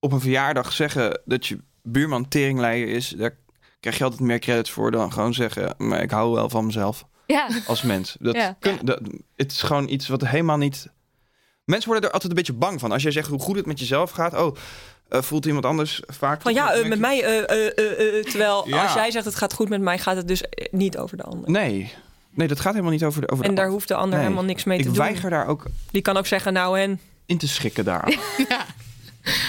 op 0.00 0.12
een 0.12 0.20
verjaardag 0.20 0.72
zeggen 0.72 1.20
dat 1.24 1.46
je 1.46 1.58
buurman 1.82 2.28
teringleier 2.28 2.88
is... 2.88 3.08
daar 3.08 3.38
krijg 3.80 3.98
je 3.98 4.04
altijd 4.04 4.20
meer 4.22 4.38
credits 4.38 4.70
voor 4.70 4.90
dan 4.90 5.12
gewoon 5.12 5.34
zeggen... 5.34 5.74
maar 5.78 6.02
ik 6.02 6.10
hou 6.10 6.32
wel 6.34 6.48
van 6.48 6.66
mezelf 6.66 7.04
Ja. 7.26 7.48
als 7.66 7.82
mens. 7.82 8.16
Dat 8.20 8.34
Ja. 8.34 8.56
kun- 8.60 8.78
dat, 8.82 9.00
het 9.36 9.52
is 9.52 9.62
gewoon 9.62 9.88
iets 9.88 10.08
wat 10.08 10.26
helemaal 10.26 10.56
niet... 10.56 10.88
Mensen 11.64 11.88
worden 11.90 12.08
er 12.08 12.14
altijd 12.14 12.32
een 12.32 12.38
beetje 12.38 12.52
bang 12.52 12.80
van. 12.80 12.92
Als 12.92 13.02
jij 13.02 13.12
zegt 13.12 13.28
hoe 13.28 13.38
goed 13.40 13.56
het 13.56 13.66
met 13.66 13.78
jezelf 13.78 14.10
gaat... 14.10 14.34
oh, 14.34 14.56
eh, 15.08 15.22
voelt 15.22 15.46
iemand 15.46 15.64
anders 15.64 16.02
vaak... 16.06 16.42
Van 16.42 16.54
ja, 16.54 16.72
eh, 16.72 16.88
met 16.88 16.98
mij, 16.98 17.22
eh, 17.22 17.38
eh, 17.38 17.78
eh, 17.78 18.18
eh, 18.18 18.24
terwijl 18.24 18.68
Ja. 18.68 18.82
als 18.82 18.92
jij 18.94 19.10
zegt 19.10 19.24
het 19.24 19.34
gaat 19.34 19.52
goed 19.52 19.68
met 19.68 19.80
mij, 19.80 19.98
gaat 19.98 20.16
het 20.16 20.28
dus 20.28 20.42
niet 20.70 20.98
over 20.98 21.16
de 21.16 21.22
ander. 21.22 21.50
Nee. 21.50 21.92
Nee, 22.30 22.48
dat 22.48 22.60
gaat 22.60 22.72
helemaal 22.72 22.92
niet 22.92 23.04
over 23.04 23.20
de 23.20 23.28
over 23.28 23.42
de 23.44 23.48
En 23.50 23.54
daar 23.56 23.68
hoeft 23.68 23.88
de 23.88 23.94
ander 23.94 24.12
Nee. 24.18 24.22
helemaal 24.22 24.44
niks 24.44 24.64
mee 24.64 24.78
Ik 24.78 24.84
te 24.84 24.88
doen. 24.90 24.98
weiger 24.98 25.30
daar 25.30 25.46
ook 25.46 25.64
Die 25.90 26.02
kan 26.02 26.16
ook 26.16 26.26
zeggen, 26.26 26.52
nou 26.52 26.78
en 26.80 27.00
in 27.26 27.38
te 27.38 27.48
schikken 27.48 27.84
daar. 27.84 28.14
Ja. 28.48 28.64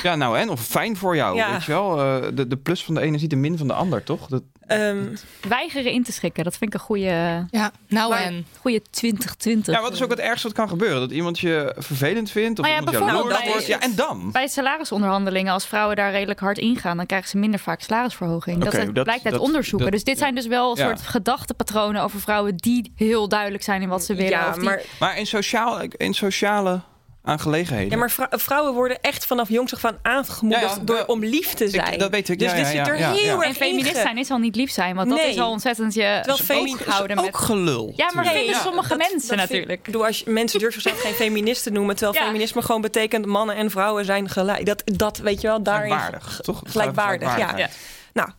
ja, 0.03 0.15
nou 0.15 0.37
en? 0.37 0.49
Of 0.49 0.61
fijn 0.61 0.97
voor 0.97 1.15
jou, 1.15 1.35
Ja. 1.35 1.51
weet 1.51 1.63
je 1.63 1.71
wel? 1.71 1.99
Eh, 2.01 2.27
de, 2.33 2.47
de 2.47 2.57
plus 2.57 2.83
van 2.83 2.93
de 2.95 3.01
ene 3.01 3.15
is 3.15 3.21
niet 3.21 3.29
de 3.29 3.35
min 3.35 3.57
van 3.57 3.67
de 3.67 3.73
ander, 3.73 4.03
toch? 4.03 4.27
Dat, 4.27 4.43
ehm, 4.67 5.15
Weigeren 5.47 5.91
in 5.91 6.03
te 6.03 6.11
schikken, 6.11 6.43
dat 6.43 6.57
vind 6.57 6.73
ik 6.73 6.79
een 6.79 6.85
goede, 6.85 7.45
Ja, 7.51 7.71
nou 7.87 8.09
Maar- 8.09 8.21
en. 8.21 8.45
goede 8.59 8.81
2020. 8.89 9.73
ja, 9.75 9.81
wat 9.81 9.93
is 9.93 10.03
ook 10.03 10.09
het 10.09 10.19
ergste 10.19 10.47
wat 10.47 10.55
kan 10.55 10.69
gebeuren? 10.69 10.99
Dat 10.99 11.11
iemand 11.11 11.39
je 11.39 11.73
vervelend 11.77 12.31
vindt 12.31 12.59
of 12.59 12.65
Nou 12.65 12.77
ja, 12.77 12.83
iemand 12.83 12.97
bijvoorbeeld 12.97 13.23
jaloers 13.23 13.43
bij- 13.43 13.51
wordt. 13.51 13.67
Ja, 13.67 13.79
en 13.79 13.95
dan? 13.95 14.31
Bij 14.31 14.47
salarisonderhandelingen, 14.47 15.53
als 15.53 15.65
vrouwen 15.65 15.95
daar 15.95 16.11
redelijk 16.11 16.39
hard 16.39 16.57
ingaan, 16.57 16.97
dan 16.97 17.05
krijgen 17.05 17.29
ze 17.29 17.37
minder 17.37 17.59
vaak 17.59 17.81
salarisverhoging. 17.81 18.57
dat, 18.63 18.67
Oké, 18.73 18.77
is- 18.77 18.93
dat- 18.93 19.03
blijkt 19.03 19.23
uit 19.25 19.33
dat- 19.33 19.43
onderzoeken. 19.43 19.81
dat- 19.91 19.91
dus 19.95 20.03
dit 20.03 20.13
ja. 20.17 20.19
zijn 20.21 20.35
dus 20.35 20.47
wel 20.47 20.71
een 20.71 20.77
Ja. 20.77 20.85
soort 20.87 21.01
gedachtepatronen 21.01 22.01
over 22.03 22.19
vrouwen 22.19 22.55
die 22.57 22.91
heel 22.95 23.27
duidelijk 23.27 23.63
zijn 23.63 23.81
in 23.81 23.89
wat 23.89 24.03
ze 24.03 24.13
willen. 24.15 24.31
ja, 24.31 24.47
of 24.49 24.55
die- 24.55 24.63
maar 24.63 24.81
Maar 24.99 25.17
in, 25.17 25.25
sociaal, 25.27 25.81
in 25.97 26.13
sociale 26.13 26.81
aangelegenheden. 27.25 27.89
Ja, 27.91 27.97
maar 27.97 28.11
vrou- 28.11 28.29
vrouwen 28.31 28.73
worden 28.73 28.97
echt 29.01 29.25
vanaf 29.25 29.49
jongs 29.49 29.73
af 29.75 29.85
aan 29.85 29.97
aangemoedigd 30.01 30.63
Ja, 30.63 30.69
ja, 30.77 30.83
door 30.83 31.03
om 31.05 31.23
lief 31.23 31.53
te 31.53 31.69
zijn. 31.69 31.93
Ik- 31.93 31.99
dat 31.99 32.11
weet 32.11 32.29
ik, 32.29 32.39
Dus 32.39 32.49
ja, 32.49 32.55
dit 32.55 32.63
ja, 32.65 32.71
zit 32.71 32.85
ja, 32.85 32.87
er 32.87 32.99
ja, 32.99 33.11
heel 33.11 33.23
ja. 33.25 33.33
erg 33.35 33.43
En 33.47 33.53
feminist 33.53 33.95
zijn 33.95 34.17
is 34.17 34.29
al 34.31 34.37
niet 34.37 34.55
lief 34.55 34.71
zijn, 34.71 34.95
want 34.95 35.09
dat 35.09 35.17
Nee. 35.17 35.29
is 35.29 35.39
al 35.39 35.49
ontzettend 35.51 35.93
je 35.93 36.01
Terwijl 36.01 36.37
bezig 36.37 36.45
feminist 36.45 36.83
houden 36.85 37.17
ook 37.17 37.25
met... 37.25 37.35
gelul. 37.35 37.93
Ja, 37.95 38.11
maar 38.13 38.25
vinden 38.25 38.55
sommige 38.55 38.87
dat- 38.89 38.97
mensen 38.97 39.27
dat 39.29 39.37
natuurlijk. 39.37 39.71
Ik 39.79 39.83
bedoel, 39.83 40.05
als 40.05 40.19
je, 40.19 40.29
mensen 40.29 40.59
durven 40.59 40.81
zichzelf 40.81 41.03
geen 41.05 41.13
feminist 41.13 41.63
te 41.63 41.71
noemen, 41.71 41.95
terwijl 41.95 42.17
Ja. 42.19 42.25
feminisme 42.25 42.61
gewoon 42.61 42.81
betekent 42.81 43.25
mannen 43.25 43.55
en 43.55 43.71
vrouwen 43.71 44.05
zijn 44.05 44.29
gelijk. 44.29 44.65
Dat, 44.65 44.81
dat 44.85 45.17
weet 45.17 45.41
je 45.41 45.47
wel, 45.47 45.63
daarin. 45.63 45.91
Gelijkwaardig, 45.91 46.39
toch? 46.41 46.61
Gelijkwaardig, 46.65 47.37
ja. 47.37 47.69
Nou, 48.13 48.29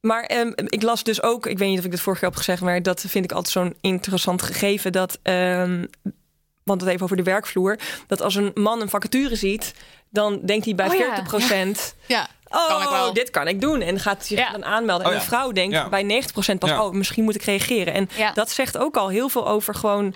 maar 0.00 0.22
ehm, 0.22 0.50
ik 0.54 0.82
las 0.82 1.02
dus 1.02 1.22
ook, 1.22 1.46
ik 1.46 1.58
weet 1.58 1.68
niet 1.68 1.78
of 1.78 1.84
ik 1.84 1.90
dit 1.90 2.00
vorige 2.00 2.20
keer 2.20 2.28
heb 2.30 2.38
gezegd, 2.38 2.60
maar 2.62 2.82
dat 2.82 3.04
vind 3.08 3.24
ik 3.24 3.32
altijd 3.32 3.52
zo'n 3.52 3.76
interessant 3.80 4.42
gegeven. 4.42 4.92
Dat, 4.92 5.18
ehm, 5.22 5.84
want 6.64 6.80
het 6.80 6.90
even 6.90 7.04
over 7.04 7.16
de 7.16 7.22
werkvloer. 7.22 7.78
Dat 8.06 8.22
als 8.22 8.34
een 8.34 8.50
man 8.54 8.80
een 8.80 8.88
vacature 8.88 9.36
ziet, 9.36 9.74
dan 10.10 10.40
denkt 10.44 10.64
hij 10.64 10.74
bij 10.74 10.88
Oh 10.88 10.94
ja, 10.94 11.04
40 11.04 11.24
procent. 11.24 11.94
Ja. 12.06 12.28
Oh, 12.52 12.68
Kan 12.68 12.82
ik 12.82 12.88
wel. 12.88 13.12
dit 13.12 13.30
kan 13.30 13.48
ik 13.48 13.60
doen. 13.60 13.80
En 13.80 13.98
gaat 13.98 14.24
zich 14.26 14.38
Ja. 14.38 14.50
dan 14.52 14.64
aanmelden. 14.64 15.06
Oh 15.06 15.12
en 15.12 15.18
ja. 15.18 15.22
een 15.22 15.28
vrouw 15.30 15.52
denkt 15.52 15.74
Ja. 15.74 15.88
bij 15.88 16.02
90% 16.02 16.58
pas, 16.58 16.70
Ja. 16.70 16.84
oh, 16.84 16.92
misschien 16.92 17.24
moet 17.24 17.34
ik 17.34 17.42
reageren. 17.42 17.94
En 17.94 18.08
Ja. 18.16 18.32
dat 18.32 18.50
zegt 18.50 18.78
ook 18.78 18.96
al 18.96 19.08
heel 19.08 19.28
veel 19.28 19.48
over 19.48 19.74
gewoon 19.74 20.14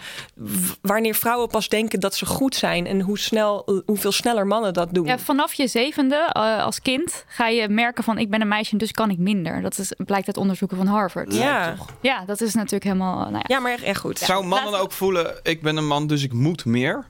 wanneer 0.82 1.14
vrouwen 1.14 1.48
pas 1.48 1.68
denken 1.68 2.00
dat 2.00 2.14
ze 2.14 2.26
goed 2.26 2.54
zijn. 2.54 2.86
En 2.86 3.00
hoe 3.00 3.18
snel, 3.18 3.82
hoeveel 3.86 4.12
sneller 4.12 4.46
mannen 4.46 4.72
dat 4.74 4.88
doen. 4.94 5.06
Ja, 5.06 5.18
vanaf 5.18 5.52
je 5.52 5.66
zevende 5.66 6.30
eh, 6.32 6.64
als 6.64 6.80
kind 6.82 7.24
ga 7.28 7.48
je 7.48 7.68
merken 7.68 8.04
van 8.04 8.18
ik 8.18 8.30
ben 8.30 8.40
een 8.40 8.48
meisje, 8.48 8.76
dus 8.76 8.90
kan 8.92 9.10
ik 9.10 9.18
minder. 9.18 9.62
Dat 9.62 9.78
is, 9.78 9.92
blijkt 9.96 10.26
uit 10.26 10.36
onderzoeken 10.36 10.76
van 10.76 10.86
Harvard. 10.86 11.34
ja. 11.34 11.74
Ja, 12.00 12.24
dat 12.24 12.40
is 12.40 12.54
natuurlijk 12.54 12.84
helemaal... 12.84 13.16
Nou 13.18 13.32
ja. 13.34 13.42
ja, 13.46 13.58
maar 13.58 13.72
echt, 13.72 13.82
echt 13.82 14.00
goed. 14.00 14.18
Zou 14.18 14.44
mannen 14.46 14.80
ook 14.80 14.92
voelen, 14.92 15.34
ik 15.42 15.62
ben 15.62 15.76
een 15.76 15.86
man, 15.86 16.06
dus 16.06 16.22
ik 16.22 16.32
moet 16.32 16.64
meer? 16.64 17.04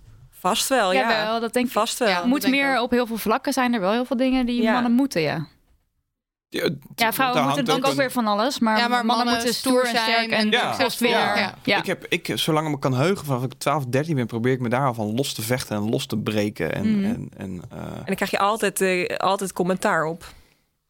Vast 0.49 0.69
wel, 0.69 0.93
ja. 0.93 1.01
Jawel, 1.01 1.41
dat 1.41 1.53
denk 1.53 1.67
ik. 1.67 1.73
Vast 1.73 1.99
wel. 1.99 2.09
Ja. 2.09 2.25
moet 2.25 2.49
meer 2.49 2.77
ook. 2.77 2.85
op 2.85 2.91
heel 2.91 3.07
veel 3.07 3.17
vlakken 3.17 3.53
zijn 3.53 3.75
er 3.75 3.81
wel 3.81 3.93
heel 3.93 4.05
veel 4.05 4.17
dingen 4.17 4.47
die 4.47 4.63
Ja. 4.63 4.73
mannen 4.73 4.93
moeten, 4.93 5.21
ja. 5.21 5.47
Ja, 6.49 7.13
vrouwen 7.13 7.43
moeten 7.43 7.57
natuurlijk 7.65 7.87
ook 7.87 7.91
een- 7.93 7.99
weer 7.99 8.11
van 8.13 8.27
alles, 8.27 8.59
maar, 8.59 8.79
Ja, 8.79 8.89
maar 8.89 8.91
mannen, 9.07 9.17
mannen 9.17 9.35
moeten 9.35 9.55
stoer 9.55 9.81
en 9.83 9.87
stoer 9.89 10.01
sterk 10.03 10.17
zijn 10.17 10.31
en 10.31 10.39
en 10.39 10.51
Ja. 10.51 10.73
succesvol. 10.73 11.09
Ja. 11.09 11.37
Ja. 11.39 11.55
Ja. 11.63 11.79
Ik 11.79 11.87
heb, 11.87 12.05
ik, 12.09 12.33
zolang 12.35 12.67
ik 12.67 12.73
me 12.73 12.79
kan 12.79 12.95
heugen, 12.95 13.27
vanaf 13.27 13.43
ik 13.43 13.53
12, 13.59 13.85
13 13.85 14.15
ben, 14.17 14.27
probeer 14.27 14.53
ik 14.53 14.61
me 14.61 14.69
daar 14.69 14.87
al 14.87 14.95
van 14.95 15.15
los 15.15 15.33
te 15.35 15.43
vechten 15.43 15.77
en 15.77 15.91
los 15.91 16.07
te 16.07 16.17
breken. 16.19 16.75
En, 16.75 16.97
Mhm. 17.01 17.05
en, 17.05 17.29
en 17.37 17.63
eh, 17.71 17.79
En 17.79 18.03
dan 18.05 18.15
krijg 18.15 18.31
je 18.31 18.39
altijd, 18.39 18.81
eh, 18.81 19.17
altijd 19.17 19.53
commentaar 19.53 20.05
op. 20.05 20.25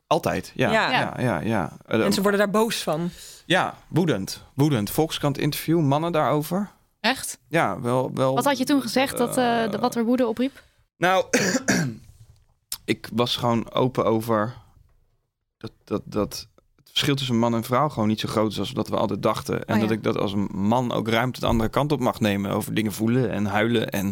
altijd, 0.07 0.53
ja. 0.55 0.71
Ja. 0.73 0.90
Ja, 0.90 1.14
ja, 1.19 1.40
ja. 1.40 1.73
Mensen 1.87 2.23
worden 2.23 2.40
daar 2.40 2.51
boos 2.51 2.77
van. 2.83 3.11
ja, 3.47 3.75
woedend. 3.88 4.42
Woedend. 4.55 4.90
Volkskrant 4.90 5.38
interview, 5.38 5.81
mannen 5.81 6.12
daarover. 6.12 6.71
Echt? 7.07 7.38
Ja, 7.49 7.81
wel. 7.81 8.11
wel 8.14 8.35
Wat 8.35 8.45
had 8.45 8.59
je 8.59 8.64
toen 8.64 8.81
gezegd 8.83 9.16
dat, 9.19 9.29
eh, 9.37 9.71
de- 9.71 9.79
wat 9.79 9.95
er 9.95 10.05
woede 10.05 10.27
opriep? 10.27 10.62
Nou, 10.97 11.25
ik 12.85 13.09
was 13.12 13.37
gewoon 13.37 13.73
open 13.73 14.05
over 14.05 14.55
dat, 15.57 15.73
dat, 15.85 16.03
dat 16.05 16.49
het 16.77 16.88
verschil 16.90 17.14
tussen 17.14 17.38
man 17.38 17.55
en 17.55 17.64
vrouw 17.64 17.88
gewoon 17.88 18.09
niet 18.09 18.21
zo 18.21 18.29
groot 18.29 18.51
is 18.53 18.59
als 18.59 18.73
dat 18.73 18.88
we 18.88 18.97
altijd 18.97 19.23
dachten. 19.23 19.64
En 19.64 19.75
Oh, 19.75 19.81
dat 19.81 19.90
ik 19.90 20.03
dat 20.03 20.16
als 20.19 20.33
een 20.33 20.49
man 20.53 20.92
ook 20.92 21.09
ruimte 21.09 21.40
de 21.40 21.47
andere 21.47 21.69
kant 21.71 21.92
op 21.92 22.01
mag 22.01 22.21
nemen 22.21 22.51
over 22.51 22.75
dingen 22.75 22.92
voelen 22.92 23.31
en 23.31 23.47
huilen 23.47 23.90
en 23.90 24.07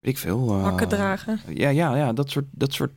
weet 0.00 0.12
ik 0.14 0.18
veel. 0.18 0.48
eh, 0.50 0.62
Hakken 0.62 0.88
dragen. 0.88 1.40
Ja, 1.48 1.68
ja, 1.68 1.96
ja, 1.96 2.12
dat 2.12 2.30
soort, 2.30 2.46
dat 2.50 2.72
soort 2.72 2.92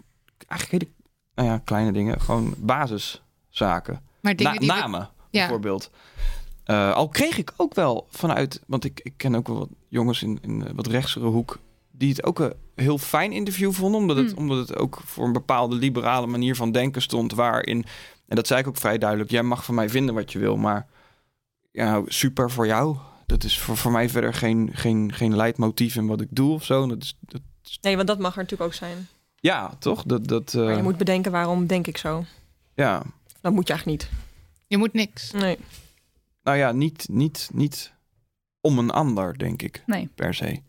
eigenlijk 0.48 0.84
hele 0.84 0.94
nou 1.36 1.48
ja, 1.50 1.62
kleine 1.66 1.92
dingen, 1.92 2.22
gewoon 2.22 2.54
basiszaken. 2.58 4.02
Maar 4.22 4.36
dingen 4.36 4.54
Na- 4.54 4.60
die 4.60 4.68
we- 4.70 4.76
namen 4.76 5.00
Ja. 5.00 5.40
bijvoorbeeld. 5.40 5.90
Eh, 6.70 6.94
al 6.94 7.08
kreeg 7.10 7.38
ik 7.38 7.54
ook 7.58 7.74
wel 7.76 8.08
vanuit, 8.10 8.62
want 8.68 8.84
ik, 8.84 9.00
ik 9.04 9.14
ken 9.18 9.36
ook 9.36 9.48
wel 9.48 9.58
wat 9.58 9.70
jongens 9.88 10.24
in, 10.24 10.40
in 10.42 10.66
eh, 10.68 10.74
wat 10.76 10.88
rechtsere 10.88 11.26
hoek 11.26 11.60
die 11.92 12.10
het 12.10 12.24
ook 12.24 12.40
een 12.40 12.54
heel 12.76 12.98
fijn 12.98 13.32
interview 13.32 13.72
vonden, 13.72 14.00
omdat 14.02 14.18
het, 14.18 14.32
Hmm. 14.32 14.38
omdat 14.38 14.68
het 14.68 14.78
ook 14.78 15.02
voor 15.06 15.26
een 15.26 15.34
bepaalde 15.34 15.76
liberale 15.76 16.28
manier 16.28 16.56
van 16.56 16.72
denken 16.72 17.02
stond, 17.02 17.34
waarin, 17.34 17.86
en 18.28 18.36
dat 18.36 18.48
zei 18.48 18.60
ik 18.60 18.68
ook 18.68 18.78
vrij 18.78 18.98
duidelijk, 18.98 19.32
jij 19.32 19.44
mag 19.44 19.66
van 19.66 19.76
mij 19.76 19.90
vinden 19.90 20.16
wat 20.16 20.32
je 20.32 20.40
wil, 20.40 20.58
maar 20.58 20.88
ja, 21.72 21.86
nou, 21.92 22.06
super 22.12 22.52
voor 22.52 22.66
jou. 22.68 22.98
Dat 23.26 23.44
is 23.44 23.60
voor, 23.60 23.78
voor 23.78 23.92
mij 23.92 24.10
verder 24.10 24.34
geen, 24.34 24.70
geen, 24.74 25.14
geen 25.14 25.36
leidmotief 25.36 25.96
in 25.96 26.08
wat 26.08 26.22
ik 26.22 26.28
doe 26.32 26.54
of 26.54 26.64
zo. 26.66 26.88
Dat 26.88 27.04
is, 27.04 27.18
dat, 27.20 27.42
Nee, 27.82 27.96
want 27.96 28.08
dat 28.08 28.20
mag 28.20 28.32
er 28.32 28.42
natuurlijk 28.42 28.70
ook 28.70 28.76
zijn. 28.78 29.08
ja, 29.40 29.76
toch? 29.80 30.04
Dat, 30.04 30.28
dat, 30.28 30.54
eh, 30.54 30.64
Maar 30.64 30.76
je 30.76 30.84
moet 30.84 30.98
bedenken 30.98 31.32
waarom 31.32 31.68
denk 31.68 31.88
ik 31.88 31.98
zo. 31.98 32.26
ja, 32.76 33.04
Dat 33.42 33.54
moet 33.54 33.68
je 33.68 33.74
eigenlijk 33.74 34.02
niet. 34.02 34.12
Je 34.68 34.78
moet 34.78 34.94
niks. 34.94 35.32
Nee. 35.32 35.58
Nou 36.50 36.62
ja, 36.62 36.72
niet, 36.72 37.10
niet, 37.10 37.50
niet 37.54 37.94
om 38.62 38.80
een 38.80 38.90
ander, 38.90 39.38
denk 39.38 39.62
ik. 39.62 39.84
Nee. 39.86 40.10
per 40.16 40.34
se. 40.34 40.62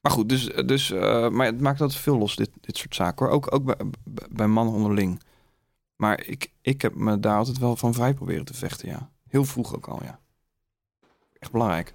Maar 0.00 0.12
goed, 0.12 0.28
dus, 0.28 0.44
dus 0.44 0.90
eh, 0.90 1.28
maar 1.28 1.46
het 1.46 1.60
maakt 1.60 1.80
altijd 1.80 2.00
veel 2.00 2.18
los, 2.18 2.36
dit, 2.36 2.50
dit 2.60 2.76
soort 2.76 2.94
zaken 2.94 3.26
hoor. 3.26 3.34
Ook, 3.34 3.54
ook 3.54 3.64
bij, 3.64 3.76
bij 4.30 4.46
mannen 4.46 4.74
onderling. 4.74 5.22
Maar 5.96 6.26
ik, 6.26 6.50
ik 6.60 6.82
heb 6.82 6.94
me 6.94 7.20
daar 7.20 7.36
altijd 7.36 7.58
wel 7.58 7.76
van 7.76 7.94
vrij 7.94 8.14
proberen 8.14 8.44
te 8.44 8.54
vechten, 8.54 8.88
ja. 8.88 9.10
Heel 9.28 9.44
vroeg 9.44 9.74
ook 9.74 9.86
al, 9.86 10.02
ja. 10.02 10.20
Echt 11.38 11.52
belangrijk. 11.52 11.94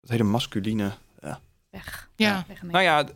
Dat 0.00 0.10
hele 0.10 0.22
masculine. 0.22 0.92
Weg. 1.70 2.10
Ja. 2.16 2.44
Weg 2.48 2.58
ermee. 2.58 2.72
Nou 2.72 2.84
ja, 2.84 3.08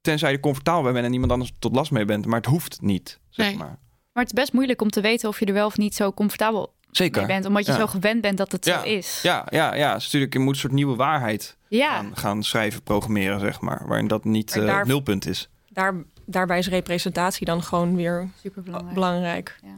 tenzij 0.00 0.30
je 0.30 0.40
comfortabel 0.40 0.82
bij 0.82 0.92
bent 0.92 1.04
en 1.04 1.10
niemand 1.10 1.32
anders 1.32 1.52
tot 1.58 1.74
last 1.74 1.90
mee 1.90 2.04
bent. 2.04 2.26
Maar 2.26 2.36
het 2.36 2.46
hoeft 2.46 2.80
niet, 2.80 3.20
zeg 3.28 3.46
Nee. 3.46 3.56
maar. 3.56 3.78
Maar 4.12 4.24
het 4.24 4.32
is 4.32 4.40
best 4.40 4.52
moeilijk 4.52 4.82
om 4.82 4.90
te 4.90 5.00
weten 5.00 5.28
of 5.28 5.38
je 5.38 5.46
er 5.46 5.52
wel 5.52 5.66
of 5.66 5.76
niet 5.76 5.94
zo 5.94 6.12
comfortabel 6.12 6.74
Zeker. 6.96 7.18
mee 7.18 7.26
bent. 7.30 7.46
Omdat 7.46 7.66
je 7.66 7.72
Ja. 7.72 7.78
zo 7.78 7.86
gewend 7.86 8.20
bent 8.20 8.36
dat 8.38 8.52
het 8.52 8.64
Ja. 8.64 8.78
zo 8.78 8.84
is. 8.84 9.20
Ja, 9.22 9.46
ja, 9.50 9.74
ja. 9.74 9.94
Dus 9.94 10.04
natuurlijk, 10.04 10.32
je 10.32 10.38
moet 10.38 10.54
een 10.54 10.60
soort 10.60 10.72
nieuwe 10.72 10.96
waarheid 10.96 11.56
Ja. 11.68 11.94
gaan, 11.96 12.16
gaan 12.16 12.42
schrijven, 12.42 12.82
programmeren, 12.82 13.40
zeg 13.40 13.60
maar. 13.60 13.82
Waarin 13.86 14.06
dat 14.08 14.24
niet 14.24 14.54
Maar 14.54 14.64
eh, 14.64 14.70
daar- 14.70 14.86
nulpunt 14.86 15.26
is. 15.26 15.48
Daar, 15.68 15.94
daarbij 16.26 16.58
is 16.58 16.68
representatie 16.68 17.46
dan 17.46 17.62
gewoon 17.62 17.96
weer 17.96 18.28
super 18.42 18.62
belangrijk. 18.62 18.94
belangrijk. 18.94 19.58
Hoe 19.60 19.74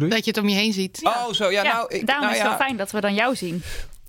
bedoel 0.00 0.08
je? 0.08 0.14
Dat 0.14 0.24
je 0.24 0.30
het 0.30 0.40
om 0.40 0.48
je 0.48 0.54
heen 0.54 0.72
ziet. 0.72 1.00
Oh, 1.02 1.32
zo. 1.32 1.50
Ja, 1.50 1.62
nou, 1.62 1.94
ik, 1.94 2.06
daarom 2.06 2.26
nou 2.26 2.38
is 2.38 2.42
het 2.48 2.56
fijn 2.56 2.76
dat 2.76 2.90
we 2.90 3.00
dan 3.00 3.14
jou 3.14 3.34
zien. 3.36 3.62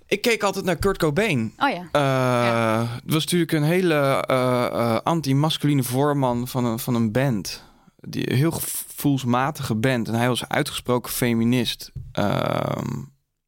ik 0.08 0.22
keek 0.22 0.44
altijd 0.44 0.66
naar 0.66 0.76
Kurt 0.76 0.98
Cobain. 0.98 1.54
Oh 1.58 1.70
ja. 1.70 1.88
Eh, 1.92 2.94
Het 2.96 3.14
was 3.14 3.24
natuurlijk 3.24 3.52
een 3.52 3.64
hele 3.64 3.94
eh, 4.28 4.66
eh, 4.66 5.00
anti-masculine 5.04 5.84
voorman 5.84 6.48
van 6.48 6.66
een, 6.66 6.80
van 6.80 6.96
een 6.96 7.12
band. 7.12 7.64
Die, 8.08 8.34
heel 8.36 8.52
gevoelsmatige 8.52 9.76
band. 9.76 10.08
En 10.08 10.14
hij 10.14 10.28
was 10.28 10.48
uitgesproken 10.48 11.12
feminist. 11.12 11.92
Ehm, 12.12 13.02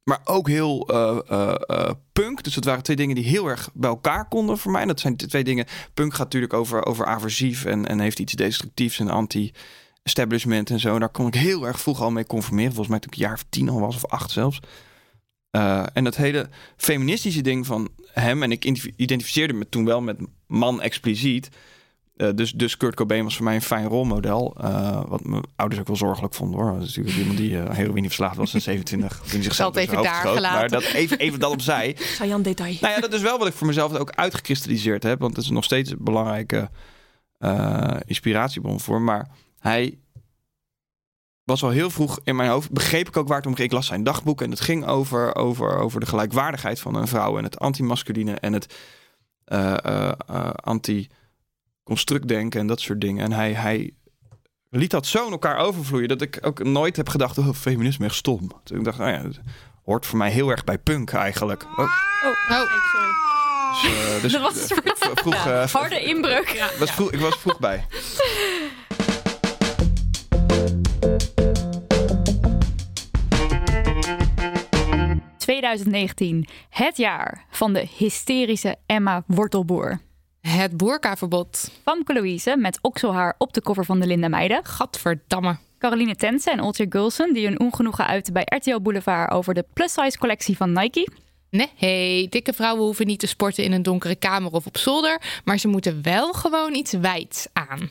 maar 0.08 0.20
ook 0.24 0.48
heel 0.48 0.88
eh, 0.88 1.18
eh, 1.28 1.54
eh, 1.66 1.90
punk. 2.12 2.42
Dus 2.42 2.54
dat 2.54 2.64
waren 2.64 2.82
twee 2.82 2.96
dingen 2.96 3.14
die 3.14 3.24
heel 3.24 3.46
erg 3.46 3.70
bij 3.74 3.90
elkaar 3.90 4.28
konden 4.28 4.58
voor 4.58 4.72
mij. 4.72 4.80
En 4.80 4.88
dat 4.88 5.00
zijn 5.00 5.16
twee 5.16 5.44
dingen. 5.44 5.66
Punk 5.94 6.10
gaat 6.14 6.24
natuurlijk 6.24 6.52
over, 6.52 6.86
over 6.86 7.06
aversief 7.06 7.64
en, 7.64 7.86
en 7.86 8.00
heeft 8.00 8.18
iets 8.18 8.32
destructiefs 8.32 8.98
en 8.98 9.08
anti-establishment 9.08 10.70
en 10.70 10.80
zo. 10.80 10.98
Daar 10.98 11.08
kon 11.08 11.26
ik 11.26 11.34
heel 11.34 11.66
erg 11.66 11.80
vroeg 11.80 12.00
al 12.00 12.10
mee 12.10 12.26
conformeren. 12.26 12.72
Volgens 12.72 12.90
mij 12.90 12.98
toen 12.98 13.12
ik 13.12 13.18
een 13.18 13.24
jaar 13.24 13.34
of 13.34 13.44
tien 13.48 13.68
al 13.68 13.80
was, 13.80 13.94
of 13.94 14.06
acht 14.06 14.30
zelfs. 14.30 14.60
En 15.92 16.04
dat 16.04 16.16
hele 16.16 16.48
feministische 16.76 17.40
ding 17.40 17.66
van 17.66 17.88
hem, 18.12 18.42
en 18.42 18.52
ik 18.52 18.64
identif- 18.64 18.92
identificeerde 18.96 19.52
me 19.52 19.68
toen 19.68 19.84
wel 19.84 20.00
met 20.00 20.18
man 20.46 20.82
expliciet. 20.82 21.48
Eh, 22.16 22.28
dus, 22.34 22.52
dus 22.52 22.76
Kurt 22.76 22.94
Cobain 22.94 23.24
was 23.24 23.36
voor 23.36 23.44
mij 23.44 23.54
een 23.54 23.62
fijn 23.62 23.86
rolmodel. 23.86 24.56
eh, 24.60 25.02
wat 25.06 25.24
mijn 25.24 25.42
ouders 25.56 25.80
ook 25.80 25.86
wel 25.86 25.96
zorgelijk 25.96 26.34
vonden 26.34 26.60
hoor. 26.60 26.72
Dat 26.72 26.82
is 26.82 26.96
natuurlijk 26.96 27.16
iemand 27.16 27.38
die 27.38 27.50
uh, 27.50 27.70
heroïne 27.70 28.06
verslaafd 28.06 28.36
was 28.36 28.54
in 28.54 28.60
27. 28.60 29.22
Toen 29.30 29.42
zichzelf 29.42 29.74
Dat 29.74 29.82
in 29.82 29.88
zijn 29.88 30.00
even 30.00 30.12
daar 30.12 30.20
schoot. 30.20 30.40
Maar 30.40 30.50
gelaten. 30.50 30.70
dat 30.70 30.92
even, 30.92 31.18
even 31.18 31.40
dat 31.40 31.50
opzij. 31.50 31.96
Sajan 32.18 32.42
detail. 32.42 32.76
Nou 32.80 32.94
ja, 32.94 33.00
dat 33.00 33.12
is 33.12 33.22
wel 33.22 33.38
wat 33.38 33.46
ik 33.46 33.52
voor 33.52 33.66
mezelf 33.66 33.94
ook 33.94 34.10
uitgekristalliseerd 34.10 35.02
heb. 35.02 35.20
Want 35.20 35.36
het 35.36 35.44
is 35.44 35.50
nog 35.50 35.64
steeds 35.64 35.90
een 35.90 35.98
belangrijke 36.00 36.70
eh, 37.38 37.96
inspiratiebron 38.06 38.80
voor. 38.80 39.02
Maar 39.02 39.28
hij 39.58 39.98
was 41.44 41.62
al 41.62 41.70
heel 41.70 41.90
vroeg 41.90 42.20
in 42.24 42.36
mijn 42.36 42.50
hoofd. 42.50 42.70
Begreep 42.70 43.08
ik 43.08 43.16
ook 43.16 43.28
waar 43.28 43.36
het 43.36 43.46
om 43.46 43.54
ging. 43.54 43.68
Ik 43.68 43.74
las 43.74 43.86
zijn 43.86 44.04
dagboek 44.04 44.42
en 44.42 44.50
het 44.50 44.60
ging 44.60 44.86
over, 44.86 45.34
over, 45.34 45.78
over 45.78 46.00
de 46.00 46.06
gelijkwaardigheid 46.06 46.80
van 46.80 46.94
een 46.94 47.08
vrouw. 47.08 47.38
En 47.38 47.44
het 47.44 47.58
antimasculine 47.58 48.34
en 48.34 48.52
het 48.52 48.74
eh, 49.44 50.50
eh, 51.86 51.92
eh, 51.92 52.02
anti-constructdenken 52.02 52.60
en 52.60 52.66
dat 52.66 52.80
soort 52.80 53.00
dingen. 53.00 53.24
En 53.24 53.32
hij, 53.32 53.52
hij 53.52 53.94
liet 54.70 54.90
dat 54.90 55.06
zo 55.06 55.26
in 55.26 55.32
elkaar 55.32 55.56
overvloeien 55.56 56.08
dat 56.08 56.22
ik 56.22 56.38
ook 56.40 56.64
nooit 56.64 56.96
heb 56.96 57.08
gedacht: 57.08 57.38
oh, 57.38 57.52
feminisme 57.54 58.04
echt 58.04 58.14
stom. 58.14 58.50
Dus 58.64 58.78
ik 58.78 58.84
dacht, 58.84 58.98
nou 58.98 59.10
ja, 59.10 59.22
het 59.22 59.40
hoort 59.84 60.06
voor 60.06 60.18
mij 60.18 60.30
heel 60.30 60.50
erg 60.50 60.64
bij 60.64 60.78
punk 60.78 61.12
eigenlijk. 61.12 61.64
Oh, 61.76 61.90
Oh, 62.48 62.60
dus, 63.82 63.90
eh, 63.90 64.22
dus 64.22 64.32
Dat 64.32 64.40
was 64.40 64.60
een 64.60 64.66
soort 64.66 65.20
vroeg, 65.20 65.34
eh, 65.46 65.66
harde 65.66 66.00
inbreuk. 66.00 66.72
was 66.78 66.90
vroeg, 66.90 67.12
ik 67.12 67.20
was 67.20 67.36
vroeg 67.36 67.58
bij. 67.58 67.84
Ja. 67.90 67.96
2019, 75.36 76.48
het 76.70 76.96
jaar 76.96 77.46
van 77.50 77.72
de 77.72 77.86
hysterische 77.96 78.76
Emma 78.86 79.22
Wortelboer. 79.26 80.05
Het 80.46 80.76
boerkaverbod. 80.76 81.70
Famke 81.82 82.12
Louise 82.12 82.56
met 82.56 82.78
okselhaar 82.82 83.34
op 83.38 83.52
de 83.52 83.60
cover 83.60 83.84
van 83.84 84.00
de 84.00 84.06
Linda 84.06 84.28
Meiden. 84.28 84.64
Gadverdamme. 84.64 85.56
Caroline 85.78 86.16
Tense 86.16 86.50
en 86.50 86.60
Oltje 86.60 86.86
Gulsen 86.88 87.34
die 87.34 87.46
hun 87.46 87.60
ongenoegen 87.60 88.06
uiten 88.06 88.32
bij 88.32 88.46
RTL 88.56 88.80
Boulevard 88.80 89.30
over 89.30 89.54
de 89.54 89.64
plus-size 89.72 90.18
collectie 90.18 90.56
van 90.56 90.72
Nike. 90.72 91.08
Nee, 91.50 91.70
hey, 91.76 92.26
dikke 92.30 92.52
vrouwen 92.52 92.84
hoeven 92.84 93.06
niet 93.06 93.18
te 93.18 93.26
sporten 93.26 93.64
in 93.64 93.72
een 93.72 93.82
donkere 93.82 94.16
kamer 94.16 94.52
of 94.52 94.66
op 94.66 94.78
zolder, 94.78 95.20
maar 95.44 95.58
ze 95.58 95.68
moeten 95.68 96.02
wel 96.02 96.32
gewoon 96.32 96.74
iets 96.74 96.92
wijds 96.92 97.46
aan. 97.52 97.90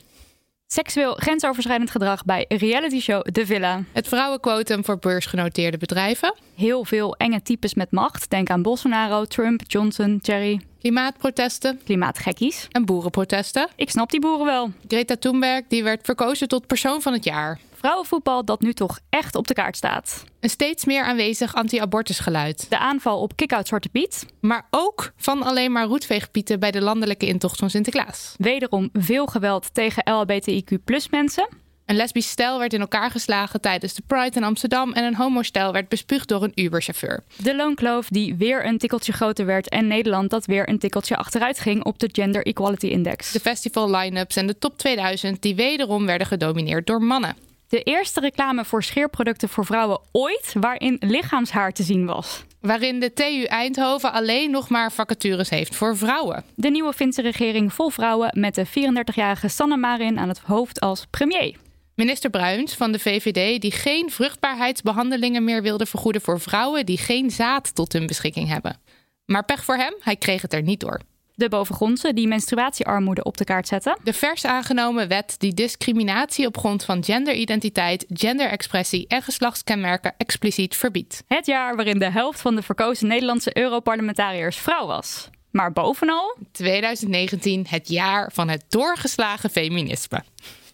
Seksueel 0.66 1.14
grensoverschrijdend 1.14 1.90
gedrag 1.90 2.24
bij 2.24 2.44
reality 2.48 3.00
show 3.00 3.26
De 3.32 3.46
Villa. 3.46 3.82
Het 3.92 4.08
vrouwenquotum 4.08 4.84
voor 4.84 4.98
beursgenoteerde 4.98 5.78
bedrijven. 5.78 6.34
Heel 6.54 6.84
veel 6.84 7.16
enge 7.16 7.42
types 7.42 7.74
met 7.74 7.90
macht. 7.90 8.30
Denk 8.30 8.50
aan 8.50 8.62
Bolsonaro, 8.62 9.24
Trump, 9.24 9.62
Johnson, 9.66 10.18
Jerry. 10.22 10.60
Klimaatprotesten 10.86 11.80
Klimaatgekkies. 11.84 12.68
en 12.70 12.84
boerenprotesten. 12.84 13.68
Ik 13.76 13.90
snap 13.90 14.10
die 14.10 14.20
boeren 14.20 14.46
wel. 14.46 14.70
Greta 14.88 15.16
Thunberg 15.16 15.62
die 15.68 15.82
werd 15.82 16.04
verkozen 16.04 16.48
tot 16.48 16.66
persoon 16.66 17.02
van 17.02 17.12
het 17.12 17.24
jaar. 17.24 17.58
Vrouwenvoetbal 17.74 18.44
dat 18.44 18.60
nu 18.60 18.72
toch 18.72 18.98
echt 19.08 19.34
op 19.34 19.46
de 19.46 19.54
kaart 19.54 19.76
staat. 19.76 20.24
Een 20.40 20.50
steeds 20.50 20.84
meer 20.84 21.04
aanwezig 21.04 21.54
anti-abortusgeluid. 21.54 22.66
De 22.68 22.78
aanval 22.78 23.20
op 23.20 23.36
Kick-Out 23.36 23.66
Zwarte 23.66 23.88
Piet. 23.88 24.26
Maar 24.40 24.66
ook 24.70 25.12
van 25.16 25.42
alleen 25.42 25.72
maar 25.72 25.86
roetveegpieten 25.86 26.60
bij 26.60 26.70
de 26.70 26.80
landelijke 26.80 27.26
intocht 27.26 27.58
van 27.58 27.70
Sinterklaas. 27.70 28.34
Wederom 28.38 28.90
veel 28.92 29.26
geweld 29.26 29.74
tegen 29.74 30.02
LHBTIQ 30.10 31.10
mensen. 31.10 31.48
Een 31.86 31.96
lesbisch 31.96 32.28
stel 32.28 32.58
werd 32.58 32.72
in 32.72 32.80
elkaar 32.80 33.10
geslagen 33.10 33.60
tijdens 33.60 33.94
de 33.94 34.02
Pride 34.06 34.36
in 34.36 34.44
Amsterdam 34.44 34.92
en 34.92 35.04
een 35.04 35.14
homostel 35.14 35.72
werd 35.72 35.88
bespuugd 35.88 36.28
door 36.28 36.42
een 36.42 36.52
Uberchauffeur. 36.54 37.22
De 37.36 37.56
loonkloof 37.56 38.08
die 38.08 38.34
weer 38.34 38.66
een 38.66 38.78
tikkeltje 38.78 39.12
groter 39.12 39.46
werd 39.46 39.68
en 39.68 39.86
Nederland 39.86 40.30
dat 40.30 40.46
weer 40.46 40.68
een 40.68 40.78
tikkeltje 40.78 41.16
achteruit 41.16 41.60
ging 41.60 41.84
op 41.84 41.98
de 41.98 42.08
Gender 42.12 42.46
Equality 42.46 42.86
Index. 42.86 43.32
De 43.32 43.40
festival 43.40 43.90
line-ups 43.90 44.36
en 44.36 44.46
de 44.46 44.58
top 44.58 44.78
2000 44.78 45.42
die 45.42 45.54
wederom 45.54 46.06
werden 46.06 46.26
gedomineerd 46.26 46.86
door 46.86 47.02
mannen. 47.02 47.36
De 47.68 47.82
eerste 47.82 48.20
reclame 48.20 48.64
voor 48.64 48.82
scheerproducten 48.82 49.48
voor 49.48 49.64
vrouwen 49.64 50.00
ooit 50.12 50.52
waarin 50.60 50.96
lichaamshaar 51.00 51.72
te 51.72 51.82
zien 51.82 52.06
was. 52.06 52.44
Waarin 52.60 53.00
de 53.00 53.12
TU 53.12 53.42
Eindhoven 53.42 54.12
alleen 54.12 54.50
nog 54.50 54.68
maar 54.68 54.92
vacatures 54.92 55.50
heeft 55.50 55.74
voor 55.74 55.96
vrouwen. 55.96 56.44
De 56.54 56.70
nieuwe 56.70 56.92
Finse 56.92 57.22
regering 57.22 57.72
vol 57.72 57.88
vrouwen 57.88 58.30
met 58.32 58.54
de 58.54 58.66
34-jarige 58.66 59.48
Sanne 59.48 59.76
Marin 59.76 60.18
aan 60.18 60.28
het 60.28 60.38
hoofd 60.38 60.80
als 60.80 61.06
premier. 61.10 61.64
Minister 61.96 62.30
Bruins 62.30 62.74
van 62.74 62.92
de 62.92 62.98
VVD 62.98 63.60
die 63.60 63.72
geen 63.72 64.10
vruchtbaarheidsbehandelingen 64.10 65.44
meer 65.44 65.62
wilde 65.62 65.86
vergoeden 65.86 66.22
voor 66.22 66.40
vrouwen 66.40 66.86
die 66.86 66.98
geen 66.98 67.30
zaad 67.30 67.74
tot 67.74 67.92
hun 67.92 68.06
beschikking 68.06 68.48
hebben. 68.48 68.76
Maar 69.24 69.44
pech 69.44 69.64
voor 69.64 69.76
hem, 69.76 69.94
hij 70.00 70.16
kreeg 70.16 70.42
het 70.42 70.52
er 70.52 70.62
niet 70.62 70.80
door. 70.80 71.00
De 71.34 71.48
bovengrondse 71.48 72.12
die 72.12 72.28
menstruatiearmoede 72.28 73.24
op 73.24 73.36
de 73.36 73.44
kaart 73.44 73.68
zetten. 73.68 73.98
De 74.04 74.12
vers 74.12 74.44
aangenomen 74.44 75.08
wet 75.08 75.34
die 75.38 75.54
discriminatie 75.54 76.46
op 76.46 76.58
grond 76.58 76.84
van 76.84 77.04
genderidentiteit, 77.04 78.04
genderexpressie 78.08 79.06
en 79.08 79.22
geslachtskenmerken 79.22 80.14
expliciet 80.16 80.76
verbiedt. 80.76 81.22
Het 81.26 81.46
jaar 81.46 81.76
waarin 81.76 81.98
de 81.98 82.10
helft 82.10 82.40
van 82.40 82.54
de 82.54 82.62
verkozen 82.62 83.06
Nederlandse 83.06 83.58
Europarlementariërs 83.58 84.56
vrouw 84.56 84.86
was. 84.86 85.28
Maar 85.50 85.72
bovenal 85.72 86.36
2019, 86.52 87.66
het 87.68 87.88
jaar 87.88 88.30
van 88.32 88.48
het 88.48 88.64
doorgeslagen 88.68 89.50
feminisme. 89.50 90.22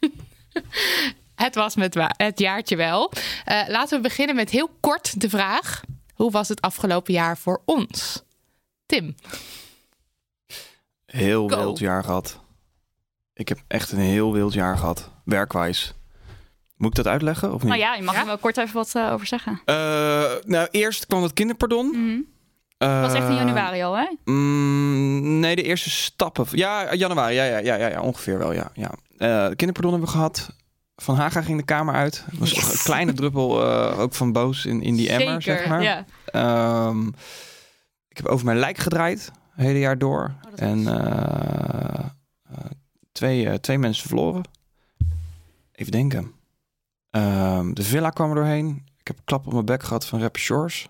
het 1.34 1.54
was 1.54 1.76
met 1.76 1.96
het 2.16 2.38
jaartje 2.38 2.76
wel. 2.76 3.12
Eh, 3.44 3.62
laten 3.68 3.96
we 3.96 4.02
beginnen 4.02 4.36
met 4.36 4.50
heel 4.50 4.70
kort 4.80 5.20
de 5.20 5.28
vraag: 5.28 5.80
hoe 6.14 6.30
was 6.30 6.48
het 6.48 6.60
afgelopen 6.60 7.12
jaar 7.12 7.38
voor 7.38 7.62
ons? 7.64 8.22
Tim. 8.86 9.14
Heel 11.06 11.48
Go. 11.48 11.56
wild 11.56 11.78
jaar 11.78 12.04
gehad. 12.04 12.40
Ik 13.34 13.48
heb 13.48 13.58
echt 13.68 13.92
een 13.92 13.98
heel 13.98 14.32
wild 14.32 14.52
jaar 14.52 14.76
gehad. 14.78 15.10
Werkwijs. 15.24 15.92
Moet 16.76 16.90
ik 16.90 17.04
dat 17.04 17.12
uitleggen 17.12 17.52
of 17.54 17.60
niet? 17.60 17.68
Nou 17.68 17.80
ja, 17.80 17.94
je 17.94 18.02
mag 18.02 18.14
Ja? 18.14 18.20
er 18.20 18.26
wel 18.26 18.38
kort 18.38 18.56
even 18.56 18.74
wat 18.74 18.94
eh, 18.94 19.12
over 19.12 19.26
zeggen. 19.26 19.60
Eh, 19.64 19.74
nou, 20.44 20.68
eerst 20.70 21.06
kwam 21.06 21.22
het 21.22 21.32
kinderpardon. 21.32 21.86
Mhm. 21.86 22.20
Het 22.88 23.00
was 23.00 23.14
echt 23.14 23.24
in 23.28 23.30
Eh, 23.30 23.36
januari 23.36 23.82
al, 23.82 23.96
hè? 23.96 24.06
Mm, 24.24 25.38
nee, 25.40 25.56
de 25.56 25.62
eerste 25.62 25.90
stappen. 25.90 26.46
Ja, 26.50 26.94
januari. 26.94 27.34
Ja, 27.34 27.44
ja, 27.44 27.58
ja, 27.58 27.74
ja, 27.74 27.86
ja 27.88 28.00
ongeveer 28.00 28.38
wel. 28.38 28.52
Ja, 28.52 28.70
ja. 28.74 28.90
Eh, 29.18 29.46
kinderpardon 29.46 29.90
hebben 29.90 30.08
we 30.08 30.14
gehad. 30.16 30.54
Van 30.96 31.16
Haga 31.16 31.42
ging 31.42 31.58
de 31.58 31.64
kamer 31.64 31.94
uit. 31.94 32.24
Was 32.38 32.72
een 32.72 32.78
kleine 32.84 33.12
druppel 33.12 33.64
eh, 33.64 33.98
ook 33.98 34.14
van 34.14 34.32
boos 34.32 34.66
in, 34.66 34.82
in 34.82 34.94
die 34.94 35.08
emmer, 35.10 35.42
zeg 35.42 35.66
maar. 35.68 35.82
ja. 35.82 36.04
Ehm, 36.26 37.06
ik 38.08 38.16
heb 38.16 38.26
over 38.26 38.44
mijn 38.46 38.58
lijk 38.58 38.78
gedraaid, 38.78 39.30
het 39.54 39.64
hele 39.66 39.78
jaar 39.78 39.98
door. 39.98 40.34
Oh, 40.46 40.52
en 40.54 40.86
eh, 40.86 42.04
twee, 43.12 43.60
twee 43.60 43.78
mensen 43.78 44.06
verloren. 44.08 44.42
Even 45.72 45.92
denken. 45.92 46.32
Ehm, 47.10 47.72
de 47.72 47.82
villa 47.82 48.10
kwam 48.10 48.28
er 48.28 48.34
doorheen. 48.34 48.82
Ik 48.98 49.06
heb 49.06 49.16
klap 49.24 49.46
op 49.46 49.52
mijn 49.52 49.64
bek 49.64 49.82
gehad 49.82 50.06
van 50.06 50.20
Rapper 50.20 50.40
Shores. 50.40 50.88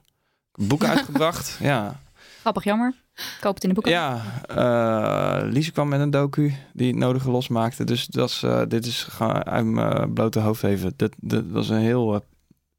Boek 0.55 0.85
uitgebracht. 0.85 1.57
Ja, 1.61 2.01
Grappig, 2.41 2.65
jammer. 2.65 2.95
Koop 3.41 3.55
het 3.55 3.63
in 3.63 3.69
de 3.69 3.75
boeken. 3.75 3.93
ja. 3.93 4.21
eh 4.49 5.51
Lise 5.51 5.73
kwam 5.73 5.89
met 5.89 6.01
een 6.01 6.11
docu 6.11 6.55
die 6.73 6.87
het 6.87 6.97
nodige 6.97 7.31
losmaakte. 7.31 7.85
Dus 7.85 8.07
dat 8.07 8.29
is, 8.29 8.43
eh, 8.43 8.63
dit 8.69 8.87
is 8.87 9.09
uit 9.45 9.65
mijn 9.65 10.13
blote 10.13 10.39
hoofd 10.41 10.63
even. 10.63 10.93
Dat, 10.97 11.13
dat 11.17 11.45
was 11.49 11.69
een 11.69 11.79
heel... 11.81 12.15
eh, 12.15 12.21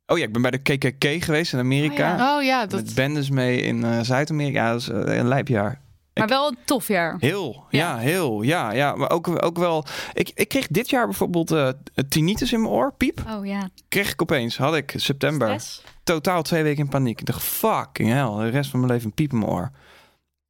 Oh 0.06 0.18
ja, 0.18 0.24
ik 0.26 0.34
ben 0.34 0.42
bij 0.42 0.52
de 0.52 0.58
KKK 0.58 1.24
geweest 1.24 1.54
in 1.54 1.60
Amerika. 1.60 2.12
Oh 2.14 2.18
ja. 2.18 2.38
Oh 2.38 2.44
ja, 2.44 2.66
dat 2.66 2.84
Met 2.84 2.96
bendes 2.96 3.30
mee 3.30 3.62
in 3.62 3.84
eh, 3.84 4.00
Zuid-Amerika. 4.02 4.72
Dat 4.72 4.82
is 4.82 4.90
eh, 4.90 5.16
een 5.18 5.28
lijpjaar. 5.28 5.82
Maar 6.14 6.28
wel 6.28 6.48
een 6.48 6.58
tof 6.66 6.88
jaar. 6.88 7.16
Heel, 7.20 7.64
Ja. 7.70 7.80
ja, 7.80 7.98
heel, 7.98 8.42
ja, 8.42 8.72
ja. 8.72 8.96
Maar 8.96 9.12
ook, 9.12 9.44
ook 9.46 9.58
wel... 9.58 9.86
Ik, 10.14 10.32
ik 10.36 10.48
kreeg 10.48 10.68
dit 10.68 10.90
jaar 10.90 11.06
bijvoorbeeld 11.06 11.52
eh 11.52 11.70
tinnitus 12.10 12.54
in 12.54 12.62
mijn 12.62 12.74
oor, 12.74 12.94
piep. 12.98 13.24
Oh 13.30 13.46
ja. 13.46 13.70
Kreeg 13.90 14.12
ik 14.12 14.22
opeens, 14.22 14.58
had 14.58 14.76
ik 14.76 14.94
september. 14.96 15.48
Stress. 15.48 15.82
Totaal 16.04 16.42
twee 16.42 16.64
weken 16.64 16.84
in 16.84 16.90
paniek. 16.90 17.20
Ik 17.20 17.26
dacht, 17.26 17.44
fucking 17.44 18.10
hell, 18.10 18.44
de 18.46 18.50
rest 18.50 18.70
van 18.70 18.80
mijn 18.80 18.92
leven 18.92 19.08
een 19.08 19.14
piep 19.14 19.32
in 19.32 19.38
mijn 19.40 19.52
oor. 19.52 19.72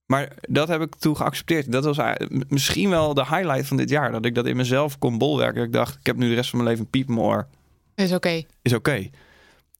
Maar 0.06 0.34
dat 0.42 0.68
heb 0.68 0.82
ik 0.82 0.96
toen 0.96 1.16
geaccepteerd. 1.18 1.72
Dat 1.72 1.84
was 1.84 1.98
m- 1.98 2.42
misschien 2.48 2.90
wel 2.90 3.14
de 3.14 3.26
highlight 3.26 3.68
van 3.68 3.78
dit 3.78 3.90
jaar. 3.90 4.12
Dat 4.12 4.26
ik 4.26 4.36
dat 4.36 4.46
in 4.46 4.56
mezelf 4.56 4.98
kon 4.98 5.18
bolwerken. 5.18 5.56
Dat 5.58 5.66
ik 5.66 5.74
dacht, 5.74 5.96
ik 6.00 6.06
heb 6.06 6.16
nu 6.16 6.30
de 6.30 6.36
rest 6.36 6.50
van 6.50 6.60
mijn 6.60 6.70
leven 6.72 6.86
een 6.86 6.92
piep 6.92 7.08
in 7.08 7.14
mijn 7.14 7.26
oor. 7.26 7.48
is 7.96 8.14
oké. 8.14 8.44
Is 8.62 8.74
oké. 8.74 9.10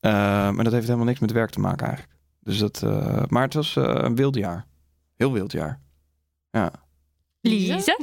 maar 0.02 0.64
dat 0.64 0.72
heeft 0.74 0.86
helemaal 0.86 1.06
niks 1.06 1.20
met 1.20 1.32
werk 1.32 1.50
te 1.50 1.60
maken 1.60 1.88
eigenlijk. 1.88 2.18
Dus 2.40 2.58
dat, 2.58 2.82
eh, 2.84 3.24
maar 3.28 3.44
het 3.44 3.54
was 3.54 3.76
eh, 3.76 3.84
een 3.98 4.16
wild 4.16 4.36
jaar. 4.36 4.66
Heel 5.16 5.32
wild 5.32 5.52
jaar. 5.52 5.80
Ja. 6.52 6.72
Lise? 7.42 7.98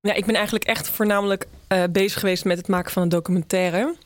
Ja, 0.00 0.12
ik 0.12 0.24
ben 0.26 0.34
eigenlijk 0.34 0.64
echt 0.64 0.88
voornamelijk 0.88 1.46
eh, 1.66 1.82
bezig 1.90 2.20
geweest 2.20 2.44
met 2.44 2.58
het 2.58 2.68
maken 2.68 2.92
van 2.92 3.02
een 3.02 3.08
documentaire. 3.08 3.96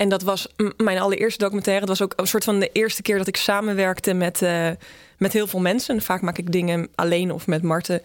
En 0.00 0.08
dat 0.08 0.22
was 0.22 0.48
mijn 0.76 0.98
allereerste 0.98 1.38
documentaire. 1.38 1.80
Het 1.80 1.98
was 1.98 2.02
ook 2.02 2.12
een 2.16 2.26
soort 2.26 2.44
van 2.44 2.58
de 2.60 2.70
eerste 2.72 3.02
keer 3.02 3.18
dat 3.18 3.26
ik 3.26 3.36
samenwerkte 3.36 4.14
met, 4.14 4.42
eh, 4.42 4.70
met 5.18 5.32
heel 5.32 5.46
veel 5.46 5.60
mensen. 5.60 5.94
En 5.94 6.02
vaak 6.02 6.20
maak 6.20 6.38
ik 6.38 6.52
dingen 6.52 6.88
alleen 6.94 7.32
of 7.32 7.46
met 7.46 7.62
Marten, 7.62 8.00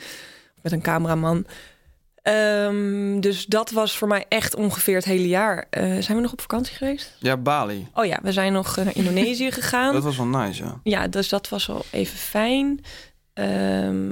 met 0.61 0.71
een 0.71 0.81
cameraman. 0.81 1.45
Ehm, 2.21 3.19
dus 3.19 3.45
dat 3.45 3.71
was 3.71 3.97
voor 3.97 4.07
mij 4.07 4.25
echt 4.29 4.55
ongeveer 4.55 4.95
het 4.95 5.05
hele 5.05 5.27
jaar. 5.27 5.65
Eh, 5.69 5.81
zijn 5.83 6.17
we 6.17 6.23
nog 6.23 6.31
op 6.31 6.41
vakantie 6.41 6.75
geweest? 6.75 7.15
Ja, 7.19 7.37
Bali. 7.37 7.87
Oh 7.93 8.05
ja, 8.05 8.19
we 8.21 8.31
zijn 8.31 8.53
nog 8.53 8.77
eh, 8.77 8.85
naar 8.85 8.95
Indonesië 8.95 9.51
gegaan. 9.61 9.93
Dat 9.93 10.03
was 10.03 10.17
wel 10.17 10.25
nice, 10.25 10.63
ja. 10.63 10.79
Ja, 10.83 11.07
dus 11.07 11.29
dat 11.29 11.49
was 11.49 11.65
wel 11.65 11.85
even 11.91 12.17
fijn. 12.17 12.79
Ehm, 13.33 14.09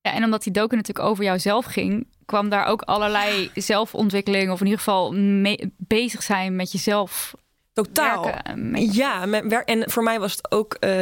Ja, 0.00 0.12
en 0.12 0.24
omdat 0.24 0.42
die 0.42 0.52
docu 0.52 0.76
natuurlijk 0.76 1.06
over 1.06 1.24
jouzelf 1.24 1.64
ging, 1.64 2.06
kwam 2.26 2.48
daar 2.48 2.66
ook 2.66 2.82
allerlei 2.82 3.50
zelfontwikkeling, 3.54 4.50
of 4.50 4.58
in 4.60 4.66
ieder 4.66 4.80
geval 4.80 5.12
mee- 5.12 5.72
bezig 5.76 6.22
zijn 6.22 6.56
met 6.56 6.72
jezelf. 6.72 7.34
totaal. 7.72 8.24
werken, 8.24 8.92
Ja, 8.92 9.26
en 9.64 9.90
voor 9.90 10.02
mij 10.02 10.20
was 10.20 10.32
het 10.32 10.52
ook 10.52 10.74
eh, 10.74 10.92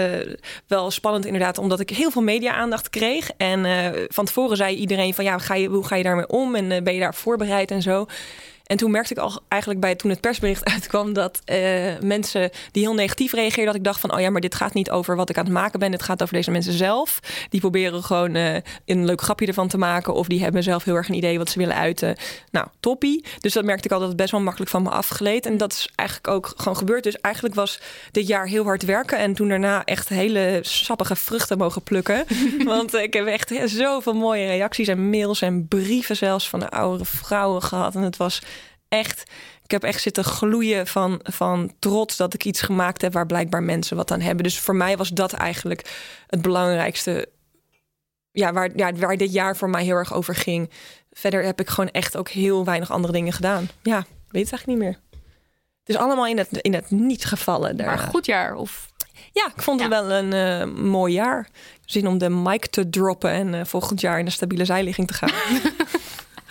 wel 0.67 0.91
spannend 0.91 1.25
inderdaad, 1.25 1.59
omdat 1.59 1.81
ik 1.81 1.91
heel 1.91 2.11
veel 2.11 2.23
media-aandacht 2.23 2.91
kreeg. 2.91 3.31
En 3.37 3.65
eh, 3.65 4.05
van 4.09 4.25
tevoren 4.25 4.57
zei 4.57 4.77
iedereen 4.77 5.15
van 5.15 5.25
ja, 5.25 5.39
ga 5.39 5.55
je, 5.55 5.69
hoe 5.69 5.87
ga 5.87 5.97
je 5.97 6.03
daarmee 6.03 6.29
om 6.29 6.55
en 6.55 6.73
eh, 6.73 6.83
ben 6.83 6.95
je 6.95 7.01
daar 7.01 7.15
voorbereid 7.15 7.71
en 7.71 7.83
zo. 7.83 8.07
En 8.73 8.79
toen 8.79 8.91
merkte 8.91 9.15
ik 9.15 9.21
al 9.21 9.41
eigenlijk 9.49 9.81
bij 9.81 9.95
toen 9.95 10.11
het 10.11 10.21
persbericht 10.21 10.65
uitkwam 10.75 11.13
dat 11.13 11.41
eh, 11.45 11.99
mensen 12.01 12.51
die 12.71 12.83
heel 12.83 12.95
negatief 12.95 13.33
reageerden, 13.33 13.67
dat 13.67 13.75
ik 13.75 13.85
dacht 13.85 14.01
van 14.01 14.15
oh 14.15 14.21
ja, 14.21 14.31
maar 14.31 14.41
dit 14.41 14.55
gaat 14.55 14.75
niet 14.75 14.91
over 14.91 15.17
wat 15.17 15.31
ik 15.31 15.39
aan 15.39 15.45
het 15.45 15.53
maken 15.53 15.79
ben, 15.79 15.93
het 15.93 16.03
gaat 16.03 16.23
over 16.23 16.35
deze 16.35 16.51
mensen 16.51 16.73
zelf. 16.73 17.21
Die 17.49 17.61
proberen 17.61 18.03
gewoon 18.03 18.35
eh, 18.35 18.55
een 18.85 19.05
leuk 19.05 19.21
grapje 19.21 19.47
ervan 19.47 19.69
te 19.69 19.79
maken 19.79 20.15
of 20.15 20.27
die 20.27 20.43
hebben 20.43 20.63
zelf 20.63 20.85
heel 20.85 20.95
erg 20.95 21.09
een 21.09 21.15
idee 21.15 21.39
wat 21.39 21.51
ze 21.51 21.59
willen 21.59 21.77
uiten. 21.77 22.17
Nou, 22.51 22.67
toppie. 22.81 23.25
Dus 23.41 23.53
dat 23.53 23.65
merkte 23.65 23.85
ik 23.85 23.93
al 23.93 23.99
dat 23.99 24.09
het 24.09 24.17
best 24.17 24.31
wel 24.31 24.41
makkelijk 24.41 24.71
van 24.71 24.83
me 24.83 24.91
afgeleed. 24.91 25.47
En 25.47 25.57
dat 25.57 25.73
is 25.73 25.89
eigenlijk 25.95 26.29
ook 26.29 26.53
gewoon 26.57 26.77
gebeurd. 26.77 27.05
Dus 27.05 27.17
eigenlijk 27.21 27.55
was 27.55 27.81
dit 28.11 28.27
jaar 28.27 28.47
heel 28.47 28.65
hard 28.65 28.85
werken. 28.85 29.19
En 29.19 29.35
toen 29.35 29.49
daarna 29.49 29.85
echt 29.85 30.09
hele 30.09 30.59
sappige 30.63 31.17
vruchten 31.17 31.59
mogen 31.59 31.83
plukken. 31.83 32.25
Want 32.65 32.95
ik 32.95 33.13
heb 33.13 33.27
echt 33.27 33.53
zoveel 33.65 34.15
mooie 34.15 34.47
reacties 34.47 34.89
en 34.89 35.11
mails 35.11 35.43
en 35.43 35.69
brieven 35.69 36.17
zelfs 36.17 36.49
van 36.49 36.61
de 36.61 36.71
oudere 36.71 37.05
vrouwen 37.05 37.63
gehad. 37.63 37.95
En 37.95 38.03
het 38.03 38.17
was 38.17 38.41
echt... 38.93 39.23
Ik 39.63 39.71
heb 39.71 39.83
echt 39.83 40.03
zitten 40.03 40.25
gloeien 40.25 40.87
van, 40.87 41.21
van 41.23 41.73
trots 41.79 42.17
dat 42.17 42.35
ik 42.35 42.45
iets 42.45 42.61
gemaakt 42.61 43.03
heb... 43.03 43.13
waar 43.13 43.27
blijkbaar 43.27 43.63
mensen 43.63 43.97
wat 43.97 44.11
aan 44.11 44.21
hebben. 44.21 44.45
Dus 44.45 44.59
voor 44.59 44.77
mij 44.77 44.97
was 44.97 45.09
dat 45.09 45.33
eigenlijk 45.33 45.91
het 46.27 46.43
belangrijkste... 46.43 47.29
Ja, 48.33 48.53
waar, 48.53 48.71
ja, 48.77 48.93
waar 48.93 49.17
dit 49.17 49.33
jaar 49.33 49.57
voor 49.57 49.71
mij 49.71 49.85
heel 49.85 49.97
erg 49.97 50.15
over 50.15 50.35
ging. 50.35 50.71
Verder 51.11 51.45
heb 51.45 51.61
ik 51.61 51.69
gewoon 51.69 51.91
echt 51.91 52.17
ook 52.17 52.29
heel 52.29 52.65
weinig 52.65 52.91
andere 52.91 53.13
dingen 53.13 53.33
gedaan. 53.33 53.69
Ja, 53.83 54.05
weet 54.29 54.51
het 54.51 54.53
eigenlijk 54.53 54.67
niet 54.67 54.79
meer. 54.79 54.99
Het 55.85 55.89
is 55.89 55.97
allemaal 55.97 56.27
in 56.27 56.39
het, 56.39 56.49
in 56.51 56.75
het 56.75 56.91
niet 56.91 57.25
gevallen. 57.25 57.77
Maar 57.77 57.87
daarna. 57.87 58.07
goed 58.07 58.27
jaar. 58.27 58.55
Of 58.55 58.89
Ja, 59.33 59.53
ik 59.57 59.63
vond 59.63 59.81
het 59.81 59.89
wel 59.89 60.11
een 60.11 60.33
eh, 60.33 60.77
mooi 60.77 61.13
jaar. 61.13 61.49
Zin 61.85 62.07
om 62.07 62.19
de 62.19 62.29
mic 62.29 62.67
te 62.67 62.91
droppen 62.91 63.31
en 63.31 63.55
eh, 63.55 63.65
volgend 63.65 64.01
jaar 64.01 64.19
in 64.19 64.27
een 64.27 64.33
stabiele 64.33 64.65
zijligging 64.65 65.07
te 65.07 65.15
gaan. 65.15 65.31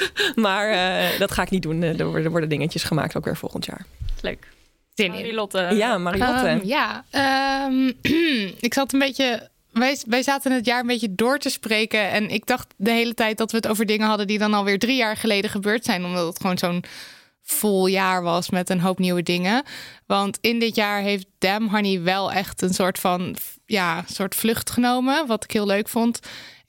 maar 0.36 0.70
eh, 0.70 1.20
dat 1.20 1.32
ga 1.32 1.42
ik 1.42 1.50
niet 1.50 1.62
doen. 1.62 1.84
Eh, 1.84 2.00
Er 2.00 2.06
worden, 2.06 2.24
er 2.24 2.32
worden 2.32 2.50
dingetjes 2.50 2.84
gemaakt 2.84 3.18
ook 3.18 3.26
weer 3.26 3.38
volgend 3.38 3.66
jaar. 3.66 3.86
Leuk. 4.22 4.48
Zin 4.94 5.06
in. 5.06 5.12
Marilotte. 5.12 5.70
ja, 5.74 5.98
Mariotte. 5.98 6.48
Ehm, 6.48 6.60
ja, 6.64 7.06
ehm, 7.10 7.92
ik 8.68 8.74
zat 8.74 8.94
een 8.94 9.00
beetje. 9.00 9.50
Wij, 9.72 9.98
wij 10.08 10.24
zaten 10.24 10.52
het 10.52 10.66
jaar 10.66 10.80
een 10.80 10.88
beetje 10.88 11.16
door 11.16 11.38
te 11.38 11.50
spreken. 11.50 12.10
En 12.10 12.30
ik 12.30 12.46
dacht 12.46 12.74
de 12.78 12.92
hele 12.92 13.14
tijd 13.14 13.38
dat 13.38 13.52
we 13.52 13.58
het 13.58 13.68
over 13.68 13.86
dingen 13.86 14.08
hadden 14.08 14.28
die 14.28 14.38
dan 14.40 14.54
alweer 14.54 14.80
drie 14.80 14.96
jaar 14.98 15.18
geleden 15.18 15.50
gebeurd 15.50 15.86
zijn. 15.86 16.06
Omdat 16.06 16.28
het 16.28 16.42
gewoon 16.42 16.58
zo'n 16.58 16.84
vol 17.44 17.88
jaar 17.88 18.24
was 18.24 18.50
met 18.50 18.70
een 18.70 18.80
hoop 18.80 19.00
nieuwe 19.00 19.24
dingen. 19.24 19.64
Want 20.06 20.38
in 20.42 20.60
dit 20.60 20.76
jaar 20.76 21.02
heeft 21.02 21.26
Damn 21.38 21.70
Honey 21.70 22.02
wel 22.02 22.32
echt 22.32 22.62
een 22.62 22.74
soort 22.74 23.00
van 23.00 23.36
ja, 23.66 24.04
soort 24.12 24.36
vlucht 24.36 24.70
genomen. 24.70 25.28
Wat 25.28 25.44
ik 25.44 25.52
heel 25.52 25.66
leuk 25.66 25.90
vond. 25.90 26.20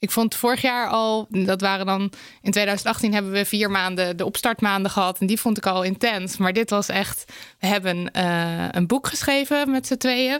Ik 0.03 0.11
vond 0.11 0.35
vorig 0.35 0.61
jaar 0.61 0.87
al, 0.87 1.27
dat 1.29 1.61
waren 1.61 1.85
dan 1.85 2.01
in 2.41 2.51
2018 2.51 3.13
hebben 3.13 3.31
we 3.31 3.45
vier 3.45 3.71
maanden 3.71 4.17
de 4.17 4.25
opstartmaanden 4.25 4.91
gehad. 4.91 5.19
En 5.19 5.27
die 5.27 5.39
vond 5.39 5.57
ik 5.57 5.65
al 5.65 5.83
intens. 5.83 6.37
Maar 6.37 6.53
dit 6.53 6.69
was 6.69 6.87
echt, 6.87 7.25
we 7.59 7.67
hebben 7.67 8.11
eh, 8.11 8.67
een 8.71 8.87
boek 8.87 9.07
geschreven 9.07 9.71
met 9.71 9.87
z'n 9.87 9.97
tweeën. 9.97 10.39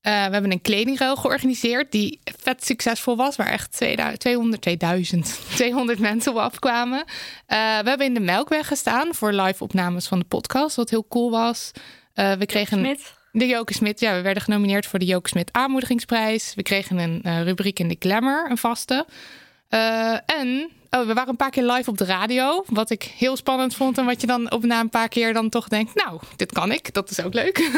Eh, 0.00 0.24
we 0.24 0.32
hebben 0.32 0.52
een 0.52 0.60
kledingruil 0.60 1.16
georganiseerd 1.16 1.92
die 1.92 2.20
vet 2.24 2.64
succesvol 2.64 3.16
was, 3.16 3.36
waar 3.36 3.46
echt 3.46 3.72
2000, 3.72 4.20
200, 4.20 4.62
2000, 4.62 5.40
200 5.54 5.98
mensen 5.98 6.32
op 6.32 6.38
afkwamen. 6.38 7.04
Eh, 7.46 7.56
we 7.56 7.88
hebben 7.88 8.06
in 8.06 8.14
de 8.14 8.20
Melkweg 8.20 8.66
gestaan 8.66 9.14
voor 9.14 9.32
live 9.32 9.64
opnames 9.64 10.06
van 10.06 10.18
de 10.18 10.24
podcast, 10.24 10.76
wat 10.76 10.90
heel 10.90 11.06
cool 11.08 11.30
was. 11.30 11.70
We 12.14 12.46
kregen 12.46 12.78
Smit. 12.78 13.21
De 13.32 13.46
Joke 13.46 13.74
Smit, 13.74 14.00
ja, 14.00 14.14
we 14.14 14.20
werden 14.20 14.42
genomineerd 14.42 14.86
voor 14.86 14.98
de 14.98 15.04
Joke 15.04 15.28
Smit 15.28 15.52
aanmoedigingsprijs. 15.52 16.54
We 16.54 16.62
kregen 16.62 16.98
een 16.98 17.22
eh, 17.22 17.42
rubriek 17.42 17.78
in 17.78 17.88
de 17.88 17.96
Glamour, 17.98 18.50
een 18.50 18.58
vaste. 18.58 19.06
Eh, 19.68 20.12
en 20.26 20.70
oh, 20.90 21.06
we 21.06 21.12
waren 21.12 21.28
een 21.28 21.36
paar 21.36 21.50
keer 21.50 21.62
live 21.62 21.90
op 21.90 21.98
de 21.98 22.04
radio, 22.04 22.64
wat 22.66 22.90
ik 22.90 23.02
heel 23.02 23.36
spannend 23.36 23.74
vond. 23.74 23.98
En 23.98 24.04
wat 24.04 24.20
je 24.20 24.26
dan 24.26 24.50
op 24.50 24.64
na 24.64 24.80
een 24.80 24.88
paar 24.88 25.08
keer 25.08 25.32
dan 25.32 25.48
toch 25.48 25.68
denkt, 25.68 25.94
nou, 25.94 26.20
dit 26.36 26.52
kan 26.52 26.72
ik, 26.72 26.94
dat 26.94 27.10
is 27.10 27.22
ook 27.22 27.34
leuk. 27.34 27.60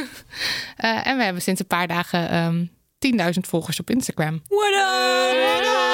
Eh, 0.76 1.06
en 1.06 1.16
we 1.16 1.22
hebben 1.24 1.42
sinds 1.42 1.60
een 1.60 1.66
paar 1.66 1.86
dagen 1.86 2.28
ehm 2.28 2.64
10.000 3.32 3.40
volgers 3.40 3.80
op 3.80 3.90
Instagram. 3.90 4.42
What 4.48 4.72
up? 4.72 5.84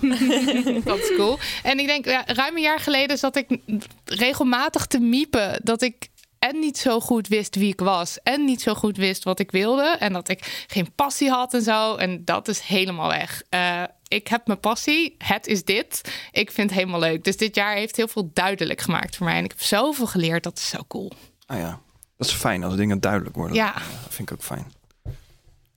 Dat 0.84 0.98
is 0.98 1.12
cool. 1.16 1.38
En 1.62 1.78
ik 1.78 1.86
denk, 1.86 2.04
ja, 2.04 2.22
ruim 2.26 2.56
een 2.56 2.62
jaar 2.62 2.80
geleden 2.80 3.18
zat 3.18 3.36
ik 3.36 3.58
regelmatig 4.04 4.86
te 4.86 4.98
miepen 4.98 5.60
dat 5.62 5.82
ik 5.82 6.08
en 6.40 6.58
niet 6.58 6.78
zo 6.78 7.00
goed 7.00 7.28
wist 7.28 7.54
wie 7.54 7.72
ik 7.72 7.80
was 7.80 8.18
en 8.22 8.44
niet 8.44 8.62
zo 8.62 8.74
goed 8.74 8.96
wist 8.96 9.24
wat 9.24 9.38
ik 9.38 9.50
wilde 9.50 9.96
en 9.98 10.12
dat 10.12 10.28
ik 10.28 10.64
geen 10.66 10.92
passie 10.94 11.30
had 11.30 11.54
en 11.54 11.62
zo. 11.62 11.94
En 11.96 12.24
dat 12.24 12.48
is 12.48 12.60
helemaal 12.60 13.08
weg. 13.08 13.42
Eh, 13.48 13.82
ik 14.08 14.28
heb 14.28 14.46
mijn 14.46 14.60
passie, 14.60 15.14
het 15.18 15.46
is 15.46 15.64
dit. 15.64 16.00
Ik 16.32 16.50
vind 16.50 16.70
het 16.70 16.78
helemaal 16.78 17.00
leuk. 17.00 17.24
Dus 17.24 17.36
dit 17.36 17.54
jaar 17.54 17.74
heeft 17.74 17.96
heel 17.96 18.08
veel 18.08 18.30
duidelijk 18.32 18.80
gemaakt 18.80 19.16
voor 19.16 19.26
mij 19.26 19.36
en 19.36 19.44
ik 19.44 19.50
heb 19.50 19.62
zoveel 19.62 20.06
geleerd. 20.06 20.42
Dat 20.42 20.58
is 20.58 20.68
zo 20.68 20.78
cool. 20.88 21.12
Ah 21.46 21.58
ja, 21.58 21.80
dat 22.16 22.26
is 22.26 22.32
fijn 22.32 22.64
als 22.64 22.76
dingen 22.76 23.00
duidelijk 23.00 23.36
worden. 23.36 23.56
Ja. 23.56 23.72
dat 23.72 24.14
vind 24.14 24.30
ik 24.30 24.36
ook 24.36 24.44
fijn. 24.44 24.72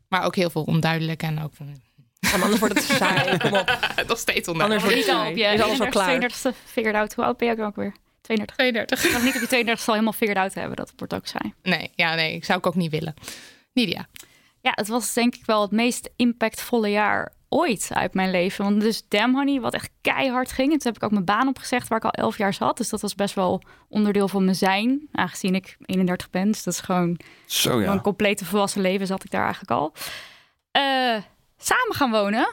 Maar 0.08 0.24
ook 0.24 0.36
heel 0.36 0.50
veel 0.50 0.64
onduidelijk 0.64 1.24
en 1.24 1.44
ook 1.44 1.52
Ja, 2.20 2.32
maar 2.32 2.42
anders 2.42 2.60
wordt 2.60 2.76
het 2.76 2.98
saai. 2.98 3.38
Kom 3.50 3.54
op. 3.54 3.94
nog 4.08 4.18
steeds 4.18 4.48
Anders 4.48 4.48
onduidelijk. 4.48 4.82
wordt 4.82 4.96
het 4.96 5.06
saai. 5.06 5.36
je 5.36 5.44
Is 5.44 5.62
alles 5.62 5.80
al 5.80 5.88
klaar? 5.88 6.32
32e 6.32 6.58
figured 6.66 6.96
out. 6.96 7.14
Hoe 7.14 7.26
oud 7.26 7.38
ben 7.38 7.56
je 7.56 7.64
ook 7.64 7.76
weer? 7.76 7.94
32. 8.24 8.56
32. 8.56 9.14
Nog 9.14 9.24
niet 9.24 9.36
op 9.36 9.42
je 9.42 9.48
32 9.48 9.88
al 9.88 9.94
helemaal 9.94 10.14
figured 10.14 10.44
out 10.44 10.54
hebben. 10.54 10.76
Dat 10.76 10.94
wordt 10.96 11.14
ook 11.14 11.28
saai. 11.28 11.54
Nee, 11.64 11.92
ja, 11.96 12.16
nee, 12.16 12.46
zou 12.46 12.60
ik 12.60 12.68
ook 12.68 12.76
niet 12.76 12.92
willen. 12.92 13.14
Nidia. 13.74 14.08
Ja, 14.62 14.72
het 14.76 14.88
was 14.88 15.14
denk 15.14 15.36
ik 15.36 15.46
wel 15.46 15.62
het 15.62 15.72
meest 15.72 16.10
impactvolle 16.16 16.90
jaar 16.90 17.34
ooit 17.50 17.90
uit 17.94 18.14
mijn 18.14 18.32
leven. 18.32 18.64
Want 18.64 18.82
dus 18.82 19.08
Damn 19.08 19.36
Honey, 19.36 19.60
wat 19.60 19.74
echt 19.74 19.90
keihard 20.02 20.52
ging. 20.52 20.72
En 20.72 20.78
toen 20.78 20.92
heb 20.92 20.96
ik 20.96 21.04
ook 21.04 21.12
mijn 21.12 21.26
baan 21.26 21.48
opgezegd 21.48 21.88
waar 21.88 21.98
ik 21.98 22.04
al 22.04 22.12
11 22.12 22.38
jaar 22.38 22.54
zat. 22.54 22.78
Dus 22.78 22.90
dat 22.90 23.02
was 23.02 23.16
best 23.16 23.36
wel 23.36 23.62
onderdeel 23.90 24.28
van 24.28 24.44
mijn 24.44 24.56
zijn. 24.56 25.08
Aangezien 25.12 25.56
ik 25.56 25.78
31 25.86 26.30
ben. 26.30 26.52
Dus 26.52 26.64
dat 26.64 26.74
is 26.74 26.80
gewoon 26.80 27.20
Zo 27.46 27.80
ja. 27.82 27.88
mijn 27.88 28.02
complete 28.02 28.46
volwassen 28.46 28.82
leven 28.82 29.08
zat 29.08 29.24
ik 29.24 29.32
daar 29.32 29.44
eigenlijk 29.44 29.72
al. 29.72 29.94
Eh, 30.72 31.22
samen 31.58 31.96
gaan 31.96 32.12
wonen 32.12 32.52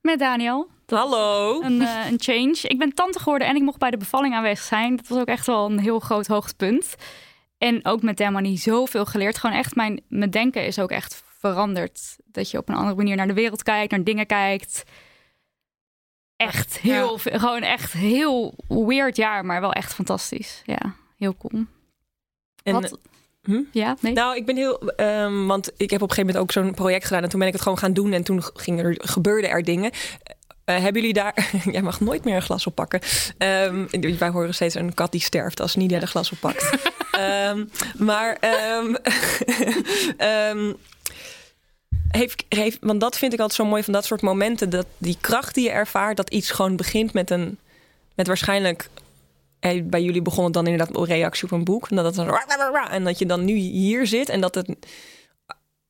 met 0.00 0.18
Daniel. 0.18 0.68
Hallo. 0.90 1.62
Een, 1.62 1.82
eh, 1.82 2.06
een 2.10 2.20
change. 2.20 2.58
Ik 2.62 2.78
ben 2.78 2.94
tante 2.94 3.18
geworden 3.18 3.48
en 3.48 3.56
ik 3.56 3.62
mocht 3.62 3.78
bij 3.78 3.90
de 3.90 3.96
bevalling 3.96 4.34
aanwezig 4.34 4.64
zijn. 4.64 4.96
Dat 4.96 5.08
was 5.08 5.18
ook 5.18 5.26
echt 5.26 5.46
wel 5.46 5.70
een 5.70 5.78
heel 5.78 5.98
groot 6.00 6.26
hoogtepunt. 6.26 6.94
En 7.58 7.84
ook 7.86 8.02
met 8.02 8.16
Damn 8.16 8.34
Honey 8.34 8.56
zoveel 8.56 9.04
geleerd. 9.06 9.38
Gewoon 9.38 9.56
echt, 9.56 9.74
mijn, 9.74 10.00
mijn 10.08 10.30
denken 10.30 10.64
is 10.66 10.78
ook 10.78 10.90
echt 10.90 11.22
veranderd. 11.38 12.16
Dat 12.24 12.50
je 12.50 12.58
op 12.58 12.68
een 12.68 12.74
andere 12.74 12.96
manier 12.96 13.16
naar 13.16 13.26
de 13.26 13.34
wereld 13.34 13.62
kijkt, 13.62 13.90
naar 13.90 14.04
dingen 14.04 14.26
kijkt. 14.26 14.82
Echt 16.36 16.78
heel, 16.78 17.18
Ja. 17.24 17.38
gewoon 17.38 17.62
echt 17.62 17.92
heel 17.92 18.54
weird 18.68 19.16
jaar, 19.16 19.44
maar 19.44 19.60
wel 19.60 19.72
echt 19.72 19.94
fantastisch. 19.94 20.62
Ja, 20.64 20.94
heel 21.16 21.36
cool. 21.36 21.64
En, 22.62 22.72
Wat? 22.72 22.98
hm? 23.42 23.62
Ja, 23.72 23.96
nee. 24.00 24.12
Nou, 24.12 24.36
ik 24.36 24.46
ben 24.46 24.56
heel. 24.56 24.78
ehm, 24.90 25.46
want 25.46 25.70
ik 25.76 25.90
heb 25.90 26.02
op 26.02 26.08
een 26.10 26.14
gegeven 26.14 26.34
moment 26.34 26.36
ook 26.36 26.52
zo'n 26.64 26.74
project 26.74 27.04
gedaan. 27.04 27.22
En 27.22 27.28
toen 27.28 27.38
ben 27.38 27.48
ik 27.48 27.54
het 27.54 27.62
gewoon 27.62 27.78
gaan 27.78 27.92
doen. 27.92 28.12
En 28.12 28.24
toen 28.24 28.42
ging 28.54 28.80
er, 28.80 28.94
gebeurden 28.98 29.50
er 29.50 29.62
dingen. 29.62 29.90
Eh, 30.70 30.82
hebben 30.82 31.00
jullie 31.00 31.16
daar. 31.16 31.50
Jij 31.72 31.82
mag 31.82 32.00
nooit 32.00 32.24
meer 32.24 32.34
een 32.34 32.42
glas 32.42 32.66
oppakken. 32.66 33.00
Ehm, 33.38 33.86
wij 34.18 34.28
horen 34.28 34.54
steeds 34.54 34.74
een 34.74 34.94
kat 34.94 35.12
die 35.12 35.20
sterft 35.20 35.60
als 35.60 35.74
Nidia 35.74 35.98
de 35.98 36.06
glas 36.06 36.32
oppakt. 36.32 36.70
Ehm, 37.10 37.64
maar. 37.98 38.36
ehm, 40.16 40.72
heeft, 42.08 42.44
heeft, 42.48 42.78
want 42.80 43.00
dat 43.00 43.18
vind 43.18 43.32
ik 43.32 43.38
altijd 43.38 43.58
zo 43.60 43.66
mooi 43.66 43.82
van 43.82 43.92
dat 43.92 44.04
soort 44.04 44.22
momenten. 44.22 44.70
Dat 44.70 44.86
die 44.98 45.16
kracht 45.20 45.54
die 45.54 45.64
je 45.64 45.70
ervaart, 45.70 46.16
dat 46.16 46.30
iets 46.30 46.50
gewoon 46.50 46.76
begint 46.76 47.12
met 47.12 47.30
een. 47.30 47.58
Met 48.14 48.26
waarschijnlijk 48.26 48.88
bij 49.82 50.02
jullie 50.02 50.22
begon 50.22 50.44
het 50.44 50.52
dan 50.52 50.66
inderdaad 50.66 50.96
een 50.96 51.04
reactie 51.04 51.44
op 51.44 51.50
een 51.50 51.64
boek. 51.64 51.88
En 51.88 51.96
dat, 51.96 52.04
het 52.04 52.14
dan, 52.14 52.28
en 52.90 53.04
dat 53.04 53.18
je 53.18 53.26
dan 53.26 53.44
nu 53.44 53.54
hier 53.54 54.06
zit 54.06 54.28
en 54.28 54.40
dat 54.40 54.54
het, 54.54 54.68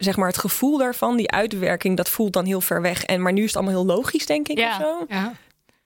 zeg 0.01 0.17
maar, 0.17 0.29
het 0.29 0.39
gevoel 0.39 0.79
daarvan, 0.79 1.17
die 1.17 1.31
uitwerking, 1.31 1.97
dat 1.97 2.09
voelt 2.09 2.33
dan 2.33 2.45
heel 2.45 2.61
ver 2.61 2.83
weg. 2.83 3.05
En, 3.05 3.23
maar 3.23 3.33
nu 3.33 3.43
is 3.43 3.47
het 3.47 3.57
allemaal 3.57 3.75
heel 3.75 3.95
logisch, 3.95 4.27
denk 4.27 4.49
ik. 4.49 4.59
Ja. 4.59 4.71
Of 4.71 4.83
zo. 4.83 5.05
Ja. 5.09 5.33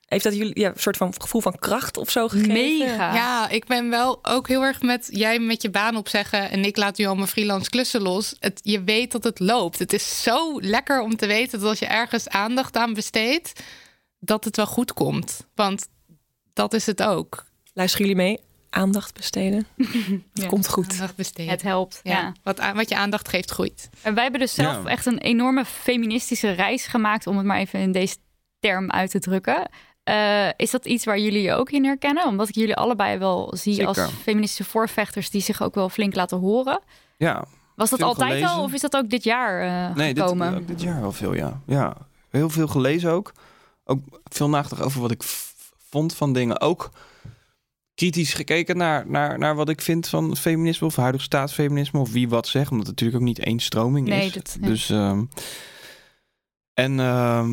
Heeft 0.07 0.25
dat 0.25 0.37
jullie 0.37 0.61
ja, 0.61 0.69
een 0.69 0.81
soort 0.81 0.97
van 0.97 1.15
gevoel 1.19 1.41
van 1.41 1.59
kracht 1.59 1.97
of 1.97 2.11
zo 2.11 2.29
gegeven? 2.29 2.53
Mega. 2.53 3.15
Ja, 3.15 3.49
ik 3.49 3.67
ben 3.67 3.91
wel 3.91 4.19
ook 4.23 4.49
heel 4.49 4.63
erg 4.63 4.83
met 4.83 5.09
jij 5.11 5.39
met 5.39 5.63
je 5.63 5.71
baan 5.71 5.97
opzeggen 5.97 6.51
en 6.51 6.65
ik 6.65 6.77
laat 6.77 6.99
nu 6.99 7.05
al 7.05 7.15
mijn 7.15 7.29
freelance 7.29 7.71
klussen 7.71 8.03
los. 8.03 8.35
Het, 8.39 8.61
je 8.63 8.83
weet 8.83 9.13
dat 9.13 9.25
het 9.25 9.39
loopt. 9.39 9.79
Het 9.79 9.93
is 9.93 10.23
zo 10.23 10.61
lekker 10.61 11.01
om 11.01 11.17
te 11.17 11.27
weten 11.27 11.61
dat 11.61 11.69
als 11.69 11.79
je 11.79 11.87
ergens 11.87 12.29
aandacht 12.29 12.77
aan 12.77 12.95
besteedt, 12.95 13.63
dat 14.19 14.45
het 14.45 14.57
wel 14.57 14.67
goed 14.67 14.93
komt. 14.93 15.47
Want 15.55 15.89
dat 16.53 16.75
is 16.75 16.87
het 16.87 17.03
ook. 17.03 17.45
Luisteren 17.73 18.07
jullie 18.07 18.23
mee? 18.23 18.41
Aandacht 18.75 19.15
besteden. 19.15 19.67
Het 19.77 20.21
Ja. 20.33 20.47
komt 20.47 20.69
goed. 20.69 20.93
Aandacht 20.93 21.17
besteden. 21.17 21.51
Het 21.51 21.63
helpt. 21.63 22.01
ja. 22.03 22.13
ja. 22.13 22.33
Wat, 22.43 22.73
wat 22.75 22.89
je 22.89 22.97
aandacht 22.97 23.29
geeft, 23.29 23.51
groeit. 23.51 23.89
En 24.03 24.15
wij 24.15 24.23
hebben 24.23 24.41
dus 24.41 24.55
zelf 24.55 24.83
Ja. 24.85 24.89
echt 24.91 25.07
een 25.07 25.19
enorme 25.19 25.65
feministische 25.65 26.51
reis 26.51 26.87
gemaakt, 26.87 27.27
om 27.27 27.37
het 27.37 27.47
maar 27.47 27.59
even 27.59 27.81
in 27.81 27.93
deze 27.93 28.17
term 28.61 28.91
uit 28.91 29.11
te 29.11 29.19
drukken. 29.19 29.69
Eh, 30.05 30.49
is 30.57 30.71
dat 30.71 30.87
iets 30.87 31.05
waar 31.05 31.19
jullie 31.19 31.43
je 31.43 31.53
ook 31.53 31.71
in 31.71 31.85
herkennen? 31.85 32.27
Omdat 32.27 32.49
ik 32.49 32.55
jullie 32.55 32.77
allebei 32.77 33.19
wel 33.19 33.53
zie 33.57 33.75
Zeker. 33.75 33.89
als 33.89 34.13
feministische 34.23 34.65
voorvechters 34.65 35.31
die 35.31 35.41
zich 35.43 35.63
ook 35.63 35.75
wel 35.75 35.89
flink 35.89 36.15
laten 36.15 36.39
horen. 36.39 36.81
Ja, 37.17 37.45
Was 37.75 37.91
dat 37.91 37.99
Veel 37.99 38.09
altijd 38.09 38.29
gelezen. 38.33 38.49
al 38.51 38.63
of 38.63 38.73
is 38.73 38.81
dat 38.81 38.97
ook 38.97 39.11
dit 39.11 39.25
jaar 39.25 39.61
eh, 39.91 39.97
nee, 39.97 40.15
dit, 40.15 40.23
gekomen? 40.23 40.55
ook 40.57 40.67
dit 40.67 40.83
jaar 40.83 41.01
wel 41.01 41.13
veel, 41.13 41.35
ja. 41.35 41.61
Ja, 41.67 41.97
heel 42.31 42.51
veel 42.51 42.67
gelezen 42.67 43.11
ook. 43.11 43.33
Ook 43.85 44.01
veel 44.25 44.49
nagedacht 44.49 44.83
over 44.83 45.01
wat 45.01 45.11
ik 45.11 45.23
vond 45.91 46.15
van 46.15 46.33
dingen. 46.33 46.61
Ook 46.61 46.91
kritisch 47.95 48.35
gekeken 48.35 48.77
naar, 48.77 49.05
naar, 49.11 49.39
naar 49.39 49.55
wat 49.55 49.69
ik 49.69 49.81
vind 49.81 50.09
van 50.09 50.37
feminisme 50.37 50.87
of 50.87 50.97
huidig 50.97 51.23
staatsfeminisme 51.23 52.01
of 52.01 52.13
wie 52.13 52.29
wat 52.29 52.47
zegt. 52.49 52.71
Omdat 52.71 52.87
het 52.87 52.95
natuurlijk 53.01 53.23
ook 53.23 53.29
niet 53.29 53.39
één 53.47 53.59
stroming 53.61 54.09
Nee, 54.09 54.27
is. 54.27 54.33
dat-. 54.33 54.57
Dus, 54.61 54.91
ehm, 54.91 55.25
en 56.75 57.01
ehm, 57.01 57.53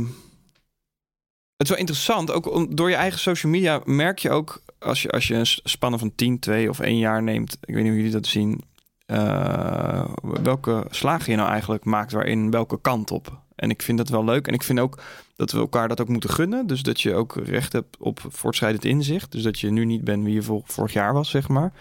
het 1.58 1.64
is 1.64 1.70
wel 1.70 1.78
interessant, 1.78 2.32
ook 2.32 2.52
om, 2.52 2.76
door 2.76 2.89
je 2.89 2.96
eigen 2.96 3.20
social 3.20 3.52
media 3.52 3.82
merk 3.86 4.20
je 4.20 4.30
ook, 4.30 4.64
als 4.80 5.02
je, 5.02 5.10
als 5.12 5.28
je 5.28 5.36
een 5.36 5.46
s- 5.46 5.62
spannen 5.64 6.00
van 6.00 6.16
10, 6.16 6.39
2 6.39 6.70
of 6.70 6.80
1 6.80 6.98
jaar 6.98 7.24
neemt, 7.24 7.58
ik 7.62 7.74
weet 7.74 7.84
niet 7.84 7.92
hoe 7.92 7.96
jullie 8.02 8.12
dat 8.14 8.28
zien, 8.28 8.62
eh, 9.06 10.06
welke 10.22 10.86
slagen 10.89 11.32
je 11.32 11.38
nou 11.38 11.50
eigenlijk 11.50 11.86
maakt, 11.86 12.12
waarin 12.12 12.52
welke 12.52 12.82
kant 12.82 13.12
op. 13.12 13.39
En 13.62 13.70
ik 13.70 13.82
vind 13.82 13.97
dat 13.97 14.09
wel 14.09 14.24
leuk. 14.24 14.47
En 14.47 14.53
ik 14.53 14.64
vind 14.64 14.80
ook 14.80 14.99
dat 15.36 15.51
we 15.51 15.57
elkaar 15.59 15.88
dat 15.88 16.01
ook 16.01 16.07
moeten 16.07 16.30
gunnen. 16.30 16.68
Dus 16.68 16.82
dat 16.84 17.01
je 17.01 17.14
ook 17.16 17.36
recht 17.43 17.74
hebt 17.74 17.97
op 17.99 18.20
voortschrijdend 18.30 18.86
inzicht. 18.86 19.32
Dus 19.32 19.43
dat 19.43 19.59
je 19.59 19.72
nu 19.72 19.86
niet 19.86 20.03
bent 20.03 20.24
wie 20.24 20.34
je 20.34 20.41
vor- 20.41 20.62
vorig 20.66 20.93
jaar 20.93 21.14
was, 21.14 21.30
zeg 21.30 21.47
maar. 21.47 21.72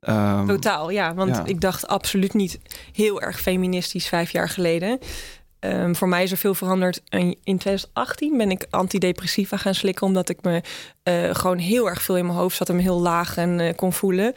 Ehm, 0.00 0.46
Totaal, 0.46 0.90
ja. 0.90 1.14
Want 1.14 1.36
Ja. 1.36 1.44
ik 1.44 1.60
dacht 1.60 1.86
absoluut 1.86 2.34
niet 2.34 2.58
heel 2.92 3.20
erg 3.22 3.40
feministisch 3.40 4.08
vijf 4.08 4.30
jaar 4.30 4.48
geleden. 4.48 4.98
Ehm, 5.58 5.94
voor 5.94 6.08
mij 6.08 6.22
is 6.22 6.30
er 6.30 6.36
veel 6.36 6.54
veranderd. 6.54 7.02
En 7.08 7.36
in 7.44 7.58
2018 7.58 8.36
ben 8.38 8.50
ik 8.50 8.66
antidepressiva 8.70 9.56
gaan 9.56 9.74
slikken... 9.74 10.06
omdat 10.06 10.28
ik 10.28 10.42
me 10.42 10.62
eh, 11.02 11.34
gewoon 11.34 11.58
heel 11.58 11.88
erg 11.88 12.02
veel 12.02 12.16
in 12.16 12.26
mijn 12.26 12.38
hoofd 12.38 12.56
zat... 12.56 12.68
en 12.68 12.76
me 12.76 12.82
heel 12.82 13.00
laag 13.00 13.36
en 13.36 13.60
eh, 13.60 13.74
kon 13.76 13.92
voelen. 13.92 14.32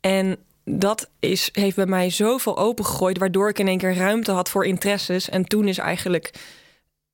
En 0.00 0.36
dat 0.70 1.08
is, 1.20 1.48
heeft 1.52 1.76
bij 1.76 1.86
mij 1.86 2.10
zoveel 2.10 2.58
opengegooid, 2.58 3.18
waardoor 3.18 3.48
ik 3.48 3.58
in 3.58 3.68
één 3.68 3.78
keer 3.78 3.94
ruimte 3.94 4.32
had 4.32 4.48
voor 4.48 4.66
interesses. 4.66 5.28
En 5.28 5.44
toen 5.44 5.68
is 5.68 5.78
eigenlijk 5.78 6.32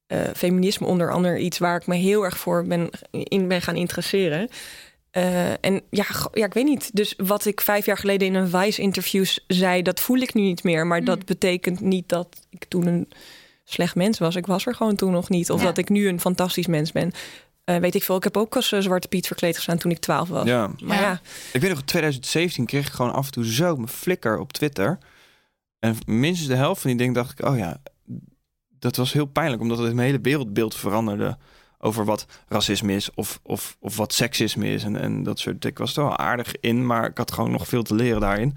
eh, 0.06 0.20
feminisme 0.36 0.86
onder 0.86 1.12
andere 1.12 1.38
iets 1.38 1.58
waar 1.58 1.76
ik 1.76 1.86
me 1.86 1.94
heel 1.94 2.24
erg 2.24 2.38
voor 2.38 2.64
ben, 2.66 2.90
in 3.10 3.48
ben 3.48 3.62
gaan 3.62 3.76
interesseren. 3.76 4.48
Eh, 5.10 5.50
en 5.50 5.82
ja, 5.90 6.04
ja, 6.32 6.46
ik 6.46 6.54
weet 6.54 6.64
niet. 6.64 6.90
Dus 6.96 7.14
wat 7.16 7.44
ik 7.44 7.60
vijf 7.60 7.86
jaar 7.86 7.98
geleden 7.98 8.26
in 8.26 8.34
een 8.34 8.48
Vice-interview 8.48 9.24
zei, 9.46 9.82
dat 9.82 10.00
voel 10.00 10.18
ik 10.18 10.34
nu 10.34 10.42
niet 10.42 10.64
meer. 10.64 10.86
Maar 10.86 11.04
dat 11.04 11.24
betekent 11.24 11.80
niet 11.80 12.08
dat 12.08 12.28
ik 12.50 12.64
toen 12.64 12.86
een 12.86 13.08
slecht 13.64 13.94
mens 13.94 14.18
was. 14.18 14.36
Ik 14.36 14.46
was 14.46 14.66
er 14.66 14.74
gewoon 14.74 14.96
toen 14.96 15.12
nog 15.12 15.28
niet. 15.28 15.50
Of 15.50 15.60
Ja. 15.60 15.66
dat 15.66 15.78
ik 15.78 15.88
nu 15.88 16.08
een 16.08 16.20
fantastisch 16.20 16.66
mens 16.66 16.92
ben. 16.92 17.12
Eh, 17.64 17.76
weet 17.76 17.94
ik 17.94 18.02
veel. 18.02 18.16
Ik 18.16 18.24
heb 18.24 18.36
ook 18.36 18.56
als 18.56 18.72
eh, 18.72 18.80
Zwarte 18.80 19.08
Piet 19.08 19.26
verkleed 19.26 19.56
gestaan 19.56 19.78
toen 19.78 19.90
ik 19.90 19.98
twaalf 19.98 20.28
was. 20.28 20.46
Ja. 20.46 20.70
Maar 20.82 21.00
ja, 21.00 21.20
Ik 21.52 21.60
weet 21.60 21.70
nog, 21.70 21.78
in 21.78 21.84
2017 21.84 22.66
kreeg 22.66 22.86
ik 22.86 22.92
gewoon 22.92 23.12
af 23.12 23.26
en 23.26 23.32
toe 23.32 23.46
zo 23.46 23.76
mijn 23.76 23.88
flikker 23.88 24.38
op 24.38 24.52
Twitter. 24.52 24.98
En 25.78 25.96
minstens 26.06 26.48
de 26.48 26.54
helft 26.54 26.80
van 26.80 26.90
die 26.90 26.98
dingen 26.98 27.14
dacht 27.14 27.38
ik, 27.38 27.46
oh 27.46 27.56
ja, 27.56 27.80
dat 28.78 28.96
was 28.96 29.12
heel 29.12 29.26
pijnlijk. 29.26 29.62
Omdat 29.62 29.78
het 29.78 29.94
mijn 29.94 30.06
hele 30.06 30.20
wereldbeeld 30.20 30.74
veranderde 30.74 31.36
over 31.78 32.04
wat 32.04 32.26
racisme 32.48 32.94
is 32.94 33.10
of, 33.14 33.40
of, 33.42 33.76
of 33.80 33.96
wat 33.96 34.12
seksisme 34.12 34.66
is. 34.68 34.84
En, 34.84 34.96
en 34.96 35.22
dat 35.22 35.38
soort 35.38 35.64
Ik 35.64 35.78
was 35.78 35.96
er 35.96 36.02
wel 36.02 36.16
aardig 36.16 36.54
in, 36.60 36.86
maar 36.86 37.08
ik 37.08 37.18
had 37.18 37.32
gewoon 37.32 37.50
nog 37.50 37.68
veel 37.68 37.82
te 37.82 37.94
leren 37.94 38.20
daarin. 38.20 38.56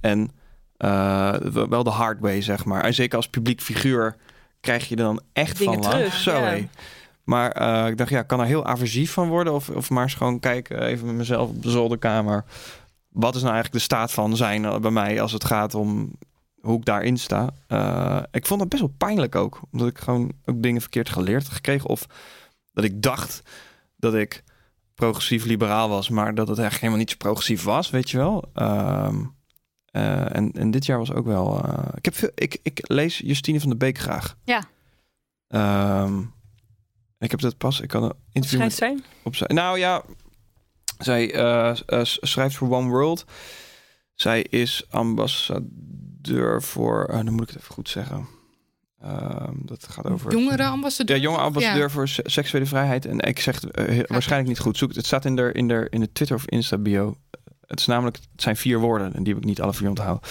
En 0.00 0.30
eh, 0.76 1.34
wel 1.68 1.82
de 1.82 1.90
hard 1.90 2.20
way, 2.20 2.42
zeg 2.42 2.64
maar. 2.64 2.84
En 2.84 2.94
zeker 2.94 3.16
als 3.16 3.28
publiek 3.28 3.60
figuur 3.60 4.16
krijg 4.60 4.88
je 4.88 4.96
er 4.96 5.02
dan 5.02 5.20
echt 5.32 5.58
Dingen 5.58 5.82
van 5.82 5.92
terug, 5.92 6.14
Zo, 6.14 6.32
ja. 6.32 6.58
Maar 7.28 7.52
eh, 7.52 7.86
ik 7.86 7.96
dacht, 7.96 8.10
ja, 8.10 8.22
kan 8.22 8.40
er 8.40 8.46
heel 8.46 8.64
aversief 8.64 9.12
van 9.12 9.28
worden. 9.28 9.52
Of, 9.52 9.68
of 9.68 9.90
maar 9.90 10.02
eens 10.02 10.14
gewoon 10.14 10.40
kijken, 10.40 10.82
even 10.82 11.06
met 11.06 11.14
mezelf 11.14 11.48
op 11.48 11.62
de 11.62 11.70
zolderkamer. 11.70 12.44
Wat 13.08 13.34
is 13.34 13.42
nou 13.42 13.54
eigenlijk 13.54 13.84
de 13.84 13.90
staat 13.94 14.12
van 14.12 14.36
zijn 14.36 14.64
eh, 14.64 14.78
bij 14.78 14.90
mij 14.90 15.20
als 15.20 15.32
het 15.32 15.44
gaat 15.44 15.74
om 15.74 16.12
hoe 16.60 16.78
ik 16.78 16.84
daarin 16.84 17.16
sta? 17.16 17.50
Eh, 17.66 18.22
ik 18.30 18.46
vond 18.46 18.60
het 18.60 18.68
best 18.68 18.82
wel 18.82 18.94
pijnlijk 18.98 19.34
ook. 19.34 19.60
Omdat 19.70 19.88
ik 19.88 19.98
gewoon 19.98 20.32
ook 20.44 20.62
dingen 20.62 20.80
verkeerd 20.80 21.08
geleerd 21.08 21.42
had 21.42 21.52
gekregen. 21.52 21.88
Of 21.88 22.06
dat 22.72 22.84
ik 22.84 23.02
dacht 23.02 23.42
dat 23.96 24.14
ik 24.14 24.44
progressief 24.94 25.44
liberaal 25.44 25.88
was. 25.88 26.08
Maar 26.08 26.34
dat 26.34 26.48
het 26.48 26.58
eigenlijk 26.58 26.80
helemaal 26.80 26.98
niet 26.98 27.10
zo 27.10 27.16
progressief 27.16 27.62
was, 27.62 27.90
weet 27.90 28.10
je 28.10 28.16
wel. 28.16 28.50
Ehm, 28.54 29.24
eh, 29.90 30.36
en, 30.36 30.52
en 30.52 30.70
dit 30.70 30.86
jaar 30.86 30.98
was 30.98 31.12
ook 31.12 31.26
wel... 31.26 31.64
eh, 31.64 31.88
ik, 31.94 32.04
heb 32.04 32.14
veel, 32.14 32.30
ik, 32.34 32.58
ik 32.62 32.78
lees 32.82 33.18
Justine 33.18 33.60
van 33.60 33.68
der 33.68 33.78
Beek 33.78 33.98
graag. 33.98 34.36
Ja. 34.44 34.62
Ehm, 35.48 36.22
ik 37.18 37.30
heb 37.30 37.40
dat 37.40 37.56
pas... 37.58 37.80
Ik 37.80 37.90
had 37.90 38.02
een 38.02 38.08
wat 38.08 38.16
interview 38.32 38.58
met, 38.68 38.78
op 39.22 39.36
zijn. 39.36 39.54
Nou 39.54 39.78
ja, 39.78 40.02
zij 40.98 41.32
eh, 41.34 41.70
eh, 41.86 42.00
schrijft 42.04 42.56
voor 42.56 42.70
One 42.74 42.88
World. 42.88 43.24
Zij 44.14 44.42
is 44.42 44.84
ambassadeur 44.90 46.62
voor. 46.62 47.04
eh, 47.04 47.14
dan 47.16 47.32
moet 47.32 47.42
ik 47.42 47.48
het 47.48 47.58
even 47.58 47.74
goed 47.74 47.88
zeggen. 47.88 48.26
Ehm, 49.00 49.52
dat 49.56 49.86
gaat 49.90 50.06
over. 50.06 50.32
Jongere 50.32 50.64
ambassadeur. 50.66 51.16
Ja, 51.16 51.22
jonge 51.22 51.38
ambassadeur 51.38 51.90
voor 51.90 52.08
se- 52.08 52.22
seksuele 52.24 52.66
vrijheid. 52.66 53.06
En 53.06 53.18
ik 53.20 53.40
zeg 53.40 53.60
het 53.60 54.08
waarschijnlijk 54.08 54.48
niet 54.48 54.58
goed. 54.58 54.76
Zoek 54.76 54.88
het. 54.88 54.96
Het 54.96 55.06
staat 55.06 55.24
in 55.24 55.36
de, 55.36 55.52
in 55.52 55.68
de, 55.68 55.86
in 55.90 56.00
de 56.00 56.12
Twitter 56.12 56.36
of 56.36 56.44
Insta 56.46 56.78
bio. 56.78 57.16
Het 57.66 57.80
is 57.80 57.86
namelijk, 57.86 58.16
het 58.16 58.42
zijn 58.42 58.56
vier 58.56 58.78
woorden 58.78 59.14
en 59.14 59.22
die 59.22 59.32
heb 59.32 59.42
ik 59.42 59.48
niet 59.48 59.60
alle 59.60 59.74
vier 59.74 59.88
onthouden. 59.88 60.28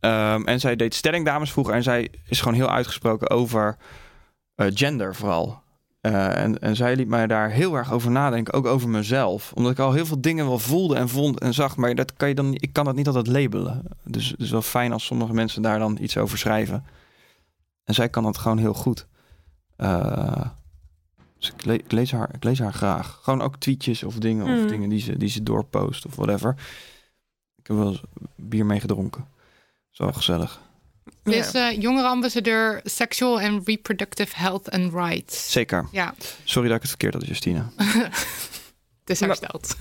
Ehm, 0.00 0.42
en 0.44 0.60
zij 0.60 0.76
deed 0.76 0.94
stellingdames 0.94 1.52
vroeger 1.52 1.74
en 1.74 1.82
zij 1.82 2.10
is 2.26 2.38
gewoon 2.38 2.54
heel 2.54 2.70
uitgesproken 2.70 3.30
over 3.30 3.76
eh, 4.54 4.66
gender 4.74 5.14
vooral. 5.14 5.61
Eh, 6.02 6.36
en, 6.42 6.58
en 6.58 6.76
zij 6.76 6.96
liet 6.96 7.08
mij 7.08 7.26
daar 7.26 7.50
heel 7.50 7.74
erg 7.76 7.92
over 7.92 8.10
nadenken, 8.10 8.52
ook 8.54 8.66
over 8.66 8.88
mezelf. 8.88 9.52
Omdat 9.54 9.72
ik 9.72 9.78
al 9.78 9.92
heel 9.92 10.06
veel 10.06 10.20
dingen 10.20 10.46
wel 10.46 10.58
voelde 10.58 10.94
en 10.96 11.08
vond 11.08 11.40
en 11.40 11.54
zag, 11.54 11.76
maar 11.76 11.94
dat 11.94 12.14
kan 12.16 12.28
je 12.28 12.34
dan, 12.34 12.54
ik 12.54 12.72
kan 12.72 12.84
dat 12.84 12.94
niet 12.94 13.06
altijd 13.06 13.26
labelen. 13.26 13.82
Dus 14.04 14.28
het 14.30 14.40
is 14.40 14.50
wel 14.50 14.62
fijn 14.62 14.92
als 14.92 15.04
sommige 15.04 15.32
mensen 15.32 15.62
daar 15.62 15.78
dan 15.78 15.98
iets 16.00 16.16
over 16.16 16.38
schrijven. 16.38 16.84
En 17.84 17.94
zij 17.94 18.08
kan 18.08 18.22
dat 18.22 18.38
gewoon 18.38 18.58
heel 18.58 18.74
goed. 18.74 19.06
Eh, 19.76 20.46
dus 21.38 21.48
ik, 21.50 21.64
le- 21.64 21.72
ik 21.74 21.92
lees 21.92 22.12
haar, 22.12 22.28
ik 22.34 22.44
lees 22.44 22.58
haar 22.58 22.72
graag. 22.74 23.18
Gewoon 23.22 23.42
ook 23.42 23.56
tweetjes 23.56 24.02
of 24.02 24.14
dingen, 24.18 24.44
of 24.44 24.60
Mm. 24.62 24.68
dingen 24.68 24.88
die 24.88 25.00
ze, 25.00 25.16
die 25.16 25.28
ze 25.28 25.42
doorpost 25.42 26.06
of 26.06 26.14
whatever. 26.16 26.54
Ik 27.56 27.66
heb 27.66 27.76
wel 27.76 27.88
eens 27.88 28.02
bier 28.36 28.66
mee 28.66 28.80
gedronken. 28.80 29.26
Zo 29.90 30.12
gezellig. 30.12 30.60
Is 31.24 31.52
eh, 31.52 31.80
jongere 31.80 32.06
ambassadeur 32.08 32.80
Sexual 32.84 33.40
and 33.40 33.66
Reproductive 33.68 34.36
Health 34.36 34.70
and 34.70 34.92
Rights. 34.92 35.52
Zeker. 35.52 35.88
Ja, 35.92 36.14
Sorry 36.44 36.66
dat 36.68 36.76
ik 36.76 36.82
het 36.82 36.90
verkeerd 36.90 37.14
had, 37.14 37.26
Justine. 37.26 37.62
het 39.00 39.10
is 39.10 39.20
hersteld. 39.20 39.76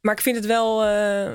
Maar 0.00 0.14
ik 0.14 0.20
vind 0.20 0.36
het 0.36 0.46
wel 0.46 0.84
eh, 0.84 1.34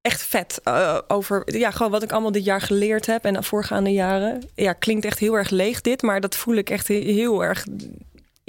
echt 0.00 0.22
vet. 0.22 0.60
eh, 0.64 0.98
over 1.08 1.56
ja, 1.58 1.70
gewoon 1.70 1.90
wat 1.92 2.02
ik 2.02 2.12
allemaal 2.12 2.32
dit 2.32 2.44
jaar 2.44 2.60
geleerd 2.60 3.06
heb 3.06 3.24
en 3.24 3.34
de 3.34 3.42
voorgaande 3.42 3.90
jaren. 3.92 4.48
Ja, 4.54 4.72
klinkt 4.72 5.04
echt 5.04 5.18
heel 5.18 5.34
erg 5.34 5.50
leeg 5.50 5.80
dit, 5.80 6.02
maar 6.02 6.20
dat 6.20 6.36
voel 6.36 6.54
ik 6.54 6.70
echt 6.70 6.88
he- 6.88 6.94
heel 7.12 7.44
erg 7.44 7.66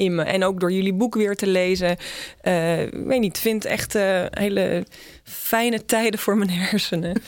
En 0.10 0.44
ook 0.44 0.60
door 0.60 0.72
jullie 0.72 0.94
boek 0.94 1.16
weer 1.16 1.36
te 1.36 1.48
lezen. 1.48 1.98
Eh, 2.42 2.82
ik 2.82 3.06
weet 3.06 3.20
niet, 3.20 3.40
vind 3.40 3.66
echt 3.66 3.96
eh, 3.96 4.26
hele 4.30 4.86
fijne 5.24 5.86
tijden 5.86 6.20
voor 6.20 6.38
mijn 6.38 6.50
hersenen. 6.50 7.16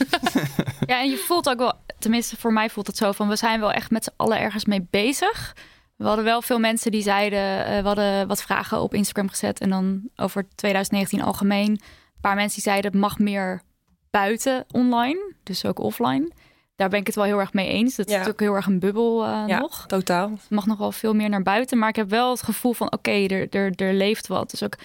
Ja, 0.86 1.02
en 1.02 1.10
je 1.10 1.18
voelt 1.18 1.50
ook 1.50 1.58
wel, 1.58 1.74
tenminste 2.00 2.38
voor 2.38 2.54
mij 2.54 2.70
voelt 2.70 2.88
het 2.88 2.98
zo 2.98 3.12
van, 3.12 3.28
we 3.28 3.36
zijn 3.36 3.60
wel 3.60 3.72
echt 3.72 3.92
met 3.92 4.04
z'n 4.04 4.14
allen 4.16 4.40
ergens 4.40 4.66
mee 4.66 4.88
bezig. 4.90 5.56
We 5.96 6.06
hadden 6.06 6.26
wel 6.26 6.42
veel 6.42 6.60
mensen 6.60 6.92
die 6.92 7.02
zeiden, 7.02 7.66
eh, 7.66 7.82
we 7.82 7.88
hadden 7.88 8.28
wat 8.28 8.44
vragen 8.44 8.82
op 8.82 8.94
Instagram 8.94 9.30
gezet 9.30 9.60
en 9.60 9.70
dan 9.70 10.02
over 10.16 10.48
2019 10.56 11.22
algemeen. 11.22 11.70
Een 11.70 11.80
paar 12.22 12.36
mensen 12.36 12.54
die 12.54 12.72
zeiden, 12.72 12.92
het 12.92 13.00
mag 13.00 13.20
meer 13.20 13.62
buiten 14.10 14.66
online, 14.72 15.34
dus 15.44 15.66
ook 15.66 15.80
offline. 15.80 16.32
Daar 16.76 16.90
ben 16.90 17.00
ik 17.00 17.06
het 17.06 17.16
wel 17.16 17.24
heel 17.26 17.40
erg 17.40 17.54
mee 17.54 17.68
eens. 17.68 17.96
Dat 17.96 18.10
Ja. 18.10 18.22
is 18.22 18.28
ook 18.28 18.40
heel 18.40 18.54
erg 18.54 18.66
een 18.66 18.80
bubbel 18.80 19.24
eh, 19.26 19.44
Ja, 19.48 19.60
nog. 19.60 19.86
totaal. 19.88 20.30
Het 20.30 20.50
mag 20.50 20.66
nog 20.66 20.78
wel 20.78 20.92
veel 20.92 21.14
meer 21.14 21.30
naar 21.30 21.42
buiten. 21.44 21.78
Maar 21.78 21.90
ik 21.90 21.96
heb 21.96 22.10
wel 22.10 22.30
het 22.32 22.44
gevoel 22.44 22.74
van 22.74 22.92
oké, 22.92 23.12
er, 23.12 23.50
er, 23.50 23.72
er 23.76 23.94
leeft 23.94 24.28
wat. 24.28 24.52
Dus 24.52 24.64
ook 24.64 24.76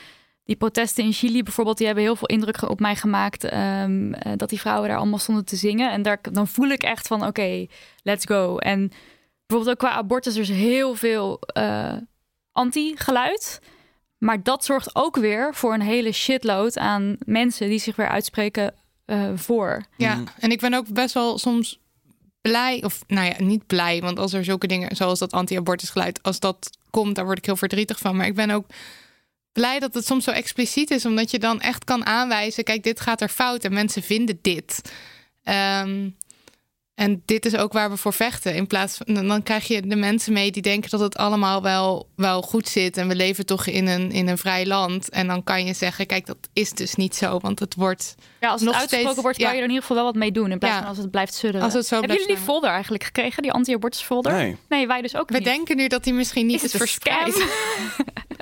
die 0.45 0.57
protesten 0.57 1.05
in 1.05 1.13
Chili 1.13 1.43
bijvoorbeeld, 1.43 1.77
die 1.77 1.87
hebben 1.87 2.05
heel 2.05 2.17
veel 2.17 2.29
indruk 2.29 2.63
op 2.71 2.81
mij 2.81 2.97
gemaakt. 2.97 3.45
ehm, 3.45 4.13
eh, 4.13 4.33
dat 4.37 4.49
die 4.49 4.61
vrouwen 4.61 4.89
daar 4.89 4.99
allemaal 4.99 5.19
stonden 5.19 5.45
te 5.45 5.57
zingen. 5.57 5.91
En 5.93 6.03
daar, 6.03 6.19
dan 6.33 6.49
voel 6.49 6.69
ik 6.69 6.83
echt 6.83 7.07
van 7.07 7.27
oké, 7.27 7.67
let's 8.03 8.25
go. 8.25 8.57
En 8.59 8.91
bijvoorbeeld 9.47 9.77
ook 9.83 9.89
qua 9.89 9.97
abortus, 9.97 10.35
er 10.35 10.41
is 10.41 10.49
heel 10.49 10.95
veel 10.95 11.41
eh, 11.41 11.93
anti-geluid. 12.53 13.61
Maar 14.19 14.43
dat 14.43 14.65
zorgt 14.65 14.97
ook 14.97 15.17
weer 15.17 15.55
voor 15.55 15.75
een 15.75 15.81
hele 15.81 16.13
shitload 16.13 16.79
aan 16.79 17.17
mensen 17.19 17.69
die 17.69 17.79
zich 17.79 17.97
weer 17.97 18.09
uitspreken 18.09 18.75
eh, 19.09 19.31
voor. 19.35 19.85
Ja, 19.97 20.15
Mhm. 20.15 20.25
en 20.39 20.51
ik 20.51 20.61
ben 20.61 20.75
ook 20.75 20.89
best 20.89 21.15
wel 21.15 21.39
soms 21.39 21.79
blij, 22.41 22.83
of 22.85 23.01
nou 23.07 23.27
ja, 23.27 23.35
niet 23.39 23.67
blij, 23.67 24.01
want 24.01 24.19
als 24.19 24.33
er 24.33 24.45
zulke 24.45 24.67
dingen 24.67 24.97
zoals 24.97 25.19
dat 25.19 25.33
anti-abortusgeluid, 25.33 26.23
als 26.23 26.41
dat 26.41 26.71
komt, 26.91 27.15
daar 27.15 27.25
word 27.25 27.39
ik 27.39 27.45
heel 27.45 27.57
verdrietig 27.57 27.99
van. 27.99 28.17
Maar 28.17 28.27
ik 28.27 28.35
ben 28.35 28.51
ook 28.51 28.67
blij 29.53 29.79
dat 29.79 29.95
het 29.95 30.07
soms 30.07 30.25
zo 30.25 30.31
expliciet 30.31 30.91
is, 30.91 31.07
omdat 31.07 31.31
je 31.31 31.39
dan 31.39 31.61
echt 31.61 31.85
kan 31.85 32.07
aanwijzen: 32.07 32.65
kijk, 32.65 32.83
dit 32.83 33.01
gaat 33.01 33.21
er 33.21 33.29
fout 33.29 33.65
en 33.65 33.73
mensen 33.73 34.03
vinden 34.03 34.39
dit. 34.43 34.81
Ehm, 35.43 36.09
en 36.99 37.23
dit 37.25 37.47
is 37.47 37.57
ook 37.57 37.73
waar 37.73 37.91
we 37.91 37.97
voor 37.97 38.13
vechten. 38.13 38.55
In 38.55 38.67
plaats 38.67 38.99
van 39.05 39.27
dan 39.29 39.43
krijg 39.43 39.67
je 39.69 39.83
de 39.87 39.97
mensen 39.97 40.33
mee 40.33 40.51
die 40.51 40.63
denken 40.63 40.91
dat 40.91 41.01
het 41.01 41.17
allemaal 41.17 41.63
wel, 41.63 42.09
wel 42.17 42.43
goed 42.43 42.69
zit. 42.69 42.97
En 42.97 43.09
we 43.09 43.15
leven 43.15 43.47
toch 43.47 43.67
in 43.67 43.87
een, 43.87 44.11
in 44.13 44.29
een 44.29 44.39
vrij 44.39 44.67
land. 44.67 45.09
En 45.09 45.27
dan 45.27 45.45
kan 45.45 45.65
je 45.65 45.75
zeggen: 45.75 46.07
kijk, 46.07 46.27
dat 46.27 46.37
is 46.53 46.71
dus 46.73 46.95
niet 46.95 47.17
zo. 47.17 47.39
Want 47.39 47.59
het 47.59 47.75
wordt 47.75 48.15
Ja, 48.41 48.49
als 48.49 48.61
het 48.61 48.71
Nog 48.71 48.79
uitgesproken 48.81 49.11
steeds- 49.11 49.23
wordt, 49.23 49.39
kan 49.39 49.47
ja. 49.47 49.53
je 49.53 49.59
er 49.59 49.65
in 49.65 49.71
ieder 49.71 49.87
geval 49.87 49.97
wel 49.97 50.13
wat 50.13 50.21
mee 50.21 50.33
doen. 50.33 50.51
In 50.51 50.59
plaats 50.59 50.75
Ja. 50.75 50.81
van 50.81 50.89
als 50.89 50.99
het 50.99 51.11
blijft 51.11 51.35
sudderen. 51.35 51.65
Als 51.65 51.75
het 51.75 51.87
zo 51.87 51.99
Hebben 51.99 52.17
jullie 52.17 52.35
die 52.35 52.45
folder 52.45 52.71
eigenlijk 52.71 53.05
gekregen, 53.05 53.43
die 53.43 53.53
anti-abortus 53.53 54.01
folder? 54.01 54.33
Nee. 54.33 54.57
Nee, 54.69 54.87
wij 54.87 55.03
dus 55.03 55.17
ook 55.17 55.29
We 55.29 55.35
niet. 55.37 55.45
denken 55.45 55.77
nu 55.77 55.89
dat 55.89 56.05
die 56.05 56.13
misschien 56.15 56.47
niet 56.47 56.57
Is 56.57 56.63
is, 56.65 56.73
het 56.73 56.81
verspreid. 56.81 57.35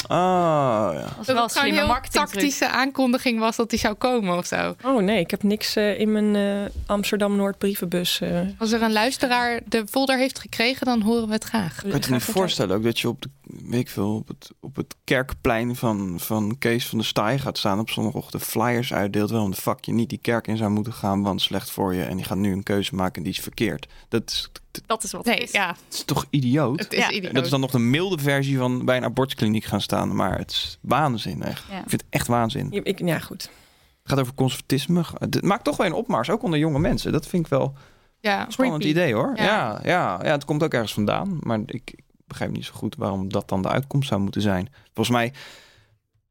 Oh, 0.03 0.90
ja. 0.92 1.09
Dat 1.16 1.26
wel 1.26 1.36
een 1.36 1.42
het 1.42 1.53
slimme 1.53 1.86
marketing 1.86 2.24
tactische 2.24 2.68
aankondiging 2.68 3.38
was 3.38 3.57
dat 3.57 3.70
die 3.70 3.78
zou 3.78 3.94
komen 3.94 4.36
of 4.38 4.47
zo. 4.47 4.74
Oh 4.84 5.03
nee, 5.03 5.20
ik 5.20 5.30
heb 5.30 5.42
niks 5.42 5.76
eh, 5.76 6.01
in 6.01 6.12
mijn 6.12 6.36
eh, 6.36 6.70
Amsterdam-Noord 6.86 7.59
brievenbus. 7.59 8.20
eh. 8.20 8.40
Als 8.59 8.72
er 8.72 8.82
een 8.82 8.92
luisteraar 8.92 9.61
de 9.66 9.84
folder 9.90 10.18
heeft 10.18 10.38
gekregen, 10.38 10.86
dan 10.86 11.01
horen 11.01 11.26
we 11.26 11.32
het 11.32 11.44
graag. 11.44 11.84
Ik 11.84 11.90
kan 11.90 12.01
het 12.01 12.11
me 12.11 12.20
voorstellen 12.20 12.76
ook 12.76 12.82
dat 12.82 13.01
je 13.01 13.09
op, 13.09 13.22
de, 13.22 13.28
weet 13.42 13.80
ik 13.80 13.88
veel, 13.88 14.14
op, 14.14 14.28
het, 14.28 14.51
op 14.61 14.76
het 14.76 14.94
kerkplein 15.05 15.76
van, 15.76 16.14
van 16.20 16.57
Kees 16.59 16.86
van 16.86 16.99
der 16.99 17.07
Staaij 17.07 17.38
gaat 17.38 17.59
staan 17.59 17.78
op 17.78 17.90
zondagochtend 17.90 18.42
flyers 18.42 18.92
uitdeelt 18.92 19.30
waarom 19.30 19.51
de 19.51 19.57
fuck 19.57 19.84
je 19.84 19.92
niet 19.92 20.09
die 20.09 20.18
kerk 20.22 20.47
in 20.47 20.57
zou 20.57 20.70
moeten 20.70 20.92
gaan, 20.92 21.22
want 21.22 21.40
slecht 21.42 21.70
voor 21.70 21.94
je 21.94 22.03
en 22.03 22.16
die 22.16 22.24
gaat 22.26 22.38
nu 22.38 22.53
een 22.53 22.62
keuze 22.62 22.94
maken 22.94 23.22
die 23.22 23.32
is 23.32 23.40
verkeerd. 23.40 23.86
Dat 24.09 24.22
is, 24.30 24.51
dat 24.87 25.03
is 25.05 25.12
wat 25.12 25.24
Nee, 25.24 25.35
het 25.35 25.45
is. 25.45 25.51
ja, 25.53 25.77
is 25.91 26.05
toch 26.05 26.27
idioot? 26.31 26.79
het 26.79 26.93
is 26.93 26.99
Ja. 26.99 27.11
idioot. 27.11 27.29
En 27.29 27.35
dat 27.35 27.45
is 27.45 27.51
dan 27.51 27.61
nog 27.61 27.70
de 27.70 27.79
milde 27.79 28.18
versie 28.22 28.59
van 28.59 28.85
bij 28.85 28.97
een 28.97 29.05
abortuskliniek 29.05 29.64
gaan 29.64 29.81
staan, 29.81 30.14
maar 30.16 30.39
het 30.39 30.51
is 30.51 30.79
waanzin 30.81 31.43
echt. 31.43 31.64
Ja. 31.70 31.74
Ik 31.83 31.89
vind 31.89 32.01
het 32.01 32.05
echt 32.11 32.27
waanzin. 32.27 32.66
Ja, 32.70 32.81
ik, 32.85 32.99
ja, 32.99 33.18
goed. 33.18 33.43
Het 33.43 34.14
gaat 34.14 34.20
over 34.20 34.35
conservatisme. 34.35 35.05
Het 35.18 35.43
maakt 35.43 35.64
toch 35.64 35.77
wel 35.77 35.87
een 35.87 35.93
opmars, 35.93 36.31
ook 36.31 36.43
onder 36.43 36.59
jonge 36.59 36.79
mensen. 36.79 37.12
Dat 37.12 37.27
vind 37.27 37.45
ik 37.45 37.51
wel 37.51 37.74
ja. 38.20 38.47
een 38.47 38.53
spannend 38.53 38.83
Creepy. 38.83 38.99
idee 38.99 39.14
hoor. 39.14 39.33
Ja. 39.35 39.45
Ja. 39.45 39.81
Ja, 39.83 40.18
ja, 40.22 40.31
het 40.31 40.45
komt 40.45 40.62
ook 40.62 40.72
ergens 40.74 40.93
vandaan. 40.95 41.39
Maar 41.41 41.59
ik, 41.66 41.91
ik 41.91 42.03
begrijp 42.27 42.51
niet 42.51 42.64
zo 42.64 42.72
goed 42.74 42.97
waarom 42.97 43.29
dat 43.33 43.49
dan 43.49 43.62
de 43.62 43.68
uitkomst 43.68 44.09
zou 44.09 44.20
moeten 44.20 44.43
zijn. 44.43 44.68
Volgens 44.95 45.16
mij 45.16 45.33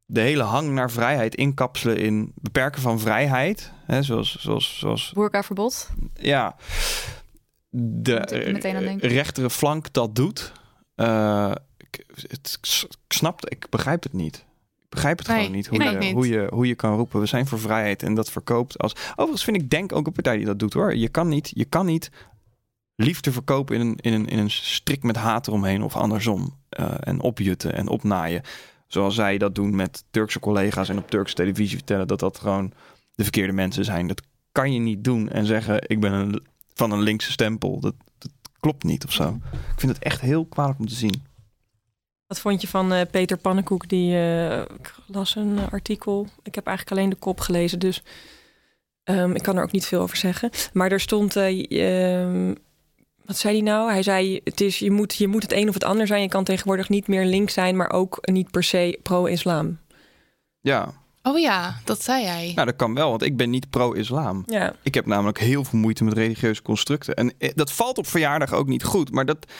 de 0.08 0.20
hele 0.20 0.42
hang 0.42 0.70
naar 0.70 0.90
vrijheid 0.90 1.34
inkapselen 1.34 1.96
in 1.98 2.32
beperken 2.34 2.80
van 2.82 3.00
vrijheid. 3.00 3.72
Hè, 3.86 4.02
zoals, 4.02 4.36
zoals, 4.40 4.78
zoals 4.78 5.12
Boerkaverbod. 5.14 5.90
ja, 6.14 6.56
de 7.70 8.20
denken. 8.60 9.08
rechtere 9.08 9.50
flank 9.50 9.92
dat 9.92 10.14
doet. 10.14 10.52
eh, 10.94 11.52
ik, 11.76 12.04
het, 12.14 12.58
ik 13.06 13.12
snap 13.12 13.48
ik 13.48 13.66
begrijp 13.70 14.02
het 14.02 14.12
niet. 14.12 14.36
Ik 14.82 14.92
begrijp 14.92 15.18
het 15.18 15.26
Nee, 15.26 15.36
gewoon 15.36 15.52
niet 15.52 15.66
hoe, 15.66 15.82
je, 15.82 15.96
niet. 15.98 16.12
Hoe, 16.12 16.28
je, 16.28 16.46
hoe 16.50 16.66
je 16.66 16.74
kan 16.74 16.96
roepen, 16.96 17.20
we 17.20 17.26
zijn 17.26 17.46
voor 17.46 17.58
vrijheid 17.58 18.02
en 18.02 18.14
dat 18.14 18.30
verkoopt 18.30 18.78
als... 18.78 18.92
Overigens 19.10 19.44
vind 19.44 19.56
ik 19.56 19.70
Denk 19.70 19.92
ook 19.92 20.06
een 20.06 20.12
partij 20.12 20.36
die 20.36 20.46
dat 20.46 20.58
doet 20.58 20.72
hoor. 20.72 20.94
Je 20.96 21.08
kan 21.08 21.28
niet, 21.28 21.50
je 21.54 21.64
kan 21.64 21.86
niet 21.86 22.10
liefde 22.96 23.32
verkopen 23.32 23.74
in 23.74 23.80
een, 23.80 23.96
in 23.96 24.12
een, 24.12 24.26
in 24.26 24.38
een 24.38 24.50
strik 24.50 25.02
met 25.02 25.16
haat 25.16 25.46
eromheen 25.46 25.82
of 25.82 25.96
andersom. 25.96 26.54
eh, 26.68 26.94
en 27.00 27.20
opjutten 27.20 27.74
en 27.74 27.88
opnaaien. 27.88 28.42
Zoals 28.86 29.14
zij 29.14 29.38
dat 29.38 29.54
doen 29.54 29.76
met 29.76 30.04
Turkse 30.10 30.40
collega's 30.40 30.88
en 30.88 30.98
op 30.98 31.10
Turkse 31.10 31.34
televisie 31.34 31.76
vertellen 31.76 32.06
dat 32.06 32.20
dat 32.20 32.38
gewoon 32.38 32.72
de 33.14 33.22
verkeerde 33.22 33.52
mensen 33.52 33.84
zijn. 33.84 34.06
Dat 34.06 34.22
kan 34.52 34.72
je 34.72 34.80
niet 34.80 35.04
doen 35.04 35.28
en 35.28 35.46
zeggen 35.46 35.78
ik 35.88 36.00
ben 36.00 36.12
een, 36.12 36.46
van 36.76 36.90
een 36.90 37.02
linkse 37.02 37.30
stempel. 37.30 37.80
Dat, 37.80 37.94
dat 38.18 38.30
klopt 38.60 38.84
niet 38.84 39.04
of 39.04 39.12
zo. 39.12 39.38
Ik 39.52 39.80
vind 39.80 39.92
het 39.92 40.02
echt 40.02 40.20
heel 40.20 40.44
kwalijk 40.44 40.78
om 40.78 40.86
te 40.86 40.94
zien. 40.94 41.24
Wat 42.26 42.40
vond 42.40 42.60
je 42.60 42.68
van 42.68 42.92
eh, 42.92 43.10
Peter 43.10 43.36
Pannenkoek? 43.36 43.88
Die, 43.88 44.10
ik 44.78 44.94
las 45.06 45.36
een 45.36 45.58
artikel. 45.70 46.26
Ik 46.42 46.54
heb 46.54 46.66
eigenlijk 46.66 46.96
alleen 46.96 47.10
de 47.10 47.16
kop 47.16 47.40
gelezen, 47.40 47.78
dus 47.78 48.02
ehm, 49.02 49.34
ik 49.34 49.42
kan 49.42 49.56
er 49.56 49.62
ook 49.62 49.72
niet 49.72 49.86
veel 49.86 50.00
over 50.00 50.16
zeggen. 50.16 50.50
Maar 50.72 50.92
er 50.92 51.00
stond, 51.00 51.36
eh, 51.36 52.22
ehm, 52.22 52.54
wat 53.24 53.36
zei 53.36 53.54
hij 53.54 53.62
nou? 53.62 53.90
Hij 53.90 54.02
zei, 54.02 54.40
het 54.44 54.60
is, 54.60 54.78
je, 54.78 54.90
moet, 54.90 55.14
je 55.14 55.28
moet 55.28 55.42
het 55.42 55.52
een 55.52 55.68
of 55.68 55.74
het 55.74 55.84
ander 55.84 56.06
zijn. 56.06 56.22
Je 56.22 56.28
kan 56.28 56.44
tegenwoordig 56.44 56.88
niet 56.88 57.08
meer 57.08 57.24
links 57.24 57.54
zijn, 57.54 57.76
maar 57.76 57.90
ook 57.90 58.18
niet 58.22 58.50
per 58.50 58.64
se 58.64 58.98
pro-islam. 59.02 59.78
Ja, 60.60 60.92
Oh 61.26 61.38
ja, 61.38 61.80
dat 61.84 62.02
zei 62.02 62.24
hij. 62.24 62.52
nou 62.54 62.66
dat 62.66 62.76
kan 62.76 62.94
wel, 62.94 63.10
want 63.10 63.22
ik 63.22 63.36
ben 63.36 63.50
niet 63.50 63.70
pro-islam. 63.70 64.42
Ja, 64.46 64.74
Ik 64.82 64.94
heb 64.94 65.06
namelijk 65.06 65.38
heel 65.38 65.64
veel 65.64 65.78
moeite 65.78 66.04
met 66.04 66.12
religieuze 66.12 66.62
constructen. 66.62 67.14
En 67.14 67.32
eh, 67.38 67.50
dat 67.54 67.72
valt 67.72 67.98
op 67.98 68.06
verjaardag 68.06 68.52
ook 68.52 68.66
niet 68.66 68.84
goed. 68.84 69.10
Maar 69.10 69.24
dat, 69.24 69.52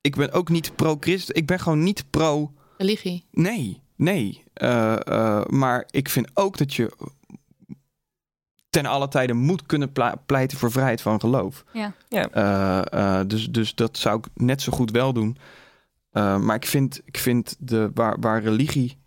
ik 0.00 0.16
ben 0.16 0.32
ook 0.32 0.48
niet 0.48 0.76
pro-christen. 0.76 1.34
Ik 1.34 1.46
ben 1.46 1.60
gewoon 1.60 1.82
niet 1.82 2.04
pro... 2.10 2.52
Religie. 2.78 3.24
Nee, 3.30 3.82
nee. 3.96 4.42
Eh, 4.52 5.06
eh, 5.06 5.44
maar 5.46 5.86
ik 5.90 6.08
vind 6.08 6.30
ook 6.34 6.56
dat 6.58 6.74
je 6.74 6.92
ten 8.70 8.86
alle 8.86 9.08
tijden 9.08 9.36
moet 9.36 9.66
kunnen 9.66 9.92
pleiten 10.26 10.58
voor 10.58 10.70
vrijheid 10.70 11.00
van 11.00 11.20
geloof. 11.20 11.64
Ja. 11.72 11.92
Ja. 12.08 12.28
Eh, 12.30 13.18
eh, 13.20 13.26
dus, 13.26 13.50
dus 13.50 13.74
dat 13.74 13.98
zou 13.98 14.18
ik 14.18 14.26
net 14.34 14.62
zo 14.62 14.72
goed 14.72 14.90
wel 14.90 15.12
doen. 15.12 15.36
Eh, 16.10 16.38
maar 16.38 16.56
ik 16.56 16.66
vind, 16.66 17.00
ik 17.04 17.18
vind 17.18 17.56
de, 17.58 17.90
waar, 17.94 18.16
waar 18.20 18.42
religie, 18.42 18.98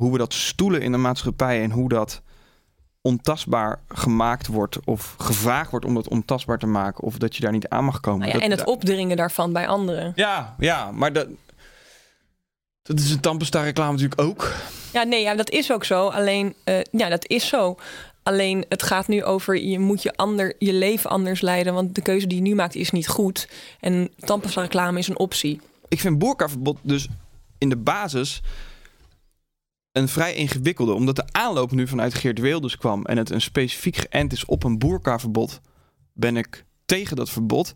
hoe 0.00 0.12
we 0.12 0.18
dat 0.18 0.34
stoelen 0.34 0.82
in 0.82 0.92
de 0.92 0.98
maatschappij 0.98 1.62
en 1.62 1.70
hoe 1.70 1.88
dat 1.88 2.22
ontastbaar 3.00 3.80
gemaakt 3.88 4.46
wordt 4.46 4.78
of 4.84 5.14
gevraagd 5.18 5.70
wordt 5.70 5.86
om 5.86 5.94
dat 5.94 6.08
ontastbaar 6.08 6.58
te 6.58 6.66
maken 6.66 7.04
of 7.04 7.18
dat 7.18 7.36
je 7.36 7.42
daar 7.42 7.52
niet 7.52 7.68
aan 7.68 7.84
mag 7.84 8.00
komen. 8.00 8.26
Nou 8.26 8.38
ja, 8.38 8.44
en 8.44 8.50
het 8.50 8.64
opdringen 8.64 9.16
daarvan 9.16 9.52
bij 9.52 9.68
anderen. 9.68 10.12
ja, 10.14 10.54
ja, 10.58 10.90
maar 10.90 11.12
dat, 11.12 11.26
dat 12.82 12.98
is 12.98 13.10
een 13.10 13.20
tandpasta 13.20 13.62
reclame 13.62 13.92
natuurlijk 13.92 14.20
ook. 14.20 14.54
Ja, 14.92 15.02
nee, 15.02 15.22
ja, 15.22 15.34
dat 15.34 15.50
is 15.50 15.72
ook 15.72 15.84
zo. 15.84 16.08
Alleen, 16.08 16.54
eh, 16.64 16.80
ja, 16.90 17.08
dat 17.08 17.26
is 17.26 17.48
zo. 17.48 17.76
Alleen, 18.22 18.64
het 18.68 18.82
gaat 18.82 19.08
nu 19.08 19.24
over 19.24 19.62
je 19.62 19.78
moet 19.78 20.02
je, 20.02 20.16
ander, 20.16 20.54
je 20.58 20.72
leven 20.72 21.10
anders 21.10 21.40
leiden. 21.40 21.74
Want 21.74 21.94
de 21.94 22.02
keuze 22.02 22.26
die 22.26 22.36
je 22.36 22.48
nu 22.48 22.54
maakt 22.54 22.74
is 22.74 22.90
niet 22.90 23.08
goed. 23.08 23.48
En 23.80 24.10
tandpasta 24.18 24.60
reclame 24.60 24.98
is 24.98 25.08
een 25.08 25.18
optie. 25.18 25.60
Ik 25.88 26.00
vind 26.00 26.18
boerkaverbod 26.18 26.78
dus 26.82 27.08
in 27.58 27.68
de 27.68 27.76
basis 27.76 28.42
een 29.92 30.08
vrij 30.08 30.34
ingewikkelde. 30.34 30.92
Omdat 30.92 31.16
de 31.16 31.24
aanloop 31.30 31.70
nu 31.70 31.88
vanuit 31.88 32.14
Geert 32.14 32.38
Wilders 32.38 32.76
kwam 32.76 33.04
en 33.04 33.16
het 33.16 33.30
een 33.30 33.40
specifiek 33.40 33.96
geënt 33.96 34.32
is 34.32 34.44
op 34.44 34.64
een 34.64 34.78
boerkaverbod, 34.78 35.60
ben 36.12 36.36
ik 36.36 36.64
tegen 36.84 37.16
dat 37.16 37.30
verbod. 37.30 37.74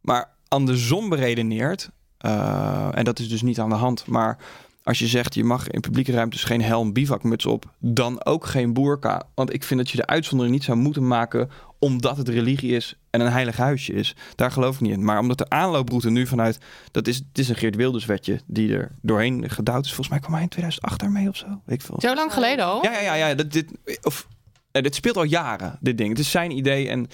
Maar 0.00 0.36
andersom 0.48 1.08
beredeneerd, 1.08 1.90
eh, 2.18 2.88
en 2.94 3.04
dat 3.04 3.18
is 3.18 3.28
dus 3.28 3.42
niet 3.42 3.60
aan 3.60 3.68
de 3.68 3.74
hand, 3.74 4.06
maar 4.06 4.38
als 4.82 4.98
je 4.98 5.06
zegt 5.06 5.34
je 5.34 5.44
mag 5.44 5.68
in 5.68 5.80
publieke 5.80 6.12
ruimtes 6.12 6.44
geen 6.44 6.62
helm, 6.62 6.92
bivakmuts 6.92 7.46
op, 7.46 7.72
dan 7.78 8.24
ook 8.24 8.46
geen 8.46 8.72
boerka. 8.72 9.22
Want 9.34 9.52
ik 9.52 9.64
vind 9.64 9.80
dat 9.80 9.90
je 9.90 9.96
de 9.96 10.06
uitzondering 10.06 10.54
niet 10.54 10.64
zou 10.64 10.78
moeten 10.78 11.06
maken 11.06 11.50
omdat 11.78 12.16
het 12.16 12.28
religie 12.28 12.74
is 12.76 12.96
en 13.10 13.20
een 13.20 13.32
heilig 13.32 13.56
huisje 13.56 13.92
is. 13.92 14.16
Daar 14.34 14.50
geloof 14.50 14.74
ik 14.74 14.80
niet 14.80 14.92
in. 14.92 15.04
Maar 15.04 15.18
omdat 15.18 15.38
de 15.38 15.48
aanlooproute 15.48 16.10
nu 16.10 16.26
vanuit, 16.26 16.58
dat 16.90 17.06
is, 17.06 17.16
het 17.16 17.38
is 17.38 17.48
een 17.48 17.56
Geert 17.56 17.76
Wilders 17.76 18.04
wetje 18.04 18.40
die 18.46 18.74
er 18.76 18.90
doorheen 19.00 19.50
gedouwd 19.50 19.84
is. 19.84 19.92
Volgens 19.92 20.08
mij 20.08 20.18
kwam 20.18 20.32
hij 20.32 20.42
in 20.42 20.48
2008 20.48 21.00
daarmee 21.00 21.28
of 21.28 21.36
zo. 21.36 21.46
Weet 21.46 21.80
ik 21.80 21.86
veel. 21.86 22.00
Zo 22.00 22.14
lang 22.14 22.32
geleden 22.32 22.64
al? 22.64 22.82
Ja, 22.84 22.92
ja, 22.92 23.14
ja, 23.14 23.28
ja. 23.28 23.34
Dat, 23.34 23.52
dit, 23.52 23.70
of, 24.02 24.28
dit 24.70 24.94
speelt 24.94 25.16
al 25.16 25.22
jaren, 25.22 25.78
dit 25.80 25.98
ding. 25.98 26.08
Het 26.08 26.18
is 26.18 26.30
zijn 26.30 26.50
idee 26.50 26.88
en 26.88 27.06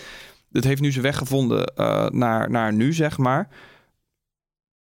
het 0.52 0.64
heeft 0.64 0.80
nu 0.80 0.90
zijn 0.90 1.04
weg 1.04 1.16
gevonden 1.16 1.66
eh, 1.66 2.08
naar, 2.08 2.50
naar 2.50 2.72
nu, 2.72 2.92
zeg 2.92 3.18
maar. 3.18 3.48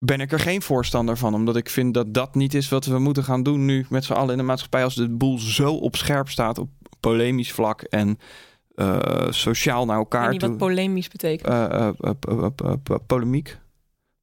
Ben 0.06 0.20
ik 0.22 0.32
er 0.32 0.40
geen 0.40 0.62
voorstander 0.62 1.18
van, 1.18 1.34
omdat 1.34 1.56
ik 1.56 1.70
vind 1.70 1.94
dat 1.94 2.14
dat 2.14 2.36
niet 2.36 2.54
is 2.54 2.70
wat 2.70 2.86
we 2.86 3.00
moeten 3.00 3.24
gaan 3.24 3.44
doen 3.44 3.66
nu 3.66 3.86
met 3.90 4.04
z'n 4.06 4.14
allen 4.14 4.32
in 4.32 4.38
de 4.38 4.44
maatschappij. 4.44 4.84
Als 4.84 4.96
de 4.96 5.10
boel 5.10 5.40
zo 5.40 5.74
op 5.74 5.96
scherp 5.96 6.30
staat 6.30 6.58
op 6.58 6.70
polemisch 7.00 7.52
vlak 7.52 7.82
en 7.82 8.20
eh, 8.76 9.28
sociaal 9.30 9.86
naar 9.86 9.96
Ik 9.96 10.02
elkaar 10.02 10.22
weet 10.30 10.32
niet 10.32 10.42
wat 10.50 10.58
polemisch 10.58 11.08
betekent. 11.08 11.48
Eh, 11.50 11.88
eh, 12.00 12.96
polemiek. 13.08 13.60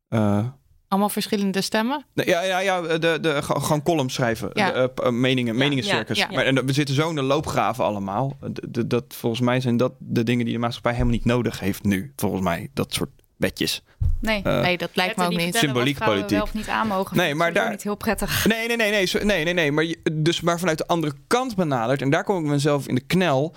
Eh, 0.08 0.46
Allemaal 0.88 1.08
verschillende 1.10 1.60
stemmen? 1.60 2.04
Nee, 2.14 2.26
ja, 2.26 2.42
ja, 2.42 2.58
ja 2.58 2.80
de, 2.98 3.18
de, 3.20 3.42
ge- 3.42 3.60
gewoon 3.60 3.82
columns 3.82 4.14
schrijven. 4.14 4.50
Ja. 4.52 4.88
De, 4.94 5.10
meningen, 5.10 5.52
Ja, 5.52 5.58
meningencircus. 5.58 6.18
ja, 6.18 6.26
ja. 6.30 6.36
Maar 6.36 6.44
en 6.44 6.66
we 6.66 6.72
zitten 6.72 6.94
zo 6.94 7.08
in 7.08 7.14
de 7.14 7.22
loopgraven 7.22 7.84
allemaal. 7.84 8.36
Dat, 8.86 9.04
volgens 9.08 9.40
mij 9.42 9.60
zijn 9.60 9.76
dat 9.76 9.92
de 9.98 10.22
dingen 10.22 10.44
die 10.44 10.54
de 10.54 10.60
maatschappij 10.60 10.92
helemaal 10.92 11.12
niet 11.14 11.24
nodig 11.24 11.60
heeft 11.60 11.82
nu. 11.84 12.12
Volgens 12.16 12.42
mij, 12.42 12.70
dat 12.74 12.94
soort 12.94 13.10
wetjes. 13.42 13.82
Nee. 14.20 14.42
Eh, 14.42 14.60
nee, 14.60 14.78
dat 14.78 14.90
lijkt 14.92 15.16
me 15.16 15.24
ook 15.24 15.36
niet. 15.36 15.54
Symboliek 15.56 15.96
vrouwen 15.96 16.18
politiek. 16.20 16.38
wel 16.38 16.46
of 16.46 16.54
niet 16.54 16.68
aan 16.68 16.86
mogen. 16.86 17.16
Nee, 17.16 17.34
maar 17.34 17.52
daar- 17.52 17.70
niet 17.70 17.82
heel 17.82 17.94
prettig. 17.96 18.46
Nee, 18.46 18.66
nee, 18.66 18.76
nee, 18.76 18.90
nee, 18.90 19.06
zo- 19.06 19.24
nee, 19.24 19.44
nee, 19.44 19.54
nee. 19.54 19.72
Maar, 19.72 19.84
je- 19.84 20.00
dus 20.12 20.40
maar 20.40 20.58
vanuit 20.58 20.78
de 20.78 20.86
andere 20.86 21.12
kant 21.26 21.54
benaderd. 21.56 22.02
En 22.02 22.10
daar 22.10 22.24
kom 22.24 22.44
ik 22.44 22.50
mezelf 22.50 22.86
in 22.88 22.94
de 22.94 23.00
knel. 23.06 23.54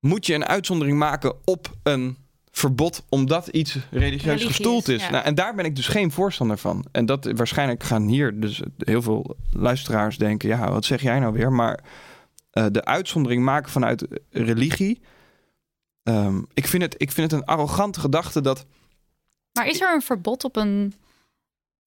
Moet 0.00 0.26
je 0.26 0.34
een 0.34 0.44
uitzondering 0.46 0.98
maken 0.98 1.34
op 1.44 1.70
een 1.82 2.16
verbod 2.50 3.04
omdat 3.08 3.46
iets 3.46 3.76
religieus 3.90 4.22
Religie 4.24 4.46
gestoeld 4.46 4.88
is, 4.88 5.02
ja. 5.02 5.10
Nou, 5.10 5.24
en 5.24 5.34
daar 5.34 5.54
ben 5.54 5.64
ik 5.64 5.76
dus 5.76 5.86
geen 5.88 6.10
voorstander 6.10 6.58
van. 6.58 6.84
En 6.92 7.06
dat 7.06 7.30
waarschijnlijk 7.34 7.82
gaan 7.82 8.06
hier 8.06 8.40
dus 8.40 8.60
heel 8.78 9.02
veel 9.02 9.36
luisteraars 9.52 10.18
denken: 10.18 10.48
ja, 10.48 10.70
wat 10.70 10.84
zeg 10.84 11.02
jij 11.02 11.18
nou 11.18 11.32
weer? 11.32 11.52
Maar 11.52 11.80
eh, 12.50 12.66
de 12.70 12.84
uitzondering 12.84 13.42
maken 13.44 13.70
vanuit 13.70 14.06
religie. 14.30 15.00
Ehm, 16.02 16.42
ik, 16.54 16.66
vind 16.66 16.82
het, 16.82 16.94
ik 16.98 17.10
vind 17.10 17.30
het 17.30 17.40
een 17.40 17.46
arrogante 17.46 18.00
gedachte 18.00 18.40
dat. 18.40 18.66
Maar 19.52 19.66
is 19.66 19.80
er 19.80 19.94
een 19.94 20.02
verbod 20.02 20.44
op 20.44 20.56
een, 20.56 20.94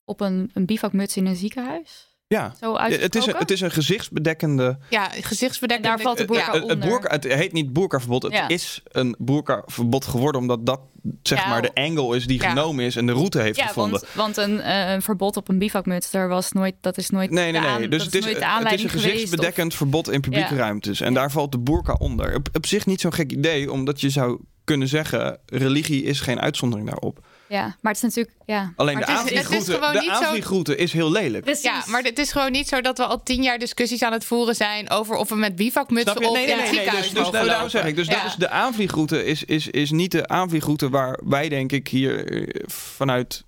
op 0.05 0.21
een, 0.21 0.51
een 0.53 0.65
bivakmuts 0.65 1.17
in 1.17 1.25
een 1.25 1.35
ziekenhuis? 1.35 2.12
Ja, 2.33 2.55
Zo 2.59 2.75
het 2.77 3.15
is, 3.15 3.25
een, 3.25 3.35
het 3.37 3.51
is 3.51 3.61
een 3.61 3.71
gezichtsbedekkende. 3.71 4.77
Ja, 4.89 5.09
gezichtsbedekking. 5.21 5.89
En 5.89 5.95
daar 5.95 6.03
valt 6.05 6.17
de 6.17 6.25
boerka 6.25 6.45
Het, 6.45 6.53
het, 6.53 6.63
onder. 6.63 6.89
boerka, 6.89 7.09
het 7.09 7.23
heet 7.23 7.53
niet 7.53 7.73
boerkaverbod. 7.73 8.23
Het 8.23 8.31
Ja. 8.33 8.47
is 8.47 8.81
een 8.91 9.15
boerkaverbod 9.17 10.05
geworden 10.05 10.41
omdat 10.41 10.65
dat 10.65 10.79
zeg 11.23 11.39
Ja. 11.43 11.49
maar 11.49 11.61
de 11.61 11.73
angle 11.73 12.15
is 12.15 12.25
die 12.27 12.41
Ja. 12.41 12.49
genomen 12.49 12.85
is 12.85 12.95
en 12.95 13.05
de 13.05 13.11
route 13.11 13.39
heeft 13.39 13.57
Ja, 13.59 13.67
gevonden. 13.67 14.03
want, 14.15 14.35
want 14.35 14.49
een, 14.49 14.59
eh, 14.61 14.91
een 14.91 15.01
verbod 15.01 15.37
op 15.37 15.49
een 15.49 15.57
bivakmuts, 15.59 16.11
daar 16.11 16.27
was 16.27 16.51
nooit, 16.51 16.75
dat 16.81 16.97
is 16.97 17.09
nooit 17.09 17.29
Nee, 17.31 17.51
nee, 17.51 17.61
nee. 17.61 17.69
aan- 17.69 17.89
dus 17.89 18.03
het 18.05 18.15
is, 18.15 18.25
het 18.25 18.71
is 18.73 18.83
een 18.83 18.89
gezichtsbedekkend 18.89 19.75
verbod 19.75 20.11
in 20.11 20.21
publieke 20.21 20.53
Ja. 20.53 20.59
ruimtes. 20.59 21.01
En 21.01 21.13
daar 21.13 21.31
valt 21.31 21.51
de 21.51 21.57
boerka 21.57 21.93
onder. 21.93 22.35
Op, 22.35 22.47
op 22.53 22.65
zich 22.65 22.85
niet 22.85 23.01
zo'n 23.01 23.13
gek 23.13 23.31
idee, 23.31 23.71
omdat 23.71 24.01
je 24.01 24.09
zou 24.09 24.39
kunnen 24.63 24.87
zeggen... 24.87 25.37
religie 25.45 26.03
is 26.03 26.19
geen 26.19 26.39
uitzondering 26.39 26.87
daarop. 26.89 27.19
Ja, 27.53 27.75
maar 27.81 27.93
het 27.93 27.95
is 27.95 28.01
natuurlijk, 28.01 28.35
ja. 28.45 28.73
Alleen 28.75 28.97
Maar 28.97 29.05
de 29.05 29.11
is- 29.11 29.17
is 29.17 29.23
aanvliegroute, 29.47 29.99
niet 29.99 30.03
zo- 30.03 30.09
aanvliegroute 30.23 30.75
is 30.75 30.93
heel 30.93 31.11
lelijk. 31.11 31.43
Precies. 31.43 31.63
Ja, 31.63 31.83
maar 31.87 32.01
het 32.03 32.19
is 32.19 32.31
gewoon 32.31 32.51
niet 32.51 32.67
zo 32.67 32.81
dat 32.81 32.97
we 32.97 33.05
al 33.05 33.23
tien 33.23 33.43
jaar 33.43 33.59
discussies 33.59 34.01
aan 34.03 34.11
het 34.11 34.25
voeren 34.25 34.55
zijn 34.55 34.89
over 34.89 35.15
of 35.15 35.29
we 35.29 35.35
met 35.35 35.55
bivakmutsen 35.55 36.21
je? 36.21 36.27
op 36.27 36.33
Nee, 36.33 36.45
nee, 36.45 36.53
in 36.55 36.59
het 36.61 36.71
nee. 36.71 36.71
nee. 36.71 36.79
ziekenhuis 36.79 37.13
Dus, 37.13 37.23
dus 37.23 37.31
nou, 37.31 37.47
daarom 37.47 37.69
zeg 37.69 37.85
ik. 37.85 37.95
Dus 37.95 38.07
Ja. 38.07 38.13
dat 38.15 38.25
is 38.25 38.35
de 38.35 38.49
aanvliegroute 38.49 39.25
is, 39.25 39.43
is, 39.43 39.67
is 39.67 39.91
niet 39.91 40.11
de 40.11 40.27
aanvliegroute 40.27 40.89
waar 40.89 41.19
wij 41.23 41.49
denk 41.49 41.71
ik 41.71 41.87
hier 41.87 42.31
eh, 42.31 42.63
vanuit 42.71 43.43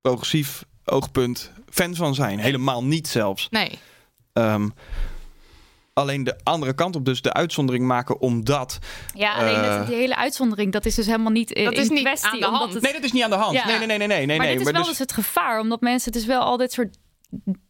progressief 0.00 0.64
oogpunt 0.84 1.50
fan 1.68 1.94
van 1.94 2.14
zijn. 2.14 2.38
Helemaal 2.38 2.84
niet 2.84 3.08
zelfs. 3.08 3.46
Nee, 3.50 3.78
Ehm, 4.32 4.68
alleen 6.00 6.24
de 6.24 6.38
andere 6.42 6.72
kant 6.74 6.96
op, 6.96 7.04
dus 7.04 7.22
de 7.22 7.32
uitzondering 7.32 7.84
maken 7.86 8.20
omdat. 8.20 8.78
Ja, 9.14 9.32
alleen 9.34 9.54
Eh. 9.54 9.76
dat, 9.78 9.86
die 9.86 9.96
hele 9.96 10.16
uitzondering, 10.16 10.72
dat 10.72 10.84
is 10.86 10.94
dus 10.94 11.06
helemaal 11.06 11.32
niet 11.32 11.50
in, 11.50 11.64
Dat 11.64 11.72
is 11.76 11.88
niet 11.88 12.00
kwestie. 12.00 12.30
aan 12.32 12.38
de 12.40 12.44
omdat 12.46 12.60
hand. 12.60 12.74
het- 12.74 12.82
Nee, 12.82 12.92
dat 12.92 13.02
is 13.02 13.12
niet 13.12 13.22
aan 13.22 13.30
de 13.30 13.36
hand. 13.36 13.52
Ja. 13.56 13.66
Nee, 13.66 13.78
nee, 13.78 13.86
nee, 13.86 13.96
nee, 13.98 14.06
nee, 14.08 14.26
nee. 14.26 14.36
maar 14.36 14.46
nee. 14.46 14.56
dit 14.56 14.66
is 14.66 14.72
wel 14.72 14.80
dus- 14.80 14.90
dus 14.90 14.98
het 14.98 15.12
gevaar, 15.12 15.60
omdat 15.60 15.80
mensen 15.80 16.12
dus 16.12 16.24
wel 16.26 16.40
al 16.40 16.56
dit 16.56 16.72
soort 16.72 16.96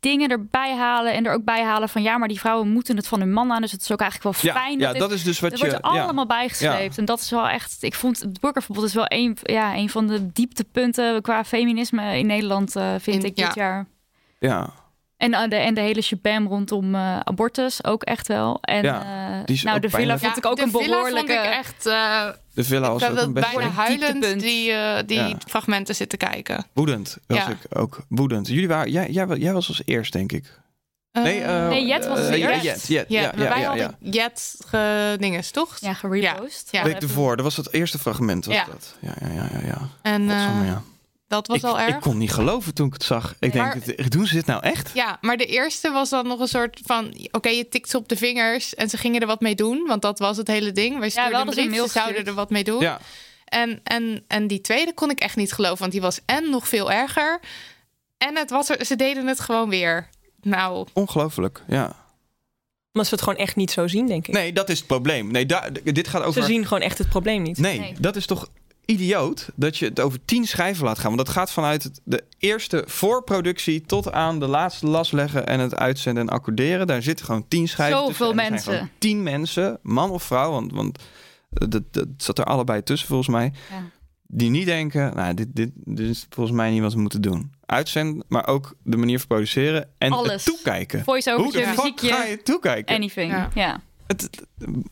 dingen 0.01 0.31
erbij 0.31 0.75
halen 0.77 1.13
en 1.13 1.27
er 1.27 1.33
ook 1.33 1.45
bij 1.45 1.63
halen 1.65 1.89
van 1.89 2.03
ja, 2.03 2.19
maar 2.19 2.29
die 2.29 2.39
vrouwen 2.41 2.69
moeten 2.69 2.97
het 2.97 3.09
van 3.09 3.19
hun 3.21 3.33
man 3.33 3.53
aan, 3.53 3.61
dus 3.61 3.73
het 3.73 3.81
is 3.81 3.93
ook 3.93 4.01
eigenlijk 4.01 4.37
wel 4.43 4.53
ja, 4.53 4.61
fijn. 4.61 4.79
ja, 4.79 4.85
dat 4.85 4.93
dit- 4.93 5.01
dat 5.01 5.11
is 5.13 5.23
dus 5.25 5.41
wat 5.41 5.51
je. 5.51 5.59
wordt 5.59 5.85
er 5.87 5.95
ja. 5.95 6.03
allemaal 6.03 6.27
bijgesleept. 6.27 6.99
En 6.99 7.05
dat 7.05 7.21
is 7.21 7.31
wel 7.31 7.49
echt. 7.49 7.77
Ik 7.81 7.95
vond 7.95 8.19
het 8.21 8.41
burgerverbod 8.41 8.85
is 8.85 8.95
wel 8.95 9.05
een, 9.09 9.37
ja, 9.43 9.75
een 9.75 9.91
van 9.91 10.07
de 10.07 10.33
dieptepunten 10.33 11.23
qua 11.23 11.45
feminisme 11.45 12.19
in 12.19 12.27
Nederland, 12.27 12.77
eh, 12.77 12.95
vind 12.99 13.23
In- 13.23 13.29
ik 13.29 13.37
dit 13.37 13.55
ja. 13.55 13.63
jaar. 13.63 13.87
Ja. 14.39 14.71
En, 15.21 15.35
eh, 15.35 15.49
de, 15.49 15.57
en 15.57 15.75
de 15.75 15.81
hele 15.81 16.03
shabam 16.03 16.47
rondom 16.47 16.95
eh, 16.95 17.19
abortus 17.21 17.85
ook 17.85 18.03
echt 18.03 18.29
wel. 18.29 18.59
En 18.61 18.83
Ja, 18.83 19.03
eh, 19.39 19.45
die 19.47 19.57
is 19.57 19.63
nou, 19.63 19.77
ook 19.77 19.83
de 19.83 19.89
villa 19.91 20.03
pijnlijk. 20.17 20.25
vond 20.25 20.37
ik 20.37 20.47
ook 20.47 20.59
een 20.61 20.71
behoorlijke... 20.71 21.17
vond 21.17 21.29
ik 21.47 21.53
echt... 21.53 21.83
De 22.55 22.65
villa 22.65 22.91
was 22.93 23.05
ook 23.05 23.19
een 23.19 23.33
best 23.33 23.53
bijna 23.55 23.71
huilend 23.71 24.23
die, 24.41 24.73
die 25.07 25.19
Ja. 25.19 25.33
fragmenten 25.47 25.95
zitten 25.95 26.19
kijken. 26.19 26.67
woedend. 26.73 27.19
Was 27.27 27.39
Ja. 27.39 27.49
ik 27.49 27.79
ook 27.79 28.01
woedend. 28.09 28.49
Jullie 28.49 28.69
waren, 28.69 28.93
jij, 28.93 29.11
jij, 29.11 29.27
jij 29.27 29.53
was 29.53 29.69
als 29.69 29.83
eerst, 29.85 30.13
denk 30.13 30.33
ik. 30.33 30.59
Nee, 31.13 31.41
Eh, 31.41 31.63
eh, 31.65 31.69
Nee, 31.69 31.87
Jet 31.87 32.07
was 32.07 32.19
als 32.19 32.29
eh, 32.29 32.39
eerst. 32.43 32.63
Jet, 32.63 32.87
Jet, 32.87 33.05
ja, 33.09 33.21
ja, 33.21 33.33
maar 33.37 33.43
ja, 33.45 33.49
wij 33.49 33.61
ja, 33.61 33.67
hadden 33.67 33.97
ja. 34.01 34.11
Jet 34.11 34.57
gedinges, 34.67 35.51
toch? 35.51 35.77
Ja, 35.81 35.95
gerepost. 35.95 36.69
Ja. 36.71 36.83
Week 36.85 37.03
ervoor, 37.03 37.37
dat 37.37 37.45
was 37.45 37.57
het 37.57 37.73
eerste 37.73 37.99
fragment. 37.99 38.45
Was 38.45 38.55
Ja. 38.55 38.65
dat? 38.65 38.97
Ja, 39.01 39.13
ja, 39.21 39.33
ja, 39.35 39.49
ja. 39.53 39.67
ja. 39.67 39.79
En 40.03 40.31
eh, 40.31 40.37
Godsamme, 40.37 40.67
ja. 40.67 40.83
Dat 41.31 41.47
was 41.47 41.57
ik, 41.57 41.65
al 41.65 41.79
erg. 41.81 41.95
ik 41.95 42.01
kon 42.01 42.19
niet 42.19 42.33
geloven 42.33 42.75
toen 42.75 42.87
ik 42.87 42.93
het 42.93 43.03
zag. 43.03 43.35
Ik 43.41 43.55
Maar- 43.55 43.73
denk, 43.81 43.97
het- 43.99 44.11
doen 44.13 44.27
ze 44.27 44.35
dit 44.35 44.47
nou 44.47 44.63
echt? 44.63 44.91
Ja, 44.95 45.19
maar 45.21 45.37
de 45.37 45.47
eerste 45.47 45.91
was 45.91 46.11
dan 46.11 46.27
nog 46.27 46.41
een 46.41 46.49
soort 46.49 46.81
van... 46.85 47.15
Oké, 47.31 47.49
je 47.49 47.69
tikt 47.69 47.91
ze 47.91 47.97
op 47.97 48.09
de 48.09 48.17
vingers 48.17 48.75
en 48.75 48.89
ze 48.89 48.97
gingen 48.97 49.21
er 49.21 49.27
wat 49.27 49.41
mee 49.41 49.55
doen. 49.55 49.85
Want 49.87 50.03
dat 50.03 50.19
was 50.19 50.37
het 50.37 50.47
hele 50.49 50.73
ding. 50.73 50.99
Wij 50.99 51.11
stuurden 51.11 51.41
we 51.41 51.47
een 51.47 51.53
ze 51.53 51.67
brief, 51.69 51.91
zouden 51.93 52.25
er 52.27 52.35
wat 52.35 52.51
mee 52.51 52.65
doen. 52.65 52.81
Ja. 52.81 53.01
En, 53.45 53.81
en, 53.85 54.25
en 54.29 54.47
die 54.47 54.61
tweede 54.61 54.95
kon 54.95 55.11
ik 55.11 55.21
echt 55.21 55.37
niet 55.37 55.53
geloven. 55.53 55.79
Want 55.79 55.93
die 55.93 56.01
was 56.01 56.21
en 56.27 56.51
nog 56.51 56.69
veel 56.69 56.93
erger. 56.93 57.41
En 58.19 58.37
het 58.37 58.51
was 58.51 58.69
er, 58.69 58.85
ze 58.85 58.97
deden 58.97 59.27
het 59.27 59.41
gewoon 59.41 59.69
weer. 59.69 60.09
Nou, 60.41 60.87
Ongelooflijk, 60.93 61.63
ja. 61.69 61.97
Omdat 62.93 63.09
ze 63.09 63.15
het 63.15 63.23
gewoon 63.25 63.39
echt 63.39 63.57
niet 63.57 63.71
zo 63.71 63.87
zien, 63.89 64.07
denk 64.07 64.27
ik. 64.29 64.35
Nee, 64.35 64.53
dat 64.53 64.69
is 64.69 64.79
het 64.79 64.87
probleem. 64.87 65.31
Nee, 65.31 65.47
daar, 65.47 65.71
dit 65.85 66.09
gaat 66.09 66.23
over... 66.23 66.43
Ze 66.43 66.49
zien 66.49 66.67
gewoon 66.67 66.83
echt 66.83 66.99
het 66.99 67.09
probleem 67.09 67.43
niet. 67.43 67.59
Nee, 67.59 67.79
Nee. 67.79 67.95
dat 68.01 68.17
is 68.17 68.27
toch 68.27 68.49
idioot 68.91 69.49
dat 69.55 69.77
je 69.77 69.85
het 69.85 70.01
over 70.01 70.25
tien 70.25 70.47
schijven 70.47 70.85
laat 70.85 70.99
gaan. 70.99 71.15
Want 71.15 71.27
dat 71.27 71.35
gaat 71.37 71.51
vanuit 71.51 72.01
de 72.05 72.25
eerste 72.39 72.85
voorproductie 72.87 73.81
tot 73.81 74.13
aan 74.13 74.39
de 74.41 74.47
laatste 74.47 74.87
las 74.87 75.11
leggen 75.11 75.47
en 75.47 75.61
het 75.61 75.75
uitzenden 75.77 76.23
en 76.23 76.29
accorderen. 76.35 76.87
Daar 76.87 77.03
zitten 77.03 77.25
gewoon 77.25 77.49
tien 77.49 77.69
schijven 77.69 77.99
Zoveel 77.99 78.35
mensen. 78.35 78.73
gewoon 78.73 78.89
tien 78.99 79.23
mensen, 79.23 79.79
man 79.83 80.11
of 80.11 80.23
vrouw, 80.23 80.51
want, 80.51 80.73
want 80.73 80.99
dat, 81.49 81.83
dat 81.91 82.07
zat 82.17 82.39
er 82.39 82.45
allebei 82.45 82.83
tussen 82.83 83.09
volgens 83.09 83.29
mij. 83.29 83.53
Ja. 83.71 83.83
Die 84.33 84.51
niet 84.51 84.67
denken, 84.67 85.13
nou, 85.17 85.35
dit, 85.35 85.47
dit, 85.53 85.71
dit 85.75 86.09
is 86.09 86.27
volgens 86.31 86.57
mij 86.57 86.71
niet 86.71 86.81
wat 86.81 86.93
we 86.93 87.01
moeten 87.01 87.21
doen. 87.23 87.53
Uitzenden, 87.67 88.25
maar 88.29 88.47
ook 88.47 88.75
de 88.83 88.97
manier 88.97 89.19
van 89.19 89.27
produceren 89.27 89.89
en 89.99 90.13
het 90.13 90.21
Alles. 90.21 90.45
toekijken. 90.45 91.05
Voice-over, 91.05 91.43
Hoe 91.43 91.53
de 91.53 91.59
fuck 91.59 91.77
muziekje, 91.77 92.09
ga 92.13 92.25
je 92.25 92.43
toekijken? 92.43 92.95
anything. 92.97 93.33
Ja. 93.33 93.51
Ja. 93.55 93.81
Het, 94.11 94.23
het- 94.23 94.41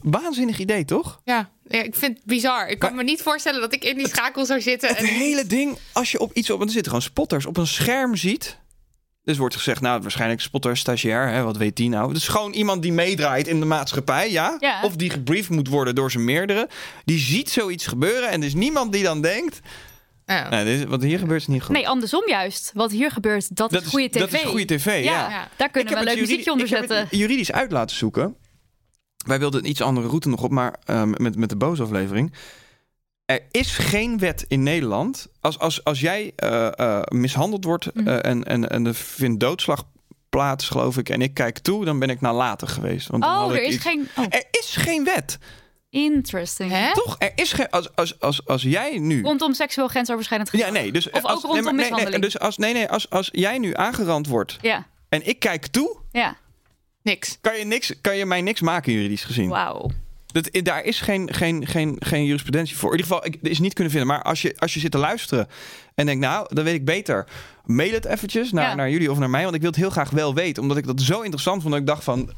waanzinnig 0.03 0.59
idee, 0.59 0.85
toch? 0.85 1.21
ja. 1.25 1.51
Ja, 1.71 1.83
ik 1.83 1.95
vind 1.95 2.17
het 2.17 2.27
bizar. 2.27 2.69
Ik 2.69 2.79
kan 2.79 2.95
me 2.95 3.03
niet 3.03 3.23
voorstellen 3.23 3.61
dat 3.61 3.75
ik 3.75 3.85
in 3.85 3.97
die 3.97 4.09
schakel 4.09 4.45
zou 4.47 4.61
zitten. 4.61 4.89
Het 4.89 4.99
En... 4.99 5.05
hele 5.05 5.47
ding, 5.47 5.79
als 5.93 6.13
je 6.13 6.21
op 6.21 6.33
iets 6.33 6.51
op, 6.51 6.57
want 6.59 6.69
er 6.69 6.75
zitten 6.75 6.93
gewoon 6.93 7.09
spotters, 7.09 7.47
op 7.47 7.57
een 7.57 7.67
scherm 7.67 8.17
ziet. 8.17 8.59
Dus 9.23 9.37
wordt 9.39 9.55
gezegd, 9.57 9.81
nou, 9.81 10.01
waarschijnlijk 10.03 10.41
spotter, 10.41 10.77
stagiair, 10.77 11.29
hè, 11.29 11.43
wat 11.43 11.57
weet 11.57 11.77
die 11.77 11.89
nou? 11.89 12.13
Dus 12.13 12.29
gewoon 12.29 12.53
iemand 12.53 12.83
die 12.83 12.93
meedraait 12.93 13.47
in 13.47 13.61
de 13.61 13.67
maatschappij, 13.67 14.31
ja? 14.31 14.57
Ja. 14.59 14.83
Of 14.83 14.97
die 14.97 15.11
gebriefd 15.11 15.51
moet 15.51 15.69
worden 15.69 15.95
door 15.95 16.11
zijn 16.11 16.25
meerdere. 16.25 16.69
Die 17.05 17.19
ziet 17.19 17.51
zoiets 17.51 17.87
gebeuren 17.87 18.29
en 18.29 18.41
er 18.41 18.47
is 18.47 18.55
niemand 18.55 18.93
die 18.93 19.03
dan 19.03 19.21
denkt, 19.23 19.61
Ja. 20.27 20.49
nou, 20.49 20.65
dit, 20.65 20.79
is- 20.79 20.85
wat 20.85 21.03
hier 21.03 21.19
gebeurt 21.19 21.41
is 21.41 21.47
niet 21.47 21.63
goed. 21.63 21.75
Nee, 21.75 21.89
andersom 21.89 22.23
juist. 22.29 22.71
Wat 22.75 22.91
hier 22.91 23.11
gebeurt, 23.11 23.57
dat, 23.57 23.71
dat 23.71 23.83
is 23.83 23.89
goede 23.89 24.09
tv. 24.11 24.19
Dat 24.19 24.33
is 24.33 24.43
goede 24.43 24.65
tv, 24.65 24.85
ja. 24.87 25.13
Ja, 25.13 25.29
Ja. 25.31 25.49
daar 25.57 25.71
kunnen 25.71 25.93
we 25.93 25.99
het 25.99 26.09
een 26.09 26.15
leuk 26.15 26.27
muziekje 26.27 26.51
onder 26.53 26.67
ik 26.67 26.73
zetten. 26.77 27.07
juridisch 27.11 27.53
uit 27.53 27.73
laten 27.73 27.97
zoeken. 27.97 28.37
Wij 29.27 29.39
wilden 29.39 29.61
een 29.65 29.71
iets 29.71 29.83
andere 29.83 30.07
route 30.09 30.29
nog 30.29 30.43
op, 30.43 30.51
maar 30.51 30.75
ehm, 30.85 31.11
met, 31.23 31.37
met 31.37 31.49
de 31.49 31.57
boosaflevering. 31.57 32.33
Er 33.25 33.41
is 33.51 33.77
geen 33.77 34.19
wet 34.19 34.45
in 34.49 34.63
Nederland. 34.63 35.29
Als, 35.41 35.59
als, 35.59 35.85
als 35.85 36.01
jij 36.01 36.33
eh, 36.37 36.79
eh, 36.79 37.03
mishandeld 37.09 37.65
wordt 37.65 37.95
Mhm. 37.95 38.09
eh, 38.09 38.31
en, 38.31 38.45
en, 38.45 38.69
en 38.69 38.87
er 38.87 38.95
vindt 38.95 39.41
doodslag 39.41 39.85
plaats, 40.29 40.69
geloof 40.69 40.97
ik, 40.97 41.09
en 41.09 41.21
ik 41.23 41.35
kijk 41.35 41.59
toe, 41.59 41.85
dan 41.85 41.99
ben 41.99 42.11
ik 42.11 42.21
nalaten 42.21 42.69
geweest. 42.69 43.09
Want 43.09 43.25
Oh, 43.25 43.47
er 43.55 43.63
is 43.63 43.75
iets- 43.75 43.83
geen... 43.85 44.09
Oh, 44.17 44.25
Er 44.29 44.45
is 44.51 44.77
geen 44.77 45.05
wet. 45.05 45.39
interesting. 45.91 46.71
Hè? 46.71 46.93
Toch? 46.95 47.17
Er 47.19 47.33
is 47.35 47.53
geen. 47.53 47.71
Als, 47.71 47.95
als, 47.97 48.21
als, 48.21 48.47
als 48.47 48.63
jij 48.63 48.99
nu. 48.99 49.23
Rondom 49.23 49.55
seksueel 49.55 49.89
grensoverschrijdend 49.89 50.51
Ja, 50.53 50.59
gedrag. 50.65 50.83
nee. 50.83 50.93
Dus 50.93 51.11
Of 51.11 51.17
ook 51.19 51.23
als, 51.31 51.43
nee, 51.43 51.53
rondom 51.53 51.65
nee, 51.65 51.73
nee, 51.75 51.91
mishandeling. 51.91 52.23
dus 52.23 52.39
als, 52.39 52.57
nee, 52.57 52.73
nee, 52.73 52.89
als, 52.89 53.11
als 53.11 53.29
jij 53.33 53.59
nu 53.59 53.75
aangerand 53.75 54.27
wordt 54.27 54.59
Ja, 54.61 54.87
en 55.09 55.27
ik 55.29 55.39
kijk 55.39 55.67
toe, 55.67 55.97
ja. 56.13 56.37
Niks. 57.03 57.39
kan 57.41 57.59
je, 57.59 57.65
niks, 57.65 57.93
kan 58.01 58.17
je 58.17 58.27
mij 58.27 58.41
niks 58.41 58.61
maken 58.61 58.93
juridisch 58.93 59.25
gezien. 59.25 59.49
Wauw. 59.49 59.91
Dat, 60.27 60.51
daar 60.63 60.85
is 60.85 61.01
geen, 61.01 61.35
geen, 61.35 61.67
geen, 61.67 61.97
geen 61.99 62.25
jurisprudentie 62.25 62.77
voor. 62.77 62.93
In 62.93 62.99
ieder 62.99 63.13
geval, 63.15 63.27
ik 63.27 63.39
is 63.43 63.59
niet 63.59 63.73
kunnen 63.75 63.93
vinden. 63.93 64.09
Maar 64.11 64.23
als 64.23 64.43
je, 64.43 64.55
als 64.59 64.75
je 64.75 64.81
zit 64.81 64.91
te 64.91 64.99
luisteren 64.99 65.49
en 65.95 66.07
denkt, 66.07 66.27
nou, 66.27 66.55
dan 66.55 66.65
weet 66.65 66.75
ik 66.75 66.85
beter. 66.85 67.27
Mail 67.65 67.93
het 67.93 68.05
eventjes 68.05 68.53
naar, 68.53 68.69
Ja. 68.69 68.75
naar 68.75 68.91
jullie 68.91 69.11
of 69.11 69.19
naar 69.19 69.31
mij. 69.31 69.43
Want 69.43 69.55
ik 69.55 69.61
wil 69.61 69.71
het 69.71 69.79
heel 69.79 69.91
graag 69.91 70.11
wel 70.11 70.35
weten. 70.35 70.63
Omdat 70.63 70.77
ik 70.77 70.87
dat 70.87 71.01
zo 71.01 71.21
interessant 71.21 71.61
vond. 71.61 71.73
Dat 71.73 71.81
ik 71.83 71.89
dacht 71.89 72.05
van, 72.05 72.33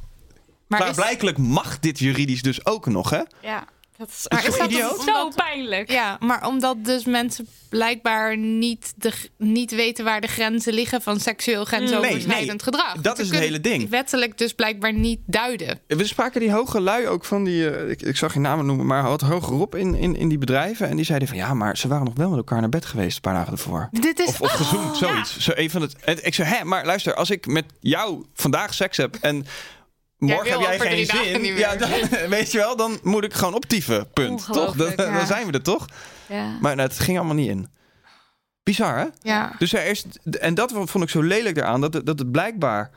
Maar 0.66 0.88
is, 0.88 0.96
blijkelijk 0.96 1.38
mag 1.38 1.78
dit 1.78 1.98
juridisch 1.98 2.42
dus 2.42 2.66
ook 2.66 2.86
nog, 2.86 3.10
hè? 3.10 3.20
Ja, 3.42 3.64
dat 4.00 4.08
is, 4.08 4.26
maar 4.28 4.46
is 4.46 4.58
dat 4.58 4.70
idioot? 4.70 5.02
zo 5.02 5.28
pijnlijk. 5.28 5.90
Ja, 5.90 6.16
maar 6.20 6.46
omdat 6.46 6.84
dus 6.84 7.04
mensen 7.04 7.46
blijkbaar 7.68 8.36
niet, 8.36 8.92
de, 8.96 9.12
niet 9.36 9.70
weten 9.70 10.04
waar 10.04 10.20
de 10.20 10.26
grenzen 10.26 10.72
liggen 10.72 11.02
van 11.02 11.20
seksueel 11.20 11.64
grensoverschrijdend 11.64 12.26
Nee, 12.26 12.46
nee, 12.46 12.58
gedrag. 12.58 12.94
dat 13.00 13.16
Ze 13.16 13.22
is 13.22 13.28
het 13.30 13.38
hele 13.38 13.60
ding. 13.60 13.88
Wettelijk 13.88 14.38
dus 14.38 14.52
blijkbaar 14.52 14.92
niet 14.92 15.20
duiden. 15.26 15.80
We 15.86 16.06
spraken 16.06 16.40
die 16.40 16.52
hoge 16.52 16.80
lui 16.80 17.06
ook 17.08 17.24
van 17.24 17.44
die... 17.44 17.70
eh, 17.70 17.90
ik, 17.90 18.02
ik 18.02 18.16
zag 18.16 18.32
geen 18.32 18.42
namen 18.42 18.66
noemen, 18.66 18.86
maar 18.86 19.02
wat 19.02 19.20
hogerop 19.20 19.74
in, 19.74 19.94
in, 19.94 20.16
in 20.16 20.28
die 20.28 20.38
bedrijven. 20.38 20.88
En 20.88 20.96
die 20.96 21.04
zeiden 21.04 21.28
van, 21.28 21.36
ja, 21.36 21.54
maar 21.54 21.76
ze 21.76 21.88
waren 21.88 22.04
nog 22.04 22.14
wel 22.16 22.28
met 22.28 22.38
elkaar 22.38 22.60
naar 22.60 22.68
bed 22.68 22.84
geweest 22.84 23.14
een 23.16 23.22
paar 23.22 23.34
dagen 23.34 23.52
ervoor. 23.52 23.88
Dit 23.90 24.18
is 24.18 24.28
Of, 24.28 24.40
of 24.40 24.50
gezoend, 24.50 24.96
zoiets. 24.96 25.38
Zo 25.38 25.52
een 25.54 25.70
van 25.70 25.80
het, 25.82 25.96
en 25.96 26.26
ik 26.26 26.34
zei, 26.34 26.48
hè, 26.48 26.64
maar 26.64 26.84
luister, 26.86 27.14
als 27.14 27.30
ik 27.30 27.46
met 27.46 27.64
jou 27.80 28.24
vandaag 28.34 28.74
seks 28.74 28.96
heb 28.96 29.16
en 29.20 29.46
morgen 30.20 30.50
heb 30.50 30.60
jij 30.60 30.78
geen 30.78 31.06
zin, 31.06 31.44
ja, 31.44 31.76
dan, 31.76 31.88
weet 32.28 32.52
je 32.52 32.58
wel, 32.58 32.76
dan 32.76 32.98
moet 33.02 33.24
ik 33.24 33.34
gewoon 33.34 33.54
optieven, 33.54 34.10
punt. 34.12 34.46
Toch? 34.52 34.74
Dan, 34.76 35.26
zijn 35.26 35.46
we 35.46 35.52
er 35.52 35.62
toch? 35.62 35.86
Ja. 36.28 36.58
Maar 36.60 36.76
nou, 36.76 36.88
het 36.88 36.98
ging 36.98 37.16
allemaal 37.18 37.34
niet 37.36 37.48
in. 37.48 37.68
Bizar, 38.62 38.98
hè? 38.98 39.06
Ja. 39.20 39.52
Dus 39.58 39.72
er 39.72 39.86
is, 39.86 40.04
en 40.40 40.54
dat 40.54 40.72
vond 40.72 41.02
ik 41.02 41.08
zo 41.10 41.22
lelijk 41.22 41.56
eraan, 41.56 41.80
dat, 41.80 41.94
het- 41.94 42.06
dat 42.06 42.18
het 42.18 42.30
blijkbaar 42.30 42.90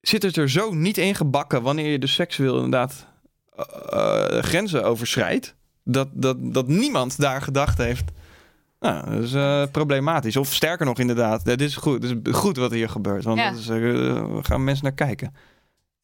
zit 0.00 0.22
het 0.22 0.36
er 0.36 0.50
zo 0.50 0.72
niet 0.74 0.98
ingebakken 0.98 1.62
wanneer 1.62 1.90
je 1.90 1.98
dus 1.98 2.14
seksueel 2.14 2.54
inderdaad 2.54 3.06
eh, 3.56 3.64
eh, 4.38 4.42
grenzen 4.44 4.84
overschrijdt, 4.84 5.54
dat, 5.84 6.08
dat, 6.12 6.36
dat 6.40 6.68
niemand 6.68 7.20
daar 7.20 7.42
gedacht 7.42 7.78
heeft. 7.78 8.04
Nou, 8.80 9.10
dat 9.10 9.22
is 9.22 9.32
eh, 9.34 9.62
problematisch. 9.72 10.36
Of 10.36 10.54
sterker 10.54 10.86
nog, 10.86 10.98
inderdaad, 10.98 11.44
dit 11.44 11.60
is 11.60 11.76
goed, 11.76 12.00
dit 12.02 12.26
is 12.26 12.34
goed 12.34 12.56
wat 12.56 12.70
hier 12.70 12.88
gebeurt. 12.88 13.24
Want 13.24 13.38
Ja. 13.38 13.50
dat 13.50 13.58
is, 13.58 13.66
we 13.66 14.38
gaan 14.42 14.64
mensen 14.64 14.84
naar 14.84 14.94
kijken. 14.94 15.34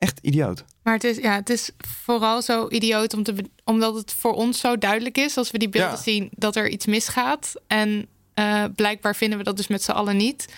Echt 0.04 0.18
idioot. 0.22 0.64
Maar 0.82 0.94
het 0.94 1.04
is, 1.04 1.16
ja, 1.16 1.34
het 1.34 1.50
is 1.50 1.70
vooral 2.02 2.42
zo 2.42 2.68
idioot 2.68 3.14
om 3.14 3.22
te, 3.22 3.34
omdat 3.64 3.94
het 3.94 4.12
voor 4.12 4.32
ons 4.32 4.60
zo 4.60 4.78
duidelijk 4.78 5.18
is 5.18 5.36
als 5.36 5.50
we 5.50 5.58
die 5.58 5.68
beelden 5.68 5.90
Ja. 5.90 5.96
zien 5.96 6.28
dat 6.32 6.56
er 6.56 6.68
iets 6.68 6.86
misgaat. 6.86 7.52
En 7.66 8.06
eh, 8.34 8.64
blijkbaar 8.76 9.16
vinden 9.16 9.38
we 9.38 9.44
dat 9.44 9.56
dus 9.56 9.66
met 9.66 9.82
z'n 9.82 9.90
allen 9.90 10.16
niet. 10.16 10.54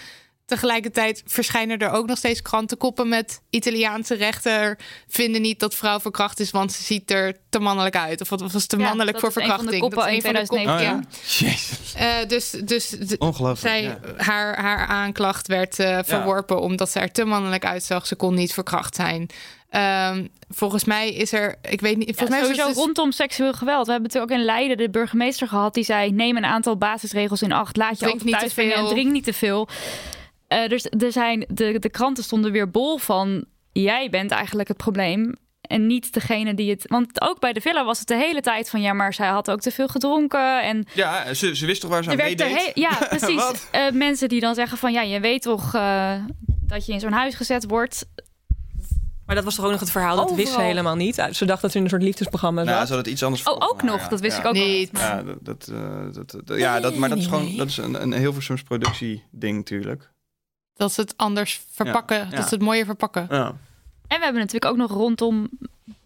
Tegelijkertijd 0.46 1.22
verschijnen 1.26 1.78
er 1.78 1.90
ook 1.90 2.06
nog 2.06 2.18
steeds 2.18 2.42
krantenkoppen 2.42 3.08
met 3.08 3.40
Italiaanse 3.50 4.14
rechter 4.14 4.78
vinden 5.08 5.42
niet 5.42 5.60
dat 5.60 5.74
vrouw 5.74 6.00
verkracht 6.00 6.40
is, 6.40 6.50
want 6.50 6.72
ze 6.72 6.82
ziet 6.82 7.10
er 7.10 7.36
te 7.50 7.58
mannelijk 7.58 7.96
uit. 7.96 8.20
Of 8.20 8.28
wat 8.28 8.52
was 8.52 8.66
te 8.66 8.78
Ja, 8.78 8.84
mannelijk 8.84 9.20
dat 9.20 9.32
voor 9.32 9.42
is 9.42 9.48
een 9.48 9.56
van 9.56 9.66
de 9.66 9.70
verkrachting. 9.72 9.80
koppen 9.80 9.98
Dat 9.98 10.08
is 10.08 10.14
een 10.14 10.22
van 10.22 10.32
de 10.32 10.48
koppen, 10.48 10.66
2019. 10.66 10.96
Oh, 10.96 11.40
ja? 11.40 11.48
Jezus. 11.48 11.94
Eh, 11.94 12.28
dus 12.28 12.50
dus 12.50 13.60
zij, 13.60 13.82
ja. 13.82 13.98
haar, 14.16 14.60
haar 14.60 14.86
aanklacht 14.86 15.46
werd 15.46 15.78
eh, 15.78 15.98
verworpen 16.04 16.60
omdat 16.60 16.90
ze 16.90 17.00
er 17.00 17.12
te 17.12 17.24
mannelijk 17.24 17.64
uitzag. 17.64 18.06
Ze 18.06 18.16
kon 18.16 18.34
niet 18.34 18.52
verkracht 18.54 18.94
zijn. 18.94 19.26
Ehm, 19.70 20.26
volgens 20.48 20.84
mij 20.84 21.12
is 21.12 21.32
er, 21.32 21.54
ik 21.62 21.80
weet 21.80 21.96
niet, 21.96 22.08
Ja, 22.08 22.14
volgens 22.14 22.30
mij 22.30 22.38
is 22.40 22.44
sowieso 22.44 22.66
het 22.66 22.74
dus- 22.76 22.84
rondom 22.84 23.12
seksueel 23.12 23.52
geweld. 23.52 23.86
We 23.86 23.92
hebben 23.92 24.10
natuurlijk 24.10 24.32
ook 24.32 24.38
in 24.38 24.44
Leiden 24.44 24.76
de 24.76 24.90
burgemeester 24.90 25.48
gehad 25.48 25.74
die 25.74 25.84
zei: 25.84 26.12
neem 26.12 26.36
een 26.36 26.44
aantal 26.44 26.76
basisregels 26.76 27.42
in 27.42 27.52
acht. 27.52 27.76
Laat 27.76 27.90
je 27.90 27.96
Drink 27.96 28.12
altijd 28.12 28.24
niet 28.30 28.38
thuis 28.38 28.48
te 28.48 28.54
brengen 28.54 28.74
en 28.74 28.80
veel. 28.80 28.90
drink 28.90 29.12
niet 29.12 29.24
te 29.24 29.32
veel. 29.32 29.68
Eh, 30.48 30.68
dus 30.68 30.84
er 30.98 31.12
zijn, 31.12 31.44
de, 31.48 31.78
de 31.78 31.88
kranten 31.90 32.24
stonden 32.24 32.52
weer 32.52 32.70
bol 32.70 32.96
van: 32.98 33.44
jij 33.72 34.10
bent 34.10 34.30
eigenlijk 34.30 34.68
het 34.68 34.76
probleem. 34.76 35.34
En 35.60 35.86
niet 35.86 36.12
degene 36.12 36.54
die 36.54 36.70
het. 36.70 36.84
Want 36.88 37.20
ook 37.20 37.40
bij 37.40 37.52
de 37.52 37.60
villa 37.60 37.84
was 37.84 37.98
het 37.98 38.08
de 38.08 38.16
hele 38.16 38.40
tijd 38.40 38.70
van: 38.70 38.80
ja, 38.80 38.92
maar 38.92 39.14
zij 39.14 39.28
had 39.28 39.50
ook 39.50 39.60
te 39.60 39.70
veel 39.70 39.88
gedronken. 39.88 40.62
En 40.62 40.84
Ja, 40.94 41.34
ze, 41.34 41.56
ze 41.56 41.66
wist 41.66 41.80
toch 41.80 41.90
waar 41.90 42.04
ze 42.04 42.10
aan 42.10 42.18
er 42.18 42.24
werd 42.24 42.38
de 42.38 42.44
meedeed? 42.44 42.64
he- 42.74 42.80
Ja, 42.80 43.06
precies. 43.16 43.68
Eh, 43.70 43.90
mensen 43.90 44.28
die 44.28 44.40
dan 44.40 44.54
zeggen: 44.54 44.78
van 44.78 44.92
ja, 44.92 45.02
je 45.02 45.20
weet 45.20 45.42
toch 45.42 45.74
eh, 45.74 46.14
dat 46.46 46.86
je 46.86 46.92
in 46.92 47.00
zo'n 47.00 47.12
huis 47.12 47.34
gezet 47.34 47.66
wordt. 47.68 48.06
Maar 49.26 49.34
dat 49.36 49.44
was 49.44 49.54
toch 49.54 49.64
ook 49.64 49.70
nog 49.70 49.80
het 49.80 49.90
verhaal, 49.90 50.16
dat 50.16 50.34
wist 50.34 50.52
ze 50.52 50.60
helemaal 50.60 50.96
niet. 50.96 51.26
Ze 51.32 51.44
dacht 51.44 51.62
dat 51.62 51.70
ze 51.70 51.76
in 51.78 51.84
een 51.84 51.90
soort 51.90 52.02
liefdesprogramma 52.02 52.62
Nou, 52.62 52.76
zat. 52.78 52.86
ze 52.86 52.94
had 52.94 53.04
het 53.04 53.12
iets 53.12 53.22
anders 53.22 53.42
Oh, 53.48 53.56
ook 53.58 53.82
nog. 53.82 54.00
ja, 54.00 54.08
dat 54.08 54.20
wist 54.20 54.36
ja. 54.36 54.42
ik 54.42 54.48
ook 54.48 54.54
Niet. 54.54 54.92
nog. 54.92 55.02
Ja, 55.02 55.22
dat, 55.22 55.36
dat, 55.40 55.68
eh, 55.72 56.04
dat, 56.12 56.40
dat- 56.44 56.58
ja 56.58 56.80
dat, 56.80 56.96
maar 56.96 57.08
dat 57.08 57.18
is 57.18 57.24
gewoon 57.26 57.56
dat 57.56 57.66
is 57.68 57.76
een, 57.76 58.02
een 58.02 58.12
Hilversums 58.12 58.62
productieding 58.62 59.56
natuurlijk. 59.56 60.10
Dat 60.76 60.92
ze 60.92 61.00
het 61.00 61.14
anders 61.16 61.60
verpakken. 61.72 62.16
Ja, 62.16 62.26
ja. 62.30 62.36
Dat 62.36 62.48
ze 62.48 62.54
het 62.54 62.62
mooier 62.64 62.84
verpakken. 62.84 63.26
Ja. 63.30 63.46
En 64.08 64.18
we 64.18 64.24
hebben 64.24 64.34
natuurlijk 64.42 64.64
ook 64.72 64.76
nog 64.76 64.90
rondom 64.90 65.48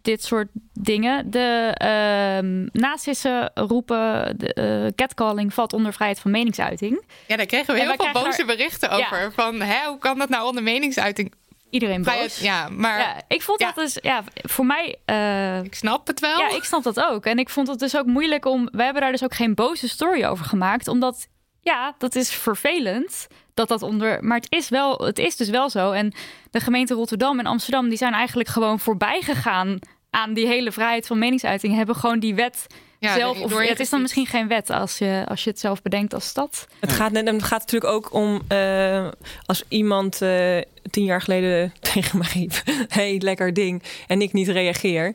dit 0.02 0.24
soort 0.24 0.48
dingen. 0.72 1.30
De 1.30 1.72
ehm 1.74 2.66
nazissen 2.72 3.50
roepen, 3.54 4.34
de 4.38 4.54
eh, 4.54 4.86
catcalling 4.96 5.54
valt 5.54 5.72
onder 5.72 5.92
vrijheid 5.92 6.20
van 6.20 6.30
meningsuiting. 6.30 7.02
Ja, 7.26 7.36
daar 7.36 7.46
kregen 7.46 7.74
we 7.74 7.80
En 7.80 7.86
heel 7.86 7.96
veel 8.12 8.22
boze 8.22 8.44
berichten 8.44 8.96
Ja. 8.96 9.04
over. 9.04 9.32
Van, 9.32 9.60
hè, 9.60 9.86
hoe 9.88 9.98
kan 9.98 10.18
dat 10.18 10.28
nou 10.28 10.46
onder 10.46 10.62
meningsuiting? 10.62 11.32
Iedereen 11.70 11.96
boos. 12.02 12.12
Vrijheid- 12.12 12.36
Ja, 12.38 12.68
maar 12.68 12.98
Ja, 12.98 13.22
ik 13.28 13.42
vond 13.42 13.60
Ja. 13.60 13.66
dat 13.66 13.74
dus, 13.74 13.98
ja, 14.02 14.24
voor 14.34 14.66
mij 14.66 14.96
eh, 15.04 15.62
ik 15.62 15.74
snap 15.74 16.06
het 16.06 16.20
wel. 16.20 16.38
Ja, 16.38 16.48
ik 16.48 16.64
snap 16.64 16.82
dat 16.82 17.00
ook. 17.00 17.26
En 17.26 17.38
ik 17.38 17.48
vond 17.48 17.68
het 17.68 17.78
dus 17.78 17.96
ook 17.96 18.06
moeilijk 18.06 18.44
om. 18.44 18.68
We 18.72 18.82
hebben 18.82 19.02
daar 19.02 19.10
dus 19.12 19.24
ook 19.24 19.34
geen 19.34 19.54
boze 19.54 19.88
story 19.88 20.24
over 20.24 20.44
gemaakt. 20.44 20.88
Omdat, 20.88 21.28
ja, 21.60 21.94
dat 21.98 22.14
is 22.14 22.30
vervelend. 22.30 23.26
Dat 23.60 23.68
dat 23.80 23.88
onder. 23.88 24.24
Maar 24.24 24.36
het 24.36 24.52
is, 24.52 24.68
wel, 24.68 24.98
het 24.98 25.18
is 25.18 25.36
dus 25.36 25.48
wel 25.48 25.70
zo. 25.70 25.90
En 25.90 26.12
de 26.50 26.60
gemeente 26.60 26.94
Rotterdam 26.94 27.38
en 27.38 27.46
Amsterdam. 27.46 27.88
die 27.88 27.98
zijn 27.98 28.12
eigenlijk 28.12 28.48
gewoon 28.48 28.80
voorbij 28.80 29.20
gegaan. 29.22 29.78
aan 30.10 30.34
die 30.34 30.46
hele 30.46 30.72
vrijheid 30.72 31.06
van 31.06 31.18
meningsuiting. 31.18 31.74
Hebben 31.74 31.94
gewoon 31.94 32.18
die 32.18 32.34
wet. 32.34 32.66
Ja, 32.98 33.14
zelf, 33.14 33.40
of, 33.40 33.58
het 33.58 33.80
is 33.80 33.90
dan 33.90 34.00
misschien 34.00 34.26
geen 34.26 34.48
wet 34.48 34.70
als 34.70 34.98
je, 34.98 35.24
als 35.28 35.44
je 35.44 35.50
het 35.50 35.60
zelf 35.60 35.82
bedenkt 35.82 36.14
als 36.14 36.26
stad. 36.26 36.66
Het 36.80 36.92
gaat, 36.92 37.12
net, 37.12 37.26
het 37.26 37.42
gaat 37.42 37.60
natuurlijk 37.60 37.92
ook 37.92 38.12
om 38.12 38.42
eh, 38.48 39.08
als 39.46 39.64
iemand 39.68 40.22
eh, 40.22 40.58
tien 40.90 41.04
jaar 41.04 41.22
geleden 41.22 41.72
tegen 41.92 42.18
mij 42.18 42.28
riep: 42.32 42.62
hey, 42.88 43.18
lekker 43.18 43.52
ding. 43.52 43.82
En 44.06 44.22
ik 44.22 44.32
niet 44.32 44.48
reageer. 44.48 45.14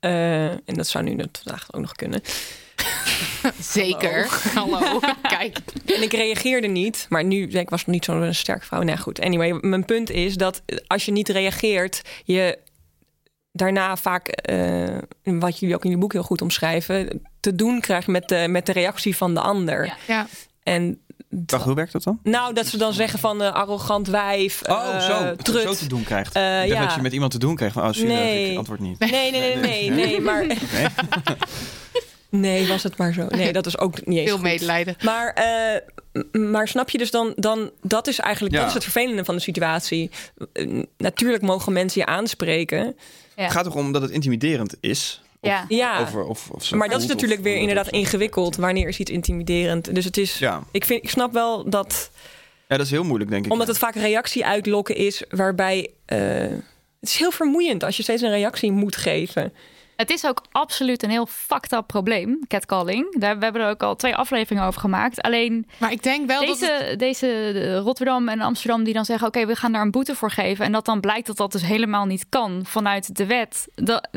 Eh, 0.00 0.44
en 0.44 0.74
dat 0.74 0.86
zou 0.86 1.04
nu 1.04 1.16
vandaag 1.32 1.66
ook 1.72 1.80
nog 1.80 1.92
kunnen. 1.92 2.22
Zeker. 3.60 4.26
Hallo. 4.54 5.00
Kijk. 5.38 5.58
En 5.86 6.02
ik 6.02 6.12
reageerde 6.12 6.66
niet. 6.66 7.06
Maar 7.08 7.24
nu 7.24 7.48
ik 7.48 7.70
was 7.70 7.84
nog 7.84 7.94
niet 7.94 8.04
zo'n 8.04 8.34
sterke 8.34 8.66
vrouw. 8.66 8.82
Nou 8.82 8.98
goed, 8.98 9.20
anyway. 9.20 9.52
Mijn 9.52 9.84
punt 9.84 10.10
is 10.10 10.34
dat 10.34 10.62
als 10.86 11.04
je 11.04 11.12
niet 11.12 11.28
reageert, 11.28 12.02
je 12.24 12.58
daarna 13.52 13.96
vaak, 13.96 14.28
eh, 14.28 14.98
wat 15.22 15.58
jullie 15.58 15.74
ook 15.74 15.84
in 15.84 15.90
je 15.90 15.98
boek 15.98 16.12
heel 16.12 16.22
goed 16.22 16.42
omschrijven, 16.42 17.22
te 17.40 17.54
doen 17.54 17.80
krijgt 17.80 18.06
met 18.06 18.28
de, 18.28 18.46
met 18.48 18.66
de 18.66 18.72
reactie 18.72 19.16
van 19.16 19.34
de 19.34 19.40
ander. 19.40 19.84
Ja. 19.86 19.96
Ja. 20.06 20.26
En 20.62 21.00
Wacht, 21.46 21.64
hoe 21.64 21.74
werkt 21.74 21.92
dat 21.92 22.02
dan? 22.02 22.20
nou, 22.22 22.54
dat 22.54 22.66
ze 22.66 22.76
dan 22.76 22.92
zeggen 22.92 23.18
van 23.18 23.42
eh, 23.42 23.52
arrogant 23.52 24.06
wijf, 24.06 24.60
Oh, 24.68 24.94
eh, 24.94 25.00
zo. 25.00 25.24
Dat 25.24 25.36
je 25.36 25.52
trut. 25.52 25.62
zo 25.62 25.74
te 25.74 25.86
doen 25.86 26.02
krijgt. 26.02 26.34
Eh, 26.34 26.62
ik 26.62 26.68
dacht 26.68 26.80
ja. 26.80 26.86
dat 26.86 26.94
je 26.94 27.02
met 27.02 27.12
iemand 27.12 27.32
te 27.32 27.38
doen 27.38 27.56
krijgt 27.56 27.74
van, 27.74 27.86
oh, 27.86 27.92
zielig, 27.92 28.12
Nee. 28.12 28.50
ik 28.50 28.58
antwoord 28.58 28.80
niet. 28.80 28.98
Nee, 28.98 29.10
nee, 29.10 29.30
nee, 29.30 29.56
nee, 29.56 29.90
nee, 29.90 30.20
maar... 30.20 30.46
Nee, 32.30 32.66
was 32.68 32.82
het 32.82 32.96
maar 32.96 33.12
zo. 33.12 33.26
Nee, 33.28 33.52
dat 33.52 33.66
is 33.66 33.78
ook 33.78 34.06
niet 34.06 34.18
eens 34.18 34.26
Veel 34.28 34.34
goed. 34.38 34.44
medelijden. 34.46 34.96
Maar, 35.04 35.32
eh, 35.32 36.40
maar 36.40 36.68
snap 36.68 36.90
je 36.90 36.98
dus 36.98 37.10
dan, 37.10 37.32
dan 37.36 37.70
dat 37.82 38.06
is 38.06 38.18
eigenlijk 38.18 38.54
Ja. 38.54 38.60
dat 38.60 38.68
is 38.68 38.74
het 38.74 38.82
vervelende 38.82 39.24
van 39.24 39.34
de 39.34 39.40
situatie. 39.40 40.10
Eh, 40.52 40.82
Natuurlijk 40.96 41.42
mogen 41.42 41.72
mensen 41.72 42.00
je 42.00 42.06
aanspreken. 42.06 42.96
Ja. 43.36 43.42
Het 43.42 43.52
gaat 43.52 43.64
toch 43.64 43.74
om 43.74 43.92
dat 43.92 44.02
het 44.02 44.10
intimiderend 44.10 44.76
is? 44.80 45.22
Ja. 45.40 45.64
Ja, 45.68 46.00
Over, 46.00 46.24
of, 46.24 46.50
of 46.50 46.70
maar 46.70 46.88
dat 46.88 47.00
is 47.02 47.06
natuurlijk 47.06 47.38
of- 47.40 47.44
weer 47.44 47.54
of- 47.54 47.60
inderdaad 47.60 47.86
of- 47.86 47.92
ingewikkeld. 47.98 48.56
Wanneer 48.56 48.88
is 48.88 48.98
iets 48.98 49.10
intimiderend? 49.10 49.94
Dus 49.94 50.04
het 50.04 50.16
is. 50.16 50.38
Ja. 50.38 50.62
Ik, 50.70 50.84
vind, 50.84 51.02
ik 51.04 51.10
snap 51.10 51.32
wel 51.32 51.70
dat. 51.70 52.10
ja, 52.68 52.76
dat 52.76 52.86
is 52.86 52.90
heel 52.92 53.04
moeilijk, 53.04 53.30
denk 53.30 53.44
ik. 53.44 53.52
Omdat 53.52 53.66
het 53.66 53.78
vaak 53.78 53.94
reactie 53.94 54.44
uitlokken 54.46 54.96
is 54.96 55.22
waarbij. 55.28 55.88
eh, 56.06 56.18
het 57.00 57.08
is 57.08 57.16
heel 57.16 57.30
vermoeiend 57.30 57.84
als 57.84 57.96
je 57.96 58.02
steeds 58.02 58.22
een 58.22 58.30
reactie 58.30 58.72
moet 58.72 58.96
geven. 58.96 59.52
Het 60.00 60.10
is 60.10 60.26
ook 60.26 60.42
absoluut 60.52 61.02
een 61.02 61.10
heel 61.10 61.26
fucked 61.26 61.72
up 61.72 61.86
probleem, 61.86 62.38
catcalling. 62.48 63.18
Daar, 63.20 63.38
we 63.38 63.44
hebben 63.44 63.62
er 63.62 63.68
ook 63.70 63.82
al 63.82 63.96
twee 63.96 64.16
afleveringen 64.16 64.66
over 64.66 64.80
gemaakt. 64.80 65.22
Alleen 65.22 65.66
Maar 65.78 65.92
ik 65.92 66.02
denk 66.02 66.26
wel 66.26 66.46
dat 66.46 66.60
het- 66.60 66.78
Deze, 66.78 66.96
deze 66.96 67.26
eh, 67.54 67.78
Rotterdam 67.78 68.28
en 68.28 68.40
Amsterdam 68.40 68.84
die 68.84 68.94
dan 68.94 69.04
zeggen: 69.04 69.26
Oké, 69.26 69.46
we 69.46 69.56
gaan 69.56 69.72
daar 69.72 69.82
een 69.82 69.90
boete 69.90 70.14
voor 70.14 70.30
geven. 70.30 70.64
En 70.64 70.72
dat 70.72 70.84
dan 70.84 71.00
blijkt 71.00 71.26
dat 71.26 71.36
dat 71.36 71.52
dus 71.52 71.62
helemaal 71.62 72.04
niet 72.06 72.26
kan 72.28 72.60
vanuit 72.66 73.16
de 73.16 73.26
wet. 73.26 73.66
Dat, 73.74 74.08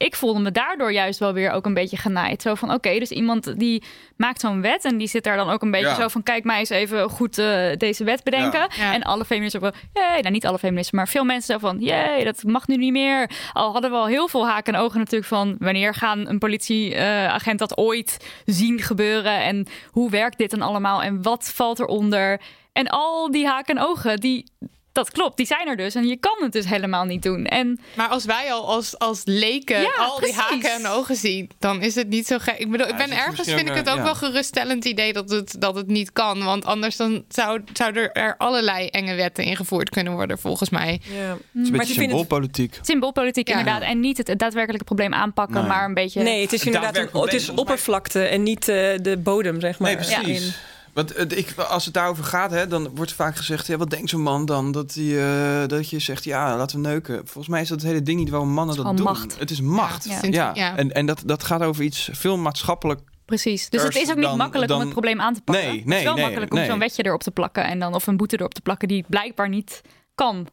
ik 0.00 0.16
voelde 0.16 0.40
me 0.40 0.50
daardoor 0.50 0.92
juist 0.92 1.18
wel 1.18 1.32
weer 1.32 1.50
ook 1.50 1.66
een 1.66 1.74
beetje 1.74 1.96
genaaid. 1.96 2.42
Zo 2.42 2.54
van: 2.54 2.72
Oké, 2.72 2.98
dus 2.98 3.10
iemand 3.10 3.58
die 3.58 3.82
maakt 4.16 4.40
zo'n 4.40 4.60
wet 4.60 4.84
en 4.84 4.98
die 4.98 5.08
zit 5.08 5.24
daar 5.24 5.36
dan 5.36 5.50
ook 5.50 5.62
een 5.62 5.70
beetje 5.70 5.86
Ja. 5.86 5.94
zo 5.94 6.08
van: 6.08 6.22
Kijk 6.22 6.44
mij 6.44 6.58
eens 6.58 6.68
even 6.70 7.10
goed 7.10 7.38
eh, 7.38 7.76
deze 7.76 8.04
wet 8.04 8.22
bedenken. 8.24 8.60
Ja. 8.60 8.68
Ja. 8.76 8.92
En 8.94 9.02
alle 9.02 9.24
feministen 9.24 9.62
ook 9.62 9.72
wel: 9.72 10.04
Jee, 10.04 10.20
nou 10.22 10.32
niet 10.32 10.46
alle 10.46 10.58
feministen, 10.58 10.96
maar 10.96 11.08
veel 11.08 11.24
mensen 11.24 11.54
zo 11.54 11.68
van: 11.68 11.78
Jee, 11.78 12.24
dat 12.24 12.42
mag 12.42 12.66
nu 12.68 12.76
niet 12.76 12.92
meer. 12.92 13.30
Al 13.52 13.72
hadden 13.72 13.90
we 13.90 13.96
al 13.96 14.06
heel 14.06 14.28
veel 14.28 14.48
haken 14.48 14.74
en 14.74 14.80
ogen 14.80 14.98
natuurlijk 14.98 15.28
van: 15.28 15.56
wanneer 15.58 15.94
gaan 15.94 16.28
een 16.28 16.38
politieagent 16.38 17.58
dat 17.58 17.76
ooit 17.76 18.26
zien 18.44 18.80
gebeuren? 18.82 19.42
En 19.42 19.66
hoe 19.90 20.10
werkt 20.10 20.38
dit 20.38 20.50
dan 20.50 20.62
allemaal? 20.62 21.02
En 21.02 21.22
wat 21.22 21.50
valt 21.54 21.78
eronder? 21.78 22.40
En 22.72 22.86
al 22.88 23.30
die 23.30 23.46
haken 23.46 23.76
en 23.76 23.82
ogen, 23.84 24.20
die, 24.20 24.44
dat 24.92 25.10
klopt, 25.10 25.36
die 25.36 25.46
zijn 25.46 25.68
er 25.68 25.76
dus. 25.76 25.94
En 25.94 26.06
je 26.06 26.16
kan 26.16 26.36
het 26.40 26.52
dus 26.52 26.64
helemaal 26.66 27.04
niet 27.04 27.22
doen. 27.22 27.44
En 27.46 27.80
Maar 27.94 28.08
als 28.08 28.24
wij 28.24 28.52
al 28.52 28.66
als, 28.68 28.98
als 28.98 29.20
leken 29.24 29.80
Ja, 29.80 29.90
al 29.98 30.20
die 30.20 30.32
haken 30.34 30.72
en 30.72 30.86
ogen 30.86 31.16
zien, 31.16 31.50
dan 31.58 31.82
is 31.82 31.94
het 31.94 32.08
niet 32.08 32.26
zo 32.26 32.36
gek. 32.38 32.58
Ik 32.58 32.70
bedoel, 32.70 32.88
ik 32.88 32.96
ben 32.96 33.10
ergens 33.10 33.48
vind 33.48 33.68
ik 33.68 33.74
het 33.74 33.88
ook 33.90 33.96
eh, 33.96 34.02
wel 34.02 34.14
geruststellend 34.14 34.84
idee 34.84 35.12
dat 35.12 35.30
het, 35.30 35.56
dat 35.58 35.74
het 35.74 35.86
niet 35.86 36.12
kan. 36.12 36.44
Want 36.44 36.64
anders 36.64 36.96
dan 36.96 37.24
zou, 37.28 37.60
zouden 37.72 38.12
er 38.12 38.34
allerlei 38.36 38.86
enge 38.86 39.14
wetten 39.14 39.44
ingevoerd 39.44 39.90
kunnen 39.90 40.12
worden, 40.12 40.38
volgens 40.38 40.70
mij. 40.70 41.00
Ja. 41.02 41.18
Het 41.30 41.38
is 41.52 41.66
een 41.66 41.72
beetje 41.72 41.78
het- 41.78 41.88
symboolpolitiek. 42.02 42.78
symboolpolitiek 42.82 43.48
Ja. 43.48 43.58
inderdaad. 43.58 43.82
En 43.82 44.00
niet 44.00 44.16
het 44.26 44.38
daadwerkelijke 44.38 44.84
probleem 44.84 45.14
aanpakken, 45.14 45.56
Nee. 45.60 45.66
maar 45.68 45.84
een 45.84 45.94
beetje... 45.94 46.22
Nee, 46.22 46.40
het 46.42 46.52
is 46.52 46.64
inderdaad 46.64 46.96
een, 46.96 47.08
het 47.12 47.32
is 47.32 47.48
oppervlakte 47.48 48.22
en 48.22 48.42
niet 48.42 48.68
eh, 48.68 48.74
de 49.02 49.16
bodem, 49.22 49.60
zeg 49.60 49.78
maar. 49.78 49.94
Nee, 49.96 50.06
precies. 50.22 50.58
Want 50.92 51.36
ik, 51.36 51.54
als 51.54 51.84
het 51.84 51.94
daarover 51.94 52.24
gaat, 52.24 52.50
hè, 52.50 52.66
dan 52.66 52.88
wordt 52.94 53.12
vaak 53.12 53.36
gezegd... 53.36 53.66
Ja, 53.66 53.76
wat 53.76 53.90
denkt 53.90 54.10
zo'n 54.10 54.22
man 54.22 54.44
dan? 54.46 54.72
Dat, 54.72 54.92
die, 54.92 55.20
eh, 55.20 55.66
dat 55.66 55.90
je 55.90 55.98
zegt, 55.98 56.24
ja, 56.24 56.56
laten 56.56 56.82
we 56.82 56.88
neuken. 56.88 57.16
Volgens 57.16 57.48
mij 57.48 57.60
is 57.60 57.68
dat 57.68 57.80
het 57.80 57.90
hele 57.90 58.02
ding 58.02 58.18
niet 58.18 58.30
waarom 58.30 58.48
mannen 58.48 58.76
dat 58.76 58.84
gewoon 58.84 58.96
doen. 58.96 59.06
macht. 59.06 59.38
Het 59.38 59.50
is 59.50 59.60
macht. 59.60 60.04
Ja, 60.04 60.50
Ja. 60.54 60.76
En, 60.76 60.92
en 60.92 61.06
dat, 61.06 61.22
dat 61.26 61.44
gaat 61.44 61.62
over 61.62 61.84
iets 61.84 62.08
veel 62.12 62.36
maatschappelijk... 62.36 63.00
Precies. 63.24 63.68
Dus 63.68 63.82
het 63.82 63.94
is 63.96 64.10
ook 64.10 64.16
niet 64.16 64.24
Dan- 64.24 64.36
makkelijk 64.36 64.72
om 64.72 64.80
het 64.80 64.88
probleem 64.88 65.20
aan 65.20 65.34
te 65.34 65.40
pakken. 65.42 65.64
Nee, 65.64 65.76
het 65.76 65.86
nee, 65.86 65.98
is 65.98 66.04
wel 66.04 66.14
nee, 66.14 66.22
makkelijk 66.24 66.52
om 66.52 66.58
nee. 66.58 66.68
zo'n 66.68 66.78
wetje 66.78 67.04
erop 67.04 67.22
te 67.22 67.30
plakken. 67.30 67.64
En 67.64 67.78
dan, 67.78 67.94
of 67.94 68.06
een 68.06 68.16
boete 68.16 68.36
erop 68.38 68.54
te 68.54 68.60
plakken 68.60 68.88
die 68.88 69.04
blijkbaar 69.08 69.48
niet 69.48 69.80
kan. 70.14 70.46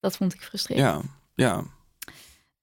Dat 0.00 0.16
vond 0.16 0.34
ik 0.34 0.40
frustrerend. 0.42 1.04
Ja, 1.34 1.44
ja. 1.46 1.62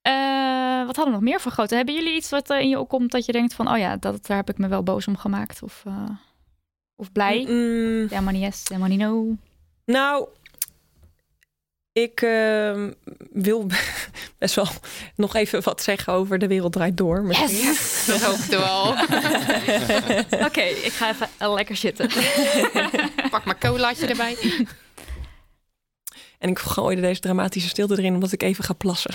Eh, 0.02 0.86
wat 0.86 0.96
hadden 0.96 1.14
we 1.14 1.20
nog 1.20 1.28
meer 1.30 1.40
voor 1.40 1.52
grote? 1.52 1.74
Hebben 1.74 1.94
jullie 1.94 2.14
iets 2.14 2.30
wat 2.30 2.50
eh, 2.50 2.60
in 2.60 2.68
je 2.68 2.78
opkomt 2.80 3.10
dat 3.10 3.26
je 3.26 3.32
denkt 3.32 3.54
van... 3.54 3.70
oh 3.70 3.78
ja, 3.78 3.96
dat, 3.96 4.26
daar 4.26 4.36
heb 4.36 4.50
ik 4.50 4.58
me 4.58 4.68
wel 4.68 4.82
boos 4.82 5.06
om 5.06 5.16
gemaakt? 5.16 5.62
Of, 5.62 5.82
eh, 5.86 5.92
of 6.96 7.12
blij? 7.12 7.44
Mm, 7.48 8.06
Helemaal 8.08 8.32
niet 8.32 8.42
yes, 8.42 8.62
helemaal 8.68 8.88
niet 8.88 8.98
no. 8.98 9.36
nou, 9.84 10.28
ik 11.92 12.22
ehm, 12.22 12.92
wil 13.32 13.66
best 14.38 14.54
wel 14.54 14.68
nog 15.16 15.34
even 15.34 15.62
wat 15.62 15.82
zeggen 15.82 16.12
over 16.12 16.38
De 16.38 16.46
Wereld 16.46 16.72
Draait 16.72 16.96
Door. 16.96 17.22
misschien. 17.22 17.56
Yes! 17.56 18.04
Dat 18.06 18.22
hoopte 18.22 18.58
wel. 18.58 18.88
Oké, 20.46 20.60
ik 20.60 20.92
ga 20.92 21.10
even 21.10 21.52
lekker 21.52 21.76
zitten. 21.76 22.08
Pak 23.30 23.44
maar 23.44 23.58
colaatje 23.58 24.06
erbij. 24.06 24.36
En 26.38 26.48
ik 26.50 26.58
gooide 26.58 27.00
deze 27.00 27.20
dramatische 27.20 27.68
stilte 27.68 27.98
erin 27.98 28.14
omdat 28.14 28.32
ik 28.32 28.42
even 28.42 28.64
ga 28.64 28.72
plassen. 28.72 29.14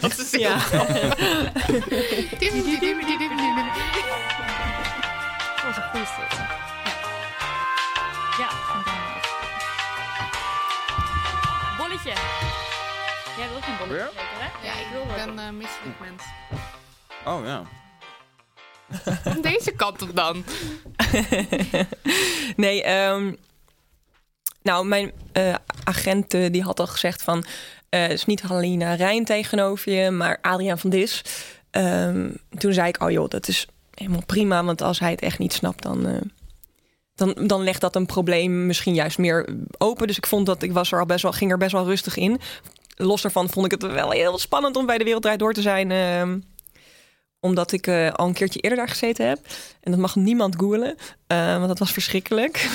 Dat 0.00 0.18
is 0.18 0.30
heel 0.30 0.40
Ja. 0.40 0.58
Was 5.70 5.78
een 5.78 5.90
goede 5.90 6.06
stilte. 6.06 6.36
Ja. 6.84 6.94
Ja. 8.38 8.48
Bolletje. 11.78 12.12
Jij 13.36 13.48
wil 13.48 13.56
ook 13.56 13.66
een 13.66 13.76
bolletje 13.78 13.96
Ja? 13.96 14.06
zeker, 14.06 14.38
hè? 14.38 14.66
Ja, 14.66 14.72
ik 14.72 14.86
wil 14.92 15.06
ben 15.14 15.38
een 15.38 15.56
misselijk 15.56 16.00
mens. 16.00 16.22
Oh, 17.24 17.44
ja. 17.44 17.62
Deze 19.50 19.70
kant 19.70 20.02
op 20.02 20.16
dan. 20.16 20.44
nee, 22.56 22.82
ehm, 22.82 23.34
nou, 24.62 24.86
mijn 24.86 25.12
eh, 25.32 25.54
agent 25.84 26.34
eh, 26.34 26.52
die 26.52 26.62
had 26.62 26.80
al 26.80 26.86
gezegd 26.86 27.22
van... 27.22 27.44
eh, 27.88 28.02
het 28.02 28.12
is 28.12 28.24
niet 28.24 28.42
Halina 28.42 28.94
Rijn 28.94 29.24
tegenover 29.24 29.92
je, 29.92 30.10
maar 30.10 30.38
Adriaan 30.40 30.78
van 30.78 30.90
Dis. 30.90 31.22
Ehm, 31.70 32.30
toen 32.58 32.72
zei 32.72 32.88
ik, 32.88 33.02
oh 33.02 33.10
joh, 33.10 33.28
dat 33.28 33.48
is 33.48 33.66
helemaal 34.00 34.26
prima. 34.26 34.64
Want 34.64 34.82
als 34.82 34.98
hij 34.98 35.10
het 35.10 35.20
echt 35.20 35.38
niet 35.38 35.52
snapt, 35.52 35.82
dan, 35.82 36.06
eh, 36.06 36.20
dan, 37.14 37.34
dan 37.46 37.62
legt 37.64 37.80
dat 37.80 37.96
een 37.96 38.06
probleem 38.06 38.66
misschien 38.66 38.94
juist 38.94 39.18
meer 39.18 39.48
open. 39.78 40.06
Dus 40.06 40.16
ik 40.16 40.26
vond 40.26 40.46
dat 40.46 40.62
ik 40.62 40.72
was 40.72 40.92
er 40.92 40.98
al 40.98 41.06
best 41.06 41.22
wel, 41.22 41.32
ging 41.32 41.50
er 41.50 41.58
best 41.58 41.72
wel 41.72 41.84
rustig 41.86 42.16
in. 42.16 42.40
Los 42.96 43.22
daarvan 43.22 43.50
vond 43.50 43.72
ik 43.72 43.80
het 43.80 43.92
wel 43.92 44.10
heel 44.10 44.38
spannend 44.38 44.76
om 44.76 44.86
bij 44.86 44.98
de 44.98 45.04
Wereld 45.04 45.22
Draait 45.22 45.38
Door 45.38 45.52
te 45.52 45.62
zijn... 45.62 45.90
ehm, 45.90 46.38
omdat 47.40 47.72
ik 47.72 47.86
eh, 47.86 48.12
al 48.12 48.26
een 48.26 48.32
keertje 48.32 48.60
eerder 48.60 48.78
daar 48.78 48.88
gezeten 48.88 49.28
heb. 49.28 49.38
En 49.80 49.90
dat 49.90 50.00
mag 50.00 50.16
niemand 50.16 50.56
googlen. 50.56 50.96
eh, 51.26 51.54
want 51.56 51.68
dat 51.68 51.78
was 51.78 51.92
verschrikkelijk. 51.92 52.56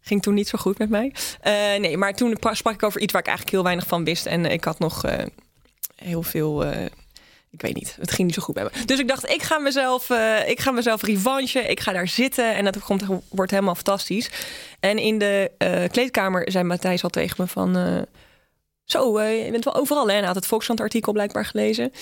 Ging 0.00 0.22
toen 0.22 0.34
niet 0.34 0.48
zo 0.48 0.58
goed 0.58 0.78
met 0.78 0.88
mij. 0.90 1.14
Eh, 1.40 1.52
nee, 1.80 1.96
maar 1.96 2.14
toen 2.14 2.36
pra- 2.38 2.54
sprak 2.54 2.74
ik 2.74 2.82
over 2.82 3.00
iets 3.00 3.12
waar 3.12 3.20
ik 3.22 3.26
eigenlijk 3.28 3.56
heel 3.56 3.64
weinig 3.66 3.86
van 3.86 4.04
wist. 4.04 4.26
En 4.26 4.44
ik 4.44 4.64
had 4.64 4.78
nog 4.78 5.04
eh, 5.04 5.26
heel 5.96 6.22
veel... 6.22 6.64
eh, 6.64 6.86
ik 7.54 7.62
weet 7.62 7.74
niet, 7.74 7.96
het 8.00 8.10
ging 8.10 8.26
niet 8.26 8.36
zo 8.36 8.42
goed 8.42 8.54
met 8.54 8.64
me. 8.64 8.84
Dus 8.84 8.98
ik 8.98 9.08
dacht, 9.08 9.28
ik 9.28 9.42
ga 9.42 9.58
mezelf, 9.58 10.10
eh, 10.10 10.48
ik 10.48 10.60
ga 10.60 10.70
mezelf 10.70 11.02
revanche. 11.02 11.60
Ik 11.60 11.80
ga 11.80 11.92
daar 11.92 12.08
zitten 12.08 12.54
en 12.54 12.64
dat 12.64 12.78
komt, 12.78 13.02
wordt 13.28 13.50
helemaal 13.50 13.74
fantastisch. 13.74 14.30
En 14.80 14.98
in 14.98 15.18
de 15.18 15.50
eh, 15.58 15.82
kleedkamer 15.90 16.50
zei 16.50 16.64
Matthijs 16.64 17.02
al 17.02 17.10
tegen 17.10 17.36
me 17.38 17.46
van... 17.46 17.76
eh, 17.76 18.02
Zo, 18.84 19.20
je 19.20 19.50
bent 19.50 19.64
wel 19.64 19.74
overal, 19.74 20.06
hè? 20.06 20.12
En 20.12 20.18
hij 20.18 20.26
had 20.26 20.34
het 20.34 20.46
Volkskrant-artikel 20.46 21.12
blijkbaar 21.12 21.44
gelezen. 21.44 21.92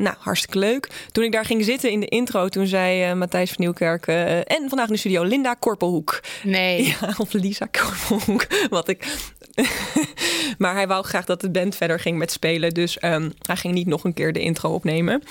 Nou, 0.00 0.14
hartstikke 0.18 0.58
leuk. 0.58 0.88
Toen 1.12 1.24
ik 1.24 1.32
daar 1.32 1.44
ging 1.44 1.64
zitten 1.64 1.90
in 1.90 2.00
de 2.00 2.06
intro, 2.06 2.48
toen 2.48 2.66
zei 2.66 3.14
Matthijs 3.14 3.48
van 3.48 3.56
Nieuwkerk... 3.58 4.06
en 4.06 4.68
vandaag 4.68 4.86
in 4.86 4.92
de 4.92 4.98
studio 4.98 5.22
Linda 5.22 5.54
Korpelhoek. 5.54 6.20
Nee. 6.42 6.84
Ja, 7.00 7.14
of 7.18 7.32
Lisa 7.32 7.66
Korpelhoek. 7.66 8.46
Wat 8.70 8.88
ik... 8.88 9.06
maar 10.58 10.74
hij 10.74 10.86
wou 10.86 11.04
graag 11.04 11.24
dat 11.24 11.40
de 11.40 11.50
band 11.50 11.76
verder 11.76 12.00
ging 12.00 12.18
met 12.18 12.30
spelen. 12.30 12.74
Dus 12.74 12.98
ehm, 12.98 13.30
hij 13.42 13.56
ging 13.56 13.74
niet 13.74 13.86
nog 13.86 14.04
een 14.04 14.14
keer 14.14 14.32
de 14.32 14.40
intro 14.40 14.74
opnemen. 14.74 15.22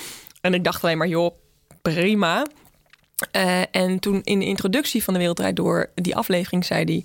En 0.41 0.53
ik 0.53 0.63
dacht 0.63 0.84
alleen 0.84 0.97
maar, 0.97 1.07
joh, 1.07 1.36
prima. 1.82 2.45
Eh, 3.32 3.61
en 3.71 3.99
toen 3.99 4.21
in 4.23 4.39
de 4.39 4.45
introductie 4.45 5.03
van 5.03 5.13
de 5.13 5.19
Wereldrijd 5.19 5.55
Door 5.55 5.89
die 5.95 6.15
aflevering 6.15 6.65
zei 6.65 6.84
hij... 6.84 7.03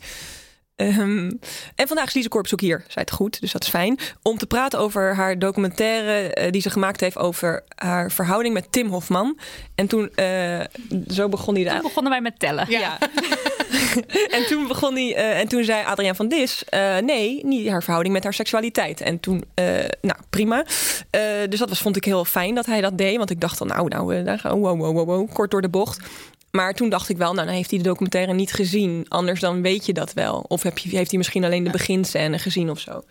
ehm, 0.77 1.31
en 1.75 1.87
vandaag 1.87 2.07
is 2.07 2.15
Lise 2.15 2.29
Korps 2.29 2.53
ook 2.53 2.61
hier, 2.61 2.79
zei 2.79 3.05
het 3.05 3.11
goed, 3.11 3.41
dus 3.41 3.53
dat 3.53 3.63
is 3.63 3.69
fijn. 3.69 3.99
Om 4.23 4.39
te 4.39 4.47
praten 4.47 4.79
over 4.79 5.15
haar 5.15 5.39
documentaire 5.39 6.35
eh, 6.35 6.51
die 6.51 6.61
ze 6.61 6.71
gemaakt 6.71 7.01
heeft 7.01 7.19
over 7.19 7.63
haar 7.75 8.11
verhouding 8.11 8.55
met 8.55 8.73
Tim 8.73 8.89
Hofman. 8.89 9.39
En 9.75 9.87
toen, 9.87 10.11
eh, 10.15 10.61
zo 11.09 11.29
begon 11.29 11.55
hij 11.55 11.63
Toen 11.65 11.73
daar. 11.73 11.83
begonnen 11.83 12.13
wij 12.13 12.21
met 12.21 12.39
tellen. 12.39 12.71
Ja. 12.71 12.99
en 14.37 14.47
toen 14.47 14.67
begon 14.69 14.95
hij, 14.95 15.15
eh, 15.15 15.39
en 15.41 15.49
toen 15.49 15.65
zei 15.65 15.85
Adriaan 15.85 16.17
van 16.17 16.29
Dis, 16.29 16.65
eh, 16.65 16.97
nee, 16.99 17.41
niet 17.47 17.69
haar 17.69 17.83
verhouding 17.83 18.15
met 18.15 18.25
haar 18.25 18.35
seksualiteit. 18.35 19.01
En 19.01 19.21
toen, 19.21 19.45
eh, 19.55 19.65
nou 20.01 20.17
prima. 20.31 20.65
Eh, 21.11 21.23
dus 21.49 21.59
dat 21.59 21.69
was, 21.69 21.81
vond 21.81 21.97
ik 21.97 22.05
heel 22.05 22.25
fijn 22.25 22.55
dat 22.55 22.67
hij 22.67 22.81
dat 22.81 22.99
deed, 22.99 23.17
want 23.17 23.31
ik 23.31 23.41
dacht 23.41 23.59
dan, 23.59 23.67
nou, 23.67 23.89
nou, 23.89 24.23
daar 24.23 24.39
gaan, 24.39 24.59
wow, 24.59 24.79
wow, 24.81 24.95
wow, 24.97 25.07
wow, 25.07 25.33
kort 25.33 25.51
door 25.51 25.63
de 25.63 25.69
bocht. 25.69 25.99
Maar 26.53 26.75
toen 26.75 26.89
dacht 26.89 27.09
ik 27.09 27.17
wel, 27.17 27.33
nou, 27.33 27.47
dan 27.47 27.55
heeft 27.55 27.71
hij 27.71 27.79
de 27.79 27.85
documentaire 27.85 28.33
niet 28.33 28.53
gezien. 28.53 29.07
Anders 29.09 29.41
dan 29.41 29.63
weet 29.63 29.87
je 29.87 29.93
dat 29.93 30.13
wel. 30.13 30.45
Of 30.49 30.63
heb 30.63 30.79
je, 30.79 30.97
heeft 30.97 31.11
hij 31.11 31.19
misschien 31.19 31.45
alleen 31.45 31.65
de 31.65 31.71
beginscène 31.71 32.39
gezien 32.39 32.71
of 32.71 32.79
zo. 32.79 33.03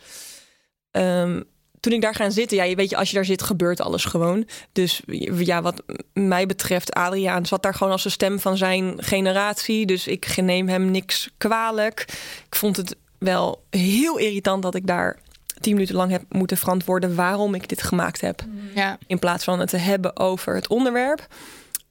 Ehm, 0.92 1.42
toen 1.80 1.94
ik 1.94 2.02
daar 2.02 2.16
gaan 2.16 2.32
zitten, 2.32 2.58
ja, 2.58 2.64
je 2.64 2.76
weet 2.76 2.90
je, 2.90 2.98
als 2.98 3.10
je 3.10 3.16
daar 3.16 3.26
zit, 3.26 3.42
gebeurt 3.42 3.82
alles 3.82 4.06
gewoon. 4.06 4.48
Dus 4.72 5.02
ja, 5.06 5.62
wat 5.62 5.84
mij 6.14 6.46
betreft, 6.46 6.94
Adriaan 6.94 7.46
zat 7.46 7.64
daar 7.64 7.74
gewoon 7.74 7.92
als 7.92 8.04
de 8.04 8.10
stem 8.10 8.40
van 8.40 8.58
zijn 8.58 9.04
generatie. 9.04 9.86
Dus 9.86 10.08
ik 10.08 10.38
neem 10.38 10.68
hem 10.68 10.92
niks 10.92 11.30
kwalijk. 11.38 12.06
Ik 12.46 12.56
vond 12.56 12.78
het 12.78 12.96
wel 13.18 13.64
heel 13.70 14.18
irritant 14.18 14.64
dat 14.64 14.76
ik 14.76 14.88
daar 14.88 15.20
tien 15.60 15.74
minuten 15.74 15.96
lang 15.96 16.12
heb 16.12 16.24
moeten 16.30 16.58
verantwoorden 16.58 17.16
waarom 17.16 17.56
ik 17.56 17.70
dit 17.70 17.84
gemaakt 17.84 18.22
heb. 18.22 18.44
Ja. 18.76 18.98
In 19.08 19.20
plaats 19.20 19.44
van 19.44 19.60
het 19.60 19.70
te 19.70 19.78
hebben 19.78 20.18
over 20.18 20.56
het 20.56 20.68
onderwerp. 20.68 21.28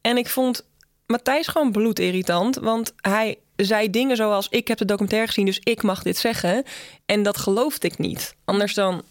En 0.01 0.17
ik 0.17 0.29
vond 0.29 0.65
Matthijs 1.11 1.47
gewoon 1.47 1.73
bloedirritant. 1.73 2.57
Want 2.57 2.93
hij 3.01 3.39
zei 3.57 3.91
dingen 3.91 4.17
zoals: 4.17 4.47
Ik 4.51 4.69
heb 4.69 4.79
de 4.79 4.85
documentaire 4.85 5.27
gezien, 5.27 5.47
dus 5.47 5.61
ik 5.63 5.83
mag 5.83 6.03
dit 6.03 6.17
zeggen. 6.17 6.65
En 7.07 7.23
dat 7.23 7.37
geloofde 7.37 7.87
ik 7.87 7.99
niet. 7.99 8.35
Anders 8.45 8.75
dan. 8.75 9.03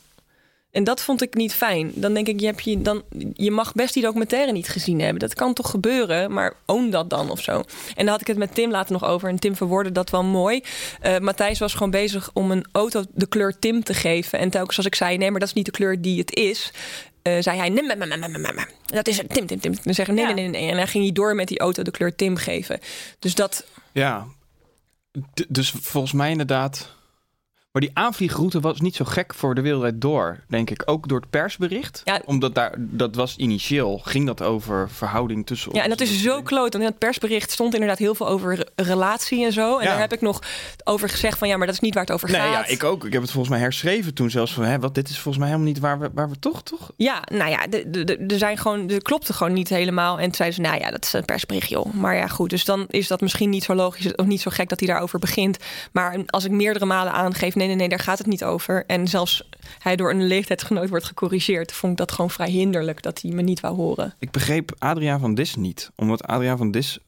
En 0.72 0.84
dat 0.84 1.02
vond 1.02 1.22
ik 1.22 1.34
niet 1.34 1.54
fijn. 1.54 1.92
Dan 1.96 2.14
denk 2.14 2.28
ik, 2.28 2.40
je, 2.40 2.46
hebt 2.46 2.64
je, 2.64 2.82
dan, 2.82 3.04
je 3.34 3.52
mag 3.52 3.74
best 3.74 3.94
die 3.94 4.04
documentaire 4.04 4.52
niet 4.52 4.70
gezien 4.70 5.00
hebben. 5.02 5.20
Dat 5.20 5.34
kan 5.34 5.54
toch 5.54 5.70
gebeuren, 5.70 6.34
maar 6.34 6.54
own 6.66 6.90
dat 6.90 7.10
dan 7.10 7.30
of 7.30 7.42
zo. 7.42 7.64
En 7.96 8.04
daar 8.04 8.10
had 8.10 8.22
ik 8.22 8.28
het 8.28 8.38
met 8.38 8.56
Tim 8.56 8.72
later 8.72 8.92
nog 8.92 9.06
over. 9.06 9.30
En 9.30 9.40
Tim 9.40 9.56
verwoordde 9.56 9.92
dat 9.92 10.10
wel 10.10 10.24
mooi. 10.24 10.64
Eh, 11.02 11.18
Matthijs 11.18 11.60
was 11.60 11.74
gewoon 11.74 11.92
bezig 11.92 12.30
om 12.34 12.52
een 12.52 12.66
auto 12.72 13.04
de 13.14 13.28
kleur 13.28 13.60
Tim 13.60 13.84
te 13.84 13.94
geven. 13.94 14.40
En 14.40 14.50
telkens 14.50 14.78
als 14.78 14.86
ik 14.86 14.96
zei, 14.96 15.18
nee, 15.18 15.32
maar 15.32 15.40
dat 15.40 15.50
is 15.50 15.56
niet 15.56 15.66
de 15.66 15.72
kleur 15.72 16.02
die 16.02 16.20
het 16.20 16.36
is... 16.36 16.72
eh, 17.38 17.42
zei 17.44 17.58
hij, 17.58 17.70
nee, 17.70 17.84
nee, 17.84 17.96
nee, 17.96 18.08
nee, 18.08 18.18
nee, 18.18 18.30
nee, 18.30 18.54
nee. 18.54 18.66
dat 18.86 19.08
is 19.08 19.18
het, 19.18 19.30
Tim, 19.30 19.46
Tim, 19.46 19.60
Tim. 19.60 19.76
Dan 19.84 19.94
zeggen 19.94 20.16
nee, 20.16 20.28
Ja. 20.28 20.34
nee, 20.34 20.48
nee, 20.48 20.62
nee. 20.62 20.72
En 20.72 20.78
dan 20.78 20.88
ging 20.88 21.04
hij 21.04 21.14
door 21.14 21.36
met 21.36 21.48
die 21.48 21.60
auto 21.60 21.84
de 21.84 21.92
kleur 21.92 22.16
Tim 22.16 22.36
geven. 22.36 22.80
Dus 23.20 23.36
dat, 23.36 23.66
Ja, 23.92 24.28
D- 25.34 25.46
dus 25.48 25.70
volgens 25.82 26.14
mij 26.14 26.32
inderdaad. 26.32 26.98
Maar 27.80 27.88
die 27.88 27.98
aanvliegroute 27.98 28.60
was 28.60 28.80
niet 28.82 28.96
zo 28.96 29.06
gek 29.06 29.34
voor 29.34 29.56
de 29.56 29.62
wereld 29.62 30.02
door, 30.02 30.40
denk 30.48 30.70
ik. 30.70 30.82
Ook 30.86 31.08
door 31.08 31.20
het 31.20 31.30
persbericht. 31.30 32.02
Ja. 32.04 32.22
Omdat 32.26 32.56
daar, 32.56 32.74
dat 32.78 33.16
was 33.16 33.36
initieel, 33.38 33.98
ging 34.04 34.26
dat 34.26 34.42
over 34.42 34.90
verhouding 34.90 35.46
tussen 35.46 35.76
Ja, 35.76 35.84
en 35.84 35.90
dat 35.90 36.02
is 36.02 36.22
zo 36.22 36.42
kloot. 36.42 36.72
Want 36.74 36.84
in 36.84 36.90
het 36.90 36.98
persbericht 36.98 37.52
stond 37.52 37.74
inderdaad 37.74 37.98
heel 37.98 38.16
veel 38.16 38.28
over 38.28 38.56
re- 38.56 38.66
relatie 38.76 39.46
en 39.46 39.52
zo. 39.54 39.78
En 39.78 39.84
Ja. 39.84 39.90
daar 39.90 40.00
heb 40.00 40.14
ik 40.14 40.22
nog 40.22 40.40
over 40.84 41.10
gezegd 41.10 41.38
van 41.38 41.48
ja, 41.48 41.58
maar 41.58 41.66
dat 41.66 41.76
is 41.76 41.82
niet 41.82 41.94
waar 41.94 42.04
het 42.04 42.12
over 42.14 42.32
Nee, 42.32 42.42
gaat. 42.42 42.52
ja, 42.52 42.66
ik 42.74 42.84
ook. 42.84 43.06
Ik 43.06 43.14
heb 43.14 43.22
het 43.22 43.32
volgens 43.32 43.54
mij 43.54 43.62
herschreven 43.64 44.14
toen 44.14 44.30
zelfs 44.30 44.54
van, 44.54 44.64
hè, 44.64 44.80
wat, 44.80 44.96
dit 44.96 45.10
is 45.10 45.14
volgens 45.20 45.38
mij 45.38 45.48
helemaal 45.48 45.68
niet 45.72 45.80
waar 45.80 46.00
we, 46.00 46.10
waar 46.14 46.30
we 46.30 46.40
toch, 46.40 46.64
toch? 46.64 46.92
Ja, 46.98 47.22
nou 47.32 47.50
ja, 47.50 47.68
de- 47.68 47.90
de- 47.90 48.04
de- 48.04 48.18
er 48.28 48.38
zijn 48.38 48.58
gewoon, 48.58 48.90
er 48.90 49.02
klopte 49.02 49.34
gewoon 49.34 49.54
niet 49.54 49.70
helemaal. 49.70 50.18
En 50.18 50.24
toen 50.24 50.34
zeiden 50.36 50.64
ze, 50.64 50.70
nou 50.70 50.80
ja, 50.82 50.92
dat 50.92 51.04
is 51.06 51.14
een 51.14 51.26
persbericht, 51.26 51.70
joh. 51.70 51.94
Maar 51.94 52.16
ja, 52.16 52.28
goed, 52.28 52.50
dus 52.50 52.66
dan 52.66 52.86
is 52.90 53.08
dat 53.08 53.22
misschien 53.22 53.50
niet 53.50 53.64
zo 53.64 53.74
logisch 53.76 54.16
of 54.16 54.26
niet 54.26 54.42
zo 54.42 54.52
gek 54.54 54.70
dat 54.70 54.80
hij 54.80 54.88
daarover 54.90 55.20
begint. 55.20 55.58
Maar 55.92 56.18
als 56.26 56.46
ik 56.46 56.52
meerdere 56.52 56.86
malen 56.86 57.14
aangeef, 57.14 57.56
nee, 57.56 57.68
nee, 57.70 57.78
nee, 57.78 57.90
daar 57.90 58.00
gaat 58.00 58.18
het 58.18 58.28
niet 58.28 58.44
over. 58.44 58.86
En 58.86 59.08
zelfs 59.08 59.50
hij 59.80 59.96
door 59.96 60.10
een 60.10 60.28
leeftijdsgenoot 60.28 60.90
wordt 60.90 61.06
gecorrigeerd, 61.06 61.72
vond 61.72 61.92
ik 61.92 61.98
dat 61.98 62.12
gewoon 62.12 62.30
vrij 62.30 62.50
hinderlijk 62.50 63.02
dat 63.02 63.22
hij 63.22 63.32
me 63.32 63.42
niet 63.42 63.60
wou 63.60 63.76
horen. 63.76 64.14
Ik 64.20 64.32
begreep 64.32 64.76
Adriaan 64.78 65.20
van 65.20 65.36
Dis 65.36 65.56
niet. 65.56 65.92
Omdat 65.96 66.28
Adriaan 66.28 66.58
van 66.58 66.72
Dis, 66.72 67.00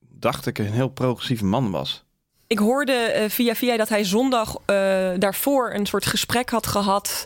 dacht 0.00 0.46
ik, 0.46 0.58
een 0.58 0.72
heel 0.72 0.88
progressieve 0.88 1.44
man 1.44 1.70
was. 1.70 2.04
Ik 2.46 2.58
hoorde 2.58 2.92
eh, 2.92 3.28
via 3.28 3.54
via 3.54 3.76
dat 3.76 3.88
hij 3.88 4.04
zondag 4.04 4.56
eh, 4.66 4.74
daarvoor 5.18 5.74
een 5.74 5.86
soort 5.86 6.06
gesprek 6.06 6.50
had 6.50 6.66
gehad 6.66 7.24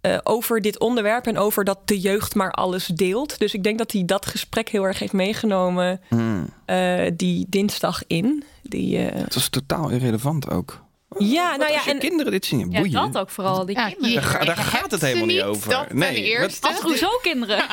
eh, 0.00 0.18
over 0.22 0.60
dit 0.60 0.78
onderwerp 0.78 1.26
en 1.26 1.38
over 1.38 1.64
dat 1.64 1.78
de 1.84 2.00
jeugd 2.00 2.34
maar 2.34 2.50
alles 2.50 2.86
deelt. 2.86 3.38
Dus 3.38 3.54
ik 3.54 3.62
denk 3.62 3.78
dat 3.78 3.92
hij 3.92 4.04
dat 4.04 4.26
gesprek 4.26 4.68
heel 4.68 4.84
erg 4.84 4.98
heeft 4.98 5.12
meegenomen 5.12 6.00
Hmm. 6.08 6.48
die 7.16 7.46
dinsdag 7.48 8.02
in. 8.06 8.44
Die, 8.62 8.98
Het 8.98 9.34
was 9.34 9.48
totaal 9.48 9.88
irrelevant 9.90 10.50
ook. 10.50 10.81
Ja, 11.18 11.56
nou 11.56 11.70
ja, 11.70 11.76
als 11.76 11.84
je 11.84 11.90
en 11.90 11.98
kinderen 11.98 12.32
dit 12.32 12.44
zien, 12.46 12.70
Ja, 12.70 12.78
boeien. 12.80 12.92
dat 13.12 13.18
ook 13.18 13.30
vooral, 13.30 13.66
die 13.66 13.76
Ja, 13.76 13.90
kinderen. 13.90 14.46
Daar 14.46 14.56
gaat 14.56 14.90
het 14.90 15.00
helemaal 15.00 15.26
niet 15.26 15.42
over. 15.42 15.70
Dat 15.70 15.86
ten 15.88 15.98
Nee, 15.98 16.22
eerste. 16.24 16.66
Als 16.68 16.80
Rousseau 16.80 17.18
kinderen. 17.22 17.64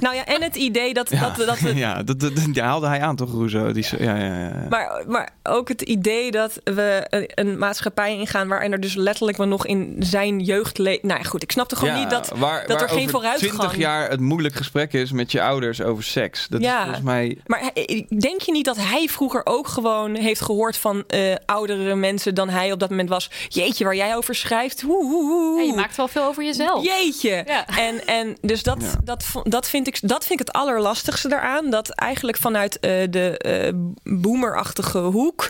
nou 0.00 0.14
ja, 0.14 0.24
en 0.24 0.42
het 0.42 0.56
idee 0.56 0.94
dat, 0.94 1.10
Ja, 1.10 1.20
dat, 1.20 1.46
dat 1.46 1.58
het 1.58 1.76
ja 1.76 2.02
dat, 2.02 2.20
dat, 2.20 2.32
die 2.52 2.62
haalde 2.62 2.86
hij 2.86 3.00
aan 3.00 3.16
toch, 3.16 3.32
Rousseau? 3.32 3.72
Die, 3.72 3.82
zo- 3.82 3.96
ja, 4.00 4.16
ja, 4.16 4.38
ja. 4.38 4.66
Maar, 4.68 5.02
maar 5.06 5.28
ook 5.42 5.68
het 5.68 5.82
idee 5.82 6.30
dat 6.30 6.60
we 6.64 7.06
een, 7.10 7.30
een 7.34 7.58
maatschappij 7.58 8.14
ingaan 8.16 8.48
waarin 8.48 8.72
er 8.72 8.80
dus 8.80 8.94
letterlijk 8.94 9.38
we 9.38 9.44
nog 9.44 9.66
in 9.66 9.96
zijn 9.98 10.40
jeugd 10.40 10.78
leven. 10.78 11.06
Nou 11.08 11.20
ja, 11.22 11.28
goed, 11.28 11.42
ik 11.42 11.52
snapte 11.52 11.76
gewoon 11.76 11.94
Ja, 11.94 12.00
niet 12.00 12.10
dat. 12.10 12.32
waar, 12.36 12.66
dat 12.66 12.80
er 12.80 12.86
waar 12.88 12.96
geen 12.98 13.08
vooruitgang- 13.10 13.52
20 13.58 13.76
jaar 13.78 14.10
het 14.10 14.20
moeilijk 14.20 14.54
gesprek 14.54 14.92
is 14.92 15.12
met 15.12 15.32
je 15.32 15.42
ouders 15.42 15.82
over 15.82 16.04
seks. 16.04 16.46
Dat 16.48 16.60
Ja. 16.60 16.76
is 16.78 16.82
volgens 16.82 17.04
mij... 17.04 17.38
Maar 17.46 17.70
denk 18.18 18.40
je 18.40 18.52
niet 18.52 18.64
dat 18.64 18.76
hij 18.76 19.08
vroeger 19.08 19.40
ook 19.44 19.68
gewoon 19.68 20.14
heeft 20.14 20.40
gehoord 20.40 20.76
van 20.76 21.04
eh, 21.06 21.34
oudere 21.46 21.94
mensen 21.94 22.34
dan 22.34 22.48
hij 22.48 22.72
op 22.72 22.80
dat 22.80 22.90
moment 22.90 23.08
was? 23.08 23.30
Jeetje, 23.48 23.84
waar 23.84 23.96
jij 23.96 24.16
over 24.16 24.34
schrijft. 24.34 24.80
Hoe, 24.80 25.04
hoe, 25.04 25.24
hoe. 25.30 25.60
Ja, 25.60 25.66
je 25.66 25.74
maakt 25.74 25.96
wel 25.96 26.08
veel 26.08 26.24
over 26.24 26.44
jezelf. 26.44 26.84
Jeetje. 26.84 27.44
Ja. 27.46 27.66
En, 27.78 28.06
en 28.06 28.36
dus 28.40 28.62
dat, 28.62 28.78
Ja. 28.82 29.00
dat, 29.04 29.24
dat, 29.42 29.68
vind 29.68 29.79
dat 29.84 30.26
vind 30.26 30.40
ik 30.40 30.46
het 30.46 30.56
allerlastigste 30.56 31.28
daaraan. 31.28 31.70
Dat 31.70 31.90
eigenlijk 31.90 32.38
vanuit 32.38 32.78
eh, 32.78 32.90
de 33.10 33.38
eh 33.38 33.72
boomerachtige 34.02 34.98
hoek, 34.98 35.48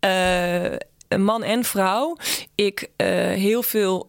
eh, 0.00 0.62
man 1.16 1.42
en 1.42 1.64
vrouw, 1.64 2.16
ik 2.54 2.90
heel 3.34 3.62
veel 3.62 4.08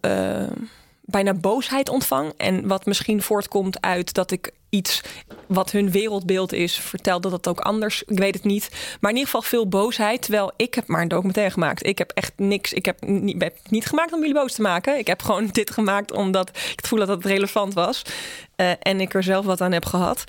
bijna 1.12 1.34
boosheid 1.34 1.90
ontvang. 1.90 2.34
En 2.38 2.68
wat 2.68 2.86
misschien 2.86 3.22
voortkomt 3.22 3.82
uit 3.82 4.14
dat 4.14 4.32
ik 4.32 4.52
iets 4.70 5.02
wat 5.48 5.72
hun 5.72 5.92
wereldbeeld 5.92 6.54
is, 6.54 6.76
vertel 6.76 7.22
dat 7.22 7.32
het 7.32 7.48
ook 7.48 7.60
anders. 7.60 8.04
Ik 8.04 8.18
weet 8.18 8.34
het 8.34 8.44
niet. 8.44 8.70
Maar 9.00 9.12
in 9.12 9.18
ieder 9.18 9.32
geval 9.32 9.50
veel 9.50 9.68
boosheid. 9.68 10.22
Terwijl 10.22 10.52
ik 10.56 10.74
heb 10.74 10.88
maar 10.88 11.02
een 11.02 11.08
documentaire 11.08 11.54
gemaakt. 11.54 11.86
Ik 11.86 11.98
heb 11.98 12.12
echt 12.12 12.34
niks. 12.36 12.74
Ik 12.74 12.86
heb 12.86 13.02
niet, 13.02 13.52
niet 13.70 13.86
gemaakt 13.86 14.14
om 14.14 14.20
jullie 14.20 14.34
boos 14.34 14.54
te 14.54 14.62
maken. 14.62 14.98
Ik 14.98 15.08
heb 15.08 15.22
gewoon 15.22 15.48
dit 15.60 15.72
gemaakt 15.72 16.12
omdat 16.12 16.50
ik 16.50 16.74
het 16.76 16.90
had 16.90 17.00
dat 17.00 17.08
het 17.08 17.26
relevant 17.26 17.74
was. 17.74 18.02
Eh, 18.56 18.72
en 18.80 19.02
ik 19.02 19.14
er 19.14 19.24
zelf 19.24 19.46
wat 19.46 19.62
aan 19.62 19.72
heb 19.72 19.86
gehad. 19.86 20.24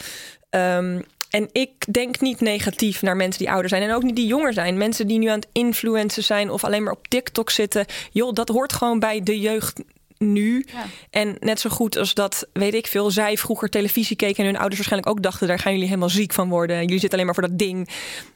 Ehm, 0.51 1.01
en 1.31 1.49
ik 1.53 1.93
denk 1.93 2.21
niet 2.21 2.41
negatief 2.41 3.03
naar 3.03 3.17
mensen 3.17 3.39
die 3.39 3.51
ouder 3.51 3.69
zijn. 3.69 3.83
En 3.83 3.95
ook 3.95 4.03
niet 4.03 4.17
die 4.17 4.27
jonger 4.27 4.53
zijn. 4.53 4.79
Mensen 4.79 5.07
die 5.07 5.19
nu 5.19 5.27
aan 5.27 5.39
het 5.39 5.49
influencen 5.53 6.25
zijn 6.25 6.51
of 6.51 6.65
alleen 6.65 6.83
maar 6.83 6.93
op 6.93 7.09
TikTok 7.09 7.51
zitten. 7.51 7.87
Joh, 8.13 8.33
dat 8.33 8.49
hoort 8.49 8.73
gewoon 8.73 8.99
bij 8.99 9.23
de 9.23 9.41
jeugd 9.41 9.83
nu. 10.25 10.67
Ja. 10.73 10.85
En 11.11 11.37
net 11.39 11.61
zo 11.61 11.71
goed 11.71 11.97
als 11.97 12.15
dat, 12.15 12.49
weet 12.53 12.75
ik 12.75 12.87
veel, 12.87 13.11
zij 13.11 13.37
vroeger 13.37 13.69
televisie 13.69 14.17
keken 14.17 14.39
en 14.39 14.45
hun 14.45 14.57
ouders 14.57 14.77
waarschijnlijk 14.77 15.13
ook 15.13 15.23
dachten: 15.23 15.49
daar 15.49 15.59
gaan 15.59 15.73
jullie 15.73 15.87
helemaal 15.89 16.09
ziek 16.09 16.33
van 16.33 16.49
worden. 16.49 16.81
Jullie 16.81 16.99
zitten 16.99 17.13
alleen 17.13 17.27
maar 17.27 17.35
voor 17.35 17.49
dat 17.49 17.59
ding. 17.59 17.89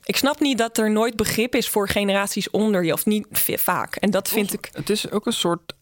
Ik 0.04 0.16
snap 0.16 0.40
niet 0.40 0.58
dat 0.58 0.78
er 0.78 0.90
nooit 0.90 1.16
begrip 1.16 1.54
is 1.54 1.68
voor 1.68 1.88
generaties 1.88 2.50
onder 2.50 2.84
je, 2.84 2.92
of 2.92 3.06
niet 3.06 3.26
vaak. 3.56 3.96
En 3.96 4.10
dat 4.10 4.28
vind 4.28 4.52
ik. 4.52 4.70
Het 4.72 4.90
is 4.90 5.10
ook 5.10 5.26
een 5.26 5.32
soort... 5.32 5.74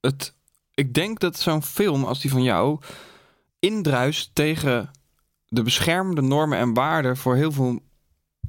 Het, 0.00 0.34
ik 0.74 0.94
denk 0.94 1.20
dat 1.20 1.38
zo'n 1.38 1.62
film 1.62 2.04
als 2.04 2.20
die 2.20 2.30
van 2.30 2.42
jou 2.42 2.78
indruist 3.58 4.30
tegen 4.32 4.90
de 5.46 5.62
beschermde 5.62 6.22
normen 6.22 6.58
en 6.58 6.74
waarden 6.74 7.16
voor 7.16 7.36
heel 7.36 7.52
veel 7.52 7.80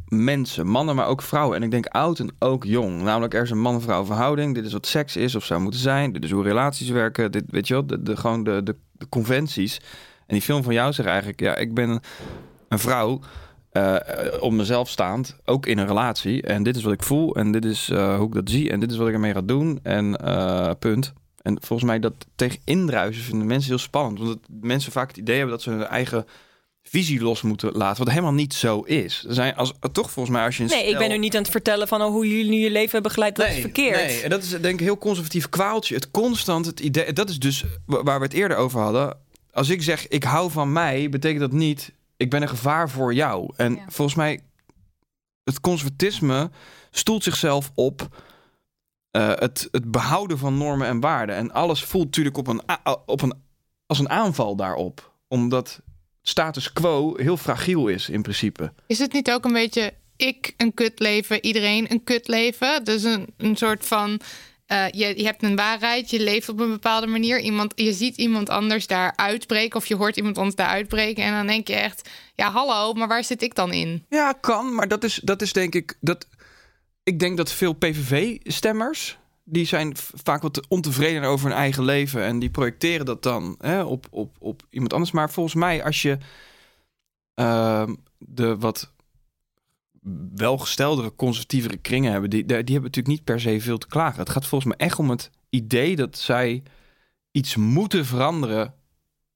mensen, 0.09 0.67
mannen, 0.67 0.95
maar 0.95 1.07
ook 1.07 1.21
vrouwen. 1.21 1.57
En 1.57 1.63
ik 1.63 1.71
denk 1.71 1.85
oud 1.85 2.19
en 2.19 2.31
ook 2.39 2.63
jong. 2.63 3.01
Namelijk, 3.01 3.33
er 3.33 3.41
is 3.41 3.49
een 3.49 3.61
man-vrouw 3.61 4.05
verhouding. 4.05 4.55
Dit 4.55 4.65
is 4.65 4.73
wat 4.73 4.85
seks 4.85 5.15
is 5.15 5.35
of 5.35 5.45
zou 5.45 5.61
moeten 5.61 5.79
zijn. 5.79 6.11
Dit 6.11 6.23
is 6.23 6.31
hoe 6.31 6.43
relaties 6.43 6.89
werken. 6.89 7.31
Dit, 7.31 7.43
weet 7.47 7.67
je 7.67 7.73
wel, 7.73 7.85
de, 7.85 8.17
gewoon 8.17 8.43
de, 8.43 8.63
de, 8.63 8.75
conventies. 9.09 9.77
En 10.27 10.35
die 10.35 10.41
film 10.41 10.63
van 10.63 10.73
jou 10.73 10.93
zegt 10.93 11.07
eigenlijk, 11.07 11.39
ja, 11.39 11.55
ik 11.55 11.73
ben 11.73 11.99
een, 12.69 12.79
vrouw... 12.79 13.19
eh, 13.71 13.95
op 14.39 14.51
mezelf 14.51 14.89
staand, 14.89 15.37
ook 15.45 15.65
in 15.65 15.77
een 15.77 15.87
relatie. 15.87 16.41
En 16.41 16.63
dit 16.63 16.75
is 16.75 16.83
wat 16.83 16.93
ik 16.93 17.03
voel 17.03 17.35
en 17.35 17.51
dit 17.51 17.65
is 17.65 17.89
eh, 17.89 18.17
hoe 18.17 18.27
ik 18.27 18.33
dat 18.33 18.49
zie 18.49 18.71
en 18.71 18.79
dit 18.79 18.91
is 18.91 18.97
wat 18.97 19.07
ik 19.07 19.13
ermee 19.13 19.33
ga 19.33 19.41
doen. 19.41 19.79
En 19.83 20.17
eh, 20.17 20.71
punt. 20.79 21.13
En 21.41 21.57
volgens 21.61 21.89
mij 21.89 21.99
dat 21.99 22.13
tegen 22.35 22.59
indruisen 22.63 23.23
vinden 23.23 23.47
mensen 23.47 23.69
heel 23.69 23.79
spannend. 23.79 24.19
Omdat 24.19 24.39
mensen 24.61 24.91
vaak 24.91 25.07
het 25.07 25.17
idee 25.17 25.37
hebben 25.37 25.55
dat 25.55 25.63
ze 25.63 25.69
hun 25.69 25.83
eigen 25.83 26.25
visie 26.89 27.21
los 27.21 27.41
moeten 27.41 27.71
laten. 27.71 28.03
Wat 28.03 28.13
helemaal 28.13 28.33
niet 28.33 28.53
zo 28.53 28.81
is. 28.81 29.25
Er 29.27 29.33
zijn 29.33 29.55
als, 29.55 29.73
toch 29.91 30.11
volgens 30.11 30.35
mij 30.35 30.45
als 30.45 30.57
je... 30.57 30.63
Een 30.63 30.69
Nee, 30.69 30.89
ik 30.89 30.97
ben 30.97 31.09
nu 31.09 31.17
niet 31.17 31.35
aan 31.35 31.41
het 31.41 31.51
vertellen 31.51 31.87
van 31.87 32.01
oh, 32.01 32.11
hoe 32.11 32.27
jullie 32.27 32.49
nu 32.51 32.57
je 32.57 32.71
leven 32.71 32.91
hebben 32.91 33.11
geleid. 33.11 33.35
Dat 33.35 33.47
is 33.47 33.59
verkeerd. 33.59 33.95
Nee, 34.07 34.21
en 34.21 34.29
dat 34.29 34.43
is 34.43 34.49
denk 34.49 34.63
ik 34.65 34.71
een 34.79 34.79
heel 34.85 34.97
conservatief 34.97 35.49
kwaaltje. 35.49 35.95
Het 35.95 36.11
constant 36.11 36.65
het 36.65 36.79
idee. 36.79 37.13
Dat 37.13 37.29
is 37.29 37.39
dus 37.39 37.63
wa- 37.85 38.03
waar 38.03 38.19
we 38.19 38.25
het 38.25 38.33
eerder 38.33 38.57
over 38.57 38.79
hadden. 38.81 39.17
Als 39.51 39.69
ik 39.69 39.81
zeg 39.81 40.07
ik 40.07 40.23
hou 40.23 40.51
van 40.51 40.71
mij, 40.71 41.09
betekent 41.09 41.39
dat 41.39 41.51
niet 41.51 41.91
ik 42.17 42.29
ben 42.29 42.41
een 42.41 42.49
gevaar 42.49 42.89
voor 42.89 43.13
jou. 43.13 43.53
En 43.55 43.73
Ja. 43.75 43.81
volgens 43.87 44.17
mij 44.17 44.39
het 45.43 45.59
conservatisme 45.61 46.49
stoelt 46.91 47.23
zichzelf 47.23 47.71
op 47.75 48.07
eh, 49.11 49.27
het, 49.35 49.67
het 49.71 49.91
behouden 49.91 50.37
van 50.37 50.57
normen 50.57 50.87
en 50.87 50.99
waarden. 50.99 51.35
En 51.35 51.51
alles 51.51 51.83
voelt 51.83 52.05
natuurlijk 52.05 52.37
op 52.37 52.47
een, 52.47 52.61
op 53.05 53.21
een, 53.21 53.33
als 53.85 53.99
een 53.99 54.09
aanval 54.09 54.55
daarop. 54.55 55.11
Omdat 55.27 55.81
status 56.29 56.73
quo 56.73 57.15
heel 57.17 57.37
fragiel 57.37 57.87
is 57.87 58.09
in 58.09 58.21
principe. 58.21 58.71
Is 58.87 58.99
het 58.99 59.13
niet 59.13 59.31
ook 59.31 59.45
een 59.45 59.53
beetje 59.53 59.93
ik 60.15 60.53
een 60.57 60.73
kut 60.73 60.99
leven, 60.99 61.45
iedereen 61.45 61.91
een 61.91 62.03
kut 62.03 62.27
leven? 62.27 62.83
Dus 62.83 63.03
een, 63.03 63.27
een 63.37 63.55
soort 63.55 63.85
van. 63.85 64.19
eh, 64.65 64.85
je, 64.91 65.17
je 65.17 65.23
hebt 65.25 65.43
een 65.43 65.55
waarheid, 65.55 66.09
je 66.09 66.19
leeft 66.19 66.49
op 66.49 66.59
een 66.59 66.69
bepaalde 66.69 67.07
manier. 67.07 67.39
Iemand, 67.39 67.73
je 67.75 67.93
ziet 67.93 68.17
iemand 68.17 68.49
anders 68.49 68.87
daar 68.87 69.13
uitbreken 69.15 69.79
of 69.79 69.85
je 69.85 69.95
hoort 69.95 70.17
iemand 70.17 70.37
anders 70.37 70.55
daar 70.55 70.67
uitbreken. 70.67 71.23
En 71.23 71.33
dan 71.33 71.47
denk 71.47 71.67
je 71.67 71.75
echt, 71.75 72.09
ja 72.35 72.51
hallo, 72.51 72.93
maar 72.93 73.07
waar 73.07 73.23
zit 73.23 73.41
ik 73.41 73.55
dan 73.55 73.73
in? 73.73 74.05
Ja, 74.09 74.31
kan, 74.41 74.75
maar 74.75 74.87
dat 74.87 75.03
is, 75.03 75.19
dat 75.23 75.41
is 75.41 75.53
denk 75.53 75.75
ik. 75.75 75.97
Dat, 76.01 76.27
ik 77.03 77.19
denk 77.19 77.37
dat 77.37 77.51
veel 77.51 77.73
PVV-stemmers. 77.73 79.17
Die 79.49 79.65
zijn 79.65 79.93
vaak 79.97 80.41
wat 80.41 80.67
ontevreden 80.67 81.23
over 81.23 81.47
hun 81.47 81.57
eigen 81.57 81.83
leven. 81.83 82.23
en 82.23 82.39
die 82.39 82.49
projecteren 82.49 83.05
dat 83.05 83.23
dan 83.23 83.55
hè, 83.59 83.83
op, 83.83 84.07
op, 84.11 84.35
op 84.39 84.63
iemand 84.69 84.93
anders. 84.93 85.11
Maar 85.11 85.31
volgens 85.31 85.55
mij, 85.55 85.83
als 85.83 86.01
je 86.01 86.17
ehm, 87.33 87.95
de 88.17 88.57
wat 88.57 88.93
welgesteldere, 90.35 91.15
conservatievere 91.15 91.77
kringen 91.77 92.11
hebben. 92.11 92.29
Die, 92.29 92.45
die 92.45 92.55
hebben 92.55 92.81
natuurlijk 92.81 93.07
niet 93.07 93.23
per 93.23 93.39
se 93.39 93.61
veel 93.61 93.77
te 93.77 93.87
klagen. 93.87 94.19
Het 94.19 94.29
gaat 94.29 94.45
volgens 94.45 94.75
mij 94.75 94.87
echt 94.87 94.99
om 94.99 95.09
het 95.09 95.29
idee 95.49 95.95
dat 95.95 96.17
zij 96.17 96.63
iets 97.31 97.55
moeten 97.55 98.05
veranderen. 98.05 98.73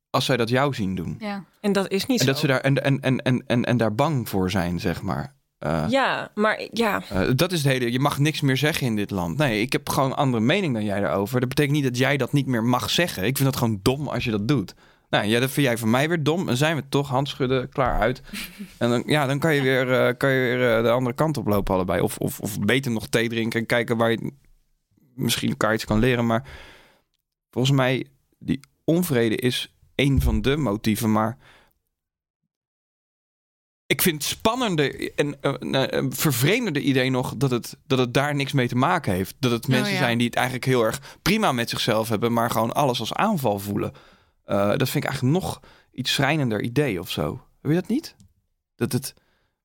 als 0.09 0.25
zij 0.25 0.37
dat 0.37 0.49
jou 0.49 0.73
zien 0.73 0.95
doen. 0.95 1.15
Ja. 1.19 1.45
En 1.61 1.71
dat 1.71 1.91
is 1.91 2.05
niet 2.05 2.19
En 2.19 2.25
zo. 2.25 2.31
dat 2.31 2.39
ze 2.41 2.47
daar 2.47 2.59
en, 2.59 2.83
en, 2.83 2.99
en, 2.99 3.21
en, 3.21 3.43
en, 3.47 3.63
en 3.65 3.77
daar 3.77 3.95
bang 3.95 4.29
voor 4.29 4.51
zijn, 4.51 4.79
zeg 4.79 5.01
maar. 5.01 5.35
Eh, 5.63 5.85
Ja, 5.89 6.31
maar 6.35 6.67
ja. 6.71 7.01
eh, 7.09 7.29
dat 7.35 7.51
is 7.51 7.63
het 7.63 7.71
hele. 7.73 7.91
Je 7.91 7.99
mag 7.99 8.19
niks 8.19 8.41
meer 8.41 8.57
zeggen 8.57 8.87
in 8.87 8.95
dit 8.95 9.11
land. 9.11 9.37
Nee, 9.37 9.61
ik 9.61 9.71
heb 9.71 9.89
gewoon 9.89 10.09
een 10.09 10.15
andere 10.17 10.43
mening 10.43 10.73
dan 10.73 10.83
jij 10.83 10.99
daarover. 10.99 11.39
Dat 11.39 11.49
betekent 11.49 11.75
niet 11.75 11.83
dat 11.83 11.97
jij 11.97 12.17
dat 12.17 12.33
niet 12.33 12.45
meer 12.45 12.63
mag 12.63 12.89
zeggen. 12.89 13.23
Ik 13.23 13.37
vind 13.37 13.49
dat 13.51 13.57
gewoon 13.59 13.79
dom 13.81 14.07
als 14.07 14.23
je 14.23 14.31
dat 14.31 14.47
doet. 14.47 14.75
Nou, 15.09 15.25
ja, 15.25 15.39
dat 15.39 15.51
vind 15.51 15.65
jij 15.65 15.77
van 15.77 15.89
mij 15.89 16.07
weer 16.07 16.23
dom. 16.23 16.45
Dan 16.45 16.57
zijn 16.57 16.75
we 16.75 16.83
toch 16.89 17.07
handschudden, 17.09 17.69
klaar 17.69 17.99
uit. 17.99 18.21
En 18.77 18.89
dan, 18.89 19.03
ja, 19.05 19.25
dan 19.25 19.39
kan 19.39 19.55
je 19.55 19.61
weer, 19.61 19.91
eh, 19.91 20.13
kan 20.17 20.29
je 20.31 20.39
weer 20.57 20.83
de 20.83 20.89
andere 20.89 21.15
kant 21.15 21.37
op 21.37 21.47
lopen 21.47 21.73
allebei. 21.73 22.01
Of, 22.01 22.17
of, 22.17 22.39
of 22.39 22.59
beter 22.59 22.91
nog 22.91 23.07
thee 23.07 23.29
drinken 23.29 23.59
en 23.59 23.65
kijken 23.65 23.97
waar 23.97 24.11
je 24.11 24.31
misschien 25.15 25.49
elkaar 25.49 25.73
iets 25.73 25.85
kan 25.85 25.99
leren. 25.99 26.25
Maar 26.25 26.43
volgens 27.51 27.75
mij, 27.77 28.05
die 28.39 28.59
onvrede 28.83 29.35
is 29.35 29.73
een 29.95 30.21
van 30.21 30.41
de 30.41 30.57
motieven. 30.57 31.11
Maar 31.11 31.37
ik 33.93 34.01
vind 34.01 34.15
het 34.23 34.31
spannender 34.31 35.11
en 35.15 35.37
een 35.97 36.13
vervreemdende 36.15 36.81
idee 36.81 37.09
nog 37.09 37.33
dat 37.37 37.51
het, 37.51 37.77
dat 37.87 37.99
het 37.99 38.13
daar 38.13 38.35
niks 38.35 38.51
mee 38.51 38.67
te 38.67 38.75
maken 38.75 39.13
heeft. 39.13 39.35
Dat 39.39 39.51
het 39.51 39.67
mensen 39.67 39.93
ja. 39.93 39.99
zijn 39.99 40.17
die 40.17 40.27
het 40.27 40.35
eigenlijk 40.35 40.65
heel 40.65 40.83
erg 40.83 41.01
prima 41.21 41.51
met 41.51 41.69
zichzelf 41.69 42.09
hebben, 42.09 42.33
maar 42.33 42.49
gewoon 42.51 42.73
alles 42.73 42.99
als 42.99 43.13
aanval 43.13 43.59
voelen. 43.59 43.91
Eh, 44.45 44.67
dat 44.69 44.89
vind 44.89 45.03
ik 45.03 45.09
eigenlijk 45.09 45.43
nog 45.43 45.59
iets 45.91 46.13
schrijnender 46.13 46.61
idee 46.61 46.99
of 46.99 47.11
zo. 47.11 47.41
Heb 47.61 47.71
je 47.71 47.77
dat 47.77 47.87
niet? 47.87 48.15
Dat 48.75 48.91
het 48.91 49.13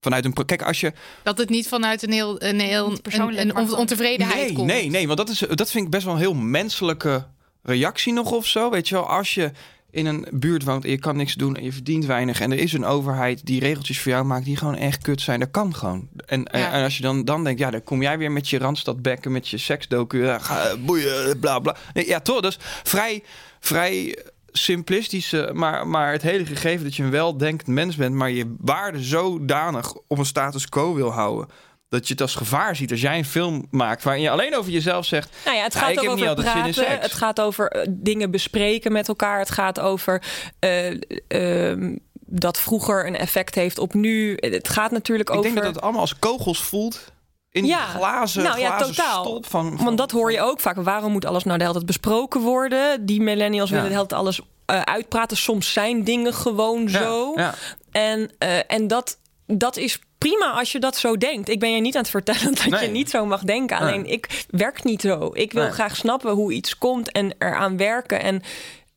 vanuit 0.01 0.25
een. 0.25 0.33
pro- 0.33 0.45
Kijk, 0.45 0.63
als 0.63 0.81
je. 0.81 0.93
Dat 1.23 1.39
het 1.39 1.49
niet 1.49 1.69
vanuit 1.69 2.03
een 2.03 2.13
heel, 2.13 2.43
een 2.43 2.61
heel 2.61 2.99
een, 3.03 3.57
on- 3.57 3.77
ontevredenheid 3.77 4.47
Nee, 4.47 4.53
komt. 4.53 4.67
nee, 4.67 4.91
nee, 4.91 5.07
want 5.07 5.19
dat, 5.19 5.29
is, 5.29 5.39
dat 5.39 5.71
vind 5.71 5.85
ik 5.85 5.91
best 5.91 6.05
wel 6.05 6.15
een 6.15 6.21
heel 6.21 6.35
menselijke 6.35 7.27
reactie 7.63 8.13
nog 8.13 8.33
of 8.33 8.47
zo. 8.47 8.71
Weet 8.71 8.89
je 8.89 8.95
wel, 8.95 9.09
als 9.09 9.35
je 9.35 9.53
in 9.99 10.07
een 10.07 10.27
buurt 10.33 10.65
woont 10.65 10.85
en 10.85 10.91
je 10.91 10.99
kan 10.99 11.16
niks 11.16 11.35
doen 11.35 11.57
en 11.57 11.65
je 11.65 11.73
verdient 11.73 12.05
weinig 12.07 12.41
en 12.41 12.53
er 12.53 12.59
is 12.59 12.73
een 12.73 12.85
overheid 12.85 13.47
die 13.47 13.61
regeltjes 13.61 14.01
voor 14.01 14.12
jou 14.12 14.25
maakt 14.25 14.45
die 14.45 14.57
gewoon 14.57 14.77
echt 14.77 15.03
kut 15.03 15.20
zijn, 15.20 15.41
dat 15.41 15.51
kan 15.51 15.75
gewoon. 15.75 16.09
En, 16.27 16.45
en- 16.45 16.61
Ja. 16.61 16.73
en 16.73 16.83
als 16.83 16.97
je 16.97 17.03
dan, 17.03 17.25
dan 17.25 17.45
denkt, 17.45 17.61
ja, 17.61 17.70
dan 17.70 17.83
kom 17.83 18.03
jij 18.03 18.19
weer 18.19 18.33
met 18.33 18.49
je 18.49 18.59
randstadbekken, 18.59 19.33
met 19.33 19.49
je 19.49 19.59
seksdocu, 19.59 20.25
ja, 20.25 20.39
eh, 20.39 20.75
boeien, 20.85 21.39
bla 21.39 21.59
bla. 21.59 21.77
Nee, 21.95 22.07
ja, 22.07 22.20
toch, 22.20 22.41
dus 22.41 22.59
vrij, 22.83 23.23
vrij 23.61 24.19
simplistische, 24.53 25.51
maar, 25.55 25.87
maar 25.87 26.12
het 26.12 26.23
hele 26.23 26.47
gegeven 26.47 26.85
dat 26.85 26.95
je 26.97 27.03
een 27.03 27.11
weldenkend 27.11 27.66
mens 27.69 27.97
bent, 27.97 28.15
maar 28.15 28.31
je 28.31 28.55
waarde 28.61 29.03
zodanig 29.03 29.95
op 30.07 30.19
een 30.19 30.27
status 30.27 30.69
quo 30.69 30.95
wil 30.95 31.11
houden. 31.12 31.49
Dat 31.89 32.06
je 32.06 32.12
het 32.12 32.23
als 32.23 32.35
gevaar 32.35 32.77
ziet 32.77 32.90
als 32.90 33.01
jij 33.01 33.19
een 33.19 33.24
film 33.24 33.66
maakt 33.70 34.02
waarin 34.02 34.23
je 34.23 34.31
alleen 34.31 34.56
over 34.56 34.70
jezelf 34.73 35.05
zegt. 35.06 35.31
Nou 35.44 35.56
ja, 35.56 35.62
het 35.62 35.73
Ja, 35.73 35.78
gaat 35.81 35.90
ik 35.90 36.10
over 36.10 36.35
praten. 36.35 37.01
Het 37.01 37.12
gaat 37.12 37.40
over 37.40 37.70
eh, 37.70 37.86
dingen 37.90 38.31
bespreken 38.31 38.93
met 38.93 39.09
elkaar. 39.09 39.39
Het 39.39 39.51
gaat 39.51 39.81
over 39.81 40.23
eh, 40.59 40.90
ehm, 41.28 41.97
dat 42.27 42.59
vroeger 42.59 43.06
een 43.06 43.16
effect 43.16 43.55
heeft 43.55 43.78
op 43.78 43.94
nu. 43.94 44.36
Het 44.40 44.69
gaat 44.69 44.90
natuurlijk 44.90 45.28
Ik 45.28 45.35
over. 45.36 45.51
denk 45.51 45.62
dat 45.65 45.74
het 45.74 45.82
allemaal 45.82 46.01
als 46.01 46.19
kogels 46.19 46.62
voelt. 46.62 47.12
In 47.51 47.62
die 47.62 47.70
Ja, 47.70 47.86
glazen, 47.86 48.43
nou 48.43 48.59
ja, 48.59 48.77
glazen 48.77 48.94
totaal. 48.94 49.24
stop 49.24 49.47
van, 49.47 49.77
van- 49.77 49.85
Want 49.85 49.98
dat 49.98 50.10
hoor 50.10 50.32
je 50.32 50.40
ook 50.40 50.60
vaak. 50.60 50.77
Waarom 50.77 51.12
moet 51.12 51.24
alles 51.24 51.44
nou 51.44 51.56
de 51.56 51.62
hele 51.62 51.74
tijd 51.74 51.86
besproken 51.86 52.40
worden? 52.40 53.06
Die 53.06 53.20
millennials 53.20 53.69
Ja. 53.69 53.74
willen 53.74 53.90
de 53.90 53.97
hele 53.97 54.09
tijd 54.09 54.20
alles 54.20 54.40
eh, 54.66 54.81
uitpraten. 54.81 55.36
Soms 55.36 55.73
zijn 55.73 56.05
dingen 56.05 56.35
gewoon 56.35 56.82
Ja, 56.82 56.89
zo. 57.02 57.32
ja. 57.36 57.55
En, 57.90 58.31
en 58.66 58.86
dat, 58.86 59.19
dat 59.47 59.77
is 59.77 59.98
prima 60.19 60.51
als 60.51 60.73
je 60.73 60.78
dat 60.81 60.97
zo 60.97 61.16
denkt. 61.16 61.49
Ik 61.49 61.61
ben 61.61 61.73
je 61.74 61.81
niet 61.81 61.95
aan 61.95 62.01
het 62.03 62.11
vertellen 62.11 62.55
dat 62.55 62.66
Nee. 62.66 62.82
je 62.82 62.89
niet 62.89 63.11
zo 63.11 63.27
mag 63.27 63.43
denken. 63.43 63.81
Nee. 63.82 63.89
Alleen 63.93 64.07
ik 64.07 64.45
werk 64.51 64.85
niet 64.85 65.01
zo. 65.01 65.31
Ik 65.32 65.53
wil 65.53 65.62
Nee. 65.62 65.73
graag 65.73 65.97
snappen 65.97 66.32
hoe 66.32 66.53
iets 66.53 66.78
komt 66.78 67.12
en 67.12 67.35
eraan 67.39 67.77
werken. 67.77 68.20
En, 68.23 68.43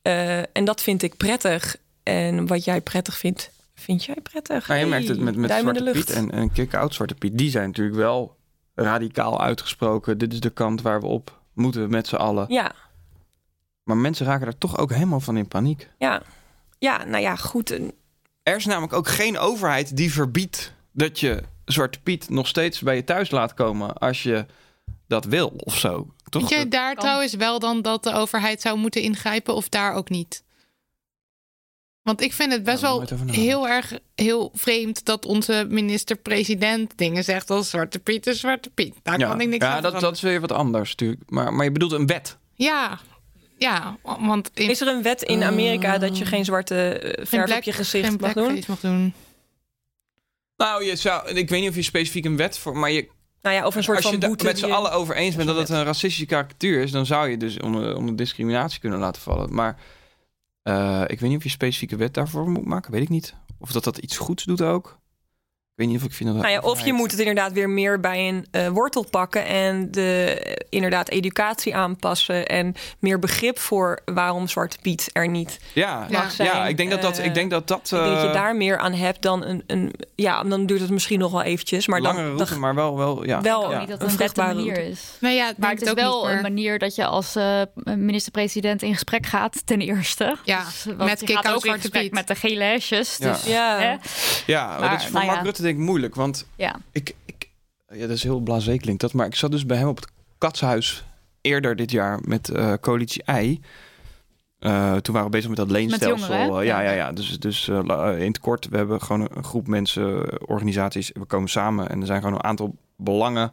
eh, 0.02 0.38
en 0.38 0.64
dat 0.64 0.82
vind 0.82 1.02
ik 1.02 1.16
prettig. 1.16 1.76
En 2.02 2.46
wat 2.46 2.64
jij 2.64 2.80
prettig 2.80 3.18
vindt, 3.18 3.50
vind 3.74 4.04
jij 4.04 4.16
prettig. 4.22 4.68
Nou, 4.68 4.80
je 4.80 4.86
merkt 4.86 5.08
het 5.08 5.20
met, 5.20 5.36
met 5.36 5.50
Zwarte. 5.50 5.90
Piet 5.92 6.10
en, 6.10 6.30
en 6.30 6.52
Kick-Out 6.52 6.94
Zwarte 6.94 7.14
Piet. 7.14 7.38
Die 7.38 7.50
zijn 7.50 7.66
natuurlijk 7.66 7.96
wel 7.96 8.36
radicaal 8.74 9.40
uitgesproken. 9.40 10.18
Dit 10.18 10.32
is 10.32 10.40
de 10.40 10.50
kant 10.50 10.82
waar 10.82 11.00
we 11.00 11.06
op 11.06 11.40
moeten 11.52 11.90
met 11.90 12.06
z'n 12.06 12.14
allen. 12.16 12.46
Ja, 12.48 12.72
Maar 13.82 13.96
mensen 13.96 14.26
raken 14.26 14.46
er 14.46 14.58
toch 14.58 14.78
ook 14.78 14.92
helemaal 14.92 15.20
van 15.20 15.36
in 15.36 15.48
paniek. 15.48 15.88
ja. 15.98 16.22
Ja, 16.78 17.04
nou 17.04 17.22
ja, 17.22 17.36
goed. 17.36 17.70
Er 18.42 18.56
is 18.56 18.64
namelijk 18.66 18.92
ook 18.92 19.08
geen 19.08 19.38
overheid 19.38 19.96
die 19.96 20.12
verbiedt 20.12 20.72
dat 20.92 21.20
je 21.20 21.42
Zwarte 21.64 22.00
Piet 22.00 22.28
nog 22.30 22.46
steeds 22.46 22.80
bij 22.80 22.94
je 22.96 23.04
thuis 23.04 23.30
laat 23.30 23.54
komen 23.54 23.92
als 23.94 24.22
je 24.22 24.46
dat 25.08 25.24
wil 25.24 25.52
of 25.56 25.78
zo. 25.78 26.08
Toch? 26.28 26.48
Vind 26.48 26.54
jij 26.54 26.68
daar 26.68 26.94
kan. 26.94 27.02
trouwens 27.04 27.34
wel 27.34 27.58
dan 27.58 27.82
dat 27.82 28.02
de 28.04 28.12
overheid 28.12 28.60
zou 28.60 28.78
moeten 28.78 29.02
ingrijpen 29.02 29.54
of 29.54 29.68
daar 29.68 29.94
ook 29.94 30.08
niet? 30.10 30.42
Want 32.02 32.20
ik 32.20 32.32
vind 32.32 32.52
het 32.52 32.62
best 32.62 32.80
Ja, 32.82 32.88
wel 32.88 33.04
heel 33.26 33.68
erg 33.68 33.98
heel 34.14 34.50
vreemd 34.54 35.04
dat 35.04 35.26
onze 35.26 35.66
minister-president 35.68 36.92
dingen 36.96 37.24
zegt 37.24 37.50
als 37.50 37.70
Zwarte 37.70 37.98
Piet 37.98 38.26
is 38.26 38.40
Zwarte 38.40 38.70
Piet. 38.70 38.94
Daar 39.02 39.18
ja, 39.18 39.28
kan 39.28 39.40
ik 39.40 39.48
niks 39.48 39.64
ja 39.64 39.74
aan 39.76 39.82
dat, 39.82 40.00
dat 40.00 40.14
is 40.16 40.20
weer 40.20 40.40
wat 40.40 40.52
anders 40.52 40.90
natuurlijk. 40.90 41.30
Maar, 41.30 41.54
maar 41.54 41.64
je 41.64 41.72
bedoelt 41.72 41.92
een 41.92 42.06
wet. 42.06 42.36
Ja, 42.54 42.98
ja, 43.58 43.96
want 44.02 44.50
in 44.54 44.70
Is 44.70 44.80
er 44.80 44.88
een 44.88 45.02
wet 45.02 45.22
in 45.22 45.42
Amerika 45.42 45.98
dat 45.98 46.18
je 46.18 46.24
geen 46.26 46.44
zwarte 46.44 46.98
eh, 46.98 47.26
verf 47.26 47.44
black- 47.44 47.58
op 47.58 47.62
je 47.64 47.72
gezicht 47.72 48.08
geen 48.08 48.16
mag 48.20 48.32
doen? 48.32 48.62
mag 48.66 48.80
doen. 48.80 49.14
Nou, 50.62 50.84
je 50.84 50.96
zou, 50.96 51.28
ik 51.28 51.48
weet 51.48 51.60
niet 51.60 51.68
of 51.68 51.74
je 51.74 51.82
specifiek 51.82 52.24
een 52.24 52.36
wet 52.36 52.58
voor, 52.58 52.76
maar 52.76 52.90
je, 52.90 53.08
Nou 53.42 53.56
ja, 53.56 53.66
of 53.66 53.74
een 53.74 53.82
soort 53.82 53.96
als 53.96 54.04
je 54.06 54.10
van 54.12 54.20
het 54.20 54.28
boete. 54.28 54.44
met 54.44 54.58
z'n 54.58 54.66
je- 54.66 54.72
allen 54.72 54.92
over 54.92 55.14
eens 55.16 55.34
bent 55.34 55.48
dat 55.48 55.56
het 55.56 55.68
een 55.68 55.84
racistische 55.84 56.26
karikatuur 56.26 56.82
is, 56.82 56.90
dan 56.90 57.06
zou 57.06 57.28
je 57.28 57.36
dus 57.36 57.58
onder, 57.60 57.96
onder 57.96 58.16
discriminatie 58.16 58.80
kunnen 58.80 58.98
laten 58.98 59.22
vallen. 59.22 59.54
Maar 59.54 59.78
eh, 60.62 61.02
ik 61.06 61.20
weet 61.20 61.28
niet 61.30 61.38
of 61.38 61.44
je 61.44 61.50
specifieke 61.50 61.96
wet 61.96 62.14
daarvoor 62.14 62.48
moet 62.50 62.64
maken, 62.66 62.92
weet 62.92 63.02
ik 63.02 63.08
niet. 63.08 63.34
Of 63.58 63.72
dat 63.72 63.84
dat 63.84 63.98
iets 63.98 64.16
goeds 64.18 64.44
doet 64.44 64.62
ook. 64.62 65.00
Weet 65.82 65.90
niet 65.90 66.00
of 66.00 66.06
ik 66.06 66.12
vind 66.12 66.28
dat. 66.32 66.38
Nou 66.38 66.52
ja, 66.52 66.60
of 66.60 66.80
je 66.84 66.92
moet 66.92 67.10
het 67.10 67.20
inderdaad 67.20 67.52
weer 67.52 67.70
meer 67.70 68.00
bij 68.00 68.28
een 68.28 68.46
eh, 68.50 68.68
wortel 68.68 69.06
pakken 69.10 69.46
en 69.46 69.90
de 69.90 70.40
eh, 70.44 70.66
inderdaad 70.68 71.08
educatie 71.08 71.76
aanpassen 71.76 72.46
en 72.46 72.74
meer 72.98 73.18
begrip 73.18 73.58
voor 73.58 74.00
waarom 74.04 74.48
Zwarte 74.48 74.76
Piet 74.82 75.10
er 75.12 75.28
niet. 75.28 75.58
Ja, 75.72 76.06
Ja. 76.10 76.22
ja, 76.22 76.28
zijn, 76.28 76.68
ik 76.68 76.76
denk 76.76 76.90
dat 76.90 77.02
dat. 77.02 77.18
Ik 77.18 77.34
denk 77.34 77.50
dat 77.50 77.68
dat. 77.68 77.80
Ik 77.84 77.90
denk 77.90 78.04
dat 78.04 78.20
je 78.22 78.26
eh, 78.28 78.32
daar 78.34 78.56
meer 78.56 78.78
aan 78.78 78.92
hebt 78.92 79.22
dan 79.22 79.44
een, 79.44 79.62
een 79.66 79.92
ja, 80.14 80.42
dan 80.42 80.66
duurt 80.66 80.80
het 80.80 80.90
misschien 80.90 81.18
nog 81.18 81.32
wel 81.32 81.42
eventjes, 81.42 81.86
maar 81.86 82.00
langere 82.00 82.26
dan, 82.26 82.34
route, 82.36 82.50
dan 82.52 82.60
maar 82.60 82.74
wel, 82.74 82.96
wel 82.96 83.24
ja. 83.26 83.40
wel 83.40 83.70
ja. 83.70 83.78
niet 83.78 83.88
dat 83.88 84.02
een 84.02 84.10
vruchtbare 84.10 84.54
manier 84.54 84.74
route. 84.74 84.90
is. 84.90 85.02
Nou 85.20 85.34
ja, 85.34 85.52
Maar 85.56 85.70
het 85.70 85.82
is 85.82 85.92
wel 85.92 86.30
een 86.30 86.42
manier 86.42 86.78
dat 86.78 86.94
je 86.94 87.04
als 87.04 87.36
eh, 87.36 87.60
minister-president 87.84 88.82
in 88.82 88.92
gesprek 88.92 89.26
gaat, 89.26 89.66
ten 89.66 89.80
eerste. 89.80 90.36
Ja, 90.44 90.64
Dus, 90.64 90.86
met 90.96 91.22
kick-out 91.22 91.60
Zwarte 91.62 91.88
Piet. 91.90 92.12
met 92.12 92.26
de 92.26 92.34
gele 92.34 92.64
hesjes. 92.64 93.16
Ja. 93.16 93.32
Dus, 93.32 93.44
Ja. 93.44 93.78
hè? 93.78 93.94
Ja, 94.46 94.78
dat 94.90 95.00
is 95.00 95.04
voor 95.04 95.12
nou 95.12 95.26
Mark 95.26 95.38
ja. 95.38 95.44
Rutte 95.44 95.62
denk 95.62 95.71
ik 95.72 95.78
moeilijk, 95.78 96.14
want 96.14 96.46
ja. 96.56 96.80
ik, 96.92 97.14
ik 97.24 97.48
ja, 97.88 98.06
dat 98.06 98.16
is 98.16 98.22
heel 98.22 98.40
blasé 98.40 98.76
klinkt 98.76 99.00
dat, 99.00 99.12
maar 99.12 99.26
ik 99.26 99.34
zat 99.34 99.50
dus 99.50 99.66
bij 99.66 99.76
hem 99.76 99.88
op 99.88 99.96
het 99.96 100.12
katshuis 100.38 101.04
eerder 101.40 101.76
dit 101.76 101.90
jaar 101.90 102.20
met 102.24 102.48
eh, 102.48 102.72
Coalitie 102.80 103.22
I. 103.30 103.60
Eh, 104.58 104.96
toen 104.96 105.14
waren 105.14 105.30
we 105.30 105.36
bezig 105.36 105.48
met 105.48 105.58
dat 105.58 105.70
leenstelsel. 105.70 106.08
jongeren, 106.08 106.54
hè? 106.54 106.60
Eh, 106.60 106.66
ja, 106.66 106.80
Ja. 106.80 106.90
ja. 106.90 107.12
Dus, 107.12 107.38
dus 107.38 107.68
in 107.68 108.26
het 108.26 108.38
kort, 108.38 108.68
we 108.68 108.76
hebben 108.76 109.02
gewoon 109.02 109.28
een 109.34 109.44
groep 109.44 109.66
mensen, 109.66 110.40
organisaties. 110.48 111.10
We 111.12 111.24
komen 111.24 111.48
samen 111.48 111.88
en 111.88 112.00
er 112.00 112.06
zijn 112.06 112.20
gewoon 112.20 112.34
een 112.34 112.44
aantal 112.44 112.76
belangen 112.96 113.52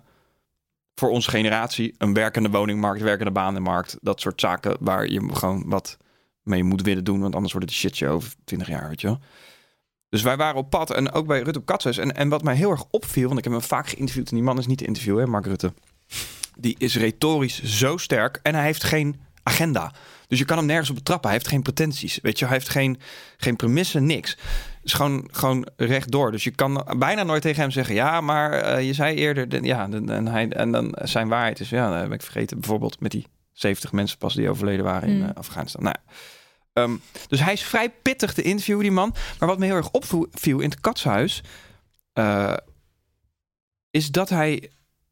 voor 0.96 1.10
onze 1.10 1.30
generatie. 1.30 1.96
Een 1.98 2.14
werkende 2.14 2.50
woningmarkt, 2.50 3.02
werkende 3.02 3.32
banenmarkt. 3.32 3.98
Dat 4.02 4.22
soort 4.22 4.42
zaken 4.42 4.78
waar 4.80 5.08
je 5.08 5.30
gewoon 5.34 5.64
wat 5.66 5.98
mee 6.44 6.64
moet 6.64 6.82
willen 6.82 7.04
doen. 7.04 7.20
Want 7.20 7.36
anders 7.36 7.54
wordt 7.54 7.68
het 7.68 7.76
een 7.76 7.90
shitshow 7.90 8.12
over 8.12 8.34
20 8.44 8.68
jaar, 8.68 8.88
weet 8.88 9.02
je 9.02 9.08
wel. 9.08 9.20
Dus 10.10 10.22
wij 10.22 10.38
waren 10.38 10.56
op 10.56 10.70
pad 10.70 10.92
en 10.92 11.12
ook 11.12 11.28
bij 11.28 11.42
Rutte 11.42 11.60
op 11.60 11.66
Katshuis. 11.66 11.98
En, 11.98 12.16
en 12.16 12.30
wat 12.30 12.44
mij 12.44 12.56
heel 12.56 12.72
erg 12.72 12.84
opviel, 12.90 13.28
want 13.28 13.38
ik 13.38 13.44
heb 13.44 13.54
hem 13.54 13.62
vaak 13.62 13.88
geïnterviewd... 13.88 14.30
en 14.30 14.36
die 14.36 14.44
man 14.46 14.58
is 14.58 14.68
niet 14.68 14.78
te 14.78 14.86
interviewen, 14.86 15.24
hè, 15.24 15.30
Mark 15.30 15.46
Rutte. 15.46 15.74
Die 16.58 16.76
is 16.78 16.98
retorisch 16.98 17.64
zo 17.64 17.98
sterk 17.98 18.40
en 18.44 18.56
hij 18.56 18.64
heeft 18.64 18.84
geen 18.84 19.20
agenda. 19.44 19.94
Dus 20.28 20.40
je 20.40 20.46
kan 20.46 20.58
hem 20.58 20.66
nergens 20.66 20.90
op 20.90 20.96
betrappen. 20.96 21.30
Hij 21.30 21.38
heeft 21.38 21.52
geen 21.52 21.62
pretenties, 21.62 22.20
weet 22.22 22.40
je. 22.40 22.46
Hij 22.46 22.54
heeft 22.54 22.70
geen, 22.70 23.00
geen 23.38 23.56
premissen, 23.56 24.06
niks. 24.06 24.30
Het 24.30 24.40
is 24.84 24.94
gewoon, 24.94 25.28
gewoon 25.32 25.68
rechtdoor. 25.76 26.32
Dus 26.32 26.44
je 26.44 26.52
kan 26.52 26.86
bijna 26.98 27.24
nooit 27.24 27.42
tegen 27.42 27.62
hem 27.62 27.72
zeggen... 27.72 27.96
ja, 27.96 28.22
maar 28.22 28.52
eh, 28.52 28.86
je 28.86 28.94
zei 28.94 29.16
eerder... 29.16 29.50
de- 29.50 29.62
ja, 29.64 29.88
de- 29.88 30.04
en, 30.14 30.28
hij, 30.28 30.50
en 30.50 30.72
dan 30.72 30.96
zijn 31.02 31.28
waarheid 31.28 31.60
is... 31.60 31.70
ja, 31.70 31.92
dat 31.92 32.02
heb 32.02 32.12
ik 32.14 32.22
vergeten. 32.22 32.60
Bijvoorbeeld 32.60 33.00
met 33.00 33.12
die 33.12 33.26
70 33.54 33.92
mensen 33.92 34.18
pas 34.18 34.34
die 34.36 34.50
overleden 34.50 34.86
waren 34.86 35.10
in 35.10 35.16
Hmm. 35.20 35.30
eh, 35.30 35.36
Afghanistan. 35.36 35.84
Nou, 35.84 35.96
Ehm, 36.84 36.96
dus 37.28 37.40
hij 37.40 37.54
is 37.54 37.64
vrij 37.64 37.90
pittig 37.90 38.34
te 38.34 38.42
interviewen, 38.42 38.84
die 38.84 38.92
man. 38.92 39.16
Maar 39.40 39.50
wat 39.50 39.60
me 39.60 39.66
heel 39.66 39.76
erg 39.76 39.92
opviel 39.92 40.60
in 40.60 40.70
het 40.70 40.82
katshuis... 40.82 41.44
eh, 42.14 42.54
is 43.92 44.12
dat 44.12 44.30
hij 44.30 44.70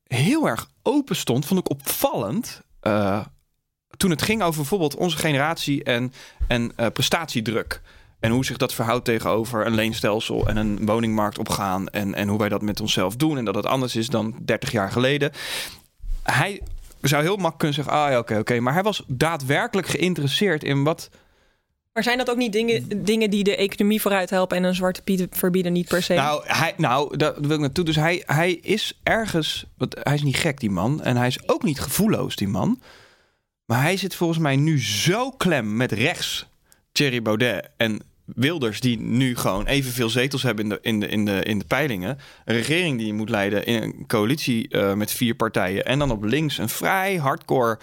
heel 0.07 0.47
erg 0.47 0.69
open 0.81 1.15
stond, 1.15 1.45
vond 1.45 1.59
ik 1.59 1.69
opvallend. 1.69 2.61
eh, 2.79 3.25
toen 3.97 4.09
het 4.09 4.21
ging 4.21 4.41
over 4.41 4.59
bijvoorbeeld 4.59 4.95
onze 4.95 5.17
generatie 5.17 5.83
en, 5.83 6.13
en 6.47 6.71
eh, 6.75 6.87
prestatiedruk. 6.93 7.81
En 8.19 8.31
hoe 8.31 8.45
zich 8.45 8.57
dat 8.57 8.73
verhoudt 8.73 9.05
tegenover 9.05 9.65
een 9.65 9.75
leenstelsel 9.75 10.47
en 10.47 10.57
een 10.57 10.85
woningmarkt 10.85 11.37
opgaan. 11.37 11.87
En, 11.87 12.13
en 12.13 12.27
hoe 12.27 12.37
wij 12.37 12.49
dat 12.49 12.61
met 12.61 12.79
onszelf 12.81 13.15
doen. 13.15 13.37
En 13.37 13.45
dat 13.45 13.55
het 13.55 13.65
anders 13.65 13.95
is 13.95 14.09
dan 14.09 14.35
30 14.41 14.71
jaar 14.71 14.91
geleden. 14.91 15.31
Hij 16.23 16.61
zou 17.01 17.23
heel 17.23 17.37
makkelijk 17.37 17.57
kunnen 17.57 17.75
zeggen: 17.75 17.93
ah 17.93 18.11
ja, 18.11 18.17
oké, 18.17 18.37
oké. 18.37 18.59
Maar 18.59 18.73
hij 18.73 18.83
was 18.83 19.03
daadwerkelijk 19.07 19.87
geïnteresseerd 19.87 20.63
in 20.63 20.83
wat. 20.83 21.09
Maar 21.97 22.05
zijn 22.05 22.17
dat 22.17 22.29
ook 22.29 22.37
niet 22.37 22.51
dingen, 22.51 23.03
dingen 23.05 23.29
die 23.29 23.43
de 23.43 23.55
economie 23.55 24.01
vooruit 24.01 24.29
helpen 24.29 24.57
en 24.57 24.63
een 24.63 24.75
zwarte 24.75 25.01
piet 25.01 25.27
verbieden 25.29 25.73
niet 25.73 25.87
per 25.87 26.03
se? 26.03 26.13
Nou, 26.13 26.43
hij, 26.45 26.73
nou, 26.77 27.17
daar 27.17 27.33
wil 27.41 27.51
ik 27.51 27.59
naartoe. 27.59 27.85
Dus 27.85 27.95
hij, 27.95 28.23
hij 28.25 28.51
is 28.51 28.99
ergens. 29.03 29.65
Want 29.77 29.95
hij 30.01 30.13
is 30.13 30.23
niet 30.23 30.35
gek, 30.35 30.59
die 30.59 30.69
man. 30.69 31.03
En 31.03 31.17
hij 31.17 31.27
is 31.27 31.49
ook 31.49 31.63
niet 31.63 31.79
gevoelloos, 31.79 32.35
die 32.35 32.47
man. 32.47 32.81
Maar 33.65 33.81
hij 33.81 33.97
zit 33.97 34.15
volgens 34.15 34.39
mij 34.39 34.55
nu 34.55 34.81
zo 34.81 35.31
klem 35.31 35.77
met 35.77 35.91
rechts. 35.91 36.47
Thierry 36.91 37.21
Baudet 37.21 37.69
en 37.77 38.01
Wilders, 38.25 38.79
die 38.79 38.99
nu 38.99 39.35
gewoon 39.35 39.65
evenveel 39.65 40.09
zetels 40.09 40.43
hebben 40.43 40.63
in 40.63 40.69
de, 40.69 40.79
in 40.81 40.99
de, 40.99 41.07
in 41.07 41.25
de, 41.25 41.43
in 41.43 41.59
de 41.59 41.65
peilingen. 41.65 42.17
Een 42.45 42.55
regering 42.55 42.97
die 42.97 43.13
moet 43.13 43.29
leiden 43.29 43.65
in 43.65 43.81
een 43.81 44.03
coalitie 44.07 44.69
eh, 44.69 44.93
met 44.93 45.11
vier 45.11 45.35
partijen. 45.35 45.85
En 45.85 45.99
dan 45.99 46.11
op 46.11 46.23
links 46.23 46.57
een 46.57 46.69
vrij 46.69 47.15
hardcore. 47.15 47.79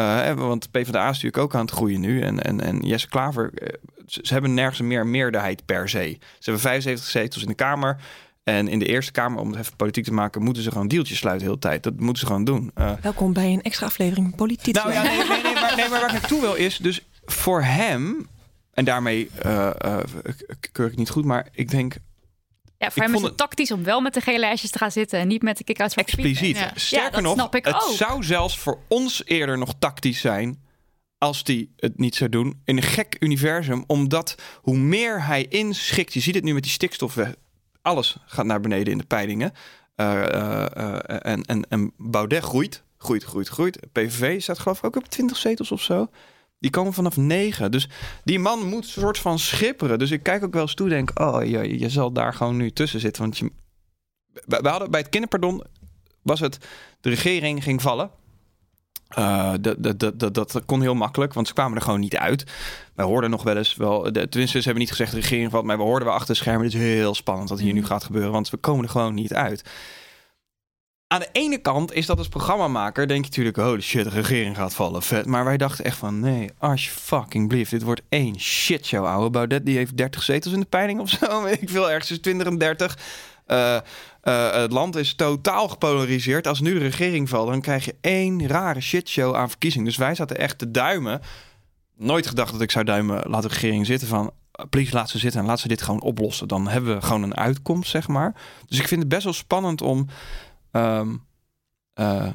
Hè, 0.00 0.34
want 0.34 0.70
PvdA 0.70 1.02
is 1.02 1.06
natuurlijk 1.06 1.38
ook 1.42 1.54
aan 1.54 1.60
het 1.60 1.70
groeien 1.70 2.00
nu. 2.00 2.20
En, 2.20 2.42
en, 2.42 2.60
en 2.60 2.78
Jesse 2.78 3.08
Klaver, 3.08 3.50
eh, 3.54 3.68
ze, 4.06 4.20
ze 4.22 4.32
hebben 4.32 4.54
nergens 4.54 4.80
meer 4.80 5.06
meerderheid 5.06 5.64
per 5.64 5.88
se. 5.88 6.16
Ze 6.20 6.50
hebben 6.50 6.60
75 6.62 7.08
zetels 7.10 7.42
in 7.42 7.48
de 7.48 7.54
Kamer. 7.54 7.96
En 8.44 8.68
in 8.68 8.78
de 8.78 8.86
Eerste 8.86 9.12
Kamer, 9.12 9.40
om 9.40 9.50
het 9.50 9.58
even 9.60 9.76
politiek 9.76 10.04
te 10.04 10.12
maken, 10.12 10.42
moeten 10.42 10.62
ze 10.62 10.70
gewoon 10.70 10.88
deeltjes 10.88 11.18
sluiten 11.18 11.44
de 11.44 11.48
hele 11.48 11.60
tijd. 11.60 11.82
Dat 11.82 12.00
moeten 12.00 12.18
ze 12.18 12.26
gewoon 12.26 12.44
doen. 12.44 12.70
Eh, 12.74 12.92
Welkom 13.02 13.32
bij 13.32 13.52
een 13.52 13.62
extra 13.62 13.86
aflevering 13.86 14.36
Politiek. 14.36 14.74
nou 14.74 14.92
ja, 14.92 15.02
nee, 15.02 15.16
nee, 15.16 15.42
nee, 15.42 15.54
maar, 15.54 15.76
nee, 15.76 15.88
maar 15.88 16.00
waar 16.00 16.14
ik 16.14 16.20
naartoe 16.20 16.40
wil 16.40 16.54
is, 16.54 16.76
dus 16.76 17.06
voor 17.24 17.62
hem, 17.62 18.28
en 18.72 18.84
daarmee 18.84 19.30
keur 20.72 20.86
ik 20.86 20.96
niet 20.96 21.10
goed, 21.10 21.24
maar 21.24 21.48
ik 21.52 21.70
denk 21.70 21.94
Ja, 22.78 22.90
voor 22.90 23.02
hem 23.02 23.14
is 23.14 23.22
het 23.22 23.36
tactisch 23.36 23.70
om 23.70 23.84
wel 23.84 24.00
met 24.00 24.14
de 24.14 24.20
gele 24.20 24.46
hesjes 24.46 24.70
te 24.70 24.78
gaan 24.78 24.90
zitten 24.90 25.18
en 25.18 25.28
niet 25.28 25.42
met 25.42 25.56
de 25.56 25.64
kick-outs 25.64 25.94
van 25.94 26.02
expliciet. 26.02 26.56
Ja. 26.56 26.70
Sterker 26.74 27.06
Ja, 27.06 27.10
dat 27.10 27.22
nog, 27.22 27.34
snap 27.34 27.54
ik 27.54 27.64
het 27.64 27.74
ook. 27.74 27.96
zou 27.96 28.24
zelfs 28.24 28.58
voor 28.58 28.78
ons 28.88 29.22
eerder 29.24 29.58
nog 29.58 29.74
tactisch 29.78 30.20
zijn 30.20 30.64
als 31.18 31.40
hij 31.44 31.68
het 31.76 31.98
niet 31.98 32.14
zou 32.14 32.30
doen 32.30 32.60
in 32.64 32.76
een 32.76 32.82
gek 32.82 33.16
universum, 33.20 33.84
omdat 33.86 34.34
hoe 34.62 34.76
meer 34.76 35.24
hij 35.24 35.46
inschikt, 35.48 36.12
je 36.12 36.20
ziet 36.20 36.34
het 36.34 36.44
nu 36.44 36.54
met 36.54 36.62
die 36.62 36.72
stikstof, 36.72 37.16
alles 37.82 38.16
gaat 38.26 38.46
naar 38.46 38.60
beneden 38.60 38.92
in 38.92 38.98
de 38.98 39.04
peilingen. 39.04 39.52
Eh, 39.94 40.22
eh, 40.24 40.66
eh, 40.76 41.32
en, 41.32 41.42
en, 41.42 41.66
en 41.68 41.92
Baudet 41.96 42.42
groeit, 42.42 42.82
groeit, 42.98 43.24
groeit, 43.24 43.48
groeit. 43.48 43.78
PVV 43.92 44.42
staat 44.42 44.58
geloof 44.58 44.78
ik 44.78 44.84
ook 44.84 44.96
op 44.96 45.08
20 45.08 45.36
zetels 45.36 45.72
of 45.72 45.82
zo. 45.82 46.08
Die 46.58 46.70
komen 46.70 46.92
vanaf 46.92 47.16
9. 47.16 47.70
Dus 47.70 47.88
die 48.24 48.38
man 48.38 48.68
moet 48.68 48.84
een 48.84 48.90
soort 48.90 49.18
van 49.18 49.38
schipperen. 49.38 49.98
Dus 49.98 50.10
ik 50.10 50.22
kijk 50.22 50.44
ook 50.44 50.52
wel 50.52 50.62
eens 50.62 50.74
toe 50.74 50.88
denk, 50.88 51.20
oh, 51.20 51.44
je, 51.44 51.78
je 51.78 51.88
zal 51.88 52.12
daar 52.12 52.34
gewoon 52.34 52.56
nu 52.56 52.70
tussen 52.70 53.00
zitten. 53.00 53.22
Want 53.22 53.38
je, 53.38 53.52
we, 54.46 54.68
hadden 54.68 54.90
bij 54.90 55.00
het 55.00 55.08
kinderpardon 55.08 55.64
was 56.22 56.40
het, 56.40 56.58
de 57.00 57.08
regering 57.08 57.62
ging 57.62 57.82
vallen. 57.82 58.10
Eh, 59.08 59.52
dat, 59.60 59.98
dat, 59.98 60.20
dat, 60.20 60.34
dat, 60.34 60.62
kon 60.64 60.80
heel 60.80 60.94
makkelijk, 60.94 61.32
want 61.32 61.46
ze 61.46 61.52
kwamen 61.52 61.76
er 61.76 61.82
gewoon 61.82 62.00
niet 62.00 62.16
uit. 62.16 62.44
Wij 62.94 63.06
hoorden 63.06 63.30
nog 63.30 63.42
wel 63.42 63.56
eens 63.56 63.74
wel, 63.74 64.02
de, 64.02 64.28
tenminste, 64.28 64.58
ze 64.58 64.64
hebben 64.64 64.82
niet 64.82 64.90
gezegd 64.90 65.10
de 65.10 65.20
regering 65.20 65.50
valt, 65.50 65.64
maar 65.64 65.76
we 65.76 65.82
hoorden 65.82 66.08
wel 66.08 66.16
achter 66.16 66.36
schermen. 66.36 66.64
Het 66.64 66.74
is 66.74 66.80
heel 66.80 67.14
spannend 67.14 67.48
wat 67.48 67.60
hier 67.60 67.72
nu 67.72 67.84
gaat 67.84 68.04
gebeuren, 68.04 68.32
want 68.32 68.50
we 68.50 68.56
komen 68.56 68.84
er 68.84 68.90
gewoon 68.90 69.14
niet 69.14 69.34
uit. 69.34 69.62
Aan 71.08 71.20
de 71.20 71.28
ene 71.32 71.58
kant 71.58 71.92
is 71.92 72.06
dat 72.06 72.18
als 72.18 72.28
programmamaker, 72.28 73.06
denk 73.06 73.24
je 73.24 73.28
natuurlijk, 73.28 73.56
holy 73.56 73.80
shit, 73.80 74.04
de 74.04 74.10
regering 74.10 74.56
gaat 74.56 74.74
vallen, 74.74 75.02
vet. 75.02 75.26
Maar 75.26 75.44
wij 75.44 75.56
dachten 75.56 75.84
echt 75.84 75.96
van, 75.96 76.20
nee, 76.20 76.50
als 76.58 76.88
fucking 76.88 77.48
blieft, 77.48 77.70
dit 77.70 77.82
wordt 77.82 78.02
één 78.08 78.40
shitshow, 78.40 79.04
ouwe. 79.04 79.30
Baudet 79.30 79.66
die 79.66 79.76
heeft 79.76 79.96
30 79.96 80.22
zetels 80.22 80.54
in 80.54 80.60
de 80.60 80.66
peiling 80.66 81.00
of 81.00 81.08
zo, 81.08 81.44
ik 81.60 81.70
veel, 81.70 81.90
ergens 81.90 82.10
is 82.10 82.20
20 82.20 82.46
en 82.46 82.58
30. 82.58 82.98
Eh, 83.46 83.76
eh, 83.76 84.52
het 84.52 84.72
land 84.72 84.96
is 84.96 85.14
totaal 85.14 85.68
gepolariseerd. 85.68 86.46
Als 86.46 86.60
nu 86.60 86.72
de 86.72 86.78
regering 86.78 87.28
valt, 87.28 87.48
dan 87.48 87.60
krijg 87.60 87.84
je 87.84 87.96
één 88.00 88.46
rare 88.46 88.80
shitshow 88.80 89.34
aan 89.34 89.48
verkiezingen. 89.48 89.86
Dus 89.86 89.96
wij 89.96 90.14
zaten 90.14 90.38
echt 90.38 90.58
te 90.58 90.70
duimen. 90.70 91.20
Nooit 91.96 92.26
gedacht 92.26 92.52
dat 92.52 92.60
ik 92.60 92.70
zou 92.70 92.84
duimen, 92.84 93.30
laat 93.30 93.42
de 93.42 93.48
regering 93.48 93.86
zitten 93.86 94.08
van... 94.08 94.30
Please, 94.70 94.92
laat 94.92 95.10
ze 95.10 95.18
zitten 95.18 95.40
en 95.40 95.46
laat 95.46 95.60
ze 95.60 95.68
dit 95.68 95.82
gewoon 95.82 96.00
oplossen. 96.02 96.48
Dan 96.48 96.68
hebben 96.68 96.94
we 96.94 97.02
gewoon 97.02 97.22
een 97.22 97.36
uitkomst, 97.36 97.90
zeg 97.90 98.08
maar. 98.08 98.34
Dus 98.66 98.78
ik 98.78 98.88
vind 98.88 99.00
het 99.00 99.08
best 99.08 99.24
wel 99.24 99.32
spannend 99.32 99.82
om... 99.82 100.06
eh, 101.92 102.28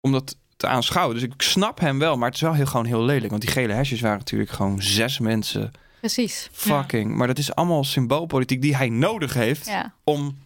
om 0.00 0.12
dat 0.12 0.36
te 0.56 0.66
aanschouwen. 0.66 1.14
Dus 1.14 1.24
ik 1.24 1.42
snap 1.42 1.80
hem 1.80 1.98
wel, 1.98 2.16
maar 2.16 2.26
het 2.26 2.34
is 2.36 2.42
wel 2.42 2.54
heel, 2.54 2.66
gewoon 2.66 2.86
heel 2.86 3.02
lelijk. 3.04 3.30
Want 3.30 3.42
die 3.42 3.50
gele 3.50 3.72
hesjes 3.72 4.00
waren 4.00 4.18
natuurlijk 4.18 4.50
gewoon 4.50 4.82
zes 4.82 5.18
mensen. 5.18 5.72
Precies. 6.00 6.48
Fucking. 6.52 7.14
Maar 7.14 7.26
dat 7.26 7.38
is 7.38 7.54
allemaal 7.54 7.84
symboolpolitiek 7.84 8.62
die 8.62 8.76
hij 8.76 8.88
nodig 8.88 9.34
heeft 9.34 9.66
Ja. 9.66 9.94
om 10.04 10.38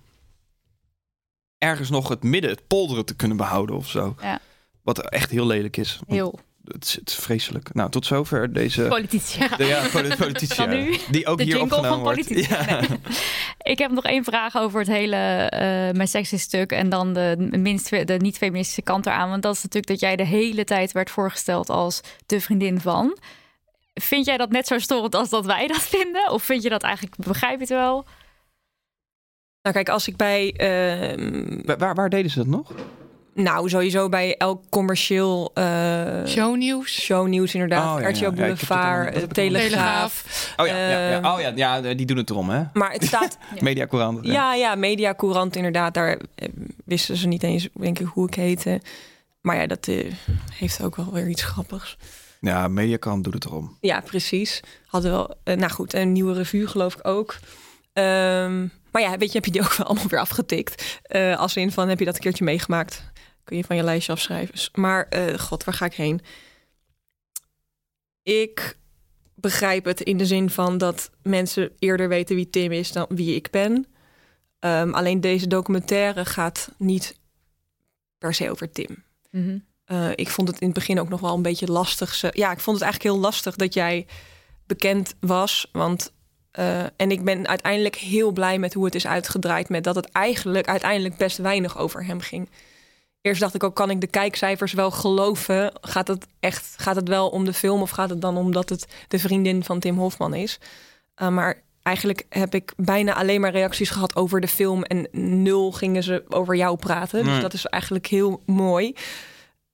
ergens 1.59 1.91
nog 1.91 2.09
het 2.09 2.23
midden, 2.23 2.51
het 2.51 2.67
polderen 2.67 3.05
te 3.05 3.17
kunnen 3.17 3.37
behouden 3.37 3.77
of 3.77 3.89
zo. 3.89 4.15
Ja. 4.21 4.41
Wat 4.83 5.09
echt 5.11 5.31
heel 5.31 5.47
lelijk 5.47 5.77
is. 5.77 6.01
Heel 6.07 6.39
Het 6.73 6.85
is, 6.85 6.95
het 6.95 7.09
is 7.09 7.15
vreselijk. 7.15 7.75
Nou, 7.75 7.91
tot 7.91 8.07
zover 8.07 8.53
deze... 8.53 8.83
politici. 8.83 9.39
De, 9.57 9.65
ja, 9.65 9.89
Die 11.11 11.27
ook 11.27 11.39
de 11.39 11.45
hier 11.45 11.61
opgenomen 11.61 11.91
van 11.91 12.01
wordt. 12.01 12.29
Ja. 12.49 12.81
Ik 13.73 13.79
heb 13.79 13.91
nog 13.91 14.05
één 14.05 14.25
vraag 14.25 14.57
over 14.57 14.79
het 14.79 14.89
hele 14.89 15.17
eh 15.17 15.61
mijn 15.97 16.09
sexy 16.09 16.37
stuk 16.37 16.73
en 16.73 16.89
dan 16.89 17.13
de 17.15 17.35
minst 17.59 17.91
de 17.91 18.15
niet-feministische 18.19 18.83
kant 18.83 19.07
eraan. 19.07 19.31
Want 19.31 19.43
dat 19.43 19.55
is 19.55 19.63
natuurlijk 19.63 19.87
dat 19.87 20.01
jij 20.01 20.17
de 20.17 20.25
hele 20.27 20.65
tijd 20.65 20.93
werd 20.93 21.11
voorgesteld 21.11 21.69
als 21.71 22.01
de 22.27 22.41
vriendin 22.41 22.81
van. 22.81 23.19
Vind 23.95 24.27
jij 24.27 24.37
dat 24.37 24.51
net 24.51 24.67
zo 24.67 24.79
storend 24.79 25.15
als 25.15 25.29
dat 25.29 25.47
wij 25.47 25.67
dat 25.67 25.83
vinden? 25.83 26.31
Of 26.31 26.43
vind 26.43 26.63
je 26.63 26.69
dat 26.69 26.83
eigenlijk, 26.83 27.17
begrijp 27.17 27.55
je 27.55 27.61
het 27.61 27.69
wel? 27.69 28.05
Nou 29.63 29.75
kijk, 29.75 29.89
als 29.89 30.09
ik 30.09 30.17
bij... 30.17 30.53
ehm, 30.53 31.61
Waar, 31.65 31.79
waar- 31.79 31.95
waar 31.95 32.09
deden 32.11 32.31
ze 32.31 32.39
dat 32.39 32.47
nog? 32.47 32.73
Nou, 33.43 33.69
sowieso 33.69 34.09
bij 34.09 34.37
elk 34.37 34.63
commercieel 34.69 35.51
eh, 35.55 36.27
Shownieuws. 36.27 37.01
shownieuws 37.03 37.55
inderdaad. 37.55 37.97
Oh, 37.97 38.01
ja. 38.03 38.09
RTL 38.09 38.25
Ja, 38.25 38.31
Boulevard, 38.31 39.15
eh, 39.15 39.23
Telegraaf. 39.23 40.25
Oh 40.57 40.67
ja, 40.67 40.77
ja, 40.77 40.89
ja. 40.89 41.17
Ehm, 41.17 41.25
Oh, 41.27 41.41
ja, 41.41 41.53
ja, 41.55 41.95
die 41.95 42.07
doen 42.07 42.17
het 42.17 42.31
erom, 42.31 42.51
hè? 42.51 42.63
Maar 42.73 42.93
het 42.93 43.05
staat... 43.05 43.39
Mediacourant. 43.61 44.27
ja, 44.27 44.55
ja, 44.55 44.75
Mediacourant 44.75 45.57
inderdaad. 45.57 45.95
Daar 45.95 46.19
eh, 46.35 46.49
wisten 46.85 47.17
ze 47.17 47.27
niet 47.27 47.43
eens, 47.43 47.69
denk 47.75 47.99
ik, 47.99 48.07
hoe 48.07 48.27
ik 48.27 48.35
heette. 48.35 48.81
Maar 49.41 49.57
ja, 49.57 49.67
dat 49.67 49.89
eh, 49.89 50.13
heeft 50.53 50.83
ook 50.83 50.97
wel 50.97 51.13
weer 51.13 51.29
iets 51.29 51.43
grappigs. 51.43 51.97
Ja, 52.41 52.69
Mediacourant 52.69 53.25
doet 53.25 53.35
het 53.35 53.45
erom. 53.45 53.77
Ja, 53.81 54.01
precies. 54.01 54.61
Hadden 54.87 55.11
wel, 55.11 55.35
eh, 55.45 55.57
nou 55.57 55.71
goed, 55.73 55.95
een 55.95 56.13
nieuwe 56.13 56.33
revue 56.33 56.67
geloof 56.67 56.95
ik 56.95 57.07
ook. 57.07 57.37
Ehm, 57.93 58.67
maar 58.91 59.03
ja, 59.03 59.17
weet 59.17 59.29
je, 59.29 59.35
heb 59.37 59.45
je 59.45 59.51
die 59.51 59.61
ook 59.63 59.75
wel 59.75 59.87
allemaal 59.87 60.09
weer 60.09 60.21
afgetikt. 60.21 60.99
Eh, 61.03 61.37
als 61.39 61.57
in 61.57 61.73
van, 61.73 61.89
heb 61.89 61.99
je 61.99 62.05
dat 62.05 62.15
een 62.15 62.21
keertje 62.21 62.45
meegemaakt? 62.45 63.03
Kun 63.49 63.57
je 63.57 63.65
van 63.65 63.77
je 63.77 63.83
lijstje 63.83 64.13
afschrijven. 64.13 64.55
Maar, 64.75 65.07
eh, 65.09 65.39
god, 65.39 65.65
waar 65.65 65.75
ga 65.75 65.85
ik 65.85 65.95
heen? 65.95 66.21
Ik 68.23 68.77
begrijp 69.35 69.85
het 69.85 70.01
in 70.01 70.17
de 70.17 70.27
zin 70.27 70.51
van 70.51 70.79
dat 70.79 71.11
mensen 71.23 71.73
eerder 71.79 72.09
weten 72.09 72.37
wie 72.37 72.51
Tim 72.51 72.73
is 72.73 72.93
dan 72.93 73.07
wie 73.09 73.35
ik 73.35 73.51
ben. 73.51 73.87
Ehm, 74.59 74.91
alleen 74.91 75.21
deze 75.21 75.47
documentaire 75.47 76.25
gaat 76.25 76.73
niet 76.79 77.19
per 78.19 78.35
se 78.35 78.51
over 78.51 78.71
Tim. 78.71 79.05
Mhm. 79.31 79.59
eh, 79.85 80.11
ik 80.15 80.29
vond 80.29 80.49
het 80.49 80.61
in 80.61 80.67
het 80.67 80.77
begin 80.77 81.01
ook 81.01 81.09
nog 81.09 81.21
wel 81.21 81.35
een 81.35 81.43
beetje 81.43 81.67
lastig. 81.67 82.21
Ja, 82.21 82.53
ik 82.53 82.61
vond 82.61 82.77
het 82.77 82.85
eigenlijk 82.85 83.15
heel 83.15 83.19
lastig 83.19 83.57
dat 83.57 83.75
jij 83.75 84.07
bekend 84.67 85.15
was. 85.21 85.69
Want, 85.73 86.13
eh, 86.51 86.83
en 86.83 87.11
ik 87.11 87.25
ben 87.25 87.49
uiteindelijk 87.49 87.97
heel 87.97 88.33
blij 88.33 88.59
met 88.59 88.75
hoe 88.75 88.85
het 88.85 88.95
is 88.95 89.07
uitgedraaid. 89.07 89.69
Met 89.69 89.85
dat 89.85 89.95
het 89.95 90.11
eigenlijk 90.11 90.69
uiteindelijk 90.69 91.17
best 91.17 91.37
weinig 91.39 91.79
over 91.79 92.05
hem 92.05 92.21
ging. 92.21 92.49
Eerst 93.29 93.41
dacht 93.41 93.55
ik 93.55 93.63
ook, 93.65 93.75
kan 93.75 93.91
ik 93.91 94.01
de 94.01 94.07
kijkcijfers 94.07 94.73
wel 94.73 94.91
geloven? 94.91 95.73
Gaat 95.81 96.09
het 96.09 96.27
echt 96.41 96.75
gaat 96.77 96.97
het 96.97 97.09
wel 97.09 97.29
om 97.29 97.45
de 97.45 97.53
film 97.53 97.81
of 97.81 97.91
gaat 97.91 98.11
het 98.11 98.21
dan 98.21 98.37
omdat 98.37 98.69
het 98.69 98.87
de 99.09 99.19
vriendin 99.19 99.65
van 99.65 99.81
Tim 99.81 99.99
Hofman 99.99 100.35
is? 100.35 100.59
Uh, 101.23 101.29
maar 101.29 101.63
eigenlijk 101.83 102.27
heb 102.29 102.55
ik 102.55 102.73
bijna 102.77 103.15
alleen 103.15 103.41
maar 103.41 103.51
reacties 103.51 103.91
gehad 103.91 104.17
over 104.17 104.41
de 104.41 104.49
film 104.49 104.83
en 104.83 105.09
nul 105.43 105.73
gingen 105.73 106.03
ze 106.03 106.25
over 106.29 106.57
jou 106.57 106.77
praten. 106.77 107.25
Nee. 107.25 107.33
Dus 107.33 107.43
dat 107.43 107.53
is 107.53 107.67
eigenlijk 107.67 108.07
heel 108.07 108.43
mooi. 108.47 108.95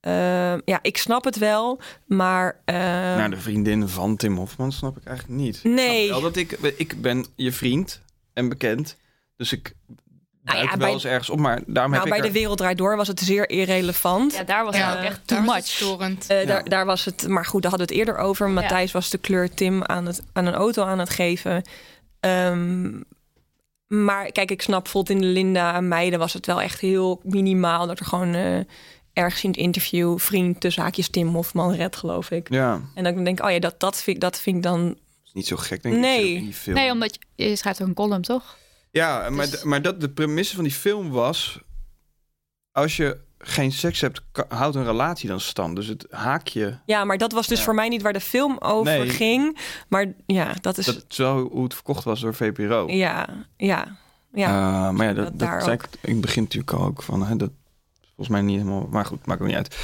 Uh, 0.06 0.58
ja, 0.64 0.78
ik 0.82 0.98
snap 0.98 1.24
het 1.24 1.38
wel, 1.38 1.80
maar. 2.06 2.60
Uh, 2.66 2.74
Nou, 3.16 3.30
de 3.30 3.40
vriendin 3.40 3.88
van 3.88 4.16
Tim 4.16 4.36
Hofman 4.36 4.72
snap 4.72 4.96
ik 4.96 5.04
eigenlijk 5.04 5.38
niet. 5.40 5.64
Nee. 5.64 6.02
Ik 6.02 6.08
snap 6.08 6.20
wel 6.20 6.30
dat 6.32 6.36
ik, 6.36 6.52
ik 6.76 7.00
ben 7.00 7.26
je 7.36 7.52
vriend 7.52 8.02
en 8.32 8.48
bekend. 8.48 8.96
Dus 9.36 9.52
ik 9.52 9.74
Nou 10.44 10.58
ja, 10.58 10.68
wel 10.68 10.76
bij- 10.78 10.90
eens 10.92 11.04
ergens 11.04 11.30
op. 11.30 11.38
Maar 11.38 11.60
daarom 11.66 11.92
nou, 11.92 12.02
heb 12.02 12.02
bij 12.08 12.16
ik 12.18 12.22
de 12.22 12.28
er- 12.28 12.34
Wereld 12.34 12.58
Draait 12.58 12.78
Door 12.78 12.96
was 12.96 13.08
het 13.08 13.20
zeer 13.20 13.50
irrelevant. 13.50 14.32
Ja, 14.34 14.42
daar 14.44 14.64
was 14.64 14.76
Ja, 14.76 14.88
het 14.90 14.98
ook 14.98 15.04
echt 15.04 15.26
too 15.26 15.40
much. 15.40 15.66
storend. 15.66 16.26
Eh, 16.26 16.40
Ja. 16.40 16.46
daar, 16.46 16.68
daar 16.68 16.86
was 16.86 17.04
het, 17.04 17.28
maar 17.28 17.44
goed, 17.46 17.62
daar 17.62 17.70
hadden 17.70 17.88
we 17.88 17.94
het 17.94 18.06
eerder 18.06 18.22
over. 18.24 18.50
Matthijs 18.50 18.92
was 18.92 19.10
de 19.10 19.18
kleur 19.18 19.54
Tim 19.54 19.82
aan, 19.84 20.06
het, 20.06 20.22
aan 20.32 20.46
een 20.46 20.54
auto 20.54 20.84
aan 20.84 20.98
het 20.98 21.10
geven. 21.10 21.62
Ehm, 22.20 23.00
maar 23.86 24.32
kijk, 24.32 24.50
ik 24.50 24.62
snap 24.62 24.82
bijvoorbeeld 24.82 25.16
in 25.20 25.26
de 25.26 25.32
Linda 25.32 25.74
en 25.74 25.88
Meiden 25.88 26.18
was 26.18 26.32
het 26.32 26.46
wel 26.46 26.60
echt 26.60 26.80
heel 26.80 27.20
minimaal. 27.24 27.86
Dat 27.86 27.98
er 27.98 28.06
gewoon 28.06 28.34
eh, 28.34 28.58
ergens 29.12 29.44
in 29.44 29.50
het 29.50 29.58
interview 29.58 30.18
vriend 30.18 30.60
tussen 30.60 30.82
haakjes 30.82 31.08
Tim 31.08 31.28
Hofman 31.28 31.74
redt, 31.74 31.96
geloof 31.96 32.30
ik. 32.30 32.50
Ja, 32.52 32.80
En 32.94 33.04
dat 33.04 33.16
ik 33.16 33.24
denk, 33.24 33.44
oh 33.44 33.50
ja, 33.50 33.58
dat, 33.58 33.80
dat, 33.80 34.02
vind, 34.02 34.20
dat 34.20 34.40
vind 34.40 34.56
ik 34.56 34.62
dan... 34.62 34.98
is 35.24 35.32
niet 35.32 35.46
zo 35.46 35.56
gek 35.56 35.82
denk 35.82 35.94
ik. 35.94 36.00
Nee. 36.00 36.54
Nee, 36.66 36.90
omdat 36.90 37.18
je, 37.36 37.44
je 37.48 37.56
schrijft 37.56 37.82
ook 37.82 37.88
een 37.88 37.94
column, 37.94 38.22
toch? 38.22 38.56
Ja, 38.94 39.30
maar, 39.30 39.50
Dus- 39.50 39.62
maar 39.62 39.82
dat 39.82 40.00
de 40.00 40.08
premisse 40.10 40.54
van 40.54 40.64
die 40.64 40.72
film 40.72 41.10
was... 41.10 41.58
als 42.72 42.96
je 42.96 43.20
geen 43.38 43.72
seks 43.72 44.00
hebt, 44.00 44.20
houdt 44.48 44.76
een 44.76 44.84
relatie 44.84 45.28
dan 45.28 45.40
stand. 45.40 45.76
Dus 45.76 45.86
het 45.86 46.06
haakje, 46.10 46.78
Ja, 46.86 47.04
maar 47.04 47.18
dat 47.18 47.32
was 47.32 47.46
dus 47.46 47.58
Ja. 47.58 47.64
voor 47.64 47.74
mij 47.74 47.88
niet 47.88 48.02
waar 48.02 48.12
de 48.12 48.20
film 48.20 48.56
over 48.58 48.98
Nee. 48.98 49.08
ging. 49.08 49.58
Maar 49.88 50.12
ja, 50.26 50.52
dat 50.60 50.78
is... 50.78 50.86
dat 50.86 51.16
wel 51.16 51.38
hoe 51.38 51.64
het 51.64 51.74
verkocht 51.74 52.04
was 52.04 52.20
door 52.20 52.34
VPRO. 52.34 52.86
Ja, 52.88 53.28
ja, 53.56 53.96
ja. 54.32 54.48
Eh, 54.48 54.90
maar 54.96 55.06
ja, 55.06 55.12
dat, 55.12 55.24
dat 55.38 55.38
dat, 55.50 55.62
zei 55.62 55.74
ik 55.76 55.86
in 56.00 56.12
het 56.12 56.20
begin 56.20 56.42
natuurlijk 56.42 56.72
al 56.72 56.84
ook 56.84 57.02
van... 57.02 57.26
Hè, 57.26 57.36
dat 57.36 57.50
volgens 58.04 58.28
mij 58.28 58.40
niet 58.40 58.58
helemaal... 58.58 58.86
Maar 58.90 59.04
goed, 59.06 59.26
maakt 59.26 59.40
ook 59.40 59.46
niet 59.46 59.56
uit. 59.56 59.76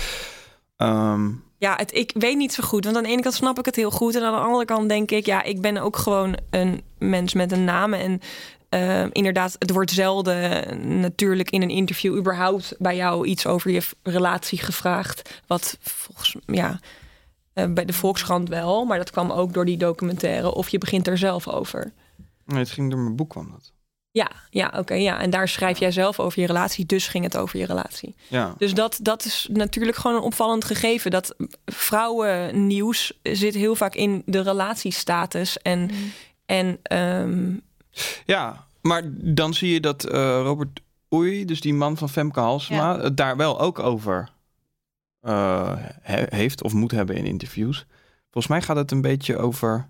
Ehm, 0.77 1.31
Ja, 1.59 1.77
het, 1.77 1.95
ik 1.95 2.13
weet 2.15 2.37
niet 2.37 2.53
zo 2.53 2.63
goed. 2.63 2.85
Want 2.85 2.97
aan 2.97 3.03
de 3.03 3.09
ene 3.09 3.23
kant 3.23 3.35
snap 3.35 3.59
ik 3.59 3.65
het 3.65 3.77
heel 3.77 3.91
goed. 3.91 4.15
En 4.15 4.23
aan 4.23 4.33
de 4.35 4.41
andere 4.41 4.65
kant 4.65 4.89
denk 4.89 5.11
ik, 5.11 5.27
ja, 5.27 5.43
ik 5.43 5.61
ben 5.61 5.77
ook 5.77 5.97
gewoon 5.97 6.37
een 6.51 6.83
mens 6.99 7.35
met 7.35 7.53
een 7.53 7.65
naam. 7.65 7.95
En 7.95 8.21
eh, 8.71 9.05
inderdaad, 9.13 9.57
het 9.59 9.71
wordt 9.71 9.91
zelden 9.91 11.01
natuurlijk 11.01 11.51
in 11.51 11.63
een 11.63 11.71
interview 11.71 12.17
überhaupt 12.17 12.75
bij 12.79 12.97
jou 12.97 13.27
iets 13.27 13.47
over 13.47 13.71
je 13.71 13.83
relatie 14.03 14.59
gevraagd. 14.59 15.41
Wat 15.47 15.79
volgens 15.81 16.37
ja, 16.47 16.81
eh, 17.53 17.73
bij 17.73 17.85
de 17.85 17.93
Volkskrant 17.93 18.49
wel. 18.49 18.85
Maar 18.85 18.99
dat 18.99 19.11
kwam 19.11 19.31
ook 19.31 19.53
door 19.53 19.65
die 19.65 19.77
documentaire. 19.77 20.55
Of 20.55 20.69
je 20.69 20.79
begint 20.79 21.07
er 21.07 21.19
zelf 21.19 21.49
over. 21.49 21.93
nee, 22.45 22.59
het 22.59 22.71
ging 22.71 22.91
door 22.91 23.01
mijn 23.01 23.17
boek 23.17 23.29
kwam 23.29 23.51
dat. 23.51 23.73
Ja, 24.13 24.31
ja, 24.51 24.73
oké, 24.77 24.95
ja. 24.95 25.21
En 25.21 25.31
daar 25.31 25.49
schrijf 25.49 25.79
jij 25.79 25.93
zelf 25.93 26.21
over 26.21 26.41
je 26.41 26.47
relatie. 26.47 26.87
Dus 26.87 27.09
ging 27.09 27.25
het 27.25 27.37
over 27.37 27.59
je 27.59 27.67
relatie. 27.67 28.15
Ja. 28.29 28.55
Dus 28.59 28.75
dat, 28.75 28.99
dat 29.03 29.25
is 29.25 29.49
natuurlijk 29.53 29.97
gewoon 29.97 30.17
een 30.17 30.23
opvallend 30.23 30.65
gegeven. 30.65 31.11
Dat 31.11 31.35
vrouwennieuws 31.65 33.13
zit 33.23 33.55
heel 33.55 33.75
vaak 33.75 33.95
in 33.95 34.23
de 34.27 34.41
relatiestatus. 34.41 35.59
En, 35.59 35.91
en 36.47 36.79
ehm, 36.83 37.53
Ja, 38.27 38.65
maar 38.81 39.03
dan 39.13 39.55
zie 39.55 39.73
je 39.73 39.81
dat 39.81 40.05
eh, 40.05 40.41
Robert 40.43 40.81
Oei, 41.15 41.45
dus 41.45 41.61
die 41.61 41.75
man 41.75 41.97
van 41.97 42.09
Femke 42.09 42.41
Halsema, 42.41 42.99
het 43.01 43.17
daar 43.17 43.37
wel 43.37 43.61
ook 43.61 43.79
over 43.79 44.29
eh, 45.21 45.73
he- 46.03 46.27
heeft 46.37 46.63
of 46.63 46.73
moet 46.73 46.91
hebben 46.91 47.17
in 47.17 47.25
interviews. 47.27 47.87
Volgens 48.23 48.47
mij 48.47 48.63
gaat 48.63 48.77
het 48.77 48.91
een 48.91 49.01
beetje 49.01 49.37
over. 49.37 49.89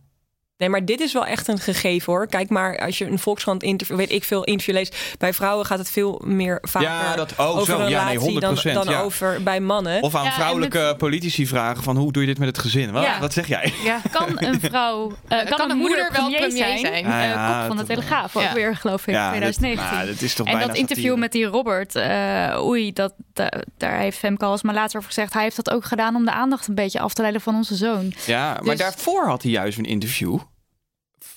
Nee, 0.60 0.68
maar 0.68 0.84
dit 0.84 1.00
is 1.00 1.12
wel 1.12 1.26
echt 1.26 1.48
een 1.48 1.58
gegeven 1.58 2.12
hoor. 2.12 2.26
Kijk 2.26 2.48
maar, 2.50 2.78
als 2.78 2.98
je 2.98 3.06
een 3.06 3.18
Volkskrant 3.18 3.62
interview, 3.62 3.96
weet 3.96 4.12
ik 4.12 4.24
veel, 4.24 4.44
interview 4.44 4.74
leest. 4.74 4.96
Bij 5.18 5.32
vrouwen 5.34 5.66
gaat 5.66 5.78
het 5.78 5.90
veel 5.90 6.20
meer 6.24 6.58
vaker 6.62 6.88
ja, 6.88 7.16
dat 7.16 7.32
oh, 7.36 7.48
over 7.56 7.64
zo. 7.64 7.72
Ja, 7.72 7.78
nee, 7.78 7.88
relatie 7.88 8.18
100 8.18 8.62
dan, 8.62 8.74
dan 8.84 8.94
ja. 8.94 9.00
over 9.00 9.42
bij 9.42 9.60
mannen. 9.60 10.02
Of 10.02 10.14
aan 10.14 10.24
Ja, 10.24 10.32
vrouwelijke 10.32 10.78
met- 10.78 10.96
politici 10.96 11.46
vragen 11.46 11.82
van 11.82 11.96
hoe 11.96 12.12
doe 12.12 12.22
je 12.22 12.28
dit 12.28 12.38
met 12.38 12.48
het 12.48 12.58
gezin? 12.58 12.92
Wat, 12.92 13.02
Ja. 13.02 13.20
wat 13.20 13.32
zeg 13.32 13.46
jij? 13.46 13.72
Ja. 13.84 14.00
Kan 14.10 14.26
een 14.34 14.60
vrouw, 14.70 15.12
eh, 15.28 15.38
kan, 15.38 15.56
kan 15.58 15.70
een 15.70 15.76
moeder, 15.76 15.98
wel 15.98 16.08
premier, 16.10 16.38
premier 16.38 16.56
zijn? 16.64 16.78
zijn? 16.78 17.04
Ja, 17.06 17.58
kop 17.58 17.66
van 17.66 17.76
de 17.76 17.76
dat- 17.76 17.86
Telegraaf, 17.86 18.36
ook 18.36 18.42
Ja. 18.42 18.52
weer 18.52 18.76
geloof 18.76 19.06
ik, 19.06 19.14
Ja, 19.14 19.28
2019. 19.28 19.84
Dat, 19.88 19.94
maar 19.96 20.06
dat 20.06 20.20
is 20.20 20.34
toch 20.34 20.46
En 20.46 20.52
bijna 20.52 20.66
dat 20.68 20.76
interview 20.76 21.04
satire. 21.04 21.20
met 21.20 21.32
die 21.32 21.44
Robert, 21.44 21.94
eh 21.94 22.60
oei, 22.66 22.92
dat, 22.92 23.12
da- 23.32 23.52
daar 23.78 23.98
heeft 23.98 24.18
Femke 24.18 24.44
Halsema 24.44 24.72
later 24.72 24.96
over 24.96 25.08
gezegd. 25.08 25.32
Hij 25.32 25.42
heeft 25.42 25.56
dat 25.56 25.70
ook 25.70 25.84
gedaan 25.84 26.14
om 26.16 26.24
de 26.24 26.32
aandacht 26.32 26.66
een 26.68 26.74
beetje 26.74 27.00
af 27.00 27.12
te 27.14 27.20
leiden 27.20 27.40
van 27.42 27.54
onze 27.54 27.74
zoon. 27.74 28.12
Ja, 28.26 28.48
maar 28.52 28.62
Dus- 28.64 28.78
daarvoor 28.78 29.26
had 29.26 29.42
hij 29.42 29.50
juist 29.52 29.78
een 29.78 29.84
interview. 29.84 30.38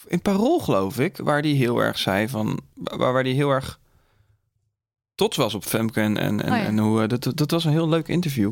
In 0.07 0.21
Parool, 0.21 0.59
geloof 0.59 0.99
ik. 0.99 1.17
Waar 1.17 1.39
hij 1.41 1.49
heel 1.49 1.79
erg 1.79 1.97
zei 1.97 2.29
van. 2.29 2.59
Waar, 2.73 3.13
waar 3.13 3.23
hij 3.23 3.31
heel 3.31 3.49
erg 3.49 3.79
trots 5.15 5.37
was 5.37 5.53
op 5.53 5.63
Femke. 5.63 6.01
En, 6.01 6.17
en, 6.17 6.41
en, 6.43 6.51
Oh 6.51 6.57
ja. 6.57 6.63
en 6.63 6.77
hoe. 6.77 7.01
eh, 7.01 7.07
Dat, 7.07 7.31
dat 7.37 7.51
was 7.51 7.65
een 7.65 7.71
heel 7.71 7.89
leuk 7.89 8.07
interview. 8.07 8.51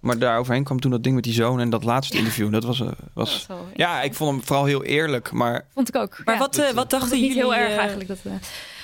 Maar 0.00 0.18
daaroverheen 0.18 0.64
kwam 0.64 0.80
toen 0.80 0.90
dat 0.90 1.02
ding 1.02 1.14
met 1.14 1.24
die 1.24 1.32
zoon. 1.32 1.60
En 1.60 1.70
dat 1.70 1.84
laatste 1.84 2.16
interview. 2.18 2.52
Dat 2.52 2.64
was. 2.64 2.80
eh, 2.80 2.88
was 3.14 3.46
ja, 3.74 4.02
ik 4.02 4.14
vond 4.14 4.30
hem 4.36 4.46
vooral 4.46 4.64
heel 4.64 4.84
eerlijk. 4.84 5.32
Maar 5.32 5.66
Vond 5.74 5.88
ik 5.88 5.96
ook. 5.96 6.20
maar 6.24 6.34
Ja, 6.34 6.40
wat, 6.40 6.58
eh, 6.58 6.70
wat 6.70 6.90
dachten 6.90 7.18
jullie? 7.20 7.34
heel 7.34 7.54
erg 7.54 7.70
eh, 7.70 7.76
eigenlijk. 7.78 8.08
Dat, 8.08 8.18
eh, 8.24 8.32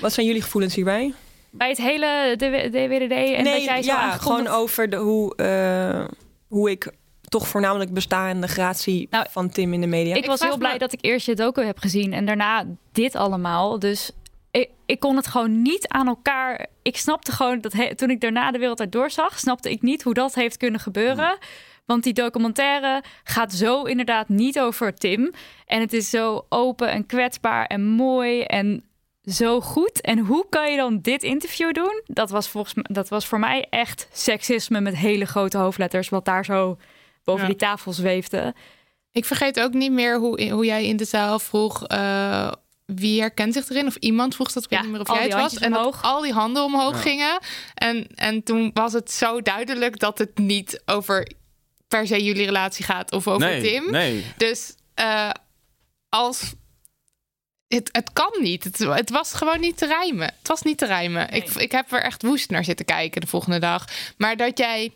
Wat 0.01 0.13
zijn 0.13 0.27
jullie 0.27 0.43
gevoelens 0.43 0.75
hierbij? 0.75 1.15
bij 1.51 1.69
het 1.69 1.79
hele 1.79 2.35
DW- 2.37 2.73
DWDD 2.77 3.13
en 3.37 3.45
dat 3.45 3.65
jij 3.65 3.83
zo 3.83 3.93
ja, 3.93 4.11
gewoon 4.11 4.47
over 4.47 4.91
de, 4.91 4.97
hoe, 4.97 5.37
eh, 5.37 6.05
hoe 6.49 6.71
ik 6.71 6.93
toch 7.29 7.49
voornamelijk 7.49 7.93
besta 7.93 8.29
in 8.29 8.41
de 8.41 8.49
gratie 8.49 9.07
Nou, 9.11 9.27
van 9.31 9.49
Tim 9.51 9.73
in 9.73 9.81
de 9.81 9.87
media. 9.87 10.15
Ik 10.15 10.27
was 10.27 10.41
heel 10.41 10.59
blij 10.59 10.73
me- 10.73 10.79
dat 10.79 10.93
ik 10.93 10.99
eerst 11.05 11.27
je 11.27 11.35
docu 11.35 11.63
heb 11.65 11.79
gezien 11.79 12.13
en 12.13 12.27
daarna 12.27 12.65
dit 12.93 13.15
allemaal. 13.15 13.79
Dus 13.79 14.11
ik, 14.51 14.71
ik 14.87 15.01
kon 15.01 15.17
het 15.17 15.27
gewoon 15.27 15.63
niet 15.63 15.89
aan 15.89 16.07
elkaar. 16.07 16.67
Ik 16.83 16.97
snapte 16.97 17.33
gewoon 17.33 17.61
dat 17.61 17.73
he- 17.73 17.95
toen 17.95 18.11
ik 18.11 18.21
daarna 18.21 18.51
de 18.51 18.59
wereld 18.59 18.81
uit 18.81 18.93
doorzag, 18.93 19.39
snapte 19.39 19.71
ik 19.71 19.83
niet 19.83 20.03
hoe 20.03 20.15
dat 20.15 20.35
heeft 20.35 20.57
kunnen 20.57 20.81
gebeuren. 20.81 21.39
Want 21.87 22.03
die 22.05 22.13
documentaire 22.13 23.03
gaat 23.25 23.53
zo 23.53 23.83
inderdaad 23.83 24.29
niet 24.29 24.61
over 24.61 24.95
Tim. 24.95 25.33
En 25.67 25.81
het 25.81 25.93
is 25.93 26.11
zo 26.11 26.47
open 26.49 26.91
en 26.91 27.07
kwetsbaar 27.07 27.67
en 27.67 27.85
mooi 27.85 28.43
en 28.43 28.85
zo 29.25 29.61
goed. 29.61 30.01
En 30.01 30.19
hoe 30.19 30.47
kan 30.49 30.71
je 30.71 30.77
dan 30.77 31.01
dit 31.01 31.23
interview 31.23 31.73
doen? 31.73 32.03
Dat 32.07 32.31
was 32.31 32.49
volgens 32.49 32.75
dat 32.83 33.09
was 33.09 33.27
voor 33.27 33.39
mij 33.39 33.67
echt 33.71 34.09
seksisme 34.13 34.81
met 34.81 34.97
hele 34.97 35.25
grote 35.25 35.59
hoofdletters, 35.59 36.09
wat 36.09 36.25
daar 36.25 36.45
zo 36.45 36.77
boven 37.27 37.43
Ja. 37.43 37.49
die 37.49 37.57
tafel 37.59 37.93
zweefde. 37.93 38.55
Ik 39.13 39.25
vergeet 39.25 39.61
ook 39.61 39.73
niet 39.73 39.93
meer 39.93 40.19
hoe, 40.19 40.51
hoe 40.51 40.65
jij 40.65 40.87
in 40.87 40.97
de 40.97 41.05
zaal 41.05 41.39
vroeg... 41.39 41.87
eh, 41.87 42.53
wie 42.85 43.21
herkent 43.21 43.55
zich 43.55 43.69
erin? 43.69 43.87
Of 43.87 43.97
iemand 43.97 44.35
vroeg 44.35 44.53
dat, 44.53 44.65
ik 44.65 44.71
Ja, 44.71 44.81
niet 44.83 44.91
meer 44.91 45.01
of 45.01 45.13
jij 45.15 45.23
het 45.23 45.33
was. 45.33 45.55
En 45.57 45.73
dat 45.73 45.99
al 46.03 46.21
die 46.23 46.33
handen 46.33 46.63
omhoog 46.63 46.95
Ja. 46.95 47.01
gingen. 47.01 47.39
En, 47.75 48.07
en 48.15 48.43
toen 48.43 48.71
was 48.75 48.93
het 48.93 49.13
zo 49.13 49.43
duidelijk 49.43 49.99
dat 49.99 50.19
het 50.19 50.39
niet 50.39 50.83
over 50.85 51.29
per 51.89 52.07
se 52.07 52.25
jullie 52.25 52.45
relatie 52.45 52.85
gaat 52.85 53.13
of 53.13 53.29
over 53.29 53.49
nee, 53.49 53.63
Tim. 53.63 53.91
nee. 53.91 54.25
Dus 54.37 54.75
eh, 54.95 55.31
als. 56.09 56.53
Het, 57.69 57.89
het 57.93 58.13
kan 58.13 58.33
niet. 58.41 58.65
Het, 58.65 58.79
het 58.79 59.11
was 59.11 59.33
gewoon 59.33 59.61
niet 59.61 59.77
te 59.77 59.87
rijmen. 59.87 60.27
Het 60.39 60.49
was 60.49 60.63
niet 60.63 60.79
te 60.79 60.87
rijmen. 60.87 61.31
Ik, 61.31 61.49
ik 61.55 61.73
heb 61.73 61.93
er 61.93 62.03
echt 62.03 62.23
woest 62.23 62.51
naar 62.51 62.65
zitten 62.65 62.87
kijken 62.87 63.21
de 63.21 63.27
volgende 63.27 63.59
dag. 63.59 63.85
Maar 64.17 64.37
dat 64.37 64.59
jij 64.59 64.93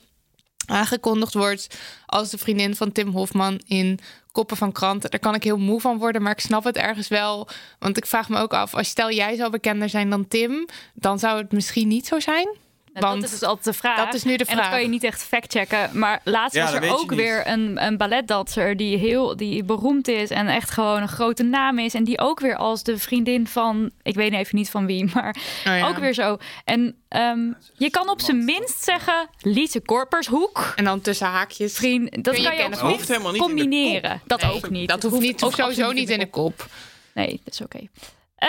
aangekondigd 0.70 1.34
wordt 1.34 1.78
als 2.06 2.30
de 2.30 2.38
vriendin 2.38 2.76
van 2.76 2.92
Tim 2.92 3.09
Hofman 3.09 3.60
in 3.66 3.98
koppen 4.32 4.56
van 4.56 4.72
kranten. 4.72 5.10
Daar 5.10 5.20
kan 5.20 5.34
ik 5.34 5.44
heel 5.44 5.59
moe 5.59 5.80
van 5.80 5.98
worden, 5.98 6.22
maar 6.22 6.32
ik 6.32 6.40
snap 6.40 6.64
het 6.64 6.76
ergens 6.76 7.09
wel. 7.09 7.48
Want 7.78 7.97
ik 7.97 8.06
vraag 8.06 8.28
me 8.28 8.38
ook 8.38 8.55
af, 8.55 8.74
als 8.74 8.88
stel 8.88 9.10
jij 9.10 9.36
zou 9.36 9.51
bekender 9.51 9.88
zijn 9.88 10.10
dan 10.10 10.28
Tim, 10.28 10.68
dan 10.94 11.18
zou 11.18 11.38
het 11.38 11.52
misschien 11.52 11.88
niet 11.88 12.06
zo 12.06 12.20
zijn. 12.20 12.56
Nou, 12.92 13.06
Want 13.06 13.20
dat 13.22 13.32
is 13.32 13.42
altijd 13.42 13.64
de 13.64 13.72
vraag. 13.72 14.04
dat 14.04 14.14
is 14.14 14.22
nu 14.22 14.36
de 14.36 14.44
En 14.44 14.54
dat 14.56 14.64
vraag. 14.64 14.70
kan 14.70 14.82
je 14.82 14.88
niet 14.88 15.04
echt 15.04 15.22
factchecken. 15.22 15.90
Maar 15.98 16.20
laatst 16.24 16.56
Ja, 16.56 16.64
was 16.64 16.72
er 16.88 16.92
ook 16.98 17.12
weer 17.12 17.46
een, 17.46 17.84
een 17.84 17.96
balletdanser 17.96 18.76
die 18.76 18.96
heel 18.96 19.36
die 19.36 19.64
beroemd 19.64 20.08
is 20.08 20.30
en 20.30 20.48
echt 20.48 20.70
gewoon 20.70 21.02
een 21.02 21.08
grote 21.08 21.42
naam 21.42 21.78
is. 21.78 21.94
En 21.94 22.04
die 22.04 22.18
ook 22.18 22.40
weer 22.40 22.56
als 22.56 22.82
de 22.82 22.98
vriendin 22.98 23.46
van, 23.46 23.90
ik 24.02 24.14
weet 24.14 24.32
even 24.32 24.56
niet 24.56 24.70
van 24.70 24.86
wie, 24.86 25.10
maar 25.14 25.36
Oh 25.66 25.76
ja. 25.76 25.88
ook 25.88 25.98
weer 25.98 26.14
zo. 26.14 26.36
En 26.64 26.96
ehm, 27.08 27.38
je 27.76 27.90
kan 27.90 28.08
op 28.08 28.20
zijn 28.20 28.44
minst 28.44 28.84
zeggen 28.84 29.28
Lise 29.40 29.80
Korpershoek. 29.80 30.72
En 30.76 30.84
dan 30.84 31.00
tussen 31.00 31.26
haakjes. 31.26 31.74
Vriend, 31.74 32.24
dat 32.24 32.36
je 32.36 32.42
kan 32.42 32.56
je 32.56 32.64
op 32.64 32.74
Hoeft 32.74 33.08
helemaal 33.08 33.32
niet 33.32 33.40
combineren. 33.42 34.20
Dat 34.26 34.42
Nee, 34.42 34.52
ook 34.52 34.70
niet. 34.70 34.88
Dat 34.88 35.02
hoeft 35.02 35.20
niet, 35.20 35.42
ook 35.42 35.54
sowieso 35.54 35.92
niet 35.92 36.08
in 36.10 36.18
de 36.18 36.30
kop. 36.30 36.66
Nee, 37.14 37.40
dat 37.44 37.52
is 37.54 37.60
oké. 37.60 37.78
Eh, 38.36 38.48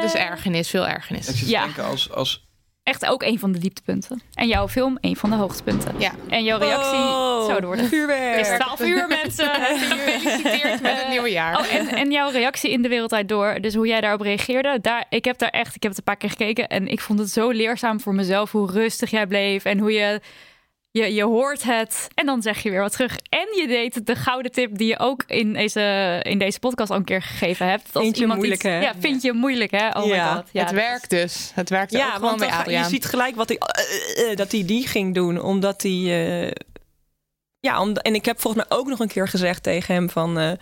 Dus 0.00 0.14
ergernis, 0.14 0.68
veel 0.70 0.86
ergernis. 0.86 1.28
Ik 1.28 1.34
zit 1.34 1.44
te 1.44 1.50
Ja. 1.50 1.64
denken 1.64 1.84
als, 1.84 2.10
als 2.12 2.48
echt 2.90 3.06
ook 3.06 3.22
een 3.22 3.38
van 3.38 3.52
de 3.52 3.58
dieptepunten. 3.58 4.22
En 4.34 4.48
jouw 4.48 4.68
film 4.68 4.98
een 5.00 5.16
van 5.16 5.30
de 5.30 5.36
hoogtepunten. 5.36 5.94
Ja. 5.98 6.12
En 6.28 6.44
jouw 6.44 6.58
reactie... 6.58 6.98
Oh, 6.98 7.44
Zo, 7.46 7.56
er 7.56 7.66
wordt 7.66 7.82
vuurwerk. 7.82 8.36
Het 8.36 8.46
is 8.46 8.58
12 8.58 8.80
uur, 8.80 9.08
mensen. 9.08 9.50
Gefeliciteerd 9.54 10.82
met 10.82 11.00
het 11.00 11.08
nieuwe 11.08 11.30
jaar. 11.30 11.58
Oh, 11.58 11.74
en, 11.74 11.88
en 11.88 12.10
jouw 12.10 12.30
reactie 12.30 12.70
in 12.70 12.82
de 12.82 12.88
wereldwijd 12.88 13.28
door, 13.28 13.58
dus 13.60 13.74
hoe 13.74 13.86
jij 13.86 14.00
daarop 14.00 14.20
reageerde, 14.20 14.78
daar, 14.80 15.04
ik 15.08 15.24
heb 15.24 15.38
daar 15.38 15.48
echt, 15.48 15.74
ik 15.74 15.82
heb 15.82 15.90
het 15.90 15.98
een 15.98 16.04
paar 16.04 16.16
keer 16.16 16.30
gekeken 16.30 16.68
en 16.68 16.88
ik 16.88 17.00
vond 17.00 17.18
het 17.18 17.30
zo 17.30 17.50
leerzaam 17.50 18.00
voor 18.00 18.14
mezelf 18.14 18.52
hoe 18.52 18.70
rustig 18.70 19.10
jij 19.10 19.26
bleef 19.26 19.64
en 19.64 19.78
hoe 19.78 19.92
je, 19.92 20.20
je, 20.92 21.14
je 21.14 21.24
hoort 21.24 21.62
het 21.62 22.08
en 22.14 22.26
dan 22.26 22.42
zeg 22.42 22.62
je 22.62 22.70
weer 22.70 22.80
wat 22.80 22.92
terug. 22.92 23.16
En 23.28 23.46
je 23.60 23.66
deed 23.66 24.06
de 24.06 24.14
gouden 24.16 24.52
tip 24.52 24.78
die 24.78 24.86
je 24.88 24.98
ook 24.98 25.22
in 25.26 25.52
deze, 25.52 26.20
in 26.22 26.38
deze 26.38 26.58
podcast 26.58 26.90
al 26.90 26.96
een 26.96 27.04
keer 27.04 27.22
gegeven 27.22 27.68
hebt. 27.68 27.88
Als 27.92 28.04
Vind 28.04 28.18
je 28.18 28.26
moeilijk, 28.26 28.52
iets- 28.52 28.62
hè? 28.62 28.80
Ja, 28.80 28.92
vind 28.98 29.22
je 29.22 29.32
moeilijk, 29.32 29.70
hè? 29.70 29.88
Oh 29.88 30.06
Ja. 30.06 30.30
my 30.30 30.36
god. 30.36 30.48
Ja, 30.52 30.62
het 30.62 30.72
werkt 30.72 31.10
dus. 31.10 31.50
Het 31.54 31.70
werkt 31.70 31.92
ook 31.94 32.00
Ja, 32.00 32.10
gewoon 32.10 32.28
want 32.28 32.40
bij 32.40 32.48
Adriaan. 32.50 32.82
je 32.82 32.88
ziet 32.88 33.04
gelijk 33.04 33.36
wat 33.36 33.50
ik, 33.50 33.64
eh, 33.64 33.84
eh, 34.24 34.30
eh, 34.30 34.36
dat 34.36 34.52
hij 34.52 34.64
die 34.64 34.86
ging 34.86 35.14
doen. 35.14 35.40
Omdat 35.42 35.82
hij... 35.82 36.52
ja, 37.60 37.80
om, 37.80 37.96
en 37.96 38.14
ik 38.14 38.24
heb 38.24 38.40
volgens 38.40 38.66
mij 38.68 38.78
ook 38.78 38.86
nog 38.86 38.98
een 38.98 39.08
keer 39.08 39.28
gezegd 39.28 39.62
tegen 39.62 39.94
hem 39.94 40.10
van... 40.10 40.38
eh, 40.38 40.52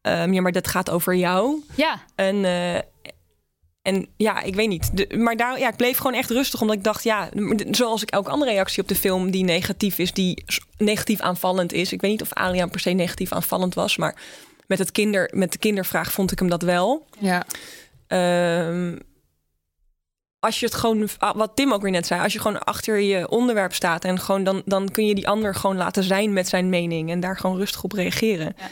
ehm, 0.00 0.32
ja, 0.32 0.40
maar 0.40 0.52
dat 0.52 0.68
gaat 0.68 0.90
over 0.90 1.14
jou. 1.14 1.62
Ja, 1.74 2.00
En, 2.14 2.44
en 3.82 4.06
ja, 4.16 4.42
ik 4.42 4.54
weet 4.54 4.68
niet. 4.68 4.96
De, 4.96 5.16
maar 5.16 5.36
daar, 5.36 5.58
ja, 5.58 5.68
ik 5.68 5.76
bleef 5.76 5.96
gewoon 5.96 6.14
echt 6.14 6.30
rustig. 6.30 6.60
Omdat 6.60 6.76
ik 6.76 6.84
dacht, 6.84 7.02
ja, 7.02 7.28
zoals 7.70 8.02
ik 8.02 8.10
elke 8.10 8.30
andere 8.30 8.50
reactie 8.50 8.82
op 8.82 8.88
de 8.88 8.94
film... 8.94 9.30
die 9.30 9.44
negatief 9.44 9.98
is, 9.98 10.12
die 10.12 10.44
negatief 10.78 11.20
aanvallend 11.20 11.72
is. 11.72 11.92
Ik 11.92 12.00
weet 12.00 12.10
niet 12.10 12.22
of 12.22 12.32
Alian 12.32 12.70
per 12.70 12.80
se 12.80 12.90
negatief 12.90 13.32
aanvallend 13.32 13.74
was. 13.74 13.96
Maar 13.96 14.16
met, 14.66 14.78
het 14.78 14.92
kinder, 14.92 15.30
met 15.34 15.52
de 15.52 15.58
kindervraag 15.58 16.12
vond 16.12 16.32
ik 16.32 16.38
hem 16.38 16.48
dat 16.48 16.62
wel. 16.62 17.06
Ja. 17.18 17.44
Ehm, 18.06 18.96
als 20.38 20.60
je 20.60 20.66
het 20.66 20.74
gewoon, 20.74 21.08
ah, 21.18 21.36
wat 21.36 21.56
Tim 21.56 21.72
ook 21.72 21.82
weer 21.82 21.90
net 21.90 22.06
zei, 22.06 22.22
als 22.22 22.32
je 22.32 22.40
gewoon 22.40 22.62
achter 22.62 23.00
je 23.00 23.28
onderwerp 23.28 23.74
staat 23.74 24.04
en 24.04 24.20
gewoon 24.20 24.44
dan, 24.44 24.62
dan 24.64 24.88
kun 24.88 25.06
je 25.06 25.14
die 25.14 25.28
ander 25.28 25.54
gewoon 25.54 25.76
laten 25.76 26.02
zijn 26.02 26.32
met 26.32 26.48
zijn 26.48 26.68
mening 26.68 27.10
en 27.10 27.20
daar 27.20 27.36
gewoon 27.36 27.56
rustig 27.56 27.82
op 27.82 27.92
reageren. 27.92 28.54
Ja. 28.56 28.68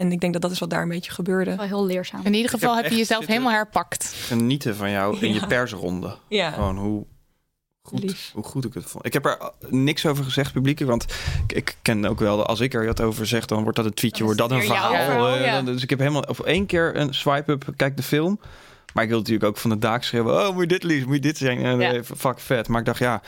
En 0.00 0.12
ik 0.12 0.20
denk 0.20 0.32
dat 0.32 0.42
dat 0.42 0.50
is 0.50 0.58
wat 0.58 0.70
daar 0.70 0.82
een 0.82 0.88
beetje 0.88 1.10
gebeurde. 1.12 1.56
wel 1.56 1.66
heel 1.66 1.86
leerzaam. 1.86 2.20
In 2.24 2.34
ieder 2.34 2.50
geval 2.50 2.74
heb 2.74 2.82
heb 2.82 2.92
je 2.92 2.98
jezelf 2.98 3.26
helemaal 3.26 3.52
herpakt. 3.52 4.04
Genieten 4.14 4.76
van 4.76 4.90
jou 4.90 5.18
in 5.18 5.32
je 5.34 5.46
persronde. 5.46 6.16
Ja, 6.28 6.50
Gewoon 6.50 6.78
hoe 6.78 7.06
goed, 7.82 8.02
Lief. 8.02 8.30
hoe 8.34 8.42
goed 8.44 8.64
ik 8.64 8.74
het 8.74 8.84
vond. 8.84 9.06
Ik 9.06 9.12
heb 9.12 9.24
er 9.26 9.50
niks 9.68 10.06
over 10.06 10.24
gezegd 10.24 10.52
publiekelijk, 10.52 10.90
want 10.90 11.12
ik, 11.46 11.52
ik 11.56 11.76
ken 11.82 12.04
ook 12.04 12.18
wel, 12.18 12.46
als 12.46 12.60
ik 12.60 12.74
er 12.74 12.86
wat 12.86 13.00
over 13.00 13.26
zeg, 13.26 13.46
dan 13.46 13.62
wordt 13.62 13.76
dat 13.76 13.86
een 13.86 13.94
tweetje, 13.94 14.24
wordt 14.24 14.38
dat 14.38 14.50
een 14.50 14.62
verhaal. 14.62 14.90
verhaal, 14.94 15.28
eh, 15.28 15.44
ja. 15.44 15.54
dan- 15.54 15.64
Dus 15.64 15.82
ik 15.82 15.90
heb 15.90 15.98
helemaal 15.98 16.22
op 16.28 16.40
één 16.40 16.66
keer 16.66 16.96
een 16.96 17.14
swipe-up, 17.14 17.64
kijk 17.76 17.96
de 17.96 18.02
film. 18.02 18.40
Maar 18.94 19.02
ik 19.04 19.08
wil 19.10 19.18
natuurlijk 19.18 19.46
ook 19.46 19.56
van 19.56 19.70
de 19.70 19.78
daak 19.78 20.02
schreeuwen, 20.02 20.46
oh 20.48 20.52
moet 20.52 20.62
je 20.62 20.66
dit 20.68 20.82
lezen, 20.82 21.06
moet 21.06 21.14
je 21.16 21.20
dit 21.22 21.38
zijn. 21.38 21.58
En 21.64 21.80
Ja. 21.80 21.92
eh, 21.92 22.02
fuck 22.02 22.38
vet. 22.40 22.68
Maar 22.68 22.80
ik 22.80 22.86
dacht, 22.86 22.98
ja, 22.98 23.22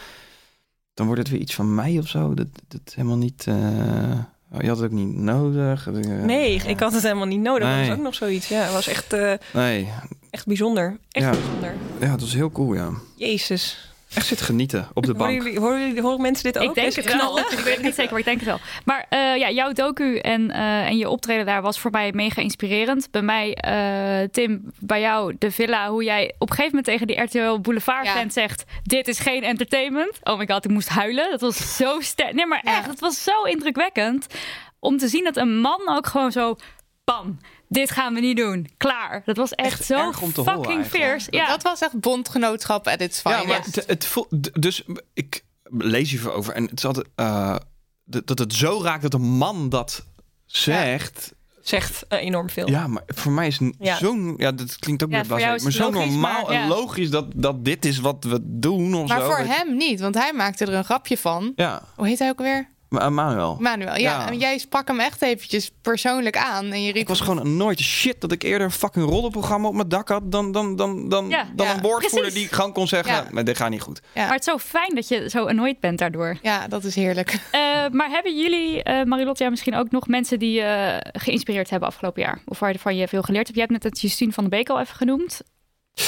dan 0.94 1.06
wordt 1.06 1.20
het 1.22 1.30
weer 1.30 1.40
iets 1.40 1.54
van 1.54 1.74
mij 1.74 1.98
of 1.98 2.08
zo. 2.08 2.34
Dat, 2.34 2.46
dat 2.68 2.80
helemaal 2.94 3.16
niet, 3.16 3.44
eh, 3.46 4.18
je 4.60 4.68
had 4.68 4.76
het 4.76 4.86
ook 4.86 4.92
niet 4.98 5.14
nodig. 5.16 5.86
Nee, 6.24 6.54
ik 6.66 6.80
had 6.80 6.92
het 6.92 7.02
helemaal 7.02 7.26
niet 7.26 7.40
nodig. 7.40 7.68
Dat 7.68 7.86
was 7.86 7.96
ook 7.96 8.02
nog 8.02 8.14
zoiets. 8.14 8.48
Ja, 8.48 8.60
het 8.60 8.72
was 8.72 8.86
echt, 8.86 9.12
eh, 9.12 9.32
Nee, 9.52 9.88
echt 10.30 10.46
bijzonder. 10.46 10.96
Echt 11.10 11.24
Ja. 11.26 11.30
bijzonder. 11.30 11.74
ja, 12.00 12.10
dat 12.10 12.20
was 12.20 12.34
heel 12.34 12.50
cool, 12.50 12.74
ja. 12.74 12.90
Jezus. 13.16 13.91
Echt 14.14 14.26
zit 14.26 14.40
genieten 14.40 14.88
op 14.94 15.06
de 15.06 15.12
Horen, 15.12 15.26
bank. 15.26 15.42
jullie, 15.42 15.60
horen, 15.60 15.86
jullie, 15.86 16.02
horen 16.02 16.20
mensen 16.20 16.44
dit 16.44 16.58
ook? 16.58 16.68
Ik 16.68 16.74
denk 16.74 16.94
het 16.94 17.14
wel. 17.16 17.38
Ik 17.38 17.44
weet 17.48 17.74
het 17.74 17.82
niet 17.82 17.94
zeker, 17.94 18.10
maar 18.10 18.18
ik 18.20 18.24
denk 18.24 18.36
het 18.40 18.48
wel. 18.48 18.58
Maar 18.84 19.06
eh, 19.08 19.36
ja, 19.36 19.50
jouw 19.50 19.72
docu 19.72 20.18
en, 20.18 20.50
eh, 20.50 20.86
en 20.86 20.96
je 20.96 21.08
optreden 21.08 21.46
daar 21.46 21.62
was 21.62 21.78
voor 21.80 21.90
mij 21.90 22.12
mega 22.12 22.42
inspirerend. 22.42 23.10
Bij 23.10 23.22
mij, 23.22 23.54
eh, 23.54 24.28
Tim, 24.30 24.72
bij 24.78 25.00
jou 25.00 25.34
de 25.38 25.50
villa, 25.50 25.88
hoe 25.90 26.04
jij 26.04 26.34
op 26.38 26.50
een 26.50 26.56
gegeven 26.56 26.76
moment 26.76 26.84
tegen 26.84 27.06
die 27.06 27.20
RTL 27.22 27.60
Boulevard 27.60 28.06
Ja. 28.06 28.12
fans 28.12 28.32
zegt: 28.34 28.64
dit 28.82 29.08
is 29.08 29.18
geen 29.18 29.42
entertainment. 29.42 30.18
Oh 30.22 30.38
my 30.38 30.46
god, 30.46 30.64
ik 30.64 30.70
moest 30.70 30.88
huilen. 30.88 31.30
Dat 31.30 31.40
was 31.40 31.76
zo 31.76 32.00
sterk. 32.00 32.32
Nee, 32.32 32.46
maar 32.46 32.60
Ja. 32.64 32.76
echt, 32.78 32.86
het 32.86 33.00
was 33.00 33.22
zo 33.24 33.42
indrukwekkend 33.42 34.26
om 34.78 34.98
te 34.98 35.08
zien 35.08 35.24
dat 35.24 35.36
een 35.36 35.60
man 35.60 35.88
ook 35.96 36.06
gewoon 36.06 36.32
zo, 36.32 36.56
bam. 37.04 37.38
Dit 37.72 37.90
gaan 37.90 38.14
we 38.14 38.20
niet 38.20 38.36
doen. 38.36 38.68
Klaar. 38.76 39.22
Dat 39.24 39.36
was 39.36 39.50
echt, 39.52 39.72
Echt 39.72 39.84
zo 39.84 39.94
erg 40.08 40.20
om 40.20 40.32
te 40.32 40.40
horen 40.40 40.54
fucking 40.64 40.86
fierce. 40.86 41.26
Ja. 41.30 41.46
Dat 41.46 41.62
was 41.62 41.80
echt 41.80 42.00
bondgenootschap 42.00 42.86
at 42.88 43.00
its 43.00 43.22
Ja, 43.22 43.30
finest. 43.30 43.46
maar 43.48 43.64
het, 43.74 43.86
het 43.86 44.04
voelt- 44.04 44.62
dus 44.62 44.84
ik 45.14 45.44
lees 45.64 46.10
hierover 46.10 46.32
over 46.38 46.54
en 46.54 46.62
het 46.64 46.78
is 46.78 46.84
altijd 46.84 47.06
eh, 47.14 47.56
dat 48.04 48.38
het 48.38 48.54
zo 48.54 48.80
raakt 48.82 49.02
dat 49.02 49.14
een 49.14 49.20
man 49.36 49.68
dat 49.68 50.04
zegt. 50.46 51.32
Zegt 51.62 52.04
eh, 52.08 52.18
enorm 52.22 52.50
veel. 52.50 52.68
Ja, 52.68 52.86
maar 52.86 53.02
voor 53.06 53.32
mij 53.32 53.46
is 53.46 53.58
Ja. 53.78 53.96
zo'n 53.96 54.34
ja, 54.36 54.52
dat 54.52 54.78
klinkt 54.78 55.02
ook 55.04 55.10
Ja, 55.10 55.24
weer 55.24 55.54
is 55.54 55.62
maar 55.62 55.72
zo 55.72 55.90
logisch, 55.92 56.10
normaal 56.10 56.42
maar 56.42 56.52
ja. 56.52 56.62
en 56.62 56.68
logisch 56.68 57.10
dat 57.10 57.26
dat 57.34 57.64
dit 57.64 57.84
is 57.84 57.98
wat 57.98 58.24
we 58.24 58.38
doen 58.42 58.94
of 58.94 59.08
maar 59.08 59.20
zo. 59.20 59.26
voor 59.26 59.38
hem 59.38 59.76
niet, 59.76 60.00
want 60.00 60.14
hij 60.14 60.32
maakte 60.32 60.64
er 60.64 60.74
een 60.74 60.84
grapje 60.84 61.18
van. 61.18 61.52
Ja, 61.56 61.82
Hoe 61.96 62.06
heet 62.06 62.18
hij 62.18 62.28
ook 62.28 62.38
weer? 62.38 62.68
Maar, 62.92 63.02
uh, 63.02 63.08
Manuel. 63.08 63.56
Manuel. 63.60 63.96
Ja, 63.96 63.98
Ja. 63.98 64.30
en 64.30 64.38
jij 64.38 64.58
sprak 64.58 64.88
hem 64.88 65.00
echt 65.00 65.22
eventjes 65.22 65.70
persoonlijk 65.82 66.36
aan. 66.36 66.64
En 66.72 66.82
je 66.82 66.92
riep 66.92 67.02
Ik 67.02 67.08
was 67.08 67.20
gewoon 67.20 67.56
nooit 67.56 67.80
shit 67.80 68.20
dat 68.20 68.32
ik 68.32 68.42
eerder 68.42 68.66
een 68.66 68.72
fucking 68.72 69.04
rollenprogramma 69.08 69.68
op 69.68 69.74
mijn 69.74 69.88
dak 69.88 70.08
had 70.08 70.32
dan, 70.32 70.52
dan, 70.52 70.76
dan, 70.76 71.08
dan, 71.08 71.28
Ja, 71.28 71.46
dan 71.54 71.66
ja, 71.66 71.74
een 71.74 71.80
woordvoerder 71.80 72.30
precies. 72.30 72.48
die 72.48 72.56
gewoon 72.56 72.72
kon 72.72 72.88
zeggen, 72.88 73.14
Ja. 73.14 73.26
maar 73.30 73.44
dit 73.44 73.56
gaat 73.56 73.70
niet 73.70 73.80
goed. 73.80 74.00
Ja. 74.14 74.22
Maar 74.24 74.30
het 74.34 74.46
is 74.46 74.52
zo 74.52 74.58
fijn 74.58 74.94
dat 74.94 75.08
je 75.08 75.28
zo 75.30 75.44
annoyed 75.46 75.80
bent 75.80 75.98
daardoor. 75.98 76.38
Ja, 76.42 76.68
dat 76.68 76.84
is 76.84 76.94
heerlijk. 76.94 77.38
Eh, 77.50 77.60
maar 77.90 78.08
hebben 78.10 78.36
jullie, 78.38 78.82
eh 78.82 79.04
Marilotte, 79.04 79.44
ja, 79.44 79.50
misschien 79.50 79.74
ook 79.74 79.90
nog 79.90 80.06
mensen 80.06 80.38
die 80.38 80.52
je 80.52 81.00
geïnspireerd 81.12 81.70
hebben 81.70 81.88
afgelopen 81.88 82.22
jaar? 82.22 82.40
Of 82.44 82.58
waarvan 82.58 82.96
je 82.96 83.08
veel 83.08 83.22
geleerd 83.22 83.44
hebt? 83.46 83.54
Je 83.58 83.64
hebt 83.66 83.72
net 83.72 83.82
het 83.92 84.00
Justine 84.00 84.32
van 84.32 84.44
de 84.44 84.50
Beek 84.50 84.68
al 84.68 84.80
even 84.80 84.96
genoemd. 84.96 85.40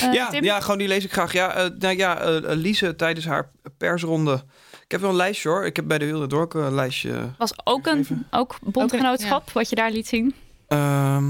Eh, 0.03 0.13
ja, 0.13 0.29
Tim? 0.29 0.45
ja, 0.45 0.61
gewoon 0.61 0.79
die 0.79 0.89
lees 0.89 1.05
ik 1.05 1.13
graag. 1.13 1.33
Ja, 1.33 1.55
eh, 1.55 1.67
nou 1.79 1.97
ja, 1.97 2.19
eh, 2.21 2.37
eh, 2.37 2.43
Lise 2.45 2.97
tijdens 2.97 3.27
haar 3.27 3.51
persronde. 3.79 4.45
Ik 4.85 4.91
heb 4.91 5.01
wel 5.01 5.11
een 5.11 5.17
lijstje 5.17 5.49
hoor. 5.49 5.65
Ik 5.67 5.77
heb 5.77 5.87
bij 5.89 5.99
de 5.99 6.05
Wilde 6.05 6.27
Dork 6.27 6.55
een 6.55 6.75
lijstje. 6.75 7.31
Was 7.39 7.53
ook 7.67 7.87
een 7.87 8.27
ook 8.31 8.59
bondgenootschap, 8.63 9.51
wat 9.51 9.69
je 9.69 9.77
daar 9.77 9.91
liet 9.91 10.07
zien. 10.07 10.35
Ehm, 10.69 11.25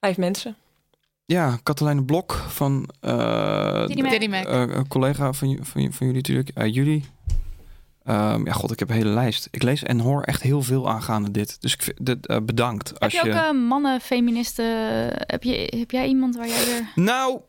Vijf 0.00 0.16
mensen. 0.16 0.56
ja, 1.26 1.58
Katelijne 1.62 2.02
Blok 2.02 2.32
van 2.32 2.88
eh, 3.00 3.86
Diddy 3.86 4.02
Mac. 4.02 4.10
Diddy 4.10 4.26
Mac. 4.28 4.44
eh, 4.44 4.60
een 4.60 4.88
collega 4.88 5.32
van, 5.32 5.58
van, 5.62 5.92
van 5.92 6.06
jullie 6.06 6.14
natuurlijk. 6.14 6.50
eh, 6.54 6.74
jullie. 6.74 7.04
Ehm, 8.04 8.46
ja, 8.46 8.52
god, 8.52 8.70
ik 8.72 8.78
heb 8.78 8.88
een 8.88 8.94
hele 8.94 9.08
lijst. 9.10 9.48
Ik 9.50 9.62
lees 9.62 9.82
en 9.82 10.00
hoor 10.00 10.22
echt 10.22 10.42
heel 10.42 10.62
veel 10.62 10.88
aangaande 10.90 11.30
dit. 11.30 11.60
Dus 11.60 11.74
ik 11.74 11.82
vind 11.82 12.06
dit, 12.06 12.26
eh, 12.26 12.36
bedankt. 12.42 12.88
Heb 12.88 13.02
Als 13.02 13.12
je 13.12 13.20
ook 13.20 13.26
eh, 13.26 13.50
mannen, 13.52 14.00
feministen? 14.00 14.64
Heb, 15.26 15.42
je, 15.42 15.72
heb 15.76 15.90
jij 15.90 16.06
iemand 16.06 16.36
waar 16.36 16.48
jij 16.48 16.64
weer... 16.64 16.92
Nou, 17.04 17.40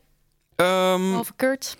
ehm, 0.56 1.00
Behalve 1.08 1.32
Kurt? 1.36 1.76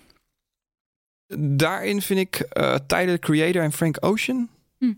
Daarin 1.37 2.01
vind 2.01 2.19
ik 2.19 2.35
eh 2.35 2.75
Tyler 2.87 3.19
Creator 3.19 3.61
en 3.61 3.71
Frank 3.71 3.97
Ocean. 3.99 4.49
Hm. 4.77 4.91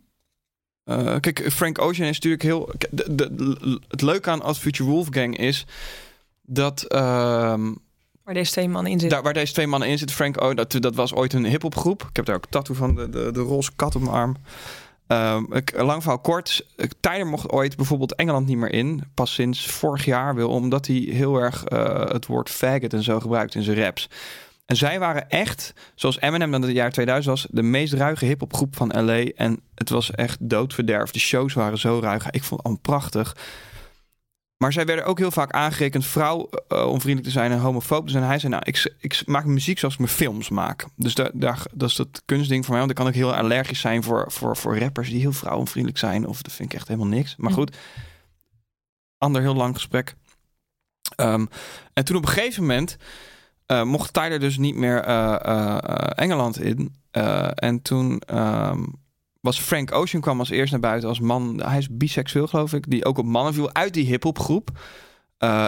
Eh, 0.83 1.15
kijk, 1.19 1.51
Frank 1.51 1.79
Ocean 1.79 2.07
is 2.07 2.13
natuurlijk 2.15 2.43
heel. 2.43 2.69
De, 2.91 3.15
de- 3.15 3.79
het 3.87 4.01
leuke 4.01 4.29
aan 4.29 4.41
As 4.41 4.57
Future 4.59 4.89
Wolfgang 4.89 5.37
is 5.37 5.65
dat. 6.41 6.83
ehm, 6.83 7.73
Waar 8.23 8.33
deze 8.33 8.51
twee 8.51 8.69
mannen 8.69 8.91
in 8.91 8.99
zitten. 8.99 9.09
daar, 9.17 9.23
waar 9.25 9.33
deze 9.41 9.53
twee 9.53 9.67
mannen 9.67 9.89
in 9.89 9.97
zitten, 9.97 10.15
Frank 10.15 10.41
O, 10.41 10.53
dat, 10.53 10.71
dat 10.79 10.95
was 10.95 11.13
ooit 11.13 11.33
een 11.33 11.45
hip-hop 11.45 11.75
groep. 11.75 12.01
Ik 12.09 12.15
heb 12.15 12.25
daar 12.25 12.35
ook 12.35 12.45
tattoo 12.49 12.75
van, 12.75 12.95
de, 12.95 13.09
de, 13.09 13.31
de 13.31 13.39
roze 13.39 13.71
kat 13.75 13.95
op 13.95 14.01
mijn 14.01 14.13
arm. 14.13 14.35
Ehm, 15.07 15.53
ik, 15.53 15.81
lang 15.81 16.01
verhaal 16.01 16.19
kort. 16.19 16.65
Tyler 16.99 17.27
mocht 17.27 17.49
ooit 17.51 17.75
bijvoorbeeld 17.75 18.15
Engeland 18.15 18.47
niet 18.47 18.57
meer 18.57 18.71
in. 18.73 19.03
Pas 19.13 19.33
sinds 19.33 19.65
vorig 19.65 20.05
jaar 20.05 20.35
wil, 20.35 20.49
omdat 20.49 20.87
hij 20.87 20.95
heel 20.95 21.35
erg 21.37 21.63
eh, 21.63 22.05
het 22.09 22.25
woord 22.25 22.49
faggot 22.49 22.93
en 22.93 23.03
zo 23.03 23.19
gebruikt 23.19 23.55
in 23.55 23.63
zijn 23.63 23.77
raps. 23.77 24.09
En 24.69 24.75
zij 24.75 24.99
waren 24.99 25.29
echt, 25.29 25.73
zoals 25.95 26.19
Eminem 26.19 26.51
dan 26.51 26.61
het 26.61 26.71
jaar 26.71 26.91
2000 26.91 27.35
was, 27.35 27.47
de 27.51 27.61
meest 27.61 27.93
ruige 27.93 28.25
hip-hop 28.25 28.53
groep 28.53 28.75
van 28.75 29.05
LA. 29.05 29.23
En 29.23 29.59
het 29.75 29.89
was 29.89 30.11
echt 30.11 30.37
doodverderf. 30.49 31.11
De 31.11 31.19
shows 31.19 31.53
waren 31.53 31.77
zo 31.77 31.99
ruig. 31.99 32.29
Ik 32.29 32.43
vond 32.43 32.49
het 32.49 32.63
allemaal 32.63 32.81
prachtig. 32.81 33.35
Maar 34.57 34.73
zij 34.73 34.85
werden 34.85 35.05
ook 35.05 35.17
heel 35.17 35.31
vaak 35.31 35.51
aangerekend 35.51 36.05
vrouw 36.05 36.49
onvriendelijk 36.67 37.23
te 37.23 37.29
zijn 37.29 37.51
en 37.51 37.59
homofoob 37.59 38.05
te 38.05 38.11
zijn. 38.11 38.23
Hij 38.23 38.39
zei, 38.39 38.51
nou, 38.51 38.63
ik, 38.65 38.93
ik 38.99 39.21
maak 39.25 39.45
muziek 39.45 39.79
zoals 39.79 39.93
ik 39.93 39.99
mijn 39.99 40.11
films 40.11 40.49
maak. 40.49 40.85
Dus 40.95 41.15
daar, 41.15 41.31
daar, 41.33 41.63
dat 41.73 41.89
is 41.89 41.97
het 41.97 42.21
kunstding 42.25 42.65
voor 42.65 42.71
mij. 42.71 42.79
Want 42.79 42.91
ik 42.91 42.97
kan 42.97 43.07
ook 43.07 43.13
heel 43.13 43.35
allergisch 43.35 43.79
zijn 43.79 44.03
voor, 44.03 44.31
voor, 44.31 44.57
voor 44.57 44.79
rappers 44.79 45.09
die 45.09 45.19
heel 45.19 45.31
vrouwonvriendelijk 45.31 45.99
zijn. 45.99 46.27
Of 46.27 46.41
dat 46.41 46.53
vind 46.53 46.73
ik 46.73 46.79
echt 46.79 46.87
helemaal 46.87 47.09
niks. 47.09 47.35
Maar 47.37 47.51
goed, 47.51 47.77
ander 49.17 49.41
heel 49.41 49.55
lang 49.55 49.75
gesprek. 49.75 50.15
Ehm, 51.15 51.45
en 51.93 52.05
toen 52.05 52.15
op 52.15 52.23
een 52.25 52.29
gegeven 52.29 52.61
moment 52.61 52.97
eh, 53.69 53.83
mocht 53.83 54.13
Tyler 54.13 54.39
dus 54.39 54.57
niet 54.57 54.75
meer 54.75 55.03
eh, 55.03 55.35
eh, 55.41 56.09
Engeland 56.15 56.61
in. 56.61 56.95
En 57.55 57.81
toen 57.81 58.19
ehm, 58.19 58.83
was 59.41 59.59
Frank 59.59 59.91
Ocean 59.91 60.21
kwam 60.21 60.39
als 60.39 60.49
eerst 60.49 60.71
naar 60.71 60.81
buiten 60.81 61.09
als 61.09 61.19
man. 61.19 61.61
Hij 61.63 61.77
is 61.77 61.87
biseksueel 61.89 62.47
geloof 62.47 62.73
ik. 62.73 62.89
Die 62.89 63.05
ook 63.05 63.17
op 63.17 63.25
mannen 63.25 63.53
viel 63.53 63.73
uit 63.73 63.93
die 63.93 64.05
hip-hop 64.05 64.39
groep. 64.39 64.69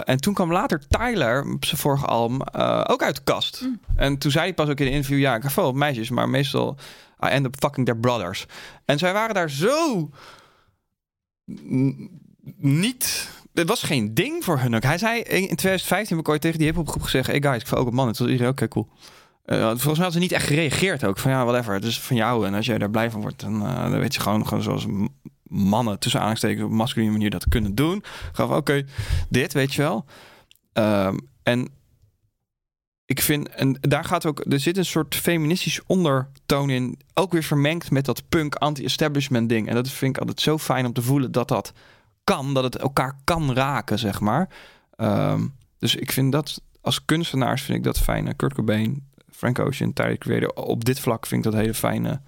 En 0.04 0.20
toen 0.20 0.34
kwam 0.34 0.52
later 0.52 0.86
Tyler 0.88 1.52
op 1.54 1.64
zijn 1.64 1.80
vorige 1.80 2.06
album 2.06 2.42
ook 2.86 3.02
uit 3.02 3.16
de 3.16 3.22
kast. 3.24 3.60
Mm. 3.64 3.80
En 3.96 4.18
toen 4.18 4.30
zei 4.30 4.44
hij 4.44 4.54
pas 4.54 4.68
ook 4.68 4.80
in 4.80 4.86
de 4.86 4.92
interview: 4.92 5.18
Ja, 5.18 5.34
ik 5.34 5.42
ga 5.42 5.50
veel 5.50 5.66
op 5.66 5.74
meisjes, 5.74 6.10
maar 6.10 6.28
meestal 6.28 6.76
I 7.24 7.26
end 7.26 7.46
up 7.46 7.54
fucking 7.58 7.86
their 7.86 7.98
brothers. 7.98 8.46
En 8.84 8.98
zij 8.98 9.12
waren 9.12 9.34
daar 9.34 9.50
zo 9.50 10.10
niet. 12.56 13.30
Het 13.54 13.68
was 13.68 13.82
geen 13.82 14.14
ding 14.14 14.44
voor 14.44 14.58
hun 14.58 14.74
ook. 14.74 14.82
Hij 14.82 14.98
zei 14.98 15.20
in 15.20 15.56
2015 15.56 16.16
heb 16.16 16.26
ik 16.26 16.32
ooit 16.32 16.40
tegen 16.40 16.58
die 16.58 16.66
hip-hop 16.66 16.88
groep 16.88 17.02
gezegd: 17.02 17.26
Hey 17.26 17.42
guys, 17.42 17.60
ik 17.60 17.66
val 17.66 17.78
ook 17.78 17.86
op 17.86 17.92
mannen. 17.92 18.14
Toen 18.14 18.28
iedereen 18.28 18.52
oké, 18.52 18.68
cool. 18.68 18.88
eh, 19.44 19.66
volgens 19.66 19.96
mij 19.96 20.04
had 20.04 20.12
ze 20.12 20.18
niet 20.18 20.32
echt 20.32 20.46
gereageerd 20.46 21.04
ook. 21.04 21.18
Van 21.18 21.30
ja, 21.30 21.44
whatever, 21.44 21.74
het 21.74 21.84
is 21.84 22.00
van 22.00 22.16
jou. 22.16 22.46
En 22.46 22.54
als 22.54 22.66
jij 22.66 22.78
daar 22.78 22.90
blij 22.90 23.10
van 23.10 23.20
wordt, 23.20 23.40
dan, 23.40 23.66
eh, 23.66 23.90
dan 23.90 23.98
weet 23.98 24.14
je 24.14 24.20
gewoon, 24.20 24.46
gewoon 24.46 24.62
zoals 24.62 24.86
mannen 25.42 25.98
tussen 25.98 26.20
aanhalingstekens 26.20 26.64
op 26.64 26.70
een 26.70 26.76
masculine 26.76 27.12
manier 27.12 27.30
dat 27.30 27.48
kunnen 27.48 27.74
doen. 27.74 28.04
Van, 28.32 28.54
oké, 28.54 28.84
dit, 29.28 29.52
weet 29.52 29.74
je 29.74 29.82
wel. 29.82 30.04
Ehm, 30.72 31.16
en 31.42 31.68
ik 33.06 33.20
vind, 33.20 33.48
en 33.48 33.76
daar 33.80 34.04
gaat 34.04 34.26
ook, 34.26 34.44
er 34.48 34.60
zit 34.60 34.76
een 34.76 34.84
soort 34.84 35.14
feministisch 35.14 35.80
ondertoon 35.86 36.70
in. 36.70 37.00
Ook 37.14 37.32
weer 37.32 37.42
vermengd 37.42 37.90
met 37.90 38.04
dat 38.04 38.28
punk 38.28 38.54
anti-establishment 38.54 39.48
ding. 39.48 39.68
En 39.68 39.74
dat 39.74 39.88
vind 39.88 40.14
ik 40.14 40.20
altijd 40.20 40.40
zo 40.40 40.58
fijn 40.58 40.86
om 40.86 40.92
te 40.92 41.02
voelen 41.02 41.32
dat 41.32 41.48
dat 41.48 41.72
kan, 42.34 42.54
dat 42.54 42.64
het 42.64 42.76
elkaar 42.76 43.16
kan 43.24 43.54
raken, 43.54 43.98
zeg 43.98 44.20
maar. 44.20 44.48
Ehm, 44.96 45.46
dus 45.78 45.94
ik 45.94 46.12
vind 46.12 46.32
dat, 46.32 46.60
als 46.80 47.04
kunstenaars 47.04 47.62
vind 47.62 47.78
ik 47.78 47.84
dat 47.84 47.98
fijn. 47.98 48.36
Kurt 48.36 48.54
Cobain, 48.54 49.08
Frank 49.30 49.58
Ocean, 49.58 49.92
Tyler 49.92 50.18
Creator. 50.18 50.52
Op 50.54 50.84
dit 50.84 51.00
vlak 51.00 51.26
vind 51.26 51.44
ik 51.44 51.50
dat 51.50 51.60
hele 51.60 51.74
fijne 51.74 52.20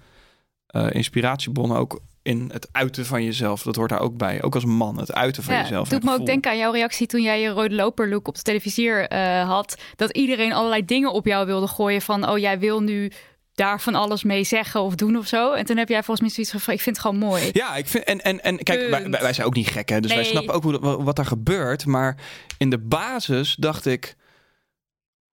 eh, 0.67 0.87
inspiratiebronnen. 0.91 1.77
Ook 1.77 1.99
in 2.21 2.49
het 2.53 2.69
uiten 2.71 3.05
van 3.05 3.23
jezelf. 3.23 3.61
Dat 3.61 3.75
hoort 3.75 3.89
daar 3.89 3.99
ook 3.99 4.17
bij. 4.17 4.43
Ook 4.43 4.55
als 4.55 4.65
man, 4.65 4.97
het 4.97 5.13
uiten 5.13 5.43
van 5.43 5.53
Ja, 5.53 5.61
jezelf. 5.61 5.89
doet 5.89 6.03
me 6.03 6.13
ook 6.13 6.25
denken 6.25 6.51
aan 6.51 6.57
jouw 6.57 6.71
reactie 6.71 7.07
toen 7.07 7.21
jij 7.21 7.41
je 7.41 7.49
rode 7.49 7.75
loperlook 7.75 8.27
op 8.27 8.35
de 8.35 8.41
televisier 8.41 9.07
eh, 9.07 9.47
had. 9.47 9.77
Dat 9.95 10.11
iedereen 10.11 10.53
allerlei 10.53 10.85
dingen 10.85 11.11
op 11.11 11.25
jou 11.25 11.45
wilde 11.45 11.67
gooien 11.67 12.01
van... 12.01 12.29
oh, 12.29 12.37
jij 12.37 12.59
wil 12.59 12.81
nu 12.81 13.11
daar 13.55 13.81
van 13.81 13.95
alles 13.95 14.23
mee 14.23 14.43
zeggen 14.43 14.81
of 14.81 14.95
doen 14.95 15.17
of 15.17 15.27
zo. 15.27 15.53
En 15.53 15.65
toen 15.65 15.77
heb 15.77 15.89
jij 15.89 16.03
volgens 16.03 16.19
mij 16.35 16.45
zoiets 16.45 16.65
van... 16.65 16.73
ik 16.73 16.81
vind 16.81 16.95
het 16.97 17.05
gewoon 17.05 17.19
mooi. 17.29 17.49
Ja, 17.51 17.75
ik 17.75 17.87
vind. 17.87 18.03
En, 18.03 18.21
en, 18.21 18.43
en 18.43 18.63
kijk, 18.63 18.89
wij, 18.89 19.09
wij- 19.09 19.33
zijn 19.33 19.47
ook 19.47 19.55
niet 19.55 19.67
gek, 19.67 19.89
hè? 19.89 19.99
Dus 19.99 20.13
wij 20.13 20.23
snappen 20.23 20.53
ook 20.53 20.63
hoe, 20.63 20.79
wat, 20.79 21.01
wat 21.03 21.17
er 21.19 21.25
gebeurt. 21.25 21.85
Maar 21.85 22.15
in 22.57 22.69
de 22.69 22.77
basis 22.79 23.55
dacht 23.59 23.85
ik. 23.85 24.15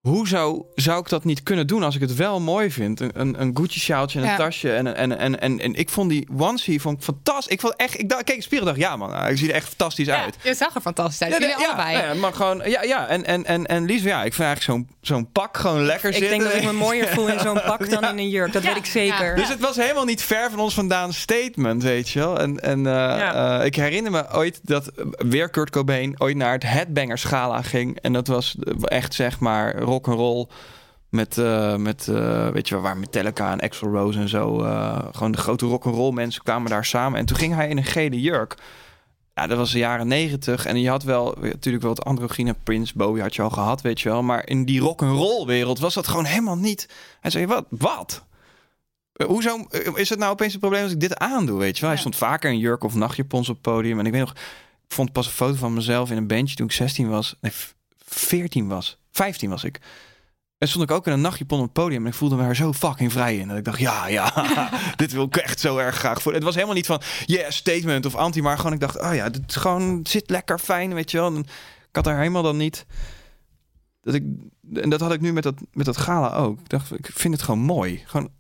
Hoe 0.09 0.29
zou, 0.29 0.63
zou 0.75 1.01
ik 1.01 1.09
dat 1.09 1.25
niet 1.25 1.43
kunnen 1.43 1.67
doen 1.67 1.83
als 1.83 1.95
ik 1.95 2.01
het 2.01 2.15
wel 2.15 2.41
mooi 2.41 2.71
vind? 2.71 3.01
Een, 3.01 3.11
een, 3.15 3.41
een 3.41 3.51
Gucci-sjaaltje 3.57 4.19
en 4.19 4.25
een 4.25 4.31
Ja. 4.31 4.37
tasje. 4.37 4.73
En, 4.73 4.97
en, 4.97 5.19
en, 5.19 5.41
en, 5.41 5.59
en 5.61 5.75
ik 5.75 5.89
vond 5.89 6.11
die 6.11 6.29
onesie 6.39 6.81
vond 6.81 6.99
ik 6.99 7.05
fantastisch. 7.05 7.53
Ik 7.53 7.61
vond 7.61 7.77
echt, 7.77 7.99
ik 8.01 8.09
dacht, 8.09 8.21
ik 8.21 8.27
keek 8.27 8.35
in 8.35 8.41
de 8.41 8.47
spiegel 8.47 8.67
dacht, 8.67 8.79
ja 8.79 8.97
man, 8.97 9.11
nou, 9.11 9.31
ik 9.31 9.39
zie 9.39 9.49
er 9.49 9.55
echt 9.55 9.69
fantastisch 9.69 10.09
uit. 10.09 10.37
Je 10.43 10.55
zag 10.55 10.75
er 10.75 10.81
fantastisch 10.81 11.23
uit. 11.23 11.33
Ja, 11.33 11.39
Jullie 11.39 11.59
ja, 11.59 11.67
allebei. 11.67 11.97
ja, 12.07 12.15
maar 12.15 12.33
gewoon, 12.33 12.63
ja, 12.65 12.83
ja. 12.83 13.07
En, 13.09 13.25
en, 13.27 13.45
en, 13.45 13.67
en 13.67 13.85
Lies, 13.85 14.03
ja, 14.03 14.25
ik 14.25 14.35
vind 14.35 14.47
eigenlijk 14.49 14.63
zo'n 14.63 14.97
zo'n 15.01 15.33
pak 15.33 15.57
gewoon 15.57 15.83
lekker 15.85 16.09
Ik 16.09 16.15
zitten. 16.17 16.39
denk 16.39 16.51
dat 16.51 16.61
ik 16.61 16.65
me 16.67 16.73
mooier 16.73 17.09
voel 17.09 17.29
in 17.29 17.39
zo'n 17.41 17.61
pak 17.67 17.91
dan 17.91 18.05
in 18.05 18.19
een 18.19 18.29
jurk. 18.29 18.53
Dat 18.53 18.63
Ja. 18.63 18.69
weet 18.69 18.79
ik 18.79 18.87
zeker. 18.87 19.37
Dus 19.37 19.49
het 19.49 19.61
was 19.61 19.77
helemaal 19.77 20.05
niet 20.05 20.23
ver 20.23 20.51
van 20.51 20.59
ons 20.59 20.75
vandaan 20.75 21.13
statement, 21.13 21.83
weet 21.83 22.09
je 22.09 22.19
wel. 22.19 22.39
En, 22.41 22.61
en 22.61 22.79
eh, 22.87 22.93
Ja. 22.93 23.59
eh, 23.61 23.67
ik 23.67 23.75
herinner 23.77 24.13
me 24.13 24.33
ooit 24.35 24.61
dat 24.63 24.87
eh, 24.89 25.05
weer 25.19 25.49
Kurt 25.49 25.71
Cobain 25.71 26.21
ooit 26.21 26.37
naar 26.37 26.53
het 26.53 26.63
Headbanger 26.63 27.19
Scala 27.19 27.63
ging. 27.63 27.99
En 28.01 28.13
dat 28.13 28.27
was 28.27 28.57
echt 28.83 29.15
zeg 29.15 29.39
maar 29.39 29.83
rock 29.93 30.09
and 30.09 30.17
roll 30.19 30.47
met, 31.09 31.39
eh, 31.39 31.77
met 31.77 32.09
eh, 32.09 32.49
weet 32.49 32.69
je 32.69 32.75
wel, 32.75 32.83
waar 32.83 32.97
Metallica 32.97 33.51
en 33.53 33.61
Axl 33.61 33.87
Rose 33.87 34.19
en 34.19 34.29
zo. 34.29 34.63
eh, 34.63 34.99
gewoon 35.13 35.33
de 35.33 35.39
grote 35.39 35.67
rock 35.67 35.85
and 35.87 35.95
roll 35.95 36.13
mensen 36.13 36.43
kwamen 36.43 36.71
daar 36.71 36.85
samen. 36.85 37.19
En 37.19 37.27
toen 37.27 37.37
ging 37.37 37.55
hij 37.55 37.69
in 37.69 37.77
een 37.77 37.85
gele 37.85 38.21
jurk. 38.21 38.55
Ja, 39.35 39.47
dat 39.47 39.59
was 39.59 39.73
de 39.73 39.79
jaren 39.79 40.07
negentig. 40.09 40.67
En 40.67 40.81
je 40.81 40.89
had 40.89 41.03
wel 41.03 41.37
natuurlijk 41.41 41.83
wel 41.85 41.93
het 41.93 42.05
androgyne 42.05 42.55
Prince, 42.63 42.93
Bowie 42.97 43.23
had 43.23 43.35
je 43.35 43.43
al 43.43 43.51
gehad, 43.51 43.81
weet 43.81 44.01
je 44.01 44.09
wel. 44.09 44.23
Maar 44.23 44.49
in 44.49 44.65
die 44.65 44.81
rock 44.81 45.03
and 45.03 45.17
roll 45.19 45.47
wereld 45.47 45.79
was 45.79 45.95
dat 45.95 46.09
gewoon 46.09 46.25
helemaal 46.25 46.57
niet. 46.59 46.89
Hij 47.21 47.31
zei, 47.31 47.47
wat? 47.47 47.65
Wat? 47.71 48.25
Hoezo 49.27 49.67
is 49.95 50.09
het 50.09 50.19
nou 50.19 50.33
opeens 50.33 50.55
een 50.55 50.61
probleem 50.61 50.83
als 50.83 50.93
ik 50.93 51.01
dit 51.01 51.17
aandoe, 51.19 51.59
weet 51.59 51.75
je 51.75 51.81
wel? 51.81 51.91
Hij 51.91 51.99
stond 51.99 52.17
vaker 52.17 52.51
in 52.51 52.59
jurk 52.59 52.85
of 52.85 52.95
nachtjapons 52.95 53.49
op 53.49 53.55
het 53.55 53.63
podium. 53.65 53.99
En 53.99 54.07
ik 54.07 54.13
weet 54.13 54.21
nog, 54.21 54.31
ik 54.87 54.93
vond 54.99 55.13
pas 55.13 55.27
een 55.27 55.33
foto 55.33 55.55
van 55.55 55.75
mezelf 55.75 56.11
in 56.11 56.17
een 56.17 56.27
bandje 56.27 56.57
toen 56.57 56.67
ik 56.67 56.73
16 56.73 57.09
was. 57.09 57.37
Nee, 57.41 57.53
f- 57.53 57.75
14 58.05 58.69
was. 58.69 58.99
15 59.13 59.51
was 59.51 59.65
ik. 59.65 59.81
En 60.59 60.69
stond 60.69 60.85
ik 60.91 60.97
ook 60.97 61.07
in 61.07 61.13
een 61.13 61.21
nachtjapon 61.21 61.59
op 61.59 61.65
het 61.65 61.73
podium. 61.73 62.03
En 62.03 62.09
ik 62.09 62.15
voelde 62.15 62.37
me 62.37 62.43
er 62.43 62.57
zo 62.57 62.73
fucking 62.73 63.13
vrij 63.13 63.37
in. 63.39 63.49
Dat 63.49 63.57
ik 63.57 63.65
dacht, 63.65 63.79
ja, 63.79 64.07
ja, 64.09 64.49
dit 64.97 65.13
wil 65.13 65.25
ik 65.25 65.37
echt 65.37 65.61
zo 65.61 65.77
erg 65.77 65.97
graag 65.97 66.23
voor. 66.23 66.35
Het 66.35 66.43
was 66.43 66.55
helemaal 66.55 66.75
niet 66.75 66.87
van, 66.87 67.01
yeah, 67.27 67.51
statement 67.51 68.07
of 68.07 68.15
anti. 68.15 68.43
Maar 68.43 68.57
gewoon, 68.57 68.73
ik 68.73 68.81
dacht, 68.81 69.01
oh 69.01 69.15
ja, 69.15 69.29
dit 69.29 69.43
is 69.49 69.57
gewoon, 69.57 69.83
het 69.99 70.09
zit 70.09 70.31
lekker 70.31 70.59
fijn, 70.59 70.95
weet 70.95 71.11
je 71.11 71.19
wel. 71.19 71.35
En 71.35 71.39
ik 71.89 71.89
had 71.93 72.05
daar 72.05 72.19
helemaal 72.19 72.43
dan 72.43 72.57
niet... 72.57 72.87
Dat 74.01 74.15
ik, 74.15 74.25
en 74.75 74.91
dat 74.91 75.01
had 75.01 75.13
ik 75.13 75.21
nu 75.21 75.33
met 75.33 75.43
dat, 75.43 75.55
met 75.73 75.87
dat 75.87 75.97
gala 75.97 76.35
ook. 76.35 76.61
Ik 76.61 76.69
dacht, 76.69 76.99
ik 76.99 77.11
vind 77.13 77.35
het 77.35 77.43
gewoon 77.43 77.61
mooi. 77.61 78.03
Gewoon, 78.07 78.31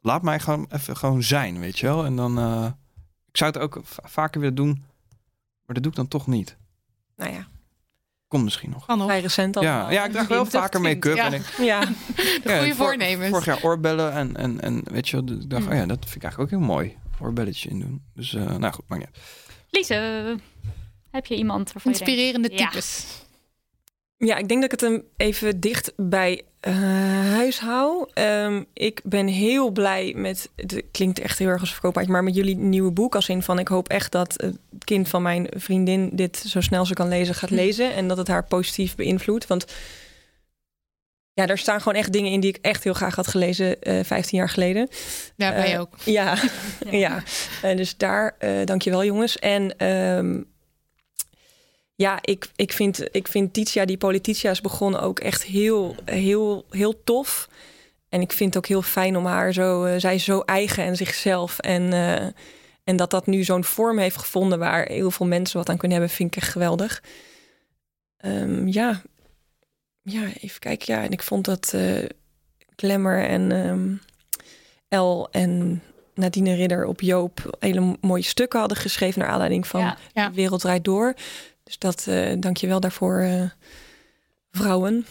laat 0.00 0.22
mij 0.22 0.40
gewoon 0.40 0.66
even 0.70 0.96
gewoon 0.96 1.22
zijn, 1.22 1.58
weet 1.60 1.78
je 1.78 1.86
wel. 1.86 2.04
En 2.04 2.16
dan, 2.16 2.38
eh, 2.38 2.66
ik 3.28 3.36
zou 3.36 3.50
het 3.52 3.60
ook 3.62 3.80
va- 3.82 4.08
vaker 4.08 4.40
willen 4.40 4.54
doen. 4.54 4.84
Maar 5.66 5.74
dat 5.74 5.82
doe 5.82 5.92
ik 5.92 5.96
dan 5.98 6.08
toch 6.08 6.26
niet. 6.26 6.56
Nou 7.16 7.32
ja, 7.32 7.46
Komt 8.28 8.44
misschien 8.44 8.70
nog. 8.70 8.86
Kan 8.86 8.98
nog. 8.98 9.06
vrij 9.06 9.20
recent 9.20 9.56
al. 9.56 9.62
Ja, 9.62 9.90
ja, 9.90 10.04
ik 10.04 10.12
draag 10.12 10.28
wel 10.28 10.46
vaker 10.46 10.80
make-up. 10.80 11.16
ja. 11.16 11.24
En 11.26 11.32
ik, 11.32 11.54
Ja, 11.58 11.64
ja, 12.44 12.58
goede 12.58 12.74
voornemens. 12.74 13.28
Vorig 13.30 13.44
jaar 13.44 13.62
oorbellen 13.62 14.12
en, 14.12 14.36
en, 14.36 14.60
en 14.60 14.82
weet 14.84 15.08
je 15.08 15.24
wel. 15.24 15.36
Ik 15.36 15.50
dacht, 15.50 15.62
Mm. 15.64 15.68
oh 15.70 15.76
ja, 15.76 15.86
dat 15.86 15.98
vind 16.00 16.14
ik 16.16 16.22
eigenlijk 16.22 16.52
ook 16.52 16.58
heel 16.58 16.68
mooi. 16.68 16.96
Oorbelletje 17.20 17.68
in 17.68 17.80
doen. 17.80 18.02
Dus, 18.14 18.34
eh, 18.34 18.56
nou 18.56 18.72
goed, 18.74 18.84
maar 18.88 18.98
ja. 19.00 19.06
Lise, 19.70 19.94
heb 21.10 21.26
je 21.26 21.36
iemand 21.36 21.72
waarvan 21.72 21.92
je 21.92 21.98
denkt... 21.98 22.12
Inspirerende 22.12 22.50
Ja. 22.52 22.68
types. 22.68 23.06
Ja, 24.16 24.36
ik 24.36 24.48
denk 24.48 24.62
dat 24.62 24.72
ik 24.72 24.80
het 24.80 24.90
hem 24.90 25.02
even 25.16 25.60
dicht 25.60 25.92
bij 25.96 26.42
eh, 26.64 26.74
huis 27.32 27.58
hou. 27.60 28.08
Ehm, 28.14 28.62
ik 28.72 29.00
ben 29.04 29.26
heel 29.26 29.70
blij 29.70 30.12
met, 30.16 30.50
het 30.56 30.82
klinkt 30.92 31.18
echt 31.18 31.38
heel 31.38 31.48
erg 31.48 31.60
als 31.60 31.72
verkoopheid, 31.72 32.08
maar 32.08 32.24
met 32.24 32.34
jullie 32.34 32.56
nieuwe 32.56 32.90
boek. 32.90 33.14
Als 33.14 33.28
in 33.28 33.42
van, 33.42 33.58
ik 33.58 33.68
hoop 33.68 33.88
echt 33.88 34.12
dat 34.12 34.34
het 34.42 34.56
kind 34.84 35.08
van 35.08 35.22
mijn 35.22 35.46
vriendin 35.56 36.10
dit 36.12 36.36
zo 36.36 36.60
snel 36.60 36.86
ze 36.86 36.94
kan 36.94 37.08
lezen 37.08 37.34
gaat 37.34 37.48
Hm. 37.48 37.54
lezen. 37.54 37.94
En 37.94 38.08
dat 38.08 38.16
het 38.16 38.28
haar 38.28 38.44
positief 38.44 38.94
beïnvloedt. 38.94 39.46
Want 39.46 39.64
ja, 41.32 41.46
daar 41.46 41.58
staan 41.58 41.80
gewoon 41.80 41.98
echt 41.98 42.12
dingen 42.12 42.32
in 42.32 42.40
die 42.40 42.50
ik 42.50 42.58
echt 42.62 42.84
heel 42.84 42.92
graag 42.94 43.14
had 43.14 43.26
gelezen 43.26 43.80
eh 43.82 44.04
15 44.04 44.38
jaar 44.38 44.48
geleden. 44.48 44.88
Ja, 45.36 45.52
wij 45.52 45.72
Eh, 45.74 45.80
ook. 45.80 45.94
Ja, 46.04 46.36
ja. 46.90 47.22
Eh, 47.62 47.76
dus 47.76 47.96
daar, 47.96 48.34
eh 48.38 48.50
dankjewel 48.64 49.04
jongens. 49.04 49.38
En 49.38 49.78
ehm, 49.78 50.42
ja, 51.94 52.18
ik, 52.20 52.48
ik, 52.56 52.72
vind, 52.72 53.14
ik 53.14 53.28
vind 53.28 53.52
Titia, 53.52 53.84
die 53.84 53.96
Polititia 53.96 54.50
is 54.50 54.60
begonnen, 54.60 55.00
ook 55.00 55.20
echt 55.20 55.42
heel, 55.42 55.94
heel, 56.04 56.64
heel 56.70 57.04
tof. 57.04 57.48
En 58.08 58.20
ik 58.20 58.32
vind 58.32 58.54
het 58.54 58.64
ook 58.64 58.68
heel 58.68 58.82
fijn 58.82 59.16
om 59.16 59.26
haar 59.26 59.52
zo... 59.52 59.84
eh, 59.84 60.00
zij 60.00 60.14
is 60.14 60.24
zo 60.24 60.40
eigen 60.40 60.84
en 60.84 60.96
zichzelf. 60.96 61.58
En, 61.58 61.92
eh, 61.92 62.26
en 62.84 62.96
dat 62.96 63.10
dat 63.10 63.26
nu 63.26 63.44
zo'n 63.44 63.64
vorm 63.64 63.98
heeft 63.98 64.16
gevonden... 64.16 64.58
waar 64.58 64.86
heel 64.86 65.10
veel 65.10 65.26
mensen 65.26 65.58
wat 65.58 65.68
aan 65.68 65.76
kunnen 65.76 65.98
hebben, 65.98 66.16
vind 66.16 66.36
ik 66.36 66.42
echt 66.42 66.52
geweldig. 66.52 67.02
Ehm, 68.16 68.68
ja. 68.68 69.02
ja, 70.02 70.22
even 70.40 70.60
kijken. 70.60 70.94
Ja, 70.94 71.02
en 71.02 71.10
ik 71.10 71.22
vond 71.22 71.44
dat 71.44 71.72
eh 71.74 72.04
Glamour 72.76 73.24
en 73.24 73.52
ehm 73.52 73.94
El 74.88 75.28
en 75.30 75.82
Nadine 76.14 76.54
Ridder 76.54 76.84
op 76.84 77.00
Joop... 77.00 77.56
hele 77.58 77.96
mooie 78.00 78.22
stukken 78.22 78.58
hadden 78.58 78.78
geschreven... 78.78 79.20
naar 79.20 79.28
aanleiding 79.28 79.66
van 79.66 79.96
Ja. 80.12 80.32
Wereld 80.32 80.60
Draait 80.60 80.84
Door. 80.84 81.14
Dus 81.78 81.94
dat, 81.94 82.06
eh 82.06 82.32
dank 82.38 82.56
je 82.56 82.66
wel 82.66 82.80
daarvoor, 82.80 83.18
eh, 83.20 83.42
vrouwen. 84.50 85.06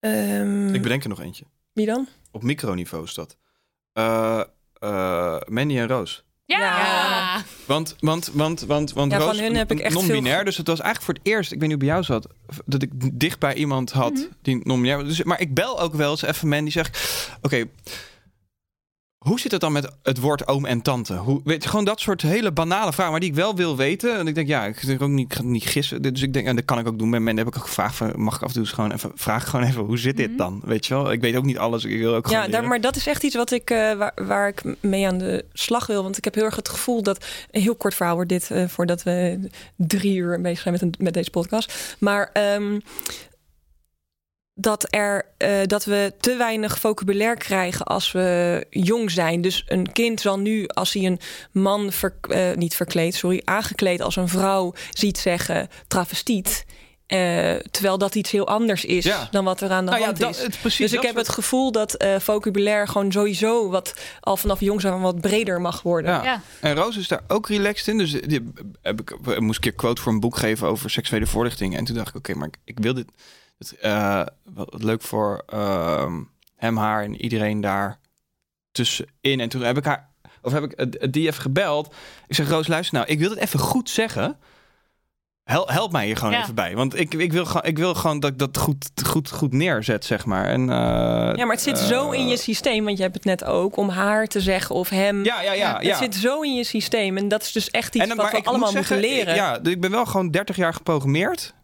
Ehm, 0.00 0.74
Ik 0.74 0.82
bedenk 0.82 1.02
er 1.02 1.08
nog 1.08 1.20
eentje. 1.20 1.44
Wie 1.72 1.86
dan? 1.86 2.08
Op 2.30 2.42
microniveau 2.42 3.04
is 3.04 3.14
dat. 3.14 3.36
Eh, 3.92 4.40
eh, 4.72 5.40
Mandy 5.46 5.78
en 5.78 5.88
Roos. 5.88 6.24
Ja! 6.44 6.58
Ja. 6.58 7.42
Want, 7.66 7.96
want, 8.00 8.30
want, 8.32 8.60
want, 8.60 8.92
want 8.92 9.12
Ja, 9.12 9.20
van 9.20 9.38
hun 9.38 9.54
heb 9.56 9.70
ik 9.70 9.80
echt 9.80 9.94
non-binair. 9.94 10.34
veel- 10.36 10.44
Dus 10.44 10.56
het 10.56 10.66
was 10.66 10.80
eigenlijk 10.80 11.04
voor 11.04 11.14
het 11.24 11.32
eerst, 11.34 11.52
ik 11.52 11.60
weet 11.60 11.68
niet 11.68 11.78
hoe 11.78 11.86
bij 11.86 11.94
jou 11.94 12.02
zat, 12.04 12.26
dat 12.66 12.82
ik 12.82 13.20
dicht 13.20 13.38
bij 13.38 13.54
iemand 13.54 13.92
had 13.92 14.12
Mhm. 14.12 14.22
die 14.42 14.60
non-binair 14.66 14.98
was. 14.98 15.06
Dus, 15.06 15.22
maar 15.22 15.40
ik 15.40 15.54
bel 15.54 15.80
ook 15.80 15.94
wel 15.94 16.10
eens 16.10 16.22
even 16.22 16.48
man 16.48 16.62
die 16.62 16.72
zegt, 16.72 16.98
oké, 17.42 17.64
hoe 19.22 19.40
zit 19.40 19.52
het 19.52 19.60
dan 19.60 19.72
met 19.72 19.88
het 20.02 20.18
woord 20.18 20.48
oom 20.48 20.64
en 20.64 20.82
tante? 20.82 21.14
Hoe, 21.14 21.40
weet 21.44 21.62
je, 21.62 21.68
gewoon 21.68 21.84
dat 21.84 22.00
soort 22.00 22.22
hele 22.22 22.52
banale 22.52 22.92
vragen, 22.92 23.10
maar 23.12 23.20
die 23.20 23.28
ik 23.28 23.34
wel 23.34 23.56
wil 23.56 23.76
weten. 23.76 24.18
En 24.18 24.26
ik 24.26 24.34
denk, 24.34 24.48
ja, 24.48 24.64
ik, 24.66 24.86
denk 24.86 25.02
ook 25.02 25.08
niet, 25.08 25.32
ik 25.32 25.36
ga 25.36 25.42
niet 25.42 25.64
gissen. 25.66 26.02
Dus 26.02 26.22
ik 26.22 26.32
denk, 26.32 26.46
en 26.46 26.56
dat 26.56 26.64
kan 26.64 26.78
ik 26.78 26.86
ook 26.86 26.98
doen. 26.98 27.08
Met 27.10 27.20
men 27.20 27.36
heb 27.36 27.46
ik 27.46 27.56
ook 27.56 27.62
gevraagd, 27.66 27.94
van, 27.94 28.12
mag 28.16 28.36
ik 28.36 28.42
af 28.42 28.46
en 28.48 28.54
toe 28.54 28.62
eens 28.62 28.72
gewoon 28.72 28.92
even, 28.92 29.10
vraag 29.14 29.50
gewoon 29.50 29.66
even, 29.66 29.82
hoe 29.82 29.98
zit 29.98 30.16
dit 30.16 30.28
Mhm. 30.28 30.36
dan? 30.36 30.60
Weet 30.64 30.86
je 30.86 30.94
wel? 30.94 31.12
Ik 31.12 31.20
weet 31.20 31.36
ook 31.36 31.44
niet 31.44 31.58
alles. 31.58 31.84
Ik 31.84 31.98
wil 31.98 32.14
ook 32.14 32.26
Ja, 32.28 32.48
daar, 32.48 32.64
maar 32.64 32.80
dat 32.80 32.96
is 32.96 33.06
echt 33.06 33.22
iets 33.22 33.34
wat 33.34 33.50
ik, 33.50 33.70
eh, 33.70 33.92
waar, 33.92 34.12
waar 34.14 34.48
ik 34.48 34.62
mee 34.80 35.06
aan 35.06 35.18
de 35.18 35.44
slag 35.52 35.86
wil. 35.86 36.02
Want 36.02 36.16
ik 36.16 36.24
heb 36.24 36.34
heel 36.34 36.44
erg 36.44 36.56
het 36.56 36.68
gevoel 36.68 37.02
dat... 37.02 37.24
Een 37.50 37.62
heel 37.62 37.74
kort 37.76 37.94
verhaal 37.94 38.14
wordt 38.14 38.28
dit, 38.30 38.50
eh, 38.50 38.68
voordat 38.68 39.02
we 39.02 39.38
drie 39.76 40.16
uur 40.16 40.40
bezig 40.40 40.58
zijn 40.60 40.74
met, 40.74 40.82
een, 40.82 40.94
met 40.98 41.14
deze 41.14 41.30
podcast. 41.30 41.96
Maar 41.98 42.30
ehm, 42.32 42.78
dat, 44.54 44.86
er, 44.94 45.26
eh, 45.38 45.48
dat 45.66 45.84
we 45.84 46.12
te 46.20 46.36
weinig 46.36 46.78
vocabulaire 46.78 47.36
krijgen 47.38 47.84
als 47.86 48.12
we 48.12 48.64
jong 48.70 49.10
zijn. 49.10 49.40
Dus 49.40 49.62
een 49.66 49.92
kind 49.92 50.20
zal 50.20 50.38
nu, 50.38 50.66
als 50.66 50.92
hij 50.92 51.04
een 51.04 51.20
man 51.52 51.92
ver, 51.92 52.14
eh, 52.20 52.52
niet 52.56 52.74
verkleed, 52.74 53.14
sorry, 53.14 53.42
aangekleed 53.44 54.00
als 54.00 54.16
een 54.16 54.28
vrouw 54.28 54.74
ziet 54.90 55.18
zeggen 55.18 55.68
travestiet. 55.88 56.64
eh, 57.06 57.54
terwijl 57.70 57.98
dat 57.98 58.14
iets 58.14 58.30
heel 58.30 58.46
anders 58.46 58.84
is 58.84 59.04
Ja. 59.04 59.28
dan 59.30 59.44
wat 59.44 59.60
er 59.60 59.70
aan 59.70 59.84
de 59.84 59.90
Nou 59.90 60.04
hand 60.04 60.20
is. 60.20 60.42
het, 60.42 60.60
precies. 60.60 60.78
Dus 60.78 60.92
ik 60.92 61.02
heb 61.02 61.14
soort- 61.14 61.26
het 61.26 61.34
gevoel 61.34 61.72
dat 61.72 61.94
eh 61.94 62.18
vocabulaire 62.18 62.86
gewoon 62.86 63.12
sowieso 63.12 63.68
wat 63.70 63.94
al 64.20 64.36
vanaf 64.36 64.60
jongs 64.60 64.84
af 64.84 64.92
aan 64.92 65.00
wat 65.00 65.20
breder 65.20 65.60
mag 65.60 65.82
worden. 65.82 66.10
Ja. 66.12 66.22
Ja. 66.24 66.40
En 66.60 66.74
Roos 66.74 66.96
is 66.96 67.08
daar 67.08 67.20
ook 67.28 67.48
relaxed 67.48 67.88
in. 67.88 67.98
Dus 67.98 68.10
die, 68.12 68.52
heb 68.82 69.00
ik, 69.00 69.10
ik 69.10 69.40
moest 69.40 69.56
een 69.56 69.62
keer 69.62 69.72
quote 69.74 70.02
voor 70.02 70.12
een 70.12 70.20
boek 70.20 70.36
geven 70.36 70.68
over 70.68 70.90
seksuele 70.90 71.26
voorlichting. 71.26 71.76
En 71.76 71.84
toen 71.84 71.96
dacht 71.96 72.08
ik, 72.08 72.14
oké, 72.16 72.34
maar 72.34 72.48
ik, 72.48 72.56
ik 72.64 72.78
wil 72.78 72.94
dit. 72.94 73.06
Het, 73.68 73.78
eh, 73.80 74.22
wat, 74.54 74.82
leuk 74.82 75.02
voor. 75.02 75.42
ehm, 75.46 76.20
hem, 76.56 76.76
haar 76.76 77.02
en 77.04 77.20
iedereen 77.22 77.60
daar 77.60 77.98
tussenin. 78.72 79.40
En 79.40 79.48
toen 79.48 79.62
heb 79.62 79.76
ik 79.76 79.84
haar, 79.84 80.08
of 80.42 80.52
heb 80.52 80.62
ik 80.64 80.72
eh, 80.72 81.08
die 81.10 81.26
even 81.28 81.42
gebeld. 81.42 81.94
Ik 82.26 82.34
zeg, 82.34 82.48
Roos, 82.48 82.66
luister 82.66 82.94
nou, 82.94 83.06
ik 83.10 83.18
wil 83.18 83.30
het 83.30 83.38
even 83.38 83.58
goed 83.58 83.90
zeggen. 83.90 84.36
Help, 85.44 85.68
help 85.68 85.92
mij 85.92 86.06
hier 86.06 86.16
gewoon 86.16 86.32
Ja. 86.32 86.42
even 86.42 86.54
bij. 86.54 86.74
Want 86.76 86.98
ik, 86.98 87.14
ik, 87.14 87.32
wil, 87.32 87.44
gewoon- 87.44 87.64
ik 87.64 87.78
wil 87.78 87.94
gewoon 87.94 88.20
dat 88.20 88.30
ik 88.30 88.38
dat 88.38 88.58
goed, 88.58 88.90
goed, 89.04 89.30
goed 89.30 89.52
neerzet, 89.52 90.04
zeg 90.04 90.24
maar. 90.26 90.44
En, 90.46 90.60
eh, 90.60 90.76
Ja, 91.36 91.44
maar 91.44 91.54
het 91.54 91.60
zit 91.62 91.78
zo 91.78 92.10
in 92.10 92.28
je 92.28 92.36
systeem, 92.36 92.84
want 92.84 92.96
je 92.96 93.02
hebt 93.02 93.14
het 93.14 93.24
net 93.24 93.44
ook, 93.44 93.76
om 93.76 93.88
haar 93.88 94.26
te 94.26 94.40
zeggen 94.40 94.74
of 94.74 94.88
hem. 94.88 95.24
Ja, 95.24 95.42
ja, 95.42 95.52
ja. 95.52 95.74
Het 95.76 95.84
ja. 95.86 95.96
zit 95.96 96.14
zo 96.14 96.40
in 96.40 96.54
je 96.54 96.64
systeem 96.64 97.16
en 97.16 97.28
dat 97.28 97.42
is 97.42 97.52
dus 97.52 97.70
echt 97.70 97.94
iets 97.94 98.14
wat 98.14 98.30
we 98.30 98.42
allemaal 98.44 98.66
moet 98.70 98.74
moeten 98.78 98.98
leren. 98.98 99.34
Ja, 99.34 99.58
ik 99.62 99.80
ben 99.80 99.90
wel 99.90 100.06
gewoon 100.06 100.30
30 100.30 100.56
jaar 100.56 100.74
geprogrammeerd. 100.74 101.54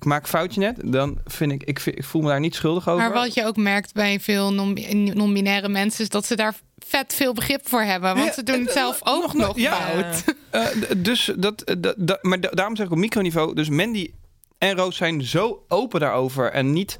Ik 0.00 0.06
maak 0.06 0.22
een 0.22 0.28
foutje 0.28 0.60
net. 0.60 0.76
Dan 0.84 1.18
vind 1.26 1.52
ik, 1.52 1.62
ik, 1.62 1.80
vind- 1.80 1.98
ik 1.98 2.04
voel 2.04 2.22
me 2.22 2.28
daar 2.28 2.40
niet 2.40 2.54
schuldig 2.54 2.88
over. 2.88 3.02
Maar 3.04 3.12
wat 3.12 3.34
je 3.34 3.44
ook 3.46 3.56
merkt 3.56 3.92
bij 3.92 4.20
veel 4.20 4.52
non- 4.52 4.78
non-binaire 5.14 5.68
mensen... 5.68 6.02
is 6.02 6.08
dat 6.08 6.26
ze 6.26 6.36
daar 6.36 6.54
vet 6.86 7.14
veel 7.14 7.32
begrip 7.32 7.68
voor 7.68 7.82
hebben. 7.82 8.14
Want 8.14 8.26
Ja, 8.26 8.32
ze 8.32 8.42
doen 8.42 8.58
het 8.60 8.68
eh, 8.68 8.74
zelf 8.74 9.00
ook 9.04 9.22
nog- 9.22 9.34
nog, 9.46 9.58
ja. 9.58 9.74
fout. 9.74 10.24
Eh, 10.50 10.66
dus 10.96 11.32
dat, 11.36 11.62
eh, 11.62 11.74
dat, 11.78 11.94
dat- 11.98 12.22
maar 12.22 12.40
da- 12.40 12.50
daarom 12.50 12.76
zeg 12.76 12.86
ik 12.86 12.92
op 12.92 12.98
microniveau. 12.98 13.54
Dus 13.54 13.68
Mandy 13.68 14.10
en 14.58 14.76
Roos 14.76 14.96
zijn 14.96 15.22
zo 15.22 15.64
open 15.68 16.00
daarover. 16.00 16.50
En 16.50 16.72
niet 16.72 16.96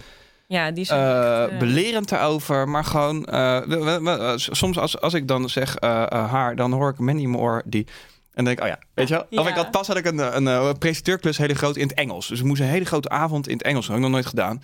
Ja, 0.47 0.71
die 0.71 0.85
zijn 0.85 1.01
eh, 1.01 1.43
echt, 1.43 1.51
eh, 1.53 1.59
belerend 1.59 2.09
daarover. 2.09 2.69
Maar 2.69 2.85
gewoon, 2.85 3.25
eh, 3.25 4.07
eh, 4.07 4.33
soms 4.37 4.79
als, 4.79 5.01
als 5.01 5.15
ik 5.15 5.29
dan 5.29 5.49
zeg 5.49 5.77
eh, 5.77 6.03
eh, 6.03 6.31
haar, 6.31 6.57
dan 6.57 6.73
hoor 6.73 6.91
ik 6.91 6.99
Mandy 6.99 7.23
in 7.23 7.31
mijn 7.31 7.43
oor 7.43 7.63
die... 7.67 7.87
En 8.35 8.45
dan 8.45 8.55
denk 8.55 8.59
ik, 8.59 8.65
oh 8.65 8.71
ja, 8.71 8.79
weet 8.95 9.09
je 9.09 9.15
wel? 9.15 9.41
Of 9.45 9.49
ik 9.49 9.55
had 9.55 9.71
pas 9.71 9.87
had 9.87 9.97
ik 9.97 10.07
een, 10.07 10.37
een, 10.37 10.47
een 10.47 10.79
presentateurklus 10.79 11.39
hele 11.39 11.55
groot 11.55 11.77
in 11.77 11.89
het 11.89 11.97
Engels. 11.97 12.29
Dus 12.29 12.41
we 12.41 12.47
moesten 12.47 12.67
een 12.67 12.73
hele 12.73 12.85
grote 12.85 13.09
avond 13.09 13.49
in 13.49 13.53
het 13.57 13.63
Engels. 13.63 13.87
Dat 13.87 13.95
heb 13.97 13.97
ik 13.97 14.03
nog 14.03 14.11
nooit 14.13 14.27
gedaan. 14.27 14.63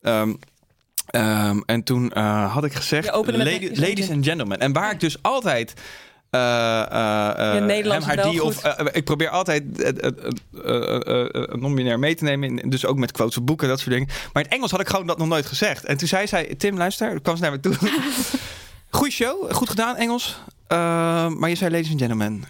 Ehm, 0.00 0.34
ehm, 1.06 1.60
en 1.66 1.82
toen 1.82 2.12
eh, 2.12 2.52
had 2.54 2.64
ik 2.64 2.74
gezegd, 2.74 3.08
ladies 3.80 4.10
and 4.10 4.24
gentlemen. 4.24 4.58
En 4.58 4.72
waar 4.72 4.92
ik 4.92 5.00
dus 5.00 5.22
altijd... 5.22 5.74
eh 6.30 6.40
eh, 6.80 7.56
eh, 7.56 7.66
die 8.30 8.38
goed. 8.40 8.48
of 8.56 8.64
eh, 8.64 8.86
ik 8.92 9.04
probeer 9.04 9.28
altijd 9.28 9.82
eh, 9.82 9.88
eh, 9.88 10.10
eh, 10.64 11.06
eh, 11.06 11.34
eh, 11.34 11.54
non-binair 11.54 11.98
mee 11.98 12.14
te 12.14 12.24
nemen. 12.24 12.58
In, 12.58 12.70
dus 12.70 12.86
ook 12.86 12.96
met 12.98 13.12
quotes 13.12 13.36
op 13.36 13.46
boeken, 13.46 13.68
dat 13.68 13.78
soort 13.80 13.90
dingen. 13.90 14.06
Maar 14.08 14.42
in 14.42 14.48
het 14.48 14.52
Engels 14.52 14.70
had 14.70 14.80
ik 14.80 14.88
gewoon 14.88 15.06
dat 15.06 15.18
nog 15.18 15.28
nooit 15.28 15.46
gezegd. 15.46 15.84
En 15.84 15.96
toen 15.96 16.08
zei 16.08 16.26
zij, 16.26 16.54
Tim, 16.58 16.76
luister, 16.76 17.20
kwam 17.20 17.36
ze 17.36 17.42
naar 17.42 17.50
me 17.50 17.60
toe. 17.60 17.74
Goeie 18.90 19.12
show, 19.12 19.52
goed 19.52 19.68
gedaan, 19.68 19.96
Engels. 19.96 20.38
Eh, 20.66 21.28
maar 21.28 21.48
je 21.48 21.54
zei 21.54 21.70
ladies 21.70 21.90
and 21.90 21.98
gentlemen. 21.98 22.44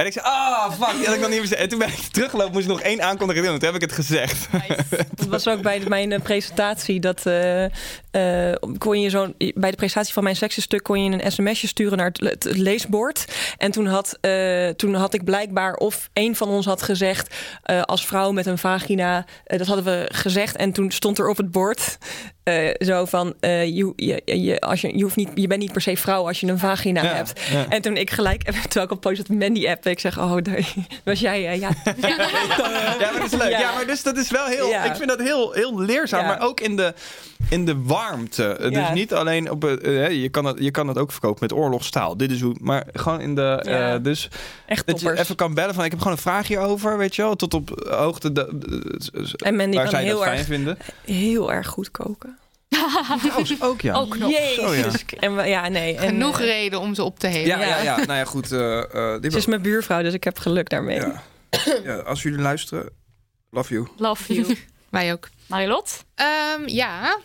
En 0.00 0.06
ik 0.06 0.12
zei, 0.12 0.24
ah, 0.26 0.72
fuck, 0.72 0.96
die 0.96 1.06
had 1.06 1.14
ik 1.14 1.20
nog 1.20 1.30
niet 1.30 1.40
gezegd. 1.40 1.60
En 1.62 1.68
toen 1.68 1.78
ben 1.78 1.88
ik 1.88 1.94
teruggelopen, 1.94 2.52
moest 2.52 2.64
ik 2.64 2.70
nog 2.70 2.80
één 2.80 3.02
aankondiging 3.02 3.46
doen. 3.46 3.58
Toen 3.58 3.66
heb 3.66 3.74
ik 3.74 3.80
het 3.80 3.92
gezegd. 3.92 4.48
Dat 5.14 5.26
was 5.26 5.48
ook 5.48 5.62
bij 5.62 5.78
de- 5.78 5.88
mijn 5.88 6.12
eh, 6.12 6.20
presentatie. 6.20 7.00
Dat 7.00 7.26
eh, 7.26 7.64
eh, 8.10 8.52
kon 8.78 9.00
je 9.00 9.10
zo'n 9.10 9.34
bij 9.54 9.70
de 9.70 9.76
presentatie 9.76 10.12
van 10.12 10.22
mijn 10.22 10.36
seksenstuk 10.36 10.82
kon 10.82 11.04
je 11.04 11.10
een 11.18 11.32
sms'je 11.32 11.66
sturen 11.66 11.98
naar 11.98 12.06
het, 12.12 12.20
het- 12.44 12.56
leesbord. 12.56 13.24
En 13.58 13.70
toen 13.70 13.86
had, 13.86 14.18
eh, 14.20 14.68
toen 14.68 14.94
had 14.94 15.14
ik 15.14 15.24
blijkbaar 15.24 15.74
of 15.74 16.08
een 16.12 16.36
van 16.36 16.48
ons 16.48 16.66
had 16.66 16.82
gezegd 16.82 17.34
eh, 17.62 17.82
als 17.82 18.06
vrouw 18.06 18.30
met 18.32 18.46
een 18.46 18.58
vagina. 18.58 19.24
dat 19.44 19.66
hadden 19.66 19.84
we 19.84 20.08
gezegd. 20.12 20.56
En 20.56 20.72
toen 20.72 20.90
stond 20.90 21.18
er 21.18 21.28
op 21.28 21.36
het 21.36 21.50
bord 21.50 21.98
eh, 22.42 22.68
zo 22.78 23.04
van 23.04 23.34
eh, 23.40 23.64
je, 23.64 23.92
je, 23.96 24.22
je, 24.24 24.60
als 24.60 24.80
je, 24.80 24.96
je, 24.96 25.02
hoeft 25.02 25.16
niet, 25.16 25.28
je 25.34 25.46
bent 25.46 25.60
niet 25.60 25.72
per 25.72 25.80
se 25.80 25.96
vrouw 25.96 26.26
als 26.26 26.40
je 26.40 26.46
een 26.46 26.58
vagina 26.58 27.02
Ja, 27.02 27.14
hebt. 27.14 27.40
ja. 27.50 27.66
En 27.68 27.82
toen 27.82 27.96
ik 27.96 28.10
gelijk, 28.10 28.42
terwijl 28.62 28.84
ik 28.86 28.90
op 28.90 29.00
post 29.00 29.18
het 29.18 29.28
Mandy 29.28 29.68
app, 29.68 29.86
ik 29.86 30.00
zeg, 30.00 30.18
oh, 30.18 30.36
daar 30.42 30.72
was 31.04 31.20
jij, 31.20 31.48
eh, 31.48 31.60
ja, 31.60 31.68
Ja, 32.00 32.16
maar 33.12 33.12
dat 33.20 33.32
is 33.32 33.38
leuk. 33.38 33.50
Ja, 33.50 33.58
Ja. 33.58 33.72
maar 33.74 33.86
dus 33.86 34.02
dat 34.02 34.16
is 34.16 34.30
wel 34.30 34.46
heel. 34.46 34.68
Ja. 34.68 34.84
Ik 34.84 34.94
vind 34.96 35.08
dat 35.08 35.20
heel, 35.20 35.52
heel 35.52 35.80
leerzaam, 35.80 36.20
Ja. 36.20 36.26
maar 36.26 36.40
ook 36.40 36.60
in 36.60 36.76
de, 36.76 36.94
in 37.48 37.64
de 37.64 37.82
warmte. 37.82 38.44
Eh, 38.46 38.70
Ja. 38.70 38.86
Dus 38.86 38.94
niet 38.98 39.14
alleen 39.14 39.50
op. 39.50 39.64
eh, 39.64 40.04
eh, 40.06 40.22
je, 40.22 40.28
kan 40.28 40.44
het, 40.44 40.58
je 40.58 40.70
kan 40.70 40.88
het 40.88 40.98
ook 40.98 41.10
verkopen 41.12 41.38
met 41.40 41.52
oorlogstaal. 41.52 42.16
Dit 42.16 42.30
is 42.30 42.40
hoe. 42.40 42.56
Maar 42.60 42.86
gewoon 42.92 43.20
in 43.20 43.34
de. 43.34 43.42
eh, 43.64 43.72
Ja. 43.72 43.98
dus 43.98 44.28
echt 44.66 44.86
dat 44.86 45.00
je 45.00 45.18
even 45.18 45.36
kan 45.36 45.54
bellen 45.54 45.74
van. 45.74 45.84
Ik 45.84 45.90
heb 45.90 46.00
gewoon 46.00 46.16
een 46.16 46.22
vraagje 46.22 46.58
over, 46.58 46.98
weet 46.98 47.16
je 47.16 47.22
wel. 47.22 47.36
Tot 47.36 47.54
op 47.54 47.86
hoogte. 47.90 48.32
De, 48.32 48.48
de- 48.58 49.32
En 49.36 49.56
Mandy 49.56 49.76
waar 49.76 49.84
kan 49.84 49.94
dat 49.94 50.02
heel 50.02 50.20
fijn 50.22 50.36
erg, 50.38 50.46
vinden. 50.46 50.78
heel 51.04 51.52
erg 51.52 51.66
goed 51.66 51.90
koken. 51.90 52.38
Trouwens 53.22 53.62
ook, 53.62 53.80
ja. 53.80 53.94
Ook 53.94 54.18
nog. 54.18 54.30
Zo, 54.32 54.74
ja. 54.74 54.84
En 55.20 55.36
we- 55.36 55.42
ja, 55.44 55.68
nee. 55.68 55.96
En, 55.96 56.08
Genoeg 56.08 56.38
reden 56.38 56.80
om 56.80 56.94
ze 56.94 57.02
op 57.02 57.18
te 57.18 57.26
heben. 57.26 57.46
Ja, 57.46 57.60
ja, 57.60 57.82
ja. 57.82 57.96
Nou 57.96 58.12
ja, 58.18 58.24
goed. 58.24 58.52
eh, 58.52 58.78
eh, 59.14 59.20
dit 59.20 59.32
Ze 59.32 59.38
is 59.38 59.46
mijn 59.46 59.62
buurvrouw, 59.62 60.02
dus 60.02 60.14
ik 60.14 60.24
heb 60.24 60.38
geluk 60.38 60.68
daarmee. 60.68 60.96
ja. 61.00 61.22
ja, 61.84 61.94
als 61.96 62.22
jullie 62.22 62.38
luisteren, 62.40 62.88
love 63.50 63.74
you. 63.74 63.88
Love 63.96 64.34
you. 64.34 64.56
Wij 64.90 65.12
ook. 65.12 65.28
Marilot? 65.46 66.04
Ehm, 66.14 66.68
ja. 66.68 67.18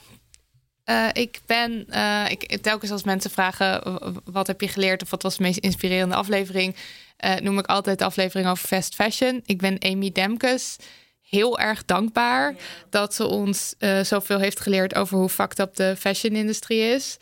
Eh, 0.86 1.08
ik 1.14 1.40
ben, 1.46 1.86
eh, 1.90 2.26
ik, 2.30 2.62
telkens 2.62 2.92
als 2.92 3.04
mensen 3.04 3.32
vragen 3.32 4.00
wat 4.24 4.48
heb 4.48 4.62
je 4.62 4.68
geleerd 4.68 5.02
of 5.02 5.10
wat 5.10 5.24
was 5.24 5.38
de 5.38 5.44
meest 5.44 5.58
inspirerende 5.58 6.16
aflevering, 6.16 6.76
eh, 7.18 7.36
noem 7.36 7.60
ik 7.60 7.66
altijd 7.66 8.00
de 8.00 8.06
aflevering 8.06 8.50
over 8.50 8.68
fast 8.68 8.96
fashion. 8.96 9.42
Ik 9.46 9.58
ben 9.58 9.80
Amy 9.80 10.12
Demkes 10.12 10.76
heel 11.22 11.60
erg 11.60 11.86
dankbaar 11.86 12.56
dat 12.90 13.14
ze 13.14 13.28
ons 13.28 13.76
zoveel 14.02 14.40
heeft 14.40 14.60
geleerd 14.60 14.96
over 14.96 15.18
hoe 15.18 15.30
fucked 15.30 15.60
up 15.60 15.76
de 15.76 15.96
fashion-industrie 15.98 16.82
is. 16.82 17.18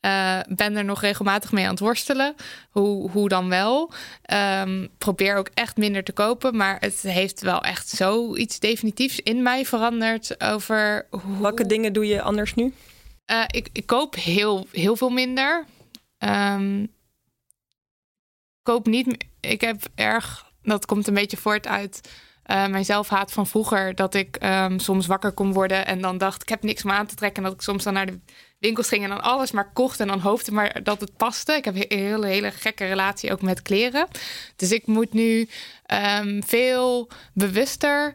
Eh, 0.00 0.40
ben 0.48 0.76
er 0.76 0.84
nog 0.84 1.00
regelmatig 1.00 1.52
mee 1.52 1.64
aan 1.64 1.70
het 1.70 1.80
worstelen. 1.80 2.34
Hoe, 2.70 3.10
hoe 3.10 3.28
dan 3.28 3.48
wel? 3.48 3.92
Ehm, 4.22 4.86
probeer 4.98 5.36
ook 5.36 5.50
echt 5.54 5.76
minder 5.76 6.04
te 6.04 6.12
kopen. 6.12 6.56
Maar 6.56 6.76
het 6.80 7.00
heeft 7.00 7.40
wel 7.40 7.62
echt 7.62 7.88
zoiets 7.88 8.58
definitiefs 8.58 9.20
in 9.20 9.42
mij 9.42 9.64
veranderd 9.64 10.42
over 10.42 11.06
hoe... 11.10 11.40
Welke 11.40 11.66
dingen 11.66 11.92
doe 11.92 12.06
je 12.06 12.22
anders 12.22 12.54
nu? 12.54 12.74
Eh, 13.24 13.42
ik, 13.46 13.68
ik 13.72 13.86
koop 13.86 14.14
heel, 14.14 14.66
heel 14.72 14.96
veel 14.96 15.10
minder. 15.10 15.64
Ehm, 16.18 16.86
koop 18.62 18.86
niet. 18.86 19.26
Ik 19.40 19.60
heb 19.60 19.82
erg. 19.94 20.52
Dat 20.62 20.86
komt 20.86 21.06
een 21.06 21.14
beetje 21.14 21.36
voort 21.36 21.66
uit 21.66 22.00
eh, 22.42 22.66
mijn 22.66 22.84
zelfhaat 22.84 23.32
van 23.32 23.46
vroeger. 23.46 23.94
Dat 23.94 24.14
ik 24.14 24.36
ehm, 24.36 24.78
soms 24.78 25.06
wakker 25.06 25.32
kon 25.32 25.52
worden 25.52 25.86
en 25.86 26.00
dan 26.00 26.18
dacht 26.18 26.42
ik 26.42 26.48
heb 26.48 26.62
niks 26.62 26.82
meer 26.82 26.94
aan 26.94 27.06
te 27.06 27.14
trekken. 27.14 27.42
En 27.42 27.48
dat 27.48 27.58
ik 27.58 27.64
soms 27.64 27.84
dan 27.84 27.92
naar 27.92 28.06
de 28.06 28.20
winkels 28.58 28.88
ging 28.88 29.02
en 29.02 29.08
dan 29.08 29.22
alles 29.22 29.50
maar 29.50 29.72
kocht. 29.72 30.00
En 30.00 30.06
dan 30.06 30.20
hoopte 30.20 30.52
maar 30.52 30.82
dat 30.82 31.00
het 31.00 31.16
paste. 31.16 31.52
Ik 31.52 31.64
heb 31.64 31.74
een 31.74 31.98
hele, 31.98 32.26
hele 32.26 32.50
gekke 32.50 32.86
relatie 32.86 33.32
ook 33.32 33.42
met 33.42 33.62
kleren. 33.62 34.08
Dus 34.56 34.72
ik 34.72 34.86
moet 34.86 35.12
nu 35.12 35.48
ehm, 35.86 36.40
veel 36.42 37.08
bewuster 37.32 38.14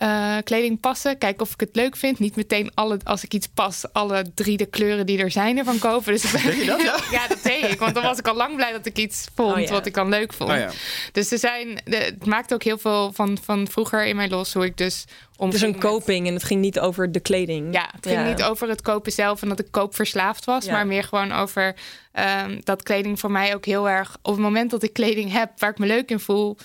eh, 0.00 0.36
kleding 0.44 0.80
passen. 0.80 1.18
Kijken 1.18 1.42
of 1.42 1.52
ik 1.52 1.60
het 1.60 1.76
leuk 1.76 1.96
vind. 1.96 2.18
Niet 2.18 2.36
meteen 2.36 2.70
alle, 2.74 2.98
als 3.04 3.24
ik 3.24 3.34
iets 3.34 3.46
pas, 3.46 3.84
alle 3.92 4.24
drie 4.34 4.56
de 4.56 4.66
kleuren 4.66 5.06
die 5.06 5.18
er 5.18 5.30
zijn 5.30 5.58
ervan 5.58 5.78
kopen. 5.78 6.12
Dus 6.12 6.30
ben, 6.30 6.56
je 6.56 6.64
dat, 6.64 6.82
ja? 6.82 6.96
ja, 7.18 7.26
dat 7.28 7.42
deed 7.42 7.70
ik. 7.70 7.78
Want 7.78 7.94
dan 7.94 8.02
was 8.02 8.18
ik 8.18 8.28
al 8.28 8.34
lang 8.34 8.56
blij 8.56 8.72
dat 8.72 8.86
ik 8.86 8.98
iets 8.98 9.26
vond 9.34 9.54
Oh, 9.54 9.60
ja. 9.60 9.70
wat 9.70 9.86
ik 9.86 9.94
dan 9.94 10.08
leuk 10.08 10.32
vond. 10.32 10.50
Oh 10.50 10.56
ja. 10.56 10.70
Dus 11.12 11.32
er 11.32 11.38
zijn, 11.38 11.80
de, 11.84 11.96
het 11.96 12.26
maakt 12.26 12.54
ook 12.54 12.62
heel 12.62 12.78
veel 12.78 13.12
van, 13.12 13.38
van 13.42 13.68
vroeger 13.68 14.06
in 14.06 14.16
mij 14.16 14.28
los 14.28 14.52
hoe 14.52 14.64
ik 14.64 14.76
dus 14.76 15.04
om. 15.36 15.46
Het 15.46 15.54
is 15.56 15.62
een 15.62 15.78
koping 15.78 16.26
en 16.26 16.34
het 16.34 16.44
ging 16.44 16.60
niet 16.60 16.80
over 16.80 17.12
de 17.12 17.20
kleding. 17.20 17.74
Ja, 17.74 17.88
het 17.92 18.06
ging 18.06 18.20
Ja. 18.20 18.28
niet 18.28 18.42
over 18.42 18.68
het 18.68 18.82
kopen 18.82 19.12
zelf 19.12 19.42
en 19.42 19.48
dat 19.48 19.58
ik 19.60 19.66
koopverslaafd 19.70 20.44
was, 20.44 20.64
Ja. 20.64 20.72
maar 20.72 20.86
meer 20.86 21.04
gewoon 21.04 21.32
over 21.32 21.74
ehm, 22.12 22.60
dat 22.64 22.82
kleding 22.82 23.20
voor 23.20 23.30
mij 23.30 23.54
ook 23.54 23.64
heel 23.64 23.88
erg. 23.88 24.16
Op 24.22 24.32
het 24.32 24.40
moment 24.42 24.70
dat 24.70 24.82
ik 24.82 24.92
kleding 24.92 25.32
heb 25.32 25.50
waar 25.56 25.70
ik 25.70 25.78
me 25.78 25.86
leuk 25.86 26.10
in 26.10 26.20
voel, 26.20 26.56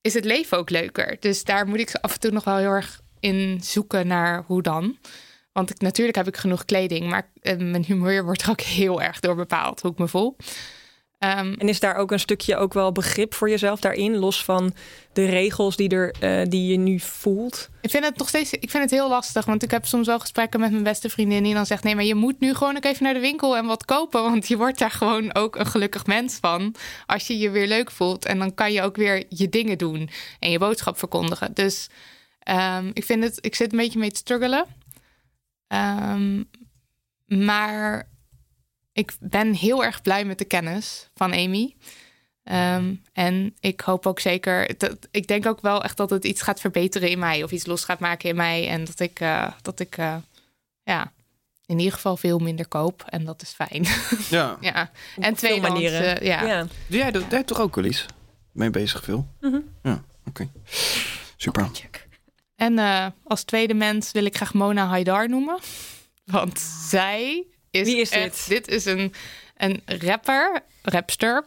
is 0.00 0.14
het 0.14 0.24
leven 0.24 0.58
ook 0.58 0.70
leuker. 0.70 1.16
Dus 1.20 1.44
daar 1.44 1.66
moet 1.66 1.78
ik 1.78 1.94
af 2.00 2.12
en 2.12 2.20
toe 2.20 2.30
nog 2.30 2.44
wel 2.44 2.56
heel 2.56 2.70
erg 2.70 3.00
in 3.20 3.60
zoeken 3.62 4.06
naar 4.06 4.44
hoe 4.46 4.62
dan. 4.62 4.98
Want 5.52 5.70
ik, 5.70 5.80
natuurlijk 5.80 6.16
heb 6.16 6.26
ik 6.26 6.36
genoeg 6.36 6.64
kleding, 6.64 7.08
maar 7.08 7.30
eh, 7.40 7.56
mijn 7.56 7.84
humeur 7.84 8.24
wordt 8.24 8.42
er 8.42 8.50
ook 8.50 8.60
heel 8.80 9.02
erg 9.02 9.20
door 9.20 9.34
bepaald 9.34 9.80
hoe 9.80 9.90
ik 9.90 9.98
me 9.98 10.08
voel. 10.08 10.36
Ehm, 11.20 11.54
En 11.58 11.68
is 11.68 11.80
daar 11.80 11.94
ook 11.94 12.10
een 12.10 12.20
stukje 12.20 12.56
ook 12.56 12.72
wel 12.72 12.92
begrip 12.92 13.34
voor 13.34 13.50
jezelf 13.50 13.80
daarin? 13.80 14.16
Los 14.16 14.44
van 14.44 14.74
de 15.12 15.24
regels 15.24 15.76
die, 15.76 15.88
er, 15.88 16.14
eh, 16.20 16.48
die 16.48 16.70
je 16.70 16.76
nu 16.76 16.98
voelt? 17.00 17.68
Ik 17.80 17.90
vind 17.90 18.04
het 18.04 18.16
nog 18.16 18.28
steeds 18.28 18.52
ik 18.52 18.70
vind 18.70 18.82
het 18.82 18.92
heel 18.92 19.08
lastig. 19.08 19.44
Want 19.44 19.62
ik 19.62 19.70
heb 19.70 19.86
soms 19.86 20.06
wel 20.06 20.18
gesprekken 20.18 20.60
met 20.60 20.70
mijn 20.70 20.82
beste 20.82 21.08
vriendin 21.08 21.42
die 21.42 21.54
dan 21.54 21.66
zegt: 21.66 21.82
Nee, 21.82 21.94
maar 21.94 22.04
je 22.04 22.14
moet 22.14 22.40
nu 22.40 22.54
gewoon 22.54 22.76
ook 22.76 22.84
even 22.84 23.04
naar 23.04 23.14
de 23.14 23.20
winkel 23.20 23.56
en 23.56 23.66
wat 23.66 23.84
kopen. 23.84 24.22
Want 24.22 24.48
je 24.48 24.56
wordt 24.56 24.78
daar 24.78 24.90
gewoon 24.90 25.34
ook 25.34 25.56
een 25.56 25.66
gelukkig 25.66 26.06
mens 26.06 26.38
van. 26.40 26.74
Als 27.06 27.26
je 27.26 27.38
je 27.38 27.50
weer 27.50 27.66
leuk 27.66 27.90
voelt. 27.90 28.24
En 28.24 28.38
dan 28.38 28.54
kan 28.54 28.72
je 28.72 28.82
ook 28.82 28.96
weer 28.96 29.24
je 29.28 29.48
dingen 29.48 29.78
doen 29.78 30.10
en 30.38 30.50
je 30.50 30.58
boodschap 30.58 30.98
verkondigen. 30.98 31.54
Dus 31.54 31.88
ehm, 32.38 32.90
ik 32.92 33.04
vind 33.04 33.24
het, 33.24 33.38
ik 33.40 33.54
zit 33.54 33.72
een 33.72 33.78
beetje 33.78 33.98
mee 33.98 34.10
te 34.10 34.16
struggelen. 34.16 34.64
Ehm, 35.66 36.42
maar 37.26 38.09
ik 38.92 39.12
ben 39.20 39.52
heel 39.54 39.84
erg 39.84 40.02
blij 40.02 40.24
met 40.24 40.38
de 40.38 40.44
kennis 40.44 41.10
van 41.14 41.32
Amy. 41.32 41.76
Ehm, 42.44 42.94
en 43.12 43.56
ik 43.60 43.80
hoop 43.80 44.06
ook 44.06 44.20
zeker, 44.20 44.78
dat, 44.78 44.96
ik 45.10 45.26
denk 45.26 45.46
ook 45.46 45.60
wel 45.60 45.82
echt 45.82 45.96
dat 45.96 46.10
het 46.10 46.24
iets 46.24 46.42
gaat 46.42 46.60
verbeteren 46.60 47.10
in 47.10 47.18
mij 47.18 47.42
of 47.42 47.50
iets 47.50 47.66
los 47.66 47.84
gaat 47.84 47.98
maken 48.00 48.28
in 48.28 48.36
mij. 48.36 48.68
En 48.68 48.84
dat 48.84 49.00
ik, 49.00 49.20
eh, 49.20 49.52
dat 49.62 49.80
ik 49.80 49.96
eh, 49.96 50.16
ja, 50.82 51.12
in 51.66 51.78
ieder 51.78 51.92
geval 51.94 52.16
veel 52.16 52.38
minder 52.38 52.68
koop. 52.68 53.04
En 53.08 53.24
dat 53.24 53.42
is 53.42 53.50
fijn. 53.50 53.86
ja. 54.30 54.56
ja. 54.60 54.90
En 55.18 55.34
tweedehands, 55.34 55.68
manieren. 55.80 56.20
eh, 56.20 56.26
ja. 56.26 56.42
ja. 56.46 56.66
Doe 56.86 56.98
jij 56.98 57.10
dat? 57.10 57.24
Jij 57.30 57.44
toch 57.44 57.60
ook 57.60 57.74
wel 57.74 57.84
eens 57.84 58.06
mee 58.52 58.70
bezig 58.70 59.04
veel? 59.04 59.26
Mhm. 59.40 59.60
Ja, 59.82 60.02
oké. 60.26 60.50
Super. 61.36 61.70
En 62.56 62.78
eh, 62.78 63.06
als 63.24 63.42
tweede 63.44 63.74
mens 63.74 64.12
wil 64.12 64.24
ik 64.24 64.36
graag 64.36 64.54
Mona 64.54 64.86
Haidar 64.86 65.28
noemen. 65.28 65.58
Want 66.24 66.58
zij 66.88 67.46
is, 67.70 67.86
Wie 67.86 68.00
is 68.00 68.10
echt- 68.10 68.48
dit? 68.48 68.48
Dit 68.48 68.68
is 68.68 68.84
een, 68.84 69.14
een 69.56 69.82
rapper, 69.86 70.60
rapster. 70.82 71.44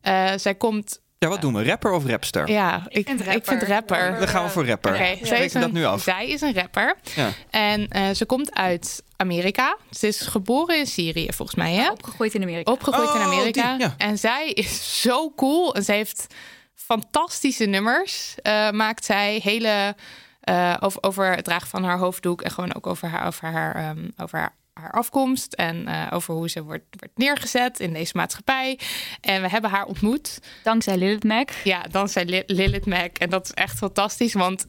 Eh, 0.00 0.32
zij 0.36 0.54
komt... 0.54 1.00
Ja, 1.18 1.28
wat 1.28 1.40
doen 1.40 1.54
we? 1.54 1.64
Rapper 1.64 1.92
of 1.92 2.04
rapster? 2.06 2.50
Ja, 2.50 2.86
ik, 2.88 3.06
vind 3.06 3.20
ik 3.20 3.26
rapper. 3.26 3.58
vind 3.58 3.62
rapper. 3.62 4.18
Dan 4.18 4.28
gaan 4.28 4.44
we 4.44 4.50
voor 4.50 4.66
rapper. 4.66 4.90
Oké, 4.94 5.16
Okay. 5.24 5.48
dat 5.48 5.62
een- 5.62 5.72
nu 5.72 5.84
af? 5.84 6.02
zij 6.02 6.28
is 6.28 6.40
een 6.40 6.54
rapper. 6.54 6.94
Ja. 7.14 7.30
En 7.50 7.88
eh, 7.88 8.10
ze 8.10 8.26
komt 8.26 8.54
uit 8.54 9.02
Amerika. 9.16 9.76
Ze 9.90 10.06
is 10.06 10.20
geboren 10.20 10.78
in 10.78 10.86
Syrië, 10.86 11.28
volgens 11.32 11.56
mij. 11.58 11.72
Hè? 11.74 11.90
Opgegroeid 11.90 12.34
in 12.34 12.42
Amerika. 12.42 12.72
Opgegroeid 12.72 13.08
in 13.14 13.14
Oh, 13.20 13.22
Amerika. 13.26 13.76
die, 13.76 13.86
ja. 13.86 13.94
En 13.98 14.18
zij 14.18 14.50
is 14.50 15.00
zo 15.02 15.30
cool. 15.36 15.74
En 15.74 15.82
ze 15.84 15.92
heeft 15.92 16.26
fantastische 16.74 17.64
nummers. 17.64 18.34
eh, 18.42 18.70
maakt 18.70 19.04
zij 19.04 19.40
hele. 19.42 19.94
eh, 20.40 20.74
over, 20.80 21.02
over 21.02 21.34
het 21.34 21.44
dragen 21.44 21.68
van 21.68 21.84
haar 21.84 21.98
hoofddoek. 21.98 22.42
En 22.42 22.50
gewoon 22.50 22.74
ook 22.74 22.86
over 22.86 23.08
haar, 23.08 23.26
over 23.26 23.48
haar, 23.50 23.74
ehm, 23.74 24.08
over 24.16 24.38
haar, 24.38 24.54
haar 24.80 24.90
afkomst. 24.90 25.52
En 25.52 25.86
eh, 25.88 26.06
over 26.12 26.34
hoe 26.34 26.48
ze 26.50 26.62
wordt, 26.62 26.84
wordt 26.98 27.18
neergezet 27.18 27.80
in 27.80 27.92
deze 27.92 28.12
maatschappij. 28.16 28.78
En 29.20 29.42
we 29.42 29.48
hebben 29.48 29.70
haar 29.70 29.84
ontmoet. 29.84 30.38
Dankzij 30.62 30.96
Lilith 30.96 31.24
Mac. 31.24 31.50
Ja, 31.64 31.82
dankzij 31.90 32.24
Li- 32.24 32.42
Lilith 32.46 32.86
Mac. 32.86 33.16
En 33.18 33.30
dat 33.30 33.44
is 33.44 33.52
echt 33.52 33.78
fantastisch, 33.78 34.32
want 34.32 34.66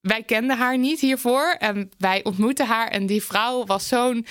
wij 0.00 0.22
kenden 0.22 0.56
haar 0.58 0.78
niet 0.78 1.00
hiervoor. 1.00 1.56
En 1.58 1.90
wij 1.98 2.24
ontmoetten 2.24 2.66
haar. 2.66 2.88
En 2.88 3.06
die 3.06 3.22
vrouw 3.22 3.64
was 3.64 3.88
zo'n 3.88 4.26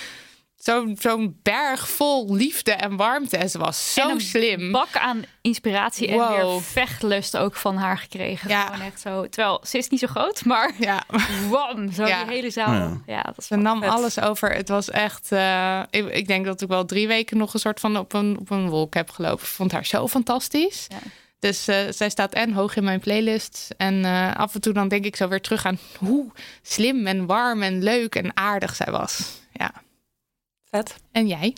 zo'n 0.60 0.96
zo'n 1.00 1.38
berg 1.42 1.88
vol 1.88 2.34
liefde 2.34 2.72
en 2.72 2.96
warmte. 2.96 3.36
En 3.36 3.50
ze 3.50 3.58
was 3.58 3.92
zo 3.94 4.00
En 4.00 4.10
een 4.10 4.20
slim. 4.20 4.72
Bak 4.72 4.96
aan 4.96 5.24
inspiratie 5.40 6.08
en 6.08 6.14
Wow. 6.16 6.30
weer 6.52 6.62
vechtlust 6.62 7.36
ook 7.36 7.56
van 7.56 7.76
haar 7.76 7.98
gekregen. 7.98 8.48
Ja. 8.48 8.64
Gewoon 8.66 8.80
echt 8.86 9.00
zo. 9.00 9.28
Terwijl 9.28 9.60
ze 9.66 9.78
is 9.78 9.88
niet 9.88 10.00
zo 10.00 10.06
groot, 10.06 10.44
maar 10.44 10.72
Ja, 10.78 11.02
wam, 11.48 11.92
zo 11.92 12.06
Ja. 12.06 12.24
die 12.24 12.34
hele 12.34 12.50
zaal. 12.50 12.72
Ja. 12.72 13.00
Ja, 13.06 13.22
dat 13.22 13.38
is 13.38 13.46
ze 13.46 13.56
nam 13.56 13.80
vet. 13.80 13.90
alles 13.90 14.20
over. 14.20 14.50
Het 14.52 14.68
was 14.68 14.90
echt... 14.90 15.32
eh, 15.32 15.80
ik, 15.90 16.06
ik 16.08 16.26
denk 16.26 16.44
dat 16.44 16.60
ik 16.60 16.68
wel 16.68 16.84
drie 16.84 17.06
weken 17.08 17.36
nog 17.38 17.54
een 17.54 17.60
soort 17.60 17.80
van 17.80 17.96
op 17.96 18.12
een, 18.12 18.36
op 18.40 18.50
een 18.50 18.68
wolk 18.68 18.94
heb 18.94 19.10
gelopen. 19.10 19.44
Ik 19.44 19.50
vond 19.50 19.72
haar 19.72 19.86
zo 19.86 20.08
fantastisch. 20.08 20.86
Ja. 20.88 20.96
Dus 21.38 21.68
eh, 21.68 21.76
zij 21.90 22.10
staat 22.10 22.32
en 22.32 22.52
hoog 22.52 22.76
in 22.76 22.84
mijn 22.84 23.00
playlist. 23.00 23.68
En 23.76 24.04
eh, 24.04 24.34
af 24.36 24.54
en 24.54 24.60
toe 24.60 24.72
dan 24.72 24.88
denk 24.88 25.04
ik 25.04 25.16
zo 25.16 25.28
weer 25.28 25.40
terug 25.40 25.64
aan 25.66 25.78
hoe 25.98 26.26
slim 26.62 27.06
en 27.06 27.26
warm 27.26 27.62
en 27.62 27.82
leuk 27.82 28.14
en 28.14 28.36
aardig 28.36 28.74
zij 28.76 28.90
was. 28.90 29.38
Vet. 30.70 30.96
En 31.12 31.26
jij? 31.26 31.56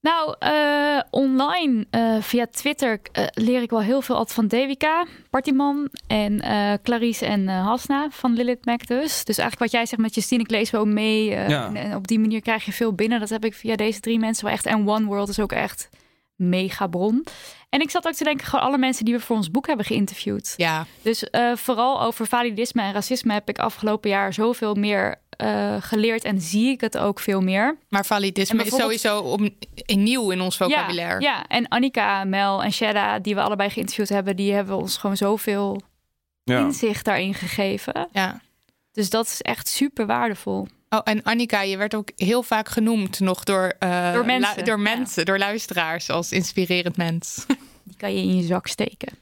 Nou, 0.00 0.34
eh, 0.38 1.00
online 1.10 1.86
via 1.90 2.22
via 2.22 2.46
Twitter 2.50 3.00
eh, 3.12 3.24
leer 3.34 3.62
ik 3.62 3.70
wel 3.70 3.80
heel 3.80 4.00
veel 4.02 4.14
altijd 4.16 4.34
van 4.34 4.46
Devika, 4.46 5.06
Partiman 5.30 5.88
en 6.06 6.40
eh 6.40 6.72
Clarice 6.82 7.26
en 7.26 7.48
eh, 7.48 7.66
Hasna 7.66 8.06
van 8.10 8.32
Lilith 8.32 8.64
Mac 8.64 8.86
dus. 8.86 9.24
Dus 9.24 9.38
eigenlijk 9.38 9.58
wat 9.58 9.70
jij 9.70 9.86
zegt 9.86 10.02
met 10.02 10.14
Justine, 10.14 10.42
ik 10.42 10.50
lees 10.50 10.70
wel 10.70 10.84
mee. 10.86 11.34
eh, 11.34 11.48
Ja. 11.48 11.66
en, 11.66 11.76
en 11.76 11.94
op 11.94 12.06
die 12.06 12.18
manier 12.18 12.40
krijg 12.40 12.64
je 12.64 12.72
veel 12.72 12.92
binnen. 12.94 13.20
Dat 13.20 13.28
heb 13.28 13.44
ik 13.44 13.54
via 13.54 13.76
deze 13.76 14.00
drie 14.00 14.18
mensen 14.18 14.44
wel 14.44 14.52
echt. 14.54 14.66
En 14.66 14.88
One 14.88 15.04
World 15.06 15.28
is 15.28 15.40
ook 15.40 15.52
echt 15.52 15.88
mega 16.36 16.86
bron. 16.86 17.24
En 17.68 17.80
ik 17.80 17.90
zat 17.90 18.06
ook 18.06 18.12
te 18.12 18.24
denken, 18.24 18.46
gewoon 18.46 18.64
alle 18.64 18.78
mensen 18.78 19.04
die 19.04 19.14
we 19.14 19.20
voor 19.20 19.36
ons 19.36 19.50
boek 19.50 19.66
hebben 19.66 19.86
geïnterviewd. 19.86 20.54
Ja, 20.56 20.86
Dus 21.02 21.30
eh, 21.30 21.56
vooral 21.56 22.02
over 22.02 22.26
validisme 22.26 22.82
en 22.82 22.92
racisme 22.92 23.32
heb 23.32 23.48
ik 23.48 23.58
afgelopen 23.58 24.10
jaar 24.10 24.32
zoveel 24.32 24.74
meer 24.74 25.16
eh, 25.36 25.76
geleerd 25.80 26.24
en 26.24 26.40
zie 26.40 26.70
ik 26.70 26.80
het 26.80 26.98
ook 26.98 27.20
veel 27.20 27.40
meer. 27.40 27.76
maar 27.88 28.04
validisme 28.06 28.58
En 28.58 28.64
is 28.64 28.70
bijvoorbeeld- 28.70 29.00
sowieso 29.00 29.28
op, 29.28 29.48
nieuw 29.96 30.30
in 30.30 30.40
ons 30.40 30.56
vocabulaire. 30.56 31.20
Ja, 31.20 31.30
ja, 31.36 31.46
en 31.48 31.68
Annika, 31.68 32.24
Mel 32.24 32.62
en 32.62 32.72
Shada, 32.72 33.18
die 33.18 33.34
we 33.34 33.40
allebei 33.40 33.70
geïnterviewd 33.70 34.08
hebben, 34.08 34.36
die 34.36 34.52
hebben 34.52 34.76
ons 34.76 34.96
gewoon 34.96 35.16
zoveel 35.16 35.80
Ja. 36.44 36.58
inzicht 36.58 37.04
daarin 37.04 37.34
gegeven. 37.34 38.08
Ja. 38.12 38.40
Dus 38.92 39.10
dat 39.10 39.26
is 39.26 39.42
echt 39.42 39.68
super 39.68 40.06
waardevol. 40.06 40.68
Oh, 40.88 41.00
en 41.04 41.22
Annika, 41.22 41.60
je 41.62 41.76
werd 41.76 41.94
ook 41.94 42.08
heel 42.16 42.42
vaak 42.42 42.68
genoemd 42.68 43.20
nog 43.20 43.44
door, 43.44 43.74
eh, 43.78 44.12
Door 44.12 44.24
mensen, 44.24 44.56
lu- 44.56 44.62
door, 44.62 44.80
ja. 44.80 45.24
door 45.24 45.38
luisteraars 45.38 46.10
als 46.10 46.32
inspirerend 46.32 46.96
mens. 46.96 47.44
Die 47.84 47.96
kan 47.96 48.14
je 48.14 48.20
in 48.22 48.36
je 48.36 48.42
zak 48.42 48.66
steken. 48.66 49.12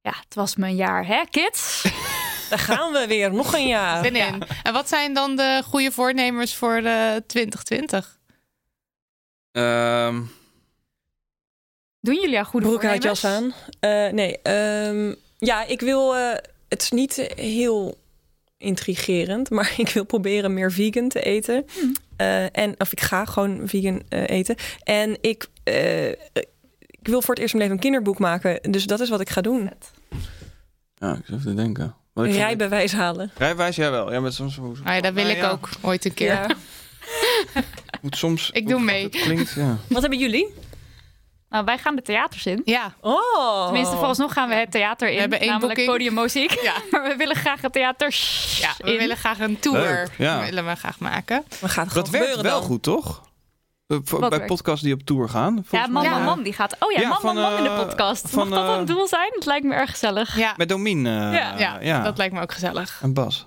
Ja, 0.00 0.12
het 0.24 0.34
was 0.34 0.56
mijn 0.56 0.76
jaar, 0.76 1.06
hè, 1.06 1.22
kids? 1.30 1.82
Daar 2.52 2.60
gaan 2.60 2.92
we 2.92 3.04
weer. 3.08 3.32
Nog 3.34 3.54
een 3.54 3.66
jaar. 3.66 4.04
Zin 4.04 4.16
in. 4.16 4.42
En 4.62 4.72
wat 4.72 4.88
zijn 4.88 5.14
dan 5.14 5.36
de 5.36 5.62
goede 5.64 5.92
voornemens 5.92 6.54
voor 6.54 6.82
de 6.82 7.22
2020? 7.26 8.18
Ehm, 9.52 10.20
Doen 12.00 12.14
jullie 12.20 12.38
al 12.38 12.44
goede 12.44 12.66
Broek 12.66 12.84
uit 12.84 13.04
voornemens? 13.04 13.20
jas 13.20 13.32
aan. 13.32 13.52
Eh, 13.80 14.12
nee, 14.12 14.38
ehm, 14.42 15.14
ja, 15.38 15.64
ik 15.64 15.80
wil. 15.80 16.16
eh, 16.16 16.32
het 16.68 16.82
is 16.82 16.90
niet 16.90 17.14
heel 17.34 17.98
intrigerend, 18.58 19.50
maar 19.50 19.74
ik 19.84 19.88
wil 19.88 20.04
proberen 20.04 20.54
meer 20.54 20.72
vegan 20.72 21.08
te 21.08 21.22
eten. 21.22 21.64
Hmm. 21.72 21.92
Eh, 22.16 22.56
en 22.58 22.74
of 22.78 22.92
ik 22.92 23.00
ga 23.00 23.24
gewoon 23.24 23.60
vegan 23.68 24.02
eten. 24.08 24.56
En 24.84 25.16
ik, 25.20 25.46
eh, 25.64 26.08
ik 26.80 27.08
wil 27.08 27.22
voor 27.22 27.34
het 27.34 27.42
eerst 27.42 27.52
in 27.54 27.58
mijn 27.58 27.70
leven 27.70 27.72
een 27.72 27.78
kinderboek 27.92 28.18
maken. 28.18 28.72
Dus 28.72 28.86
dat 28.86 29.00
is 29.00 29.08
wat 29.08 29.20
ik 29.20 29.28
ga 29.30 29.40
doen. 29.40 29.70
ja, 30.94 31.12
ik 31.14 31.24
zit 31.26 31.36
even 31.36 31.50
te 31.50 31.54
denken. 31.54 31.94
Rijbewijs 32.14 32.92
halen. 32.92 33.30
Rijbewijs, 33.36 33.76
jawel. 33.76 34.12
Ja, 34.12 34.20
maar 34.20 34.32
soms 34.32 34.56
Nou 34.56 34.94
ja, 34.96 35.00
dat 35.00 35.12
wil 35.12 35.24
Nou 35.24 35.36
ik 35.36 35.42
ja, 35.42 35.50
ook 35.50 35.68
ooit 35.80 36.04
een 36.04 36.14
keer. 36.14 36.26
Ja. 36.32 36.46
Moet 38.02 38.16
soms. 38.16 38.50
Ik 38.50 38.68
doe 38.68 38.80
mee. 38.80 39.02
Het 39.04 39.20
klinkt, 39.20 39.52
ja. 39.52 39.76
Wat 39.88 40.00
hebben 40.00 40.18
jullie? 40.18 40.54
Nou, 41.48 41.64
wij 41.64 41.78
gaan 41.78 41.96
de 41.96 42.02
theaters 42.02 42.46
in. 42.46 42.62
Ja, 42.64 42.94
Oh. 43.00 43.64
Tenminste, 43.64 43.94
vooralsnog 43.96 44.32
gaan 44.32 44.48
we 44.48 44.54
het 44.54 44.70
theater 44.70 45.08
in. 45.08 45.14
We 45.14 45.20
hebben 45.20 45.40
één 45.40 45.48
namelijk 45.50 45.74
boeking. 45.74 45.96
podiummuziek. 45.96 46.60
Ja. 46.62 46.74
maar 46.90 47.02
we 47.02 47.14
willen 47.16 47.36
graag 47.36 47.60
het 47.60 47.72
theater 47.72 48.14
ja 48.60 48.74
we 48.78 48.92
in. 48.92 48.98
willen 48.98 49.16
graag 49.16 49.38
een 49.38 49.58
tour. 49.60 49.78
Leuk, 49.80 50.10
ja. 50.18 50.40
willen 50.44 50.66
we 50.66 50.74
graag 50.76 50.98
maken. 50.98 51.44
Maar 51.60 51.70
gaat 51.70 51.84
het 51.84 51.94
Dat 51.94 52.08
werkt 52.08 52.40
wel 52.40 52.42
dan? 52.42 52.62
goed, 52.62 52.82
toch? 52.82 53.22
Eh, 53.92 53.98
Wat 54.04 54.20
bij 54.20 54.28
werkt? 54.28 54.46
podcasts 54.46 54.82
die 54.84 54.94
op 54.94 55.00
tour 55.02 55.28
gaan. 55.28 55.64
Ja, 55.70 55.86
man, 55.86 56.08
man, 56.10 56.22
man, 56.22 56.42
die 56.42 56.52
gaat. 56.52 56.76
Oh 56.78 56.92
ja, 56.92 57.00
Ja, 57.00 57.08
man, 57.08 57.20
van, 57.20 57.34
man, 57.34 57.42
man 57.44 57.56
in 57.56 57.62
de 57.62 57.68
eh, 57.70 57.78
podcast. 57.86 58.28
van, 58.30 58.48
Mag 58.48 58.58
dat 58.58 58.68
eh, 58.74 58.78
een 58.80 58.84
doel 58.84 59.06
zijn? 59.08 59.30
Het 59.34 59.46
lijkt 59.46 59.64
me 59.66 59.74
erg 59.74 59.90
gezellig. 59.90 60.36
Ja, 60.36 60.54
Met 60.56 60.68
Domien. 60.68 61.06
eh, 61.06 61.12
Ja. 61.12 61.78
ja, 61.80 62.02
dat 62.02 62.16
lijkt 62.16 62.34
me 62.34 62.40
ook 62.40 62.52
gezellig. 62.52 62.98
En 63.02 63.14
Bas. 63.14 63.46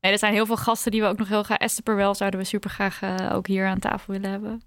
Nee, 0.00 0.12
er 0.12 0.18
zijn 0.18 0.32
heel 0.32 0.46
veel 0.46 0.56
gasten 0.56 0.90
die 0.90 1.00
we 1.00 1.06
ook 1.06 1.18
nog 1.18 1.28
heel 1.28 1.42
graag. 1.42 1.58
Esther 1.58 1.82
Perwel 1.82 2.14
zouden 2.14 2.40
we 2.40 2.46
super 2.46 2.70
graag 2.70 3.00
ook 3.32 3.46
hier 3.46 3.66
aan 3.66 3.78
tafel 3.78 4.12
willen 4.12 4.30
hebben. 4.30 4.62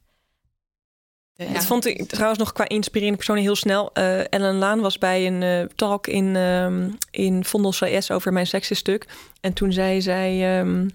Ja. 1.33 1.53
Dat 1.53 1.65
vond 1.65 1.85
ik 1.85 2.07
trouwens 2.09 2.39
nog 2.39 2.51
qua 2.51 2.67
inspirerende 2.67 3.17
personen 3.17 3.41
heel 3.43 3.55
snel. 3.55 3.89
Eh, 3.93 4.31
Ellen 4.33 4.55
Laan 4.55 4.79
was 4.79 4.97
bij 4.97 5.27
een 5.27 5.71
talk 5.75 6.07
in, 6.07 6.35
ehm 6.35 6.89
in 7.11 7.45
Vondel 7.45 7.71
CS 7.71 8.11
over 8.11 8.33
mijn 8.33 8.47
stuk. 8.61 9.05
En 9.41 9.53
toen 9.53 9.71
zei 9.71 10.01
zij 10.01 10.59
ehm, 10.59 10.87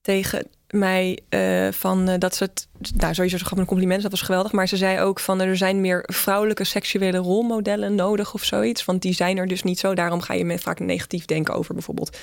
tegen 0.00 0.46
mij 0.70 1.18
eh, 1.28 1.68
van 1.70 2.08
eh, 2.08 2.18
dat 2.18 2.34
ze 2.36 2.44
het... 2.44 2.66
Nou, 2.96 3.14
sowieso 3.14 3.36
ze 3.38 3.44
gaf 3.44 3.54
me 3.54 3.60
een 3.60 3.66
compliment, 3.66 4.02
dat 4.02 4.10
was 4.10 4.20
geweldig. 4.22 4.52
Maar 4.52 4.66
ze 4.68 4.76
zei 4.76 5.00
ook 5.00 5.20
van 5.20 5.40
er 5.40 5.56
zijn 5.56 5.80
meer 5.80 6.02
vrouwelijke 6.06 6.64
seksuele 6.64 7.18
rolmodellen 7.18 7.94
nodig 7.94 8.34
of 8.34 8.44
zoiets. 8.44 8.84
Want 8.84 9.02
die 9.02 9.12
zijn 9.14 9.36
er 9.38 9.46
dus 9.48 9.62
niet 9.62 9.78
zo. 9.78 9.94
Daarom 9.94 10.20
ga 10.20 10.34
je 10.34 10.44
met 10.44 10.60
vaak 10.60 10.78
negatief 10.78 11.24
denken 11.24 11.54
over 11.54 11.74
bijvoorbeeld 11.74 12.16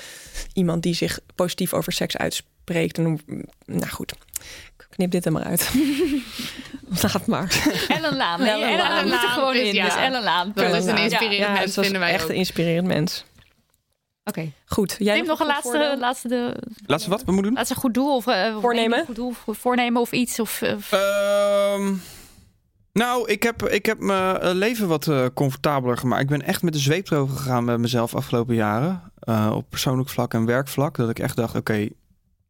iemand 0.54 0.84
die 0.84 0.94
zich 0.94 1.20
positief 1.36 1.74
over 1.74 1.92
seks 1.92 2.18
uitspreekt. 2.18 2.98
En, 2.98 3.04
dan- 3.04 3.20
nou 3.66 3.88
goed, 3.90 4.14
knip 4.90 5.12
dit 5.12 5.26
er 5.26 5.32
maar 5.32 5.44
uit. 5.44 5.70
Laat 7.02 7.26
maar. 7.28 7.64
Ellen 7.88 8.16
Laan. 8.16 8.40
Nee, 8.40 8.50
Ellen 8.50 8.64
Ellen 8.68 8.78
Laan. 8.78 8.90
Laan 8.96 9.04
moet 9.04 9.14
er 9.24 9.30
gewoon 9.30 9.54
Dus 9.54 9.68
in. 9.74 9.84
Dus 9.84 9.96
Ellen 9.96 10.24
Laan. 10.24 10.52
Dat 10.56 10.74
is 10.76 10.86
een 10.86 10.98
inspirerend 10.98 11.40
Ja, 11.40 11.52
mens, 11.54 11.74
vinden 11.74 12.00
wij 12.00 12.12
echt 12.14 12.24
ook. 12.24 12.30
een 12.30 12.36
inspirerend 12.36 12.88
mens. 12.88 13.26
Oké. 14.28 14.52
Goed. 14.66 14.96
Jij 15.00 15.16
Tim, 15.18 15.26
nog 15.26 15.40
een 15.40 15.46
laatste, 15.48 15.70
voordeel? 15.72 15.98
laatste, 15.98 16.28
de, 16.28 16.58
Laatste 16.86 17.10
wat 17.10 17.20
we 17.20 17.26
moeten 17.32 17.44
doen? 17.46 17.54
laatste 17.54 17.76
goed 17.76 17.94
doel? 17.94 18.16
Of, 18.16 18.28
eh, 18.28 18.56
of 18.56 18.62
Voornemen? 18.62 19.06
goed 19.06 19.16
doel, 19.16 19.34
of 19.46 19.58
voornemen 19.58 20.02
of 20.02 20.12
iets? 20.12 20.40
Of, 20.40 20.62
of- 20.62 20.92
Ehm, 20.92 21.94
nou, 22.94 23.30
ik 23.32 23.44
heb, 23.44 23.64
ik 23.68 23.86
heb 23.86 24.00
mijn 24.00 24.38
eh, 24.38 24.54
leven 24.54 24.88
wat 24.88 25.08
eh, 25.08 25.26
comfortabeler 25.34 25.98
gemaakt. 25.98 26.22
Ik 26.22 26.28
ben 26.30 26.42
echt 26.42 26.62
met 26.62 26.74
de 26.74 26.80
zweep 26.80 27.12
erover 27.12 27.36
gegaan 27.38 27.66
met 27.66 27.80
mezelf 27.80 28.16
afgelopen 28.16 28.56
jaren. 28.56 29.02
Eh, 29.20 29.52
op 29.56 29.70
persoonlijk 29.70 30.10
vlak 30.10 30.34
en 30.34 30.46
werkvlak. 30.46 30.96
Dat 30.98 31.10
ik 31.10 31.20
echt 31.20 31.36
dacht, 31.36 31.56
oké, 31.56 31.88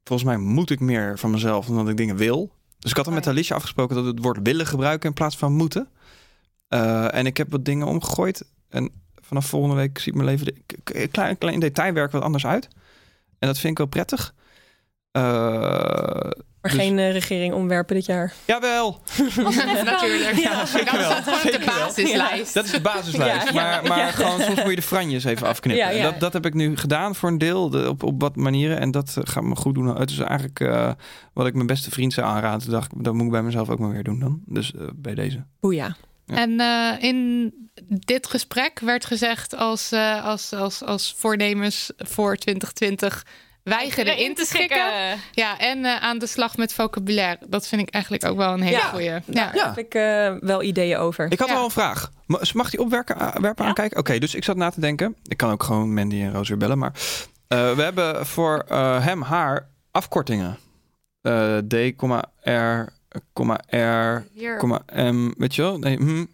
volgens 0.03 0.29
mij 0.29 0.37
moet 0.37 0.69
ik 0.69 0.79
meer 0.79 1.19
van 1.19 1.31
mezelf 1.31 1.65
dan 1.65 1.75
dat 1.75 1.89
ik 1.89 1.97
dingen 1.97 2.15
wil. 2.15 2.51
Dus 2.79 2.91
ik 2.91 2.97
had 2.97 3.07
er 3.07 3.13
met 3.13 3.27
Alicia 3.27 3.55
afgesproken 3.55 3.95
dat 3.95 4.03
we 4.03 4.09
het 4.11 4.19
woord 4.23 4.39
willen 4.43 4.65
gebruiken 4.65 5.09
in 5.09 5.15
plaats 5.15 5.37
van 5.37 5.53
moeten. 5.53 5.89
Eh, 6.67 7.13
en 7.15 7.25
ik 7.25 7.37
heb 7.37 7.51
wat 7.51 7.65
dingen 7.65 7.87
omgegooid. 7.87 8.45
En 8.69 8.91
vanaf 9.27 9.45
volgende 9.45 9.75
week 9.75 9.99
ziet 9.99 10.13
mijn 10.13 10.27
leven 10.27 10.55
een 10.83 11.11
klein, 11.11 11.37
klein 11.37 11.59
detailwerk 11.59 12.11
wat 12.11 12.21
anders 12.23 12.45
uit. 12.45 12.67
En 13.39 13.47
dat 13.47 13.57
vind 13.59 13.71
ik 13.71 13.77
wel 13.77 13.87
prettig. 13.87 14.33
Eh, 15.11 15.21
Maar 16.61 16.71
Dus- 16.75 16.81
geen 16.81 16.99
eh, 16.99 17.11
regering 17.11 17.53
omwerpen 17.53 17.95
dit 17.95 18.05
jaar. 18.05 18.33
jawel, 18.45 19.01
Natuurlijk. 19.85 20.35
Ja, 20.35 20.65
zeker 20.65 20.85
dat 20.97 21.25
wel. 21.25 21.35
op 21.35 21.41
de 21.51 21.61
basislijst. 21.65 22.53
Dat 22.53 22.65
is 22.65 22.71
de 22.71 22.81
basislijst. 22.81 23.53
Maar 23.53 23.83
maar 23.87 23.97
ja. 23.97 24.11
gewoon 24.11 24.41
soms 24.41 24.59
moet 24.59 24.69
je 24.69 24.75
de 24.75 24.81
franjes 24.81 25.23
even 25.23 25.47
afknippen. 25.47 25.85
Ja, 25.85 25.91
ja. 25.91 25.97
En 25.97 26.11
Dat, 26.11 26.19
dat 26.19 26.33
heb 26.33 26.45
ik 26.45 26.53
nu 26.53 26.77
gedaan 26.77 27.15
voor 27.15 27.29
een 27.29 27.37
deel. 27.37 27.69
de- 27.69 27.89
op, 27.89 28.03
op 28.03 28.21
wat 28.21 28.35
manieren. 28.35 28.79
En 28.79 28.91
dat 28.91 29.15
eh, 29.17 29.23
gaat 29.25 29.43
me 29.43 29.55
goed 29.55 29.75
doen. 29.75 29.97
Het 29.97 30.09
is 30.09 30.19
eigenlijk 30.19 30.59
eh, 30.59 30.91
wat 31.33 31.47
ik 31.47 31.53
mijn 31.53 31.67
beste 31.67 31.91
vriend 31.91 32.13
zou 32.13 32.27
aanraden. 32.27 32.69
Dacht 32.71 32.91
ik, 32.91 33.03
dat 33.03 33.13
moet 33.13 33.25
ik 33.25 33.31
bij 33.31 33.43
mezelf 33.43 33.69
ook 33.69 33.79
maar 33.79 33.91
weer 33.91 34.03
doen 34.03 34.19
dan. 34.19 34.41
Dus 34.45 34.73
bij 34.95 35.15
deze. 35.15 35.45
Boeia. 35.59 35.95
En 36.27 36.59
eh, 36.59 36.93
in 37.03 37.53
dit 37.87 38.27
gesprek 38.27 38.79
werd 38.79 39.05
gezegd 39.05 39.55
als, 39.55 39.91
eh, 39.91 40.25
als, 40.25 40.53
als, 40.53 40.83
als 40.83 41.15
voornemens 41.17 41.91
voor 41.97 42.35
2020... 42.35 43.25
weigeren 43.63 44.17
in 44.17 44.35
te 44.35 44.45
schikken. 44.45 44.91
Ja, 45.31 45.59
en 45.59 45.85
eh, 45.85 45.95
aan 45.95 46.17
de 46.19 46.27
slag 46.27 46.57
met 46.57 46.73
vocabulaire. 46.73 47.39
Dat 47.49 47.67
vind 47.67 47.81
ik 47.81 47.89
eigenlijk 47.89 48.25
ook 48.25 48.37
wel 48.37 48.53
een 48.53 48.61
hele 48.61 48.77
Ja. 48.77 48.87
goeie. 48.89 49.05
Ja. 49.09 49.21
Ja. 49.25 49.51
Daar 49.51 49.65
heb 49.65 49.77
ik 49.77 49.93
eh, 49.93 50.35
wel 50.39 50.63
ideeën 50.63 50.97
over. 50.97 51.31
Ik 51.31 51.39
had 51.39 51.47
Ja. 51.47 51.53
wel 51.53 51.63
een 51.63 51.71
vraag. 51.71 52.11
Ma- 52.25 52.39
Mag 52.53 52.69
die 52.69 52.79
opwerpen 52.79 53.17
uh, 53.21 53.35
werpen 53.35 53.65
aankijken? 53.65 53.97
Oké, 53.97 54.19
dus 54.19 54.35
ik 54.35 54.43
zat 54.43 54.55
na 54.55 54.69
te 54.69 54.79
denken. 54.79 55.15
Ik 55.23 55.37
kan 55.37 55.51
ook 55.51 55.63
gewoon 55.63 55.93
Mandy 55.93 56.21
en 56.21 56.31
Roos 56.33 56.47
weer 56.49 56.57
bellen. 56.57 56.77
Maar 56.77 56.91
eh, 57.47 57.71
we 57.73 57.81
hebben 57.81 58.25
voor 58.25 58.63
eh, 58.67 59.03
hem, 59.05 59.21
haar 59.21 59.69
afkortingen. 59.91 60.57
Eh, 61.21 61.57
D, 61.57 61.73
R, 62.43 62.93
R, 63.69 64.25
Hier. 64.33 64.81
M. 64.95 65.33
Weet 65.37 65.55
je 65.55 65.61
wel? 65.61 65.77
Nee, 65.79 65.95
hm. 65.97 66.25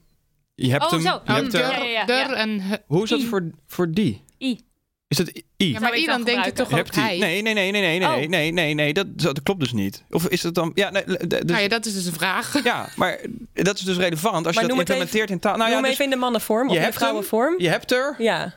Je 0.55 0.71
hebt 0.71 0.83
Oh, 0.83 0.91
hem. 0.91 1.01
zo. 1.01 1.21
Je 1.25 1.29
Um, 1.31 1.35
hebt 1.35 1.51
der, 1.51 1.61
er, 1.63 1.69
ja, 1.77 1.83
ja, 1.83 2.05
der 2.05 2.29
ja. 2.29 2.35
en 2.35 2.59
he- 2.59 2.77
hoe 2.87 3.03
is 3.03 3.09
dat 3.09 3.19
I. 3.19 3.25
voor, 3.25 3.49
voor 3.67 3.91
die? 3.91 4.23
I. 4.39 4.59
Is 5.07 5.17
het 5.17 5.43
I? 5.57 5.71
Ja, 5.71 5.79
maar 5.79 5.97
I 5.97 6.05
dan 6.05 6.23
denk 6.23 6.45
je 6.45 6.51
toch 6.51 6.79
ook 6.79 6.95
hij? 6.95 7.17
Nee, 7.17 7.41
nee, 7.41 7.53
nee, 7.53 7.71
nee, 7.71 7.81
nee, 7.81 7.99
nee, 7.99 8.23
Oh. 8.23 8.29
nee, 8.29 8.51
nee, 8.51 8.73
nee, 8.73 8.93
dat, 8.93 9.19
dat 9.21 9.43
klopt 9.43 9.59
dus 9.59 9.71
niet. 9.73 10.03
Of 10.09 10.27
is 10.27 10.43
het 10.43 10.55
dan... 10.55 10.71
Ja, 10.73 10.89
nee, 10.89 11.03
dus, 11.05 11.41
Nou 11.43 11.61
ja, 11.61 11.67
dat 11.67 11.85
is 11.85 11.93
dus 11.93 12.05
een 12.05 12.13
vraag. 12.13 12.63
ja, 12.63 12.87
maar 12.95 13.19
dat 13.53 13.77
is 13.77 13.81
dus 13.83 13.97
relevant 13.97 14.45
als 14.45 14.55
Maar 14.55 14.63
je 14.63 14.69
dat 14.69 14.79
implementeert 14.79 15.29
in 15.29 15.39
taal. 15.39 15.57
Nou 15.57 15.69
Noem 15.69 15.77
ja, 15.79 15.83
dus 15.83 15.91
even 15.93 16.03
in 16.05 16.09
de 16.11 16.15
mannenvorm 16.17 16.69
of 16.69 16.75
in 16.75 16.81
de 16.81 16.93
vrouwenvorm. 16.93 17.55
je 17.57 17.69
hebt 17.69 17.91
er, 17.91 18.15
Ja, 18.17 18.53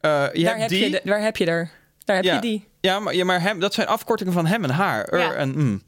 eh, 0.00 0.26
je 0.32 0.42
daar 0.44 0.50
hebt 0.58 0.60
heb, 0.60 0.68
die. 0.68 0.80
je 0.84 0.90
de, 0.90 1.00
waar 1.04 1.20
heb 1.22 1.36
je 1.36 1.44
er? 1.46 1.70
Daar 2.04 2.16
heb 2.16 2.24
Ja. 2.24 2.34
je 2.34 2.40
die. 2.40 2.66
Ja, 2.80 3.00
maar, 3.00 3.14
ja, 3.14 3.24
maar 3.24 3.40
hem, 3.42 3.60
dat 3.60 3.74
zijn 3.74 3.86
afkortingen 3.86 4.32
van 4.32 4.46
hem 4.46 4.64
en 4.64 4.70
haar. 4.70 5.04
Er 5.04 5.18
Ja. 5.18 5.32
en 5.32 5.48
mm. 5.56 5.82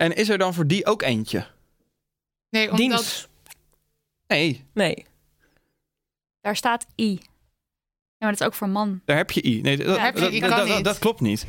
En 0.00 0.16
is 0.16 0.28
er 0.28 0.38
dan 0.38 0.54
voor 0.54 0.66
die 0.66 0.86
ook 0.86 1.02
eentje? 1.02 1.46
Nee, 2.50 2.64
omdat... 2.70 2.78
Dienst. 2.78 3.28
Nee, 4.26 4.64
Nee. 4.74 5.06
Daar 6.40 6.56
staat 6.56 6.86
I. 6.98 7.10
Ja, 7.12 7.18
maar 8.18 8.30
dat 8.30 8.40
is 8.40 8.46
ook 8.46 8.54
voor 8.54 8.68
man. 8.68 9.00
daar 9.04 9.16
heb 9.16 9.30
je 9.30 9.44
i. 9.46 9.60
Nee, 9.60 9.76
dat, 9.76 9.96
Ja, 9.96 10.02
heb 10.02 10.14
je 10.14 10.20
dat, 10.20 10.32
i, 10.32 10.40
dat, 10.40 10.48
kan 10.48 10.58
dat, 10.58 10.76
niet. 10.76 10.84
dat 10.84 10.98
klopt 10.98 11.20
niet. 11.20 11.46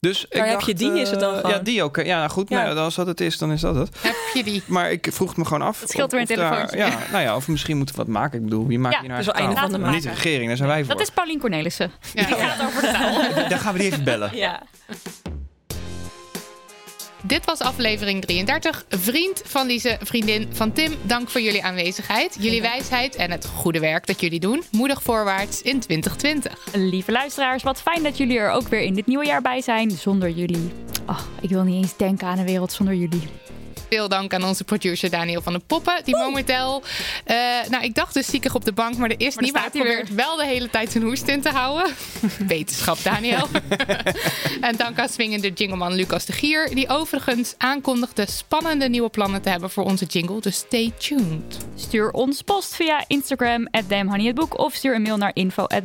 Dus 0.00 0.26
Daar 0.28 0.44
ik 0.44 0.50
heb 0.50 0.60
je 0.60 0.74
die, 0.74 1.00
is 1.00 1.10
het 1.10 1.20
dan 1.20 1.34
eh, 1.34 1.40
gewoon? 1.40 1.56
Ja, 1.56 1.62
die 1.62 1.82
ook. 1.82 1.96
Ja, 1.96 2.18
nou 2.18 2.30
goed. 2.30 2.48
Ja. 2.48 2.64
Nou, 2.64 2.78
als 2.78 2.94
dat 2.94 3.06
het 3.06 3.20
is, 3.20 3.38
dan 3.38 3.52
is 3.52 3.60
dat 3.60 3.74
het. 3.74 4.02
Heb 4.02 4.14
je 4.34 4.44
die? 4.44 4.62
Maar 4.66 4.90
ik 4.92 5.08
vroeg 5.10 5.28
het 5.28 5.36
me 5.38 5.44
gewoon 5.44 5.62
af. 5.62 5.80
Dat 5.80 5.90
scheelt 5.90 6.10
weer 6.12 6.20
een 6.20 6.26
daar- 6.26 6.36
telefoontje. 6.36 6.76
Ja, 6.76 7.10
nou 7.10 7.22
ja, 7.22 7.36
of 7.36 7.48
misschien 7.48 7.76
moeten 7.76 7.94
we 7.94 8.00
wat 8.02 8.10
maken. 8.10 8.38
Ik 8.38 8.44
bedoel, 8.44 8.66
wie 8.66 8.78
maakt 8.78 8.94
Ja, 8.94 9.00
hier 9.00 9.08
wel 9.08 9.18
eigen 9.18 9.34
einde 9.56 9.60
van 9.60 9.80
de 9.82 9.90
Niet 9.90 10.02
de 10.02 10.08
regering, 10.08 10.46
daar 10.48 10.56
zijn 10.56 10.68
wij 10.68 10.84
voor. 10.84 10.94
Dat 10.94 11.02
is 11.02 11.10
Paulien 11.10 11.40
Cornelissen. 11.40 11.90
Ja. 12.14 12.26
Die 12.26 12.34
gaat 12.36 12.66
over 12.66 12.80
de 12.82 12.88
taal. 12.88 13.48
Dan 13.48 13.58
gaan 13.58 13.72
we 13.72 13.78
die 13.78 13.90
even 13.92 14.04
bellen. 14.04 14.36
Ja. 14.36 14.62
Dit 17.28 17.44
was 17.44 17.60
aflevering 17.60 18.24
33. 18.24 18.84
Vriend 18.88 19.42
van 19.44 19.66
Lise, 19.66 19.98
vriendin 20.02 20.48
van 20.50 20.72
Tim, 20.72 20.92
dank 21.02 21.28
voor 21.28 21.40
jullie 21.40 21.64
aanwezigheid, 21.64 22.36
jullie 22.40 22.60
wijsheid 22.60 23.16
en 23.16 23.30
het 23.30 23.46
goede 23.46 23.80
werk 23.80 24.06
dat 24.06 24.20
jullie 24.20 24.40
doen. 24.40 24.62
Moedig 24.70 25.02
voorwaarts 25.02 25.62
in 25.62 25.80
2020. 25.80 26.68
Lieve 26.72 27.12
luisteraars, 27.12 27.62
wat 27.62 27.82
fijn 27.82 28.02
dat 28.02 28.16
jullie 28.16 28.38
er 28.38 28.50
ook 28.50 28.68
weer 28.68 28.80
in 28.80 28.94
dit 28.94 29.06
nieuwe 29.06 29.26
jaar 29.26 29.42
bij 29.42 29.60
zijn. 29.60 29.90
Zonder 29.90 30.30
jullie. 30.30 30.70
Oh, 31.06 31.20
ik 31.40 31.48
wil 31.48 31.62
niet 31.62 31.84
eens 31.84 31.96
denken 31.96 32.26
aan 32.26 32.38
een 32.38 32.44
wereld 32.44 32.72
zonder 32.72 32.94
jullie. 32.94 33.22
Veel 33.88 34.08
dank 34.08 34.34
aan 34.34 34.44
onze 34.44 34.64
producer 34.64 35.10
Daniel 35.10 35.42
van 35.42 35.52
de 35.52 35.60
Poppen, 35.66 36.00
die 36.04 36.16
momenteel... 36.16 36.82
eh, 37.24 37.36
nou, 37.68 37.84
ik 37.84 37.94
dacht 37.94 38.14
dus 38.14 38.26
ziekig 38.26 38.54
op 38.54 38.64
de 38.64 38.72
bank, 38.72 38.96
maar 38.96 39.10
er 39.10 39.20
is 39.20 39.34
Maar 39.34 39.44
niet. 39.44 39.52
Maar 39.52 39.62
hij 39.62 39.70
probeert 39.70 40.14
wel 40.14 40.36
de 40.36 40.46
hele 40.46 40.70
tijd 40.70 40.92
zijn 40.92 41.04
hoest 41.04 41.28
in 41.28 41.40
te 41.40 41.48
houden. 41.48 41.94
Wetenschap, 42.46 42.98
Daniel. 43.02 43.48
en 44.60 44.76
dank 44.76 44.98
aan 44.98 45.08
swingende 45.08 45.50
jingleman 45.50 45.94
Lucas 45.94 46.24
de 46.24 46.32
Gier, 46.32 46.74
die 46.74 46.88
overigens 46.88 47.54
aankondigde 47.58 48.26
spannende 48.30 48.88
nieuwe 48.88 49.08
plannen 49.08 49.42
te 49.42 49.50
hebben 49.50 49.70
voor 49.70 49.84
onze 49.84 50.04
jingle. 50.04 50.40
Dus 50.40 50.56
stay 50.56 50.92
tuned. 50.98 51.56
Stuur 51.74 52.10
ons 52.10 52.42
post 52.42 52.74
via 52.74 53.04
Instagram, 53.06 53.68
at 53.70 53.88
damhoneyhetboek, 53.88 54.58
of 54.58 54.74
stuur 54.74 54.94
een 54.94 55.02
mail 55.02 55.16
naar 55.16 55.30
info 55.34 55.62
at. 55.62 55.82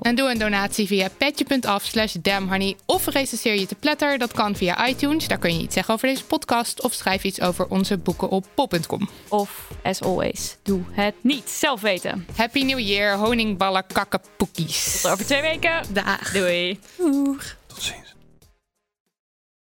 En 0.00 0.14
doe 0.14 0.30
een 0.30 0.38
donatie 0.38 0.86
via 0.86 1.08
petje.af 1.16 1.84
slash 1.84 2.14
damhoney. 2.22 2.76
Of 2.86 3.06
recenseer 3.06 3.58
je 3.58 3.66
te 3.66 3.74
pletter. 3.74 4.18
Dat 4.18 4.32
kan 4.32 4.56
via 4.56 4.88
iTunes. 4.88 5.28
Daar 5.28 5.38
kun 5.38 5.54
je 5.56 5.62
iets 5.62 5.74
zeggen 5.74 5.94
over 5.94 6.08
deze 6.08 6.24
podcast. 6.24 6.82
Of 6.82 6.92
schrijf 6.92 7.13
iets 7.22 7.40
over 7.40 7.66
onze 7.68 7.98
boeken 7.98 8.28
op 8.28 8.46
pop.com. 8.54 9.08
Of, 9.28 9.68
as 9.82 10.02
always, 10.02 10.56
doe 10.62 10.82
het 10.90 11.14
niet. 11.20 11.50
Zelf 11.50 11.80
weten. 11.80 12.26
Happy 12.36 12.62
New 12.62 12.78
Year, 12.78 13.16
honingballen, 13.16 13.84
kakkenpoekies. 13.86 15.00
Tot 15.00 15.10
over 15.10 15.24
twee 15.24 15.40
weken. 15.42 15.82
Dag. 15.92 16.32
Doei. 16.32 16.78
Oeg. 17.00 17.56